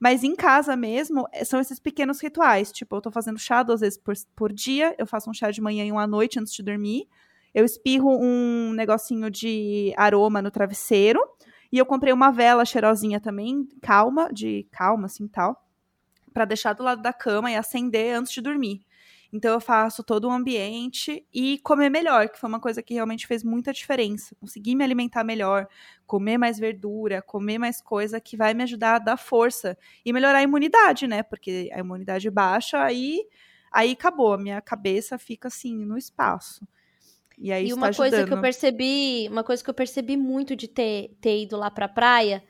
mas 0.00 0.22
em 0.22 0.34
casa 0.36 0.76
mesmo, 0.76 1.26
eh, 1.32 1.44
são 1.44 1.60
esses 1.60 1.80
pequenos 1.80 2.20
rituais. 2.20 2.70
Tipo, 2.70 2.96
eu 2.96 3.00
tô 3.00 3.10
fazendo 3.10 3.38
chá 3.38 3.62
duas 3.62 3.80
vezes 3.80 3.98
por, 3.98 4.14
por 4.34 4.52
dia. 4.52 4.94
Eu 4.98 5.06
faço 5.06 5.28
um 5.28 5.34
chá 5.34 5.50
de 5.50 5.60
manhã 5.60 5.84
e 5.84 5.90
um 5.90 5.98
à 5.98 6.06
noite 6.06 6.38
antes 6.38 6.52
de 6.52 6.62
dormir. 6.62 7.08
Eu 7.52 7.64
espirro 7.64 8.16
um 8.20 8.72
negocinho 8.72 9.30
de 9.30 9.92
aroma 9.96 10.40
no 10.40 10.50
travesseiro. 10.50 11.20
E 11.72 11.78
eu 11.78 11.84
comprei 11.84 12.12
uma 12.12 12.30
vela 12.30 12.64
cheirosinha 12.64 13.20
também, 13.20 13.68
calma, 13.82 14.32
de 14.32 14.66
calma, 14.70 15.06
assim, 15.06 15.26
tal. 15.28 15.66
para 16.32 16.44
deixar 16.44 16.72
do 16.72 16.84
lado 16.84 17.02
da 17.02 17.12
cama 17.12 17.50
e 17.50 17.56
acender 17.56 18.14
antes 18.14 18.32
de 18.32 18.40
dormir. 18.40 18.86
Então 19.32 19.52
eu 19.52 19.60
faço 19.60 20.02
todo 20.02 20.26
o 20.26 20.30
ambiente 20.30 21.26
e 21.32 21.58
comer 21.58 21.90
melhor, 21.90 22.28
que 22.30 22.38
foi 22.38 22.48
uma 22.48 22.60
coisa 22.60 22.82
que 22.82 22.94
realmente 22.94 23.26
fez 23.26 23.44
muita 23.44 23.72
diferença. 23.72 24.34
Conseguir 24.40 24.74
me 24.74 24.82
alimentar 24.84 25.22
melhor, 25.22 25.68
comer 26.06 26.38
mais 26.38 26.58
verdura, 26.58 27.20
comer 27.22 27.58
mais 27.58 27.80
coisa 27.82 28.20
que 28.20 28.36
vai 28.36 28.54
me 28.54 28.62
ajudar 28.62 28.96
a 28.96 28.98
dar 28.98 29.16
força 29.18 29.76
e 30.04 30.12
melhorar 30.12 30.38
a 30.38 30.42
imunidade, 30.42 31.06
né? 31.06 31.22
Porque 31.22 31.68
a 31.72 31.78
imunidade 31.80 32.30
baixa, 32.30 32.82
aí 32.82 33.22
aí 33.70 33.92
acabou, 33.92 34.32
a 34.32 34.38
minha 34.38 34.60
cabeça 34.62 35.18
fica 35.18 35.48
assim 35.48 35.84
no 35.84 35.98
espaço. 35.98 36.66
E 37.38 37.52
aí 37.52 37.68
E 37.68 37.72
uma 37.72 37.90
tá 37.90 37.96
coisa 37.96 38.24
que 38.24 38.32
eu 38.32 38.40
percebi, 38.40 39.28
uma 39.30 39.44
coisa 39.44 39.62
que 39.62 39.70
eu 39.70 39.74
percebi 39.74 40.16
muito 40.16 40.56
de 40.56 40.66
ter, 40.68 41.16
ter 41.20 41.42
ido 41.42 41.56
lá 41.56 41.70
pra 41.70 41.88
praia 41.88 42.42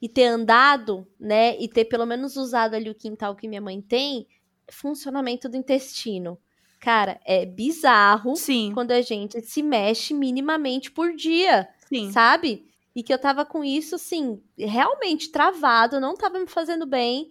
e 0.00 0.08
ter 0.08 0.24
andado, 0.24 1.06
né, 1.18 1.58
e 1.58 1.68
ter 1.68 1.86
pelo 1.86 2.06
menos 2.06 2.36
usado 2.36 2.74
ali 2.74 2.90
o 2.90 2.94
quintal 2.94 3.34
que 3.34 3.48
minha 3.48 3.60
mãe 3.60 3.80
tem, 3.80 4.26
funcionamento 4.68 5.48
do 5.48 5.56
intestino. 5.56 6.38
Cara, 6.80 7.20
é 7.24 7.44
bizarro 7.44 8.36
Sim. 8.36 8.70
quando 8.72 8.92
a 8.92 9.00
gente 9.00 9.40
se 9.40 9.62
mexe 9.62 10.14
minimamente 10.14 10.90
por 10.90 11.14
dia, 11.14 11.68
Sim. 11.88 12.12
sabe? 12.12 12.66
E 12.94 13.02
que 13.02 13.12
eu 13.12 13.18
tava 13.18 13.44
com 13.44 13.64
isso, 13.64 13.96
assim, 13.96 14.40
realmente 14.56 15.30
travado, 15.30 16.00
não 16.00 16.16
tava 16.16 16.38
me 16.38 16.46
fazendo 16.46 16.86
bem. 16.86 17.28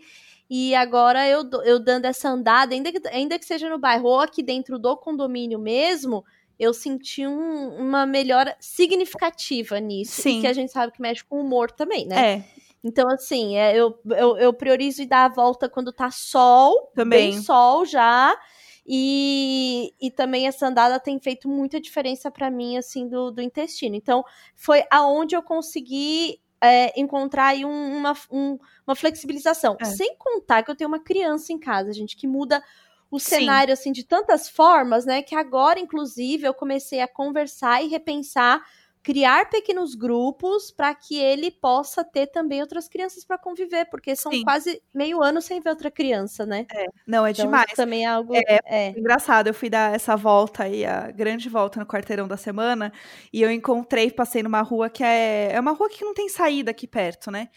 E 0.49 0.75
agora 0.75 1.27
eu, 1.27 1.49
eu 1.63 1.79
dando 1.79 2.05
essa 2.05 2.29
andada, 2.29 2.75
ainda 2.75 2.91
que, 2.91 3.07
ainda 3.07 3.39
que 3.39 3.45
seja 3.45 3.69
no 3.69 3.79
bairro 3.79 4.09
ou 4.09 4.19
aqui 4.19 4.43
dentro 4.43 4.77
do 4.77 4.95
condomínio 4.95 5.57
mesmo, 5.57 6.23
eu 6.59 6.73
senti 6.73 7.25
um, 7.25 7.75
uma 7.77 8.05
melhora 8.05 8.55
significativa 8.59 9.79
nisso. 9.79 10.21
Sim. 10.21 10.39
E 10.39 10.41
que 10.41 10.47
a 10.47 10.53
gente 10.53 10.71
sabe 10.71 10.93
que 10.93 11.01
mexe 11.01 11.23
com 11.23 11.37
o 11.37 11.41
humor 11.41 11.71
também, 11.71 12.05
né? 12.05 12.33
É. 12.33 12.43
Então, 12.87 13.09
assim, 13.09 13.57
é, 13.57 13.75
eu, 13.75 13.99
eu, 14.11 14.37
eu 14.37 14.53
priorizo 14.53 15.01
e 15.01 15.07
dar 15.07 15.25
a 15.25 15.33
volta 15.33 15.67
quando 15.67 15.91
tá 15.91 16.11
sol, 16.11 16.91
também. 16.93 17.31
bem 17.31 17.41
sol 17.41 17.83
já. 17.83 18.31
E, 18.85 19.91
e 19.99 20.11
também 20.11 20.45
essa 20.45 20.67
andada 20.67 20.99
tem 20.99 21.19
feito 21.19 21.49
muita 21.49 21.81
diferença 21.81 22.29
para 22.29 22.51
mim, 22.51 22.77
assim, 22.77 23.07
do, 23.07 23.31
do 23.31 23.41
intestino. 23.41 23.95
Então, 23.95 24.23
foi 24.53 24.83
aonde 24.91 25.35
eu 25.35 25.41
consegui 25.41 26.39
é, 26.61 26.93
encontrar 26.99 27.47
aí 27.47 27.65
um, 27.65 27.97
uma, 27.97 28.13
um, 28.29 28.59
uma 28.85 28.95
flexibilização. 28.95 29.75
É. 29.79 29.85
Sem 29.85 30.15
contar 30.15 30.61
que 30.61 30.69
eu 30.69 30.75
tenho 30.75 30.87
uma 30.87 30.99
criança 30.99 31.51
em 31.51 31.57
casa, 31.57 31.91
gente, 31.91 32.15
que 32.15 32.27
muda 32.27 32.63
o 33.09 33.19
Sim. 33.19 33.37
cenário 33.37 33.73
assim 33.73 33.91
de 33.91 34.03
tantas 34.03 34.47
formas, 34.47 35.07
né? 35.07 35.23
Que 35.23 35.33
agora, 35.33 35.79
inclusive, 35.79 36.47
eu 36.47 36.53
comecei 36.53 37.01
a 37.01 37.07
conversar 37.07 37.83
e 37.83 37.87
repensar 37.87 38.63
criar 39.05 39.51
pequenos 39.51 39.93
grupos 39.93 40.71
para 40.71 40.95
que 40.95 41.15
ele 41.15 41.51
possa 41.51 42.03
ter 42.03 42.25
também 42.25 42.59
outras 42.59 42.87
crianças 42.87 43.23
para 43.23 43.37
conviver, 43.37 43.85
porque 43.85 44.15
são 44.15 44.31
Sim. 44.31 44.41
quase 44.41 44.81
meio 44.91 45.21
ano 45.21 45.43
sem 45.43 45.61
ver 45.61 45.69
outra 45.69 45.91
criança, 45.91 46.43
né? 46.43 46.65
É, 46.73 46.87
não, 47.05 47.23
é 47.23 47.29
então, 47.29 47.45
demais. 47.45 47.71
Também 47.75 48.03
é 48.03 48.07
algo. 48.07 48.33
É, 48.35 48.59
é, 48.65 48.89
engraçado, 48.97 49.45
eu 49.45 49.53
fui 49.53 49.69
dar 49.69 49.93
essa 49.93 50.15
volta 50.15 50.63
aí, 50.63 50.83
a 50.83 51.11
grande 51.11 51.47
volta 51.47 51.79
no 51.79 51.85
quarteirão 51.85 52.27
da 52.27 52.35
semana, 52.35 52.91
e 53.31 53.43
eu 53.43 53.51
encontrei, 53.51 54.09
passei 54.09 54.41
numa 54.41 54.63
rua 54.63 54.89
que 54.89 55.03
é. 55.03 55.51
É 55.51 55.59
uma 55.59 55.73
rua 55.73 55.87
que 55.87 56.03
não 56.03 56.15
tem 56.15 56.27
saída 56.27 56.71
aqui 56.71 56.87
perto, 56.87 57.29
né? 57.29 57.49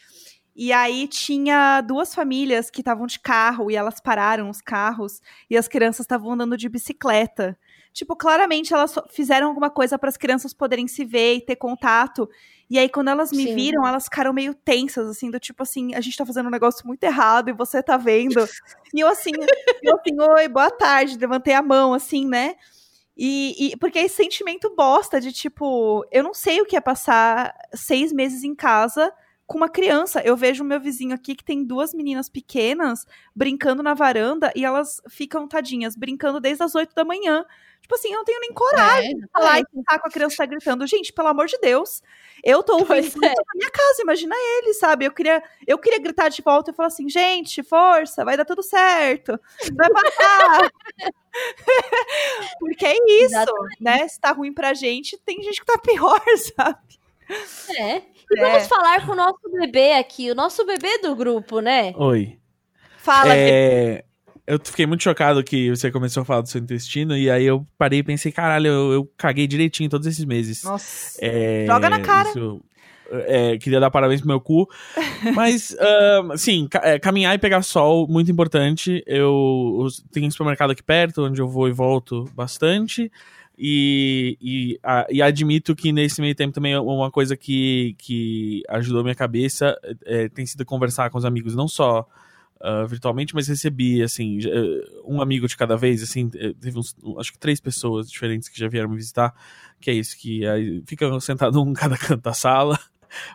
E 0.55 0.71
aí 0.71 1.09
tinha 1.09 1.81
duas 1.81 2.15
famílias 2.15 2.69
que 2.69 2.83
estavam 2.83 3.07
de 3.07 3.21
carro 3.21 3.71
e 3.71 3.77
elas 3.77 4.01
pararam 4.01 4.51
os 4.51 4.61
carros 4.61 5.21
e 5.49 5.57
as 5.57 5.67
crianças 5.67 6.01
estavam 6.01 6.33
andando 6.33 6.59
de 6.59 6.69
bicicleta. 6.69 7.57
Tipo, 7.99 8.15
claramente 8.15 8.73
elas 8.73 8.95
fizeram 9.11 9.49
alguma 9.49 9.69
coisa 9.69 9.99
para 9.99 10.09
as 10.09 10.17
crianças 10.17 10.55
poderem 10.55 10.87
se 10.87 11.05
ver 11.05 11.35
e 11.35 11.41
ter 11.41 11.57
contato. 11.57 12.31
E 12.71 12.79
aí, 12.79 12.89
quando 12.89 13.09
elas 13.09 13.33
me 13.33 13.43
Sim. 13.43 13.57
viram, 13.57 13.85
elas 13.85 14.05
ficaram 14.05 14.33
meio 14.33 14.55
tensas, 14.55 15.09
assim, 15.09 15.33
do 15.33 15.41
tipo 15.41 15.65
assim, 15.65 15.97
a 15.97 16.01
gente 16.01 16.17
tá 16.17 16.25
fazendo 16.25 16.47
um 16.47 16.51
negócio 16.51 16.87
muito 16.87 17.03
errado 17.03 17.49
e 17.49 17.53
você 17.53 17.83
tá 17.83 17.97
vendo. 17.97 18.37
e 18.95 19.01
eu 19.01 19.09
assim, 19.09 19.33
eu 19.83 19.97
assim, 19.97 20.17
oi, 20.17 20.47
boa 20.47 20.71
tarde, 20.71 21.19
levantei 21.19 21.55
a 21.55 21.61
mão, 21.61 21.93
assim, 21.93 22.25
né? 22.25 22.55
E, 23.17 23.73
e, 23.73 23.77
porque 23.79 23.99
esse 23.99 24.15
sentimento 24.15 24.73
bosta 24.77 25.21
de 25.21 25.33
tipo, 25.33 26.07
eu 26.13 26.23
não 26.23 26.33
sei 26.33 26.61
o 26.61 26.65
que 26.65 26.77
é 26.77 26.81
passar 26.81 27.53
seis 27.75 28.13
meses 28.13 28.45
em 28.45 28.55
casa 28.55 29.13
com 29.49 29.57
uma 29.57 29.69
criança. 29.69 30.21
Eu 30.21 30.37
vejo 30.37 30.63
o 30.63 30.67
meu 30.67 30.79
vizinho 30.79 31.15
aqui 31.15 31.35
que 31.35 31.43
tem 31.43 31.65
duas 31.65 31.95
meninas 31.95 32.29
pequenas 32.29 33.07
brincando 33.35 33.83
na 33.83 33.95
varanda 33.95 34.53
e 34.55 34.65
elas 34.65 35.01
ficam 35.09 35.49
tadinhas, 35.49 35.97
brincando 35.97 36.39
desde 36.39 36.63
as 36.63 36.75
oito 36.75 36.95
da 36.95 37.03
manhã. 37.03 37.45
Tipo 37.81 37.95
assim, 37.95 38.11
eu 38.11 38.17
não 38.17 38.25
tenho 38.25 38.41
nem 38.41 38.53
coragem 38.53 39.13
é, 39.13 39.15
de 39.15 39.27
falar 39.33 39.61
e 39.61 39.65
ficar 39.75 39.99
com 40.01 40.09
a 40.09 40.11
criança 40.11 40.37
tá 40.37 40.47
gritando. 40.47 40.87
Gente, 40.87 41.13
pelo 41.15 41.29
amor 41.29 41.47
de 41.47 41.57
Deus, 41.59 42.03
eu 42.45 42.63
tô 42.63 42.75
ouvindo 42.75 42.99
isso 42.99 43.25
é. 43.25 43.29
na 43.29 43.55
minha 43.55 43.71
casa, 43.71 44.03
imagina 44.03 44.35
ele, 44.37 44.75
sabe? 44.75 45.07
Eu 45.07 45.13
queria, 45.13 45.43
eu 45.67 45.79
queria 45.79 45.99
gritar 45.99 46.29
de 46.29 46.43
volta 46.43 46.71
e 46.71 46.75
falar 46.75 46.89
assim, 46.89 47.09
gente, 47.09 47.63
força, 47.63 48.27
vai 48.27 48.37
dar 48.37 48.45
tudo 48.45 48.63
certo. 48.63 49.41
Vai 49.75 49.89
passar. 49.89 50.71
Porque 52.61 52.85
é 52.85 52.97
isso, 53.25 53.35
Exatamente. 53.35 53.83
né? 53.83 54.09
Se 54.09 54.21
tá 54.21 54.33
ruim 54.33 54.53
pra 54.53 54.75
gente, 54.75 55.17
tem 55.25 55.43
gente 55.43 55.61
que 55.61 55.67
tá 55.67 55.79
pior, 55.79 56.21
sabe? 56.55 56.98
É. 57.79 57.97
E 58.31 58.39
é. 58.39 58.51
vamos 58.51 58.67
falar 58.67 59.05
com 59.07 59.13
o 59.13 59.17
nosso 59.17 59.41
bebê 59.53 59.93
aqui, 59.93 60.31
o 60.31 60.35
nosso 60.35 60.65
bebê 60.65 60.99
do 60.99 61.15
grupo, 61.15 61.61
né? 61.61 61.93
Oi. 61.97 62.39
Fala, 62.99 63.35
é... 63.35 64.05
Eu 64.47 64.59
fiquei 64.65 64.87
muito 64.87 65.03
chocado 65.03 65.45
que 65.45 65.69
você 65.69 65.91
começou 65.91 66.23
a 66.23 66.25
falar 66.25 66.41
do 66.41 66.49
seu 66.49 66.61
intestino, 66.61 67.15
e 67.15 67.31
aí 67.31 67.45
eu 67.45 67.67
parei 67.77 67.99
e 67.99 68.03
pensei, 68.03 68.33
caralho, 68.33 68.67
eu, 68.67 68.93
eu 68.93 69.13
caguei 69.17 69.47
direitinho 69.47 69.91
todos 69.91 70.07
esses 70.07 70.25
meses. 70.25 70.65
Nossa. 70.65 71.19
É... 71.21 71.67
Joga 71.67 71.91
na 71.91 72.01
cara. 72.01 72.31
Isso... 72.31 72.63
É, 73.11 73.57
queria 73.57 73.81
dar 73.81 73.91
parabéns 73.91 74.21
pro 74.21 74.29
meu 74.29 74.41
cu. 74.41 74.69
Mas, 75.35 75.71
uh, 75.71 76.37
sim, 76.37 76.69
é, 76.83 76.99
caminhar 76.99 77.35
e 77.35 77.39
pegar 77.39 77.63
sol, 77.63 78.07
muito 78.09 78.31
importante. 78.31 79.03
Eu, 79.07 79.81
eu 79.83 79.89
tenho 80.13 80.27
um 80.27 80.31
supermercado 80.31 80.71
aqui 80.73 80.83
perto, 80.83 81.25
onde 81.25 81.41
eu 81.41 81.49
vou 81.49 81.69
e 81.69 81.73
volto 81.73 82.25
bastante. 82.35 83.11
E, 83.61 84.39
e, 84.41 84.81
a, 84.85 85.05
e, 85.11 85.21
admito 85.21 85.75
que 85.75 85.91
nesse 85.91 86.21
meio 86.21 86.35
tempo 86.35 86.53
também 86.55 86.77
uma 86.79 87.11
coisa 87.11 87.37
que, 87.37 87.97
que 87.99 88.63
ajudou 88.69 89.03
minha 89.03 89.17
cabeça 89.17 89.77
é, 90.05 90.29
tem 90.29 90.47
sido 90.47 90.65
conversar 90.65 91.11
com 91.11 91.19
os 91.19 91.25
amigos, 91.25 91.57
não 91.57 91.67
só 91.67 92.07
uh, 92.61 92.87
virtualmente, 92.87 93.35
mas 93.35 93.49
recebi, 93.49 94.01
assim, 94.01 94.39
um 95.05 95.21
amigo 95.21 95.49
de 95.49 95.57
cada 95.57 95.77
vez, 95.77 96.03
assim, 96.05 96.31
eh, 96.37 96.55
teve 96.61 96.79
uns, 96.79 96.95
acho 97.19 97.33
que 97.33 97.39
três 97.39 97.61
pessoas 97.61 98.09
diferentes 98.09 98.49
que 98.49 98.59
já 98.59 98.69
vieram 98.69 98.91
me 98.91 98.97
visitar, 98.97 99.35
que 99.81 99.91
é 99.91 99.95
isso, 99.95 100.17
que 100.17 100.43
fica 100.87 101.19
sentado 101.21 101.61
um 101.61 101.71
em 101.71 101.75
cada 101.75 101.97
canto 101.99 102.23
da 102.23 102.33
sala, 102.33 102.79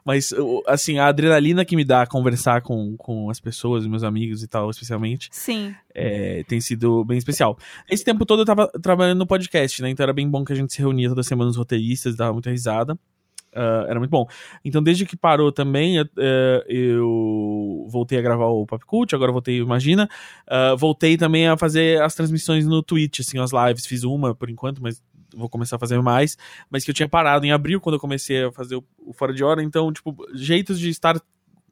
mas, 0.05 0.33
assim, 0.67 0.99
a 0.99 1.07
adrenalina 1.07 1.65
que 1.65 1.75
me 1.75 1.83
dá 1.83 2.05
conversar 2.05 2.61
com, 2.61 2.95
com 2.97 3.29
as 3.29 3.39
pessoas, 3.39 3.85
meus 3.85 4.03
amigos 4.03 4.43
e 4.43 4.47
tal, 4.47 4.69
especialmente. 4.69 5.29
Sim. 5.31 5.73
É, 5.93 6.43
tem 6.47 6.59
sido 6.59 7.03
bem 7.05 7.17
especial. 7.17 7.57
Esse 7.89 8.03
tempo 8.03 8.25
todo 8.25 8.41
eu 8.41 8.45
tava 8.45 8.67
trabalhando 8.81 9.19
no 9.19 9.27
podcast, 9.27 9.81
né? 9.81 9.89
Então 9.89 10.03
era 10.03 10.13
bem 10.13 10.29
bom 10.29 10.43
que 10.43 10.53
a 10.53 10.55
gente 10.55 10.73
se 10.73 10.79
reunia 10.79 11.09
toda 11.09 11.23
semana 11.23 11.49
os 11.49 11.57
roteiristas, 11.57 12.15
dava 12.15 12.33
muita 12.33 12.49
risada. 12.49 12.97
Uh, 13.55 13.85
era 13.87 13.99
muito 13.99 14.09
bom. 14.09 14.27
Então, 14.65 14.81
desde 14.81 15.05
que 15.05 15.15
parou 15.15 15.51
também, 15.51 15.97
eu, 15.97 16.05
uh, 16.05 16.63
eu 16.67 17.87
voltei 17.87 18.17
a 18.17 18.21
gravar 18.21 18.47
o 18.47 18.65
Pop 18.65 18.83
Cult, 18.85 19.13
agora 19.13 19.31
voltei, 19.31 19.59
imagina. 19.59 20.09
Uh, 20.47 20.75
voltei 20.75 21.17
também 21.17 21.47
a 21.47 21.55
fazer 21.55 22.01
as 22.01 22.15
transmissões 22.15 22.65
no 22.65 22.81
Twitch, 22.81 23.19
assim, 23.19 23.39
as 23.39 23.51
lives. 23.51 23.85
Fiz 23.85 24.03
uma 24.03 24.33
por 24.33 24.49
enquanto, 24.49 24.81
mas 24.81 25.01
vou 25.35 25.49
começar 25.49 25.75
a 25.75 25.79
fazer 25.79 26.01
mais, 26.01 26.37
mas 26.69 26.83
que 26.83 26.91
eu 26.91 26.95
tinha 26.95 27.09
parado 27.09 27.45
em 27.45 27.51
abril 27.51 27.81
quando 27.81 27.95
eu 27.95 27.99
comecei 27.99 28.45
a 28.45 28.51
fazer 28.51 28.75
o, 28.75 28.83
o 29.05 29.13
Fora 29.13 29.33
de 29.33 29.43
Hora, 29.43 29.63
então, 29.63 29.91
tipo, 29.91 30.15
jeitos 30.33 30.79
de 30.79 30.89
estar 30.89 31.19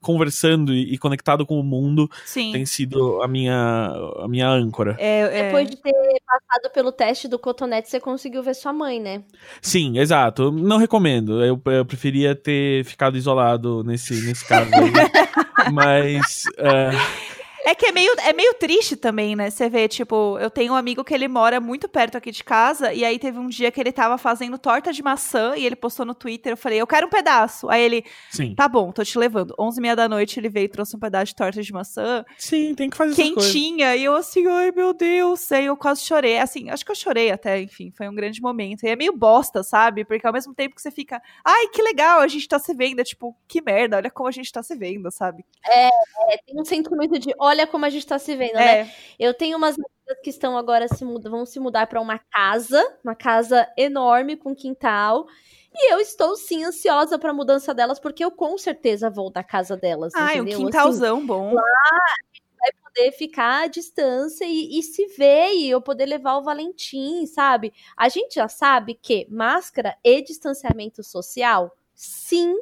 conversando 0.01 0.73
e, 0.73 0.97
conectado 0.97 1.45
com 1.45 1.59
o 1.59 1.63
mundo 1.63 2.09
Sim. 2.25 2.51
tem 2.51 2.65
sido 2.65 3.21
a 3.21 3.27
minha, 3.27 3.93
a 4.19 4.27
minha 4.27 4.49
âncora. 4.49 4.95
É, 4.99 5.19
é... 5.21 5.43
Depois 5.45 5.69
de 5.69 5.77
ter 5.77 5.93
passado 6.25 6.73
pelo 6.73 6.91
teste 6.91 7.27
do 7.27 7.37
cotonete, 7.37 7.89
você 7.89 7.99
conseguiu 7.99 8.41
ver 8.41 8.55
sua 8.55 8.73
mãe, 8.73 8.99
né? 8.99 9.23
Sim, 9.61 9.99
exato. 9.99 10.51
Não 10.51 10.77
recomendo. 10.77 11.43
Eu, 11.43 11.61
eu 11.65 11.85
preferia 11.85 12.35
ter 12.35 12.83
ficado 12.83 13.15
isolado 13.15 13.83
nesse, 13.83 14.13
nesse 14.25 14.45
caso 14.45 14.71
aí. 14.73 14.91
Mas. 15.71 16.45
Uh... 16.57 17.30
É 17.65 17.75
que 17.75 17.85
é 17.85 17.91
meio, 17.91 18.13
é 18.19 18.33
meio 18.33 18.53
triste 18.55 18.95
também, 18.95 19.35
né? 19.35 19.49
Você 19.49 19.69
vê, 19.69 19.87
tipo, 19.87 20.37
eu 20.39 20.49
tenho 20.49 20.73
um 20.73 20.75
amigo 20.75 21.03
que 21.03 21.13
ele 21.13 21.27
mora 21.27 21.59
muito 21.59 21.87
perto 21.87 22.17
aqui 22.17 22.31
de 22.31 22.43
casa, 22.43 22.93
e 22.93 23.05
aí 23.05 23.19
teve 23.19 23.37
um 23.37 23.47
dia 23.47 23.71
que 23.71 23.79
ele 23.79 23.91
tava 23.91 24.17
fazendo 24.17 24.57
torta 24.57 24.91
de 24.91 25.03
maçã, 25.03 25.53
e 25.55 25.65
ele 25.65 25.75
postou 25.75 26.05
no 26.05 26.15
Twitter, 26.15 26.53
eu 26.53 26.57
falei, 26.57 26.81
eu 26.81 26.87
quero 26.87 27.07
um 27.07 27.09
pedaço. 27.09 27.69
Aí 27.69 27.81
ele, 27.81 28.03
Sim. 28.29 28.55
tá 28.55 28.67
bom, 28.67 28.91
tô 28.91 29.03
te 29.03 29.17
levando. 29.17 29.53
11 29.59 29.79
e 29.79 29.81
meia 29.81 29.95
da 29.95 30.09
noite 30.09 30.39
ele 30.39 30.49
veio 30.49 30.65
e 30.65 30.69
trouxe 30.69 30.95
um 30.95 30.99
pedaço 30.99 31.25
de 31.27 31.35
torta 31.35 31.61
de 31.61 31.71
maçã. 31.71 32.25
Sim, 32.37 32.73
tem 32.75 32.89
que 32.89 32.97
fazer 32.97 33.15
Quentinha, 33.15 33.95
e 33.95 34.03
eu 34.03 34.15
assim, 34.15 34.47
ai 34.47 34.71
meu 34.71 34.93
Deus, 34.93 35.51
aí 35.51 35.65
eu 35.65 35.77
quase 35.77 36.01
chorei. 36.01 36.39
Assim, 36.39 36.69
acho 36.69 36.83
que 36.83 36.91
eu 36.91 36.95
chorei 36.95 37.31
até, 37.31 37.61
enfim, 37.61 37.91
foi 37.95 38.07
um 38.09 38.15
grande 38.15 38.41
momento. 38.41 38.83
E 38.83 38.89
é 38.89 38.95
meio 38.95 39.15
bosta, 39.15 39.63
sabe? 39.63 40.03
Porque 40.03 40.25
ao 40.25 40.33
mesmo 40.33 40.53
tempo 40.53 40.75
que 40.75 40.81
você 40.81 40.91
fica, 40.91 41.21
ai, 41.45 41.67
que 41.67 41.81
legal, 41.81 42.21
a 42.21 42.27
gente 42.27 42.47
tá 42.47 42.57
se 42.57 42.73
vendo, 42.73 42.99
é 42.99 43.03
tipo, 43.03 43.35
que 43.47 43.61
merda, 43.61 43.97
olha 43.97 44.09
como 44.09 44.27
a 44.27 44.31
gente 44.31 44.51
tá 44.51 44.63
se 44.63 44.75
vendo, 44.75 45.11
sabe? 45.11 45.45
É, 45.67 45.87
é 45.87 46.37
tem 46.45 46.59
um 46.59 46.65
sentimento 46.65 47.19
de, 47.19 47.33
olha 47.37 47.50
como 47.67 47.85
a 47.85 47.89
gente 47.89 48.05
tá 48.05 48.17
se 48.17 48.35
vendo, 48.35 48.55
né? 48.55 48.79
é. 48.79 48.83
né? 48.83 48.91
Eu 49.19 49.33
tenho 49.33 49.57
umas 49.57 49.75
amigas 49.75 50.23
que 50.23 50.29
estão 50.29 50.57
agora 50.57 50.87
se 50.87 51.03
vão 51.03 51.45
se 51.45 51.59
mudar 51.59 51.87
para 51.87 52.01
uma 52.01 52.17
casa, 52.17 52.81
uma 53.03 53.15
casa 53.15 53.67
enorme 53.77 54.35
com 54.35 54.55
quintal. 54.55 55.27
E 55.73 55.93
eu 55.93 55.99
estou 55.99 56.35
sim 56.35 56.65
ansiosa 56.65 57.17
para 57.17 57.31
a 57.31 57.33
mudança 57.33 57.73
delas, 57.73 57.99
porque 57.99 58.23
eu 58.23 58.31
com 58.31 58.57
certeza 58.57 59.09
vou 59.09 59.29
da 59.29 59.43
casa 59.43 59.77
delas. 59.77 60.13
Ah, 60.15 60.35
entendeu? 60.35 60.59
um 60.59 60.65
quintalzão 60.65 61.17
assim, 61.17 61.25
bom. 61.25 61.53
Lá 61.53 61.61
a 61.61 62.33
gente 62.33 62.43
vai 62.59 62.71
poder 62.83 63.11
ficar 63.13 63.63
à 63.63 63.67
distância 63.67 64.45
e, 64.45 64.77
e, 64.77 64.83
se 64.83 65.07
ver 65.17 65.53
e 65.53 65.69
eu 65.69 65.81
poder 65.81 66.05
levar 66.05 66.37
o 66.37 66.43
Valentim, 66.43 67.25
sabe? 67.25 67.73
A 67.95 68.09
gente 68.09 68.35
já 68.35 68.49
sabe 68.49 68.95
que 68.95 69.25
máscara 69.29 69.95
e 70.03 70.21
distanciamento 70.21 71.03
social, 71.03 71.75
sim, 71.95 72.53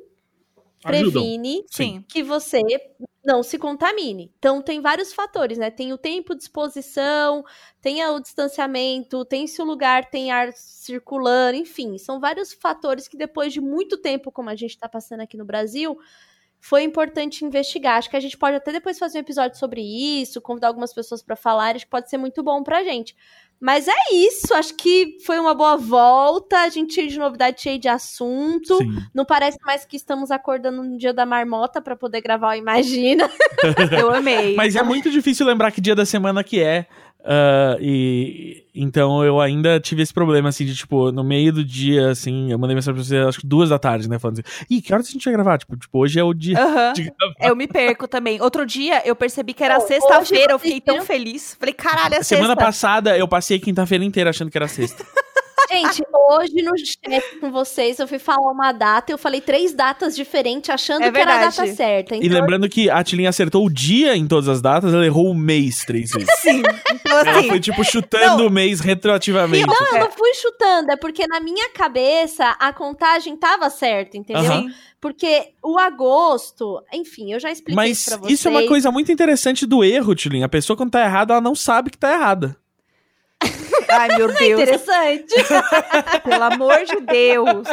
previne 0.81 1.65
sim. 1.69 2.05
que 2.07 2.21
você 2.21 2.61
não 3.29 3.43
se 3.43 3.59
contamine. 3.59 4.33
Então 4.39 4.59
tem 4.59 4.81
vários 4.81 5.13
fatores, 5.13 5.59
né? 5.59 5.69
Tem 5.69 5.93
o 5.93 5.97
tempo 5.99 6.33
de 6.33 6.41
exposição, 6.41 7.45
tem 7.79 8.03
o 8.03 8.19
distanciamento, 8.19 9.23
tem 9.23 9.45
se 9.45 9.61
o 9.61 9.65
lugar 9.65 10.09
tem 10.09 10.31
ar 10.31 10.51
circulando, 10.53 11.55
enfim, 11.55 11.99
são 11.99 12.19
vários 12.19 12.51
fatores 12.51 13.07
que 13.07 13.15
depois 13.15 13.53
de 13.53 13.61
muito 13.61 13.97
tempo, 13.97 14.31
como 14.31 14.49
a 14.49 14.55
gente 14.55 14.71
está 14.71 14.89
passando 14.89 15.21
aqui 15.21 15.37
no 15.37 15.45
Brasil, 15.45 15.95
foi 16.59 16.83
importante 16.83 17.45
investigar. 17.45 17.97
Acho 17.97 18.09
que 18.09 18.17
a 18.17 18.19
gente 18.19 18.37
pode 18.37 18.57
até 18.57 18.71
depois 18.71 18.99
fazer 18.99 19.17
um 19.17 19.21
episódio 19.21 19.57
sobre 19.57 19.81
isso, 19.81 20.41
convidar 20.41 20.67
algumas 20.67 20.93
pessoas 20.93 21.21
para 21.21 21.35
falar, 21.35 21.75
acho 21.75 21.85
que 21.85 21.91
pode 21.91 22.09
ser 22.09 22.17
muito 22.17 22.43
bom 22.43 22.63
pra 22.63 22.83
gente. 22.83 23.15
Mas 23.61 23.89
é 23.89 24.13
isso, 24.13 24.53
acho 24.53 24.73
que 24.75 25.17
foi 25.25 25.37
uma 25.37 25.53
boa 25.53 25.75
volta, 25.75 26.59
a 26.59 26.69
gente 26.69 26.93
cheio 26.93 27.09
de 27.09 27.19
novidade, 27.19 27.61
cheio 27.61 27.77
de 27.77 27.89
assunto. 27.89 28.77
Sim. 28.77 29.03
Não 29.13 29.25
parece 29.25 29.57
mais 29.65 29.83
que 29.83 29.97
estamos 29.97 30.31
acordando 30.31 30.81
no 30.81 30.97
dia 30.97 31.13
da 31.13 31.25
marmota 31.25 31.81
para 31.81 31.93
poder 31.93 32.21
gravar 32.21 32.55
o 32.55 32.57
Imagina. 32.57 33.29
Eu 33.99 34.13
amei. 34.13 34.55
Mas 34.55 34.77
é 34.77 34.83
muito 34.83 35.11
difícil 35.11 35.45
lembrar 35.45 35.71
que 35.71 35.81
dia 35.81 35.93
da 35.93 36.05
semana 36.05 36.41
que 36.41 36.61
é. 36.61 36.87
Ah, 37.25 37.77
e 37.79 38.63
então 38.73 39.23
eu 39.23 39.41
ainda 39.41 39.79
tive 39.79 40.01
esse 40.01 40.13
problema, 40.13 40.49
assim, 40.49 40.65
de 40.65 40.73
tipo, 40.73 41.11
no 41.11 41.23
meio 41.23 41.51
do 41.51 41.65
dia, 41.65 42.11
assim, 42.11 42.51
eu 42.51 42.57
mandei 42.57 42.75
mensagem 42.75 42.95
pra 42.95 43.03
você, 43.03 43.17
acho 43.17 43.39
que 43.39 43.47
duas 43.47 43.69
da 43.69 43.77
tarde, 43.77 44.09
né? 44.09 44.17
Falando 44.17 44.39
assim, 44.39 44.65
ih, 44.69 44.81
que 44.81 44.93
horas 44.93 45.07
a 45.07 45.11
gente 45.11 45.25
vai 45.25 45.33
gravar? 45.33 45.57
Tipo, 45.57 45.75
tipo 45.75 45.99
hoje 45.99 46.19
é 46.19 46.23
o 46.23 46.33
dia 46.33 46.55
de 46.93 47.03
gravar. 47.03 47.35
Eu 47.41 47.55
me 47.55 47.67
perco 47.67 48.07
também. 48.07 48.41
Outro 48.41 48.65
dia 48.65 49.05
eu 49.05 49.15
percebi 49.15 49.53
que 49.53 49.63
era 49.63 49.79
sexta-feira, 49.81 50.53
eu 50.53 50.59
fiquei 50.59 50.79
tão 50.79 51.01
feliz. 51.03 51.55
Falei, 51.59 51.73
caralho, 51.73 52.15
é 52.15 52.23
Semana 52.23 52.49
sexta. 52.49 52.65
passada 52.65 53.17
eu 53.17 53.27
passei 53.27 53.59
quinta-feira 53.59 54.03
inteira 54.03 54.29
achando 54.29 54.49
que 54.49 54.57
era 54.57 54.67
sexta. 54.67 55.05
Gente, 55.69 56.03
hoje 56.29 56.61
no 56.61 56.71
chat 56.77 57.39
com 57.39 57.51
vocês 57.51 57.99
eu 57.99 58.07
fui 58.07 58.19
falar 58.19 58.51
uma 58.51 58.71
data, 58.71 59.11
eu 59.11 59.17
falei 59.17 59.41
três 59.41 59.73
datas 59.73 60.15
diferentes, 60.15 60.69
achando 60.69 61.03
É 61.03 61.11
que 61.11 61.17
era 61.17 61.35
a 61.35 61.45
data 61.45 61.67
certa. 61.67 62.15
E 62.15 62.19
Então, 62.25 62.39
lembrando 62.39 62.67
que 62.69 62.89
a 62.89 63.03
Tilin 63.03 63.27
acertou 63.27 63.65
o 63.65 63.69
dia 63.69 64.15
em 64.15 64.27
todas 64.27 64.47
as 64.49 64.61
datas, 64.61 64.93
ela 64.93 65.05
errou 65.05 65.29
o 65.29 65.35
mês 65.35 65.83
três 65.85 66.11
vezes. 66.13 66.29
Sim. 66.39 66.61
Então, 66.93 67.19
Ela 67.19 67.39
assim, 67.39 67.47
foi, 67.49 67.59
tipo, 67.59 67.83
chutando 67.83 68.39
Não. 68.43 68.47
o 68.47 68.49
mês 68.49 68.79
retroativamente. 68.79 69.67
Não, 69.67 69.97
eu 69.97 69.99
não 70.05 70.11
fui 70.11 70.33
chutando, 70.33 70.91
é 70.91 70.95
porque 70.95 71.27
na 71.27 71.39
minha 71.39 71.69
cabeça 71.69 72.55
a 72.59 72.73
contagem 72.73 73.35
tava 73.37 73.69
certa, 73.69 74.17
entendeu? 74.17 74.51
Sim. 74.51 74.71
Porque 75.01 75.53
o 75.63 75.79
agosto, 75.79 76.83
enfim, 76.93 77.31
eu 77.31 77.39
já 77.39 77.49
expliquei 77.49 77.75
Mas 77.75 77.99
isso 77.99 78.09
pra 78.09 78.17
vocês. 78.19 78.33
isso 78.39 78.47
é 78.47 78.51
uma 78.51 78.67
coisa 78.67 78.91
muito 78.91 79.11
interessante 79.11 79.65
do 79.65 79.83
erro, 79.83 80.13
Tilin. 80.13 80.43
A 80.43 80.49
pessoa, 80.49 80.75
quando 80.75 80.91
tá 80.91 81.01
errada, 81.01 81.33
ela 81.33 81.41
não 81.41 81.55
sabe 81.55 81.89
que 81.89 81.97
tá 81.97 82.11
errada. 82.13 82.57
Ai, 83.91 84.07
meu 84.17 84.27
Deus. 84.33 84.61
interessante. 84.61 85.33
Pelo 86.23 86.43
amor 86.43 86.83
de 86.85 86.99
Deus. 87.01 87.67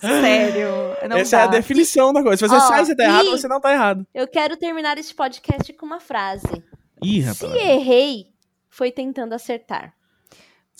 Sério. 0.00 0.68
Não 1.08 1.16
Essa 1.18 1.36
dá. 1.36 1.42
é 1.42 1.44
a 1.46 1.48
definição 1.48 2.12
da 2.12 2.22
coisa. 2.22 2.36
Se 2.36 2.48
você 2.48 2.56
Ó, 2.56 2.60
sai 2.68 2.82
e 2.82 2.86
você 2.86 2.96
tá 2.96 3.04
errado, 3.04 3.30
você 3.30 3.48
não 3.48 3.60
tá 3.60 3.72
errado. 3.72 4.06
Eu 4.14 4.26
quero 4.28 4.56
terminar 4.56 4.98
esse 4.98 5.14
podcast 5.14 5.72
com 5.74 5.86
uma 5.86 6.00
frase. 6.00 6.62
Ih, 7.02 7.22
Se 7.22 7.46
rapaz. 7.46 7.62
errei, 7.62 8.26
foi 8.68 8.90
tentando 8.90 9.32
acertar. 9.34 9.92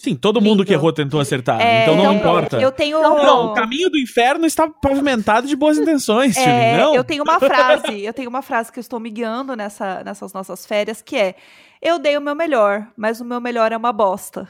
Sim, 0.00 0.14
todo 0.14 0.40
mundo 0.40 0.64
que 0.64 0.72
errou 0.72 0.92
tentou 0.92 1.18
acertar. 1.18 1.60
É, 1.60 1.82
então 1.82 1.96
não 1.96 2.04
então, 2.04 2.14
importa. 2.14 2.60
Eu 2.60 2.70
tenho. 2.70 3.02
Não, 3.02 3.46
o 3.46 3.52
caminho 3.52 3.90
do 3.90 3.98
inferno 3.98 4.46
está 4.46 4.68
pavimentado 4.68 5.48
de 5.48 5.56
boas 5.56 5.76
intenções. 5.76 6.36
É, 6.36 6.78
Não. 6.78 6.94
eu 6.94 7.02
tenho 7.02 7.24
uma 7.24 7.38
frase, 7.40 8.04
eu 8.04 8.14
tenho 8.14 8.28
uma 8.28 8.40
frase 8.40 8.70
que 8.70 8.78
eu 8.78 8.80
estou 8.80 9.00
me 9.00 9.10
guiando 9.10 9.56
nessa, 9.56 10.04
nessas 10.04 10.32
nossas 10.32 10.64
férias, 10.64 11.02
que 11.02 11.16
é: 11.16 11.34
Eu 11.82 11.98
dei 11.98 12.16
o 12.16 12.20
meu 12.20 12.36
melhor, 12.36 12.86
mas 12.96 13.20
o 13.20 13.24
meu 13.24 13.40
melhor 13.40 13.72
é 13.72 13.76
uma 13.76 13.92
bosta. 13.92 14.48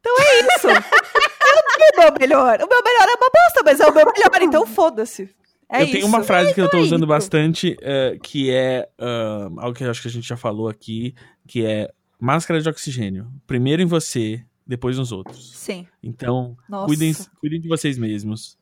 Então 0.00 0.16
é 0.18 0.40
isso. 0.40 0.68
eu 0.72 0.72
dei 0.72 1.88
o 1.94 2.00
meu 2.00 2.14
melhor. 2.18 2.58
O 2.62 2.68
meu 2.68 2.82
melhor 2.82 3.06
é 3.06 3.14
uma 3.16 3.30
bosta, 3.34 3.62
mas 3.62 3.80
é 3.80 3.86
o 3.86 3.94
meu 3.94 4.06
melhor, 4.06 4.42
então 4.42 4.66
foda-se. 4.66 5.28
É 5.68 5.82
eu 5.82 5.84
isso. 5.84 5.92
tenho 5.92 6.06
uma 6.06 6.22
frase 6.22 6.54
que 6.54 6.60
eu 6.60 6.70
tô 6.70 6.78
é 6.78 6.80
usando 6.80 7.06
bastante, 7.06 7.76
eh, 7.82 8.18
que 8.22 8.50
é 8.50 8.88
ah, 8.98 9.48
algo 9.58 9.74
que 9.76 9.84
eu 9.84 9.90
acho 9.90 10.00
que 10.00 10.08
a 10.08 10.10
gente 10.10 10.26
já 10.26 10.38
falou 10.38 10.68
aqui, 10.68 11.14
que 11.46 11.64
é 11.64 11.90
máscara 12.18 12.60
de 12.60 12.68
oxigênio. 12.68 13.28
Primeiro 13.46 13.80
em 13.80 13.86
você, 13.86 14.42
depois 14.70 14.96
nos 14.96 15.12
outros. 15.12 15.50
Sim. 15.56 15.86
Então, 16.02 16.56
Nossa. 16.68 16.86
cuidem, 16.86 17.12
cuidem 17.40 17.60
de 17.60 17.68
vocês 17.68 17.98
mesmos. 17.98 18.56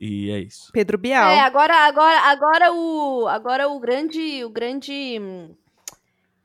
E 0.00 0.30
é 0.30 0.40
isso. 0.40 0.70
Pedro 0.72 0.98
Bial. 0.98 1.30
É, 1.30 1.40
agora, 1.40 1.74
agora, 1.86 2.20
agora 2.28 2.72
o, 2.74 3.26
agora 3.28 3.68
o 3.68 3.78
grande, 3.80 4.44
o 4.44 4.50
grande, 4.50 4.92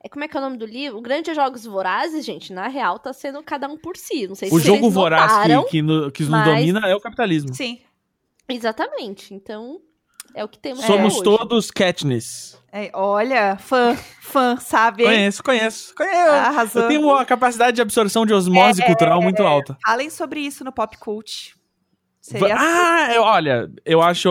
é 0.01 0.07
como 0.07 0.23
é 0.23 0.27
que 0.27 0.37
é 0.37 0.39
o 0.39 0.43
nome 0.43 0.57
do 0.57 0.65
livro? 0.65 0.99
O 0.99 1.01
grande 1.01 1.33
Jogos 1.33 1.65
Vorazes, 1.65 2.23
gente, 2.23 2.53
na 2.53 2.67
real 2.67 2.99
tá 2.99 3.11
sendo 3.11 3.41
cada 3.43 3.67
um 3.67 3.75
por 3.75 3.97
si. 3.97 4.27
Não 4.27 4.35
sei 4.35 4.49
O 4.49 4.59
se 4.59 4.67
jogo 4.67 4.79
vocês 4.81 4.93
voraz 4.93 5.31
notaram. 5.31 5.63
que, 5.63 5.69
que, 5.71 5.81
no- 5.81 6.11
que 6.11 6.21
nos 6.21 6.29
mas- 6.31 6.45
domina 6.45 6.87
é 6.87 6.95
o 6.95 7.01
capitalismo. 7.01 7.53
Sim. 7.53 7.79
Exatamente. 8.47 9.33
Então, 9.33 9.81
é 10.35 10.43
o 10.43 10.47
que 10.47 10.57
temos 10.59 10.83
Somos 10.85 11.15
hoje. 11.15 11.23
todos 11.23 11.71
Katniss. 11.71 12.57
É, 12.71 12.91
olha, 12.93 13.57
fã, 13.57 13.95
fã, 14.21 14.55
sabe? 14.57 15.03
Conheço, 15.03 15.43
conheço. 15.43 15.95
conheço. 15.95 16.31
Arrasou. 16.31 16.81
Eu 16.83 16.87
tenho 16.87 17.01
uma 17.01 17.25
capacidade 17.25 17.75
de 17.75 17.81
absorção 17.81 18.25
de 18.25 18.33
osmose 18.33 18.83
cultural 18.85 19.21
muito 19.21 19.41
alta. 19.43 19.75
Falem 19.83 20.09
sobre 20.09 20.39
isso 20.41 20.63
no 20.63 20.71
Pop 20.71 20.95
Cult. 20.99 21.55
Seria 22.21 22.55
Ah, 22.55 23.11
eu- 23.15 23.23
olha, 23.23 23.67
eu 23.83 24.01
acho. 24.03 24.29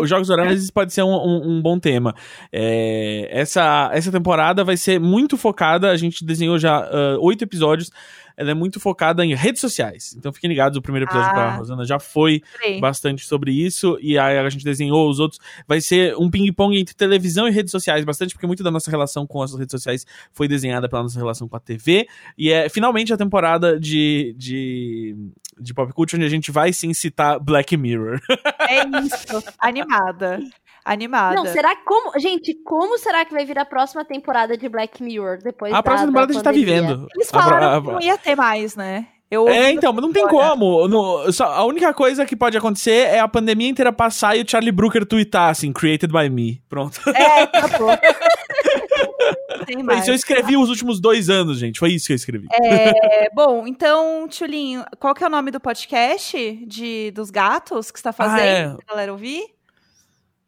Os 0.00 0.08
Jogos 0.08 0.30
Horários 0.30 0.70
pode 0.70 0.92
ser 0.92 1.02
um, 1.02 1.08
um- 1.12 1.56
um 1.56 1.62
bom 1.62 1.76
tema. 1.76 2.14
É, 2.52 3.26
essa, 3.32 3.90
essa 3.92 4.12
temporada 4.12 4.62
vai 4.62 4.76
ser 4.76 5.00
muito 5.00 5.36
focada. 5.36 5.90
A 5.90 5.96
gente 5.96 6.24
desenhou 6.24 6.58
já 6.58 6.88
oito 7.20 7.42
episódios. 7.42 7.90
Ela 8.36 8.50
é 8.50 8.54
muito 8.54 8.78
focada 8.78 9.24
em 9.24 9.34
redes 9.34 9.60
sociais. 9.60 10.14
Então 10.16 10.32
fiquem 10.32 10.48
ligados, 10.50 10.76
o 10.76 10.82
primeiro 10.82 11.06
episódio 11.06 11.28
Ah. 11.30 11.34
com 11.34 11.40
a 11.40 11.50
Rosana 11.56 11.84
já 11.84 11.98
foi 11.98 12.42
Sim. 12.62 12.80
bastante 12.80 13.24
sobre 13.24 13.50
isso. 13.52 13.96
E 14.00 14.18
aí 14.18 14.38
a 14.38 14.48
gente 14.50 14.64
desenhou 14.64 15.08
os 15.08 15.18
outros. 15.18 15.40
Vai 15.66 15.80
ser 15.80 16.14
um 16.16 16.30
ping-pong 16.30 16.78
entre 16.78 16.94
televisão 16.94 17.48
e 17.48 17.50
redes 17.50 17.70
sociais, 17.70 18.04
bastante, 18.04 18.34
porque 18.34 18.46
muito 18.46 18.62
da 18.62 18.70
nossa 18.70 18.90
relação 18.90 19.26
com 19.26 19.42
as 19.42 19.54
redes 19.54 19.70
sociais 19.70 20.06
foi 20.32 20.46
desenhada 20.48 20.88
pela 20.88 21.02
nossa 21.02 21.18
relação 21.18 21.48
com 21.48 21.56
a 21.56 21.60
TV. 21.60 22.06
E 22.36 22.50
é 22.52 22.68
finalmente 22.68 23.12
a 23.12 23.16
temporada 23.16 23.78
de, 23.80 24.34
de, 24.36 25.16
de 25.58 25.72
Pop 25.74 25.92
Culture, 25.92 26.18
onde 26.20 26.26
a 26.26 26.30
gente 26.30 26.50
vai 26.50 26.72
sim 26.72 26.92
citar 26.92 27.40
Black 27.40 27.76
Mirror. 27.76 28.20
É 28.68 28.84
isso. 29.00 29.42
Animada. 29.58 30.40
Animada. 30.88 31.34
Não, 31.34 31.46
será 31.46 31.74
que 31.74 31.82
como, 31.84 32.16
gente, 32.18 32.54
como 32.64 32.96
será 32.96 33.24
que 33.24 33.32
vai 33.34 33.44
vir 33.44 33.58
a 33.58 33.64
próxima 33.64 34.04
temporada 34.04 34.56
de 34.56 34.68
Black 34.68 35.02
Mirror 35.02 35.38
depois 35.42 35.72
a 35.72 35.76
da, 35.78 35.82
próxima 35.82 36.06
da 36.12 36.26
temporada 36.26 36.30
a 36.30 36.34
gente 36.34 36.44
tá 36.44 36.52
vivendo. 36.52 37.08
Eles 37.14 37.28
A- 37.34 37.42
falaram 37.42 37.76
a- 37.76 37.80
que 37.82 37.86
não 37.90 38.00
ia 38.00 38.16
ter 38.16 38.36
mais, 38.36 38.76
né? 38.76 39.08
Eu 39.28 39.48
É, 39.48 39.72
então, 39.72 39.92
mas 39.92 40.02
não 40.02 40.12
tem 40.12 40.22
agora. 40.22 40.50
como. 40.50 40.86
No- 40.86 41.32
só- 41.32 41.46
a 41.52 41.64
única 41.64 41.92
coisa 41.92 42.24
que 42.24 42.36
pode 42.36 42.56
acontecer 42.56 43.08
é 43.08 43.18
a 43.18 43.26
pandemia 43.26 43.68
inteira 43.68 43.92
passar 43.92 44.36
e 44.36 44.42
o 44.42 44.48
Charlie 44.48 44.70
Brooker 44.70 45.04
tweetar 45.04 45.50
assim, 45.50 45.72
created 45.72 46.12
by 46.12 46.30
me. 46.30 46.62
Pronto. 46.68 47.00
É, 47.10 47.42
acabou. 47.58 47.90
Tem 49.66 49.82
mais. 49.82 50.02
isso 50.02 50.10
eu 50.10 50.14
escrevi 50.14 50.56
os 50.56 50.68
últimos 50.68 51.00
dois 51.00 51.28
anos, 51.28 51.58
gente. 51.58 51.80
Foi 51.80 51.90
isso 51.90 52.06
que 52.06 52.12
eu 52.12 52.16
escrevi. 52.16 52.46
É, 52.52 53.28
bom, 53.34 53.66
então, 53.66 54.28
Tchulinho, 54.28 54.84
qual 55.00 55.12
que 55.12 55.24
é 55.24 55.26
o 55.26 55.30
nome 55.30 55.50
do 55.50 55.58
podcast 55.58 56.64
de, 56.64 57.10
dos 57.10 57.28
gatos 57.30 57.90
que 57.90 57.98
você 57.98 58.04
tá 58.04 58.12
fazendo? 58.12 58.38
Ah, 58.38 58.44
é. 58.44 58.68
pra 58.68 58.94
galera 58.94 59.10
ouvir? 59.10 59.42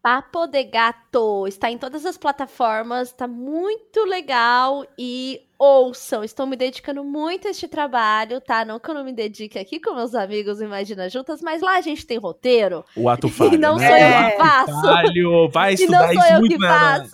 Papo 0.08 0.46
de 0.46 0.64
Gato 0.64 1.46
está 1.46 1.70
em 1.70 1.76
todas 1.76 2.06
as 2.06 2.16
plataformas, 2.16 3.12
tá 3.12 3.28
muito 3.28 4.04
legal 4.06 4.82
e 4.98 5.38
ouçam, 5.58 6.24
estou 6.24 6.46
me 6.46 6.56
dedicando 6.56 7.04
muito 7.04 7.46
a 7.46 7.50
este 7.50 7.68
trabalho, 7.68 8.40
tá? 8.40 8.64
Não 8.64 8.80
que 8.80 8.88
eu 8.88 8.94
não 8.94 9.04
me 9.04 9.12
dedique 9.12 9.58
aqui 9.58 9.78
com 9.78 9.94
meus 9.94 10.14
amigos 10.14 10.62
Imagina 10.62 11.10
Juntas, 11.10 11.42
mas 11.42 11.60
lá 11.60 11.76
a 11.76 11.82
gente 11.82 12.06
tem 12.06 12.16
roteiro 12.16 12.82
O 12.96 13.06
ato 13.10 13.28
falho. 13.28 13.52
e 13.52 13.58
não 13.58 13.76
né? 13.76 13.86
sou 13.86 13.96
eu 13.98 14.02
É. 14.02 14.30
que 14.30 14.36
faço. 14.38 14.80
falho. 14.80 15.50
Vai 15.50 15.74
E 15.74 15.86
não 15.86 16.00
estudar 16.00 16.06
sou 16.06 16.22
isso 16.22 16.32
eu 16.32 16.40
muito 16.40 16.56
que 16.56 16.66
faço. 16.66 17.10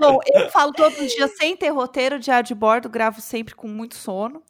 Bom, 0.00 0.18
eu 0.34 0.50
falo 0.50 0.72
todos 0.72 0.98
os 0.98 1.12
dias 1.12 1.30
sem 1.36 1.56
ter 1.56 1.68
roteiro, 1.68 2.18
diário 2.18 2.44
de 2.44 2.56
bordo, 2.56 2.88
gravo 2.88 3.20
sempre 3.20 3.54
com 3.54 3.68
muito 3.68 3.94
sono. 3.94 4.42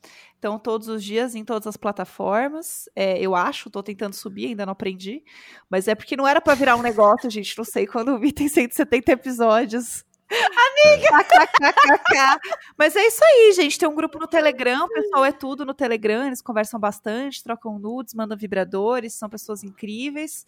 Então, 0.42 0.58
todos 0.58 0.88
os 0.88 1.04
dias, 1.04 1.36
em 1.36 1.44
todas 1.44 1.68
as 1.68 1.76
plataformas. 1.76 2.88
É, 2.96 3.16
eu 3.20 3.32
acho, 3.32 3.70
tô 3.70 3.80
tentando 3.80 4.12
subir, 4.12 4.46
ainda 4.48 4.66
não 4.66 4.72
aprendi. 4.72 5.22
Mas 5.70 5.86
é 5.86 5.94
porque 5.94 6.16
não 6.16 6.26
era 6.26 6.40
pra 6.40 6.56
virar 6.56 6.74
um 6.74 6.82
negócio, 6.82 7.30
gente. 7.30 7.56
Não 7.56 7.64
sei 7.64 7.86
quando 7.86 8.18
vi, 8.18 8.32
tem 8.32 8.48
170 8.48 9.12
episódios. 9.12 10.04
Amiga! 10.28 11.22
KKKKK. 11.22 12.40
Mas 12.76 12.96
é 12.96 13.06
isso 13.06 13.20
aí, 13.24 13.52
gente. 13.52 13.78
Tem 13.78 13.88
um 13.88 13.94
grupo 13.94 14.18
no 14.18 14.26
Telegram, 14.26 14.84
o 14.84 14.88
pessoal 14.88 15.24
é 15.24 15.30
tudo 15.30 15.64
no 15.64 15.74
Telegram, 15.74 16.26
eles 16.26 16.42
conversam 16.42 16.80
bastante, 16.80 17.44
trocam 17.44 17.78
nudes, 17.78 18.12
mandam 18.12 18.36
vibradores, 18.36 19.14
são 19.14 19.28
pessoas 19.28 19.62
incríveis. 19.62 20.44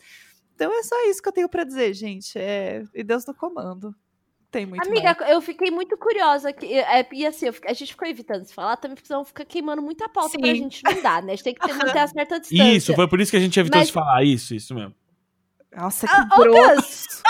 Então 0.57 0.73
é 0.77 0.83
só 0.83 1.09
isso 1.09 1.23
que 1.23 1.29
eu 1.29 1.33
tenho 1.33 1.49
pra 1.49 1.63
dizer, 1.63 1.95
gente. 1.95 2.37
É... 2.37 2.83
E 2.93 3.05
Deus 3.05 3.25
no 3.27 3.33
comando. 3.33 3.95
Tem 4.55 4.65
muito 4.67 4.89
mais. 4.89 5.05
Amiga, 5.05 5.27
eu 5.29 5.41
fiquei 5.41 5.69
muito 5.69 5.97
curiosa. 5.97 6.53
Que, 6.53 6.79
é, 6.79 7.05
e 7.13 7.27
assim, 7.27 7.47
eu 7.47 7.55
a 7.67 7.73
gente 7.73 7.91
ficou 7.91 8.07
evitando 8.07 8.45
se 8.45 8.55
falar, 8.55 8.77
também 8.77 8.95
porque 8.95 9.09
senão 9.09 9.25
fica 9.25 9.45
queimando 9.45 9.83
muita 9.83 10.09
pauta 10.09 10.39
pra 10.39 10.49
Sim. 10.49 10.55
gente 10.55 10.81
não 10.85 11.03
dar, 11.03 11.23
né? 11.25 11.33
A 11.33 11.35
gente 11.35 11.45
tem 11.45 11.55
que 11.55 11.61
ter, 11.67 11.73
manter 11.75 11.99
a 11.99 12.07
certa 12.07 12.39
distância. 12.39 12.73
Isso, 12.73 12.95
foi 12.95 13.09
por 13.09 13.21
isso 13.21 13.33
que 13.33 13.37
a 13.37 13.41
gente 13.41 13.59
evitou 13.59 13.81
Mas- 13.81 13.89
de 13.89 13.93
falar. 13.93 14.23
Isso, 14.23 14.55
isso 14.55 14.73
mesmo. 14.75 14.95
Nossa, 15.77 16.07
que 16.07 16.13
Ah, 16.15 16.29
grosso. 16.37 17.23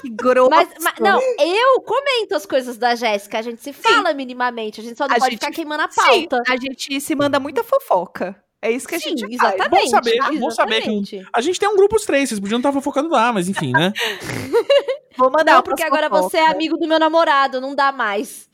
que 0.00 0.08
grosso. 0.08 0.50
Mas, 0.50 0.68
mas- 0.80 0.98
não, 0.98 1.20
eu 1.38 1.80
comento 1.82 2.34
as 2.34 2.46
coisas 2.46 2.78
da 2.78 2.94
Jéssica, 2.94 3.38
a 3.38 3.42
gente 3.42 3.62
se 3.62 3.72
fala 3.74 4.14
minimamente, 4.14 4.80
a 4.80 4.84
gente 4.84 4.96
só 4.96 5.06
não 5.06 5.16
A 5.16 5.18
pode 5.18 5.32
gente- 5.32 5.40
ficar 5.40 5.52
queimando 5.52 5.82
a 5.82 5.90
Sim, 5.90 6.26
pauta. 6.28 6.42
a 6.50 6.56
gente 6.56 7.00
se 7.00 7.14
manda 7.14 7.38
muita 7.38 7.62
fofoca. 7.62 8.42
É 8.64 8.70
isso 8.70 8.88
que 8.88 8.94
a 8.94 8.98
Sim, 8.98 9.10
gente 9.10 9.36
faz. 9.36 9.52
exatamente. 9.54 9.82
Bom 9.84 9.88
saber, 9.90 10.18
bom 10.40 10.50
saber 10.50 10.80
que 10.82 10.88
um- 10.90 11.00
exatamente. 11.02 11.28
A 11.34 11.40
gente 11.42 11.60
tem 11.60 11.68
um 11.68 11.76
grupo 11.76 11.96
os 11.96 12.04
três, 12.06 12.28
vocês 12.30 12.40
podiam 12.40 12.56
estar 12.58 12.72
fofocando 12.72 13.10
lá, 13.10 13.30
mas 13.30 13.46
enfim, 13.48 13.72
né? 13.72 13.92
Vou 15.16 15.30
mandar 15.30 15.54
Não, 15.56 15.62
porque 15.62 15.82
agora 15.82 16.08
você 16.08 16.38
é 16.38 16.46
amigo 16.46 16.76
do 16.78 16.88
meu 16.88 16.98
namorado, 16.98 17.60
não 17.60 17.74
dá 17.74 17.92
mais. 17.92 18.48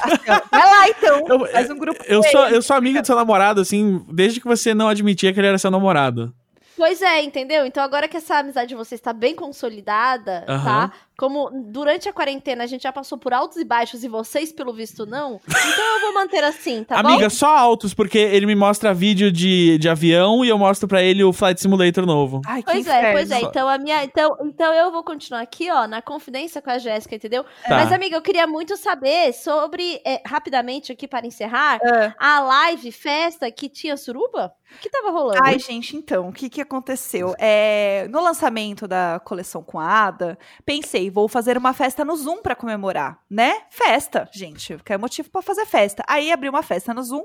Assim, 0.00 0.16
Vai 0.50 0.62
lá, 0.70 0.88
então. 0.88 1.24
Eu- 1.28 1.46
Faz 1.48 1.68
um 1.70 1.76
grupo 1.76 2.00
Eu 2.06 2.22
sou, 2.22 2.48
eu 2.48 2.62
sou 2.62 2.76
amigo 2.76 3.00
do 3.00 3.06
seu 3.06 3.16
namorado, 3.16 3.60
assim, 3.60 4.04
desde 4.08 4.40
que 4.40 4.46
você 4.46 4.72
não 4.72 4.88
admitia 4.88 5.32
que 5.32 5.40
ele 5.40 5.48
era 5.48 5.58
seu 5.58 5.70
namorado. 5.70 6.32
Pois 6.76 7.02
é, 7.02 7.22
entendeu? 7.22 7.66
Então 7.66 7.82
agora 7.82 8.08
que 8.08 8.16
essa 8.16 8.36
amizade 8.38 8.68
de 8.68 8.74
vocês 8.74 8.98
está 8.98 9.12
bem 9.12 9.34
consolidada, 9.34 10.44
Aham. 10.48 10.64
tá? 10.88 10.92
Como 11.20 11.50
durante 11.52 12.08
a 12.08 12.14
quarentena 12.14 12.64
a 12.64 12.66
gente 12.66 12.84
já 12.84 12.90
passou 12.90 13.18
por 13.18 13.34
altos 13.34 13.58
e 13.58 13.64
baixos 13.64 14.02
e 14.02 14.08
vocês, 14.08 14.50
pelo 14.54 14.72
visto, 14.72 15.04
não, 15.04 15.38
então 15.46 15.94
eu 15.96 16.00
vou 16.00 16.14
manter 16.14 16.42
assim, 16.42 16.82
tá 16.82 16.98
Amiga, 16.98 17.24
bom? 17.24 17.28
só 17.30 17.54
altos, 17.54 17.92
porque 17.92 18.16
ele 18.16 18.46
me 18.46 18.54
mostra 18.54 18.94
vídeo 18.94 19.30
de, 19.30 19.76
de 19.76 19.86
avião 19.86 20.42
e 20.42 20.48
eu 20.48 20.56
mostro 20.56 20.88
pra 20.88 21.02
ele 21.02 21.22
o 21.22 21.30
Flight 21.30 21.60
Simulator 21.60 22.06
novo. 22.06 22.40
Ai, 22.46 22.62
que 22.62 22.72
Pois 22.72 22.86
é, 22.86 23.12
pois 23.12 23.30
é. 23.30 23.40
Então 23.42 23.68
a 23.68 23.76
minha, 23.76 24.02
então, 24.02 24.34
então 24.44 24.72
eu 24.72 24.90
vou 24.90 25.04
continuar 25.04 25.42
aqui, 25.42 25.70
ó, 25.70 25.86
na 25.86 26.00
confidência 26.00 26.62
com 26.62 26.70
a 26.70 26.78
Jéssica, 26.78 27.14
entendeu? 27.14 27.44
Tá. 27.68 27.76
Mas 27.76 27.92
amiga, 27.92 28.16
eu 28.16 28.22
queria 28.22 28.46
muito 28.46 28.78
saber 28.78 29.34
sobre 29.34 30.00
é, 30.06 30.22
rapidamente 30.24 30.90
aqui 30.90 31.06
para 31.06 31.26
encerrar 31.26 31.80
Ah. 31.84 32.14
a 32.18 32.40
live 32.40 32.90
festa 32.92 33.50
que 33.50 33.68
tinha 33.68 33.94
suruba. 33.94 34.54
O 34.72 34.78
que 34.80 34.88
tava 34.88 35.10
rolando? 35.10 35.40
Ai, 35.42 35.58
gente, 35.58 35.96
então, 35.96 36.28
o 36.28 36.32
que, 36.32 36.48
que 36.48 36.60
aconteceu? 36.60 37.34
É, 37.38 38.06
no 38.08 38.22
lançamento 38.22 38.86
da 38.86 39.20
coleção 39.24 39.64
com 39.64 39.80
a 39.80 40.06
Ada, 40.06 40.38
pensei, 40.64 41.09
vou 41.10 41.28
fazer 41.28 41.58
uma 41.58 41.72
festa 41.72 42.04
no 42.04 42.16
Zoom 42.16 42.42
pra 42.42 42.54
comemorar, 42.54 43.20
né? 43.28 43.62
Festa, 43.70 44.28
gente, 44.32 44.78
que 44.84 44.92
é 44.92 44.98
motivo 44.98 45.30
pra 45.30 45.42
fazer 45.42 45.66
festa. 45.66 46.02
Aí 46.08 46.32
abri 46.32 46.48
uma 46.48 46.62
festa 46.62 46.94
no 46.94 47.02
Zoom 47.02 47.24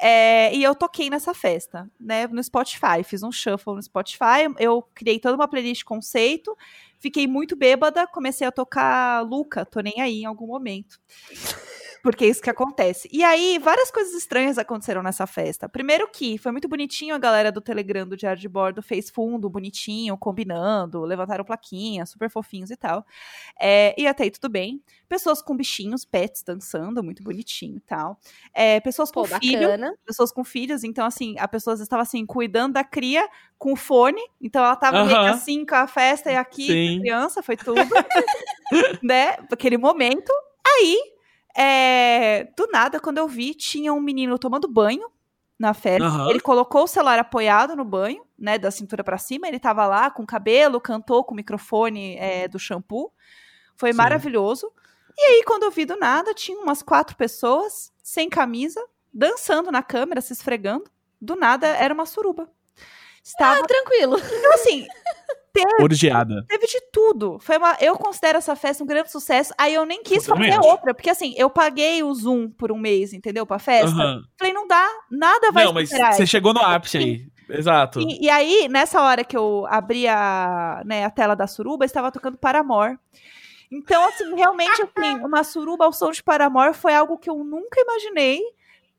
é, 0.00 0.54
e 0.54 0.62
eu 0.62 0.74
toquei 0.74 1.08
nessa 1.08 1.34
festa, 1.34 1.90
né? 1.98 2.26
No 2.26 2.42
Spotify, 2.42 3.02
fiz 3.04 3.22
um 3.22 3.32
shuffle 3.32 3.74
no 3.74 3.82
Spotify, 3.82 4.52
eu 4.58 4.82
criei 4.94 5.18
toda 5.18 5.36
uma 5.36 5.48
playlist 5.48 5.84
conceito, 5.84 6.56
fiquei 6.98 7.26
muito 7.26 7.56
bêbada, 7.56 8.06
comecei 8.06 8.46
a 8.46 8.52
tocar 8.52 9.22
Luca, 9.22 9.64
tô 9.64 9.80
nem 9.80 10.00
aí 10.00 10.22
em 10.22 10.26
algum 10.26 10.46
momento. 10.46 11.00
Porque 12.04 12.26
é 12.26 12.28
isso 12.28 12.42
que 12.42 12.50
acontece. 12.50 13.08
E 13.10 13.24
aí, 13.24 13.58
várias 13.58 13.90
coisas 13.90 14.12
estranhas 14.12 14.58
aconteceram 14.58 15.02
nessa 15.02 15.26
festa. 15.26 15.66
Primeiro 15.66 16.06
que 16.06 16.36
foi 16.36 16.52
muito 16.52 16.68
bonitinho, 16.68 17.14
a 17.14 17.18
galera 17.18 17.50
do 17.50 17.62
Telegram 17.62 18.06
do 18.06 18.14
Diário 18.14 18.38
de 18.38 18.46
Bordo 18.46 18.82
fez 18.82 19.08
fundo 19.08 19.48
bonitinho, 19.48 20.14
combinando, 20.18 21.00
levantaram 21.00 21.42
plaquinha, 21.46 22.04
super 22.04 22.28
fofinhos 22.28 22.70
e 22.70 22.76
tal. 22.76 23.06
É, 23.58 23.94
e 23.98 24.06
até 24.06 24.24
aí 24.24 24.30
tudo 24.30 24.50
bem. 24.50 24.82
Pessoas 25.08 25.40
com 25.40 25.56
bichinhos, 25.56 26.04
pets 26.04 26.42
dançando, 26.42 27.02
muito 27.02 27.22
bonitinho 27.22 27.78
e 27.78 27.80
tal. 27.80 28.20
É, 28.52 28.80
pessoas 28.80 29.10
com 29.10 29.22
Pô, 29.22 29.38
filho, 29.40 29.60
bacana. 29.60 29.94
pessoas 30.04 30.30
com 30.30 30.44
filhos, 30.44 30.84
então 30.84 31.06
assim, 31.06 31.36
a 31.38 31.48
pessoa 31.48 31.72
estava 31.72 32.02
assim, 32.02 32.26
cuidando 32.26 32.74
da 32.74 32.84
cria 32.84 33.26
com 33.56 33.72
o 33.72 33.76
fone, 33.76 34.20
então 34.42 34.62
ela 34.62 34.76
tava 34.76 35.06
meio 35.06 35.08
que 35.08 35.26
Aham. 35.26 35.30
assim 35.30 35.64
com 35.64 35.74
a 35.74 35.86
festa 35.86 36.30
e 36.30 36.36
aqui, 36.36 36.66
Sim. 36.66 36.86
com 36.88 36.96
a 36.96 37.00
criança, 37.00 37.42
foi 37.42 37.56
tudo, 37.56 37.76
né, 39.02 39.36
aquele 39.50 39.78
momento. 39.78 40.30
Aí, 40.66 41.13
é, 41.56 42.44
do 42.56 42.66
nada, 42.72 42.98
quando 43.00 43.18
eu 43.18 43.28
vi, 43.28 43.54
tinha 43.54 43.92
um 43.92 44.00
menino 44.00 44.38
tomando 44.38 44.68
banho 44.68 45.08
na 45.58 45.72
festa, 45.72 46.04
Aham. 46.06 46.28
ele 46.30 46.40
colocou 46.40 46.82
o 46.84 46.88
celular 46.88 47.18
apoiado 47.18 47.76
no 47.76 47.84
banho, 47.84 48.24
né, 48.38 48.58
da 48.58 48.70
cintura 48.70 49.04
pra 49.04 49.16
cima, 49.18 49.46
ele 49.46 49.60
tava 49.60 49.86
lá 49.86 50.10
com 50.10 50.24
o 50.24 50.26
cabelo, 50.26 50.80
cantou 50.80 51.22
com 51.24 51.32
o 51.32 51.36
microfone 51.36 52.16
é, 52.16 52.48
do 52.48 52.58
shampoo, 52.58 53.12
foi 53.76 53.92
Sim. 53.92 53.98
maravilhoso. 53.98 54.72
E 55.16 55.20
aí, 55.22 55.44
quando 55.44 55.62
eu 55.62 55.70
vi 55.70 55.84
do 55.84 55.96
nada, 55.96 56.34
tinha 56.34 56.58
umas 56.58 56.82
quatro 56.82 57.16
pessoas, 57.16 57.92
sem 58.02 58.28
camisa, 58.28 58.84
dançando 59.12 59.70
na 59.70 59.80
câmera, 59.82 60.20
se 60.20 60.32
esfregando. 60.32 60.90
Do 61.20 61.36
nada, 61.36 61.68
era 61.68 61.94
uma 61.94 62.04
suruba. 62.04 62.50
Estava, 63.22 63.60
Ah, 63.60 63.66
tranquilo. 63.66 64.18
então 64.18 64.52
assim, 64.54 64.86
Orgiada. 65.80 66.44
teve 66.48 66.66
de 66.66 66.80
tudo. 66.92 67.38
Foi 67.40 67.56
uma, 67.56 67.76
eu 67.80 67.96
considero 67.96 68.38
essa 68.38 68.56
festa 68.56 68.82
um 68.82 68.86
grande 68.86 69.10
sucesso. 69.10 69.52
Aí 69.58 69.74
eu 69.74 69.84
nem 69.84 70.02
quis 70.02 70.26
Eu 70.26 70.36
fazer 70.36 70.58
outra, 70.58 70.94
porque 70.94 71.10
assim, 71.10 71.34
eu 71.36 71.48
paguei 71.48 72.02
o 72.02 72.12
Zoom 72.12 72.48
por 72.48 72.72
um 72.72 72.78
mês, 72.78 73.12
entendeu? 73.12 73.46
Pra 73.46 73.58
festa. 73.58 73.88
Aham. 73.88 74.22
Falei, 74.38 74.52
não 74.52 74.66
dá, 74.66 74.88
nada 75.10 75.52
vai 75.52 75.64
Não, 75.64 75.72
mas 75.72 75.90
você 75.90 76.26
chegou 76.26 76.52
no 76.52 76.60
ápice 76.60 76.98
aí. 76.98 77.26
Exato. 77.48 78.00
E, 78.00 78.24
e 78.24 78.30
aí, 78.30 78.68
nessa 78.68 79.00
hora 79.02 79.22
que 79.22 79.36
eu 79.36 79.66
abri 79.68 80.08
a, 80.08 80.82
né, 80.84 81.04
a 81.04 81.10
tela 81.10 81.34
da 81.34 81.46
suruba, 81.46 81.84
estava 81.84 82.10
tocando 82.10 82.38
Paramore. 82.38 82.98
Então, 83.70 84.06
assim, 84.08 84.34
realmente, 84.34 84.82
assim, 84.82 85.16
uma 85.24 85.44
suruba 85.44 85.84
ao 85.84 85.92
som 85.92 86.10
de 86.10 86.22
Paramore 86.22 86.74
foi 86.74 86.94
algo 86.94 87.18
que 87.18 87.28
eu 87.28 87.42
nunca 87.44 87.80
imaginei 87.80 88.40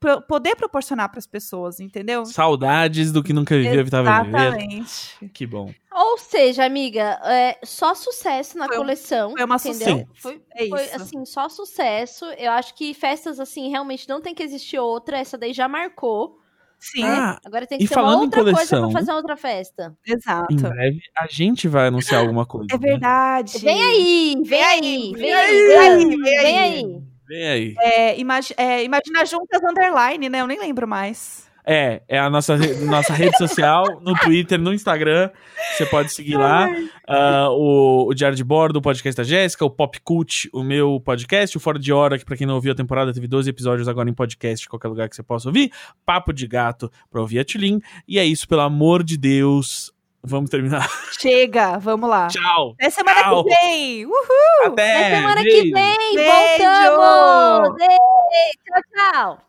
pro- 0.06 0.22
poder 0.22 0.56
proporcionar 0.56 1.10
para 1.10 1.18
as 1.20 1.26
pessoas, 1.28 1.80
entendeu? 1.80 2.26
Saudades 2.26 3.12
do 3.12 3.24
que 3.24 3.34
nunca 3.34 3.56
viveu, 3.58 3.80
evitava 3.80 4.24
viver. 4.24 4.38
Exatamente. 4.38 5.30
Que 5.34 5.46
bom. 5.48 5.74
Ou 5.92 6.18
seja, 6.18 6.64
amiga, 6.66 7.20
é, 7.24 7.58
só 7.64 7.96
sucesso 7.96 8.58
na 8.58 8.68
Foi 8.68 8.78
coleção. 8.78 9.32
foi 9.32 9.44
uma 9.44 9.56
entendeu? 9.56 9.78
sucesso. 9.78 10.08
Foi, 10.16 10.42
É 10.54 10.68
foi, 10.68 10.84
assim, 10.92 11.26
só 11.26 11.50
sucesso. 11.50 12.26
Eu 12.38 12.52
acho 12.52 12.76
que 12.76 12.94
festas, 12.94 13.40
assim, 13.40 13.70
realmente 13.70 14.08
não 14.08 14.22
tem 14.22 14.36
que 14.36 14.44
existir 14.44 14.78
outra. 14.78 15.18
Essa 15.18 15.38
daí 15.38 15.54
já 15.54 15.68
marcou. 15.68 16.38
Sim, 16.78 17.04
Ah, 17.04 17.40
Agora 17.46 17.66
tem 17.66 17.80
que 17.80 17.88
ser 17.88 17.98
uma 18.00 18.18
outra 18.20 18.44
coisa 18.44 18.54
coleção- 18.58 18.90
pra 18.92 19.00
fazer 19.00 19.14
outra 19.14 19.38
festa. 19.38 19.98
exato. 20.06 20.54
Em 20.54 20.58
breve 20.58 21.00
a 21.18 21.26
gente 21.28 21.68
vai 21.68 21.88
anunciar 21.88 22.20
alguma 22.22 22.46
coisa. 22.46 22.68
É 22.72 22.78
né? 22.78 22.88
verdade. 22.90 23.58
Vem 23.60 23.82
aí, 23.82 24.36
vem 24.46 24.62
aí, 24.64 24.80
aí, 24.86 25.12
vem 25.14 25.22
vem 25.22 25.34
aí, 25.34 25.46
aí, 25.46 25.72
vem 25.72 25.78
aí, 25.80 26.06
vem 26.06 26.44
vem 26.44 26.60
aí. 26.60 27.04
Vem 27.28 27.48
aí. 27.48 27.76
É, 27.80 28.20
imagi- 28.20 28.54
é, 28.58 28.84
imagina 28.84 29.26
juntas 29.26 29.62
underline, 29.64 30.30
né? 30.30 30.42
Eu 30.42 30.48
nem 30.48 30.60
lembro 30.60 30.88
mais. 30.88 31.46
É, 31.68 32.04
é 32.08 32.20
a 32.20 32.30
nossa, 32.30 32.56
nossa 32.86 33.12
rede 33.12 33.36
social, 33.40 34.00
no 34.00 34.14
Twitter, 34.20 34.60
no 34.60 34.72
Instagram. 34.72 35.32
Você 35.76 35.84
pode 35.88 36.14
seguir 36.14 36.38
lá. 36.38 36.70
Ah, 37.08 37.48
o, 37.50 38.06
o 38.08 38.14
Diário 38.14 38.38
de 38.38 38.44
Bordo, 38.44 38.78
o 38.78 38.82
podcast 38.84 39.18
da 39.18 39.24
Jéssica, 39.24 39.66
o 39.66 39.70
Pop 39.72 40.00
Cult, 40.04 40.48
o 40.54 40.62
meu 40.64 41.02
podcast, 41.04 41.58
o 41.58 41.60
Fora 41.60 41.80
de 41.80 41.92
Hora, 41.92 42.20
que 42.20 42.26
pra 42.26 42.38
quem 42.38 42.46
não 42.46 42.54
ouviu 42.54 42.72
a 42.72 42.76
temporada, 42.76 43.12
teve 43.12 43.26
12 43.28 43.50
episódios 43.50 43.88
agora 43.88 44.08
em 44.08 44.14
podcast, 44.14 44.70
qualquer 44.70 44.90
lugar 44.90 45.10
que 45.10 45.16
você 45.16 45.24
possa 45.24 45.50
ouvir. 45.50 45.72
Papo 46.06 46.32
de 46.32 46.46
Gato 46.46 46.92
pra 47.10 47.20
ouvir 47.22 47.40
a 47.40 47.44
Tulin. 47.46 47.82
E 48.08 48.20
é 48.20 48.26
isso, 48.26 48.48
pelo 48.48 48.62
amor 48.62 49.04
de 49.04 49.18
Deus. 49.18 49.92
Vamos 50.28 50.50
terminar. 50.50 50.90
Chega, 51.20 51.78
vamos 51.78 52.10
lá. 52.10 52.28
Tchau. 52.28 52.74
Até 52.80 52.90
semana 52.90 53.22
Tchau. 53.24 53.44
que 53.44 53.50
vem! 53.50 54.06
Uhul! 54.06 54.66
Até. 54.66 54.96
Até 55.08 55.16
semana 55.18 55.42
que 55.44 55.50
beijo. 55.52 55.74
vem, 55.74 56.16
Beijo. 56.16 56.96
voltamos! 56.96 57.82
Ei, 57.82 58.52
tchau, 58.66 58.82
tchau! 59.14 59.46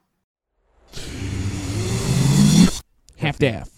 half-daff. 3.19 3.76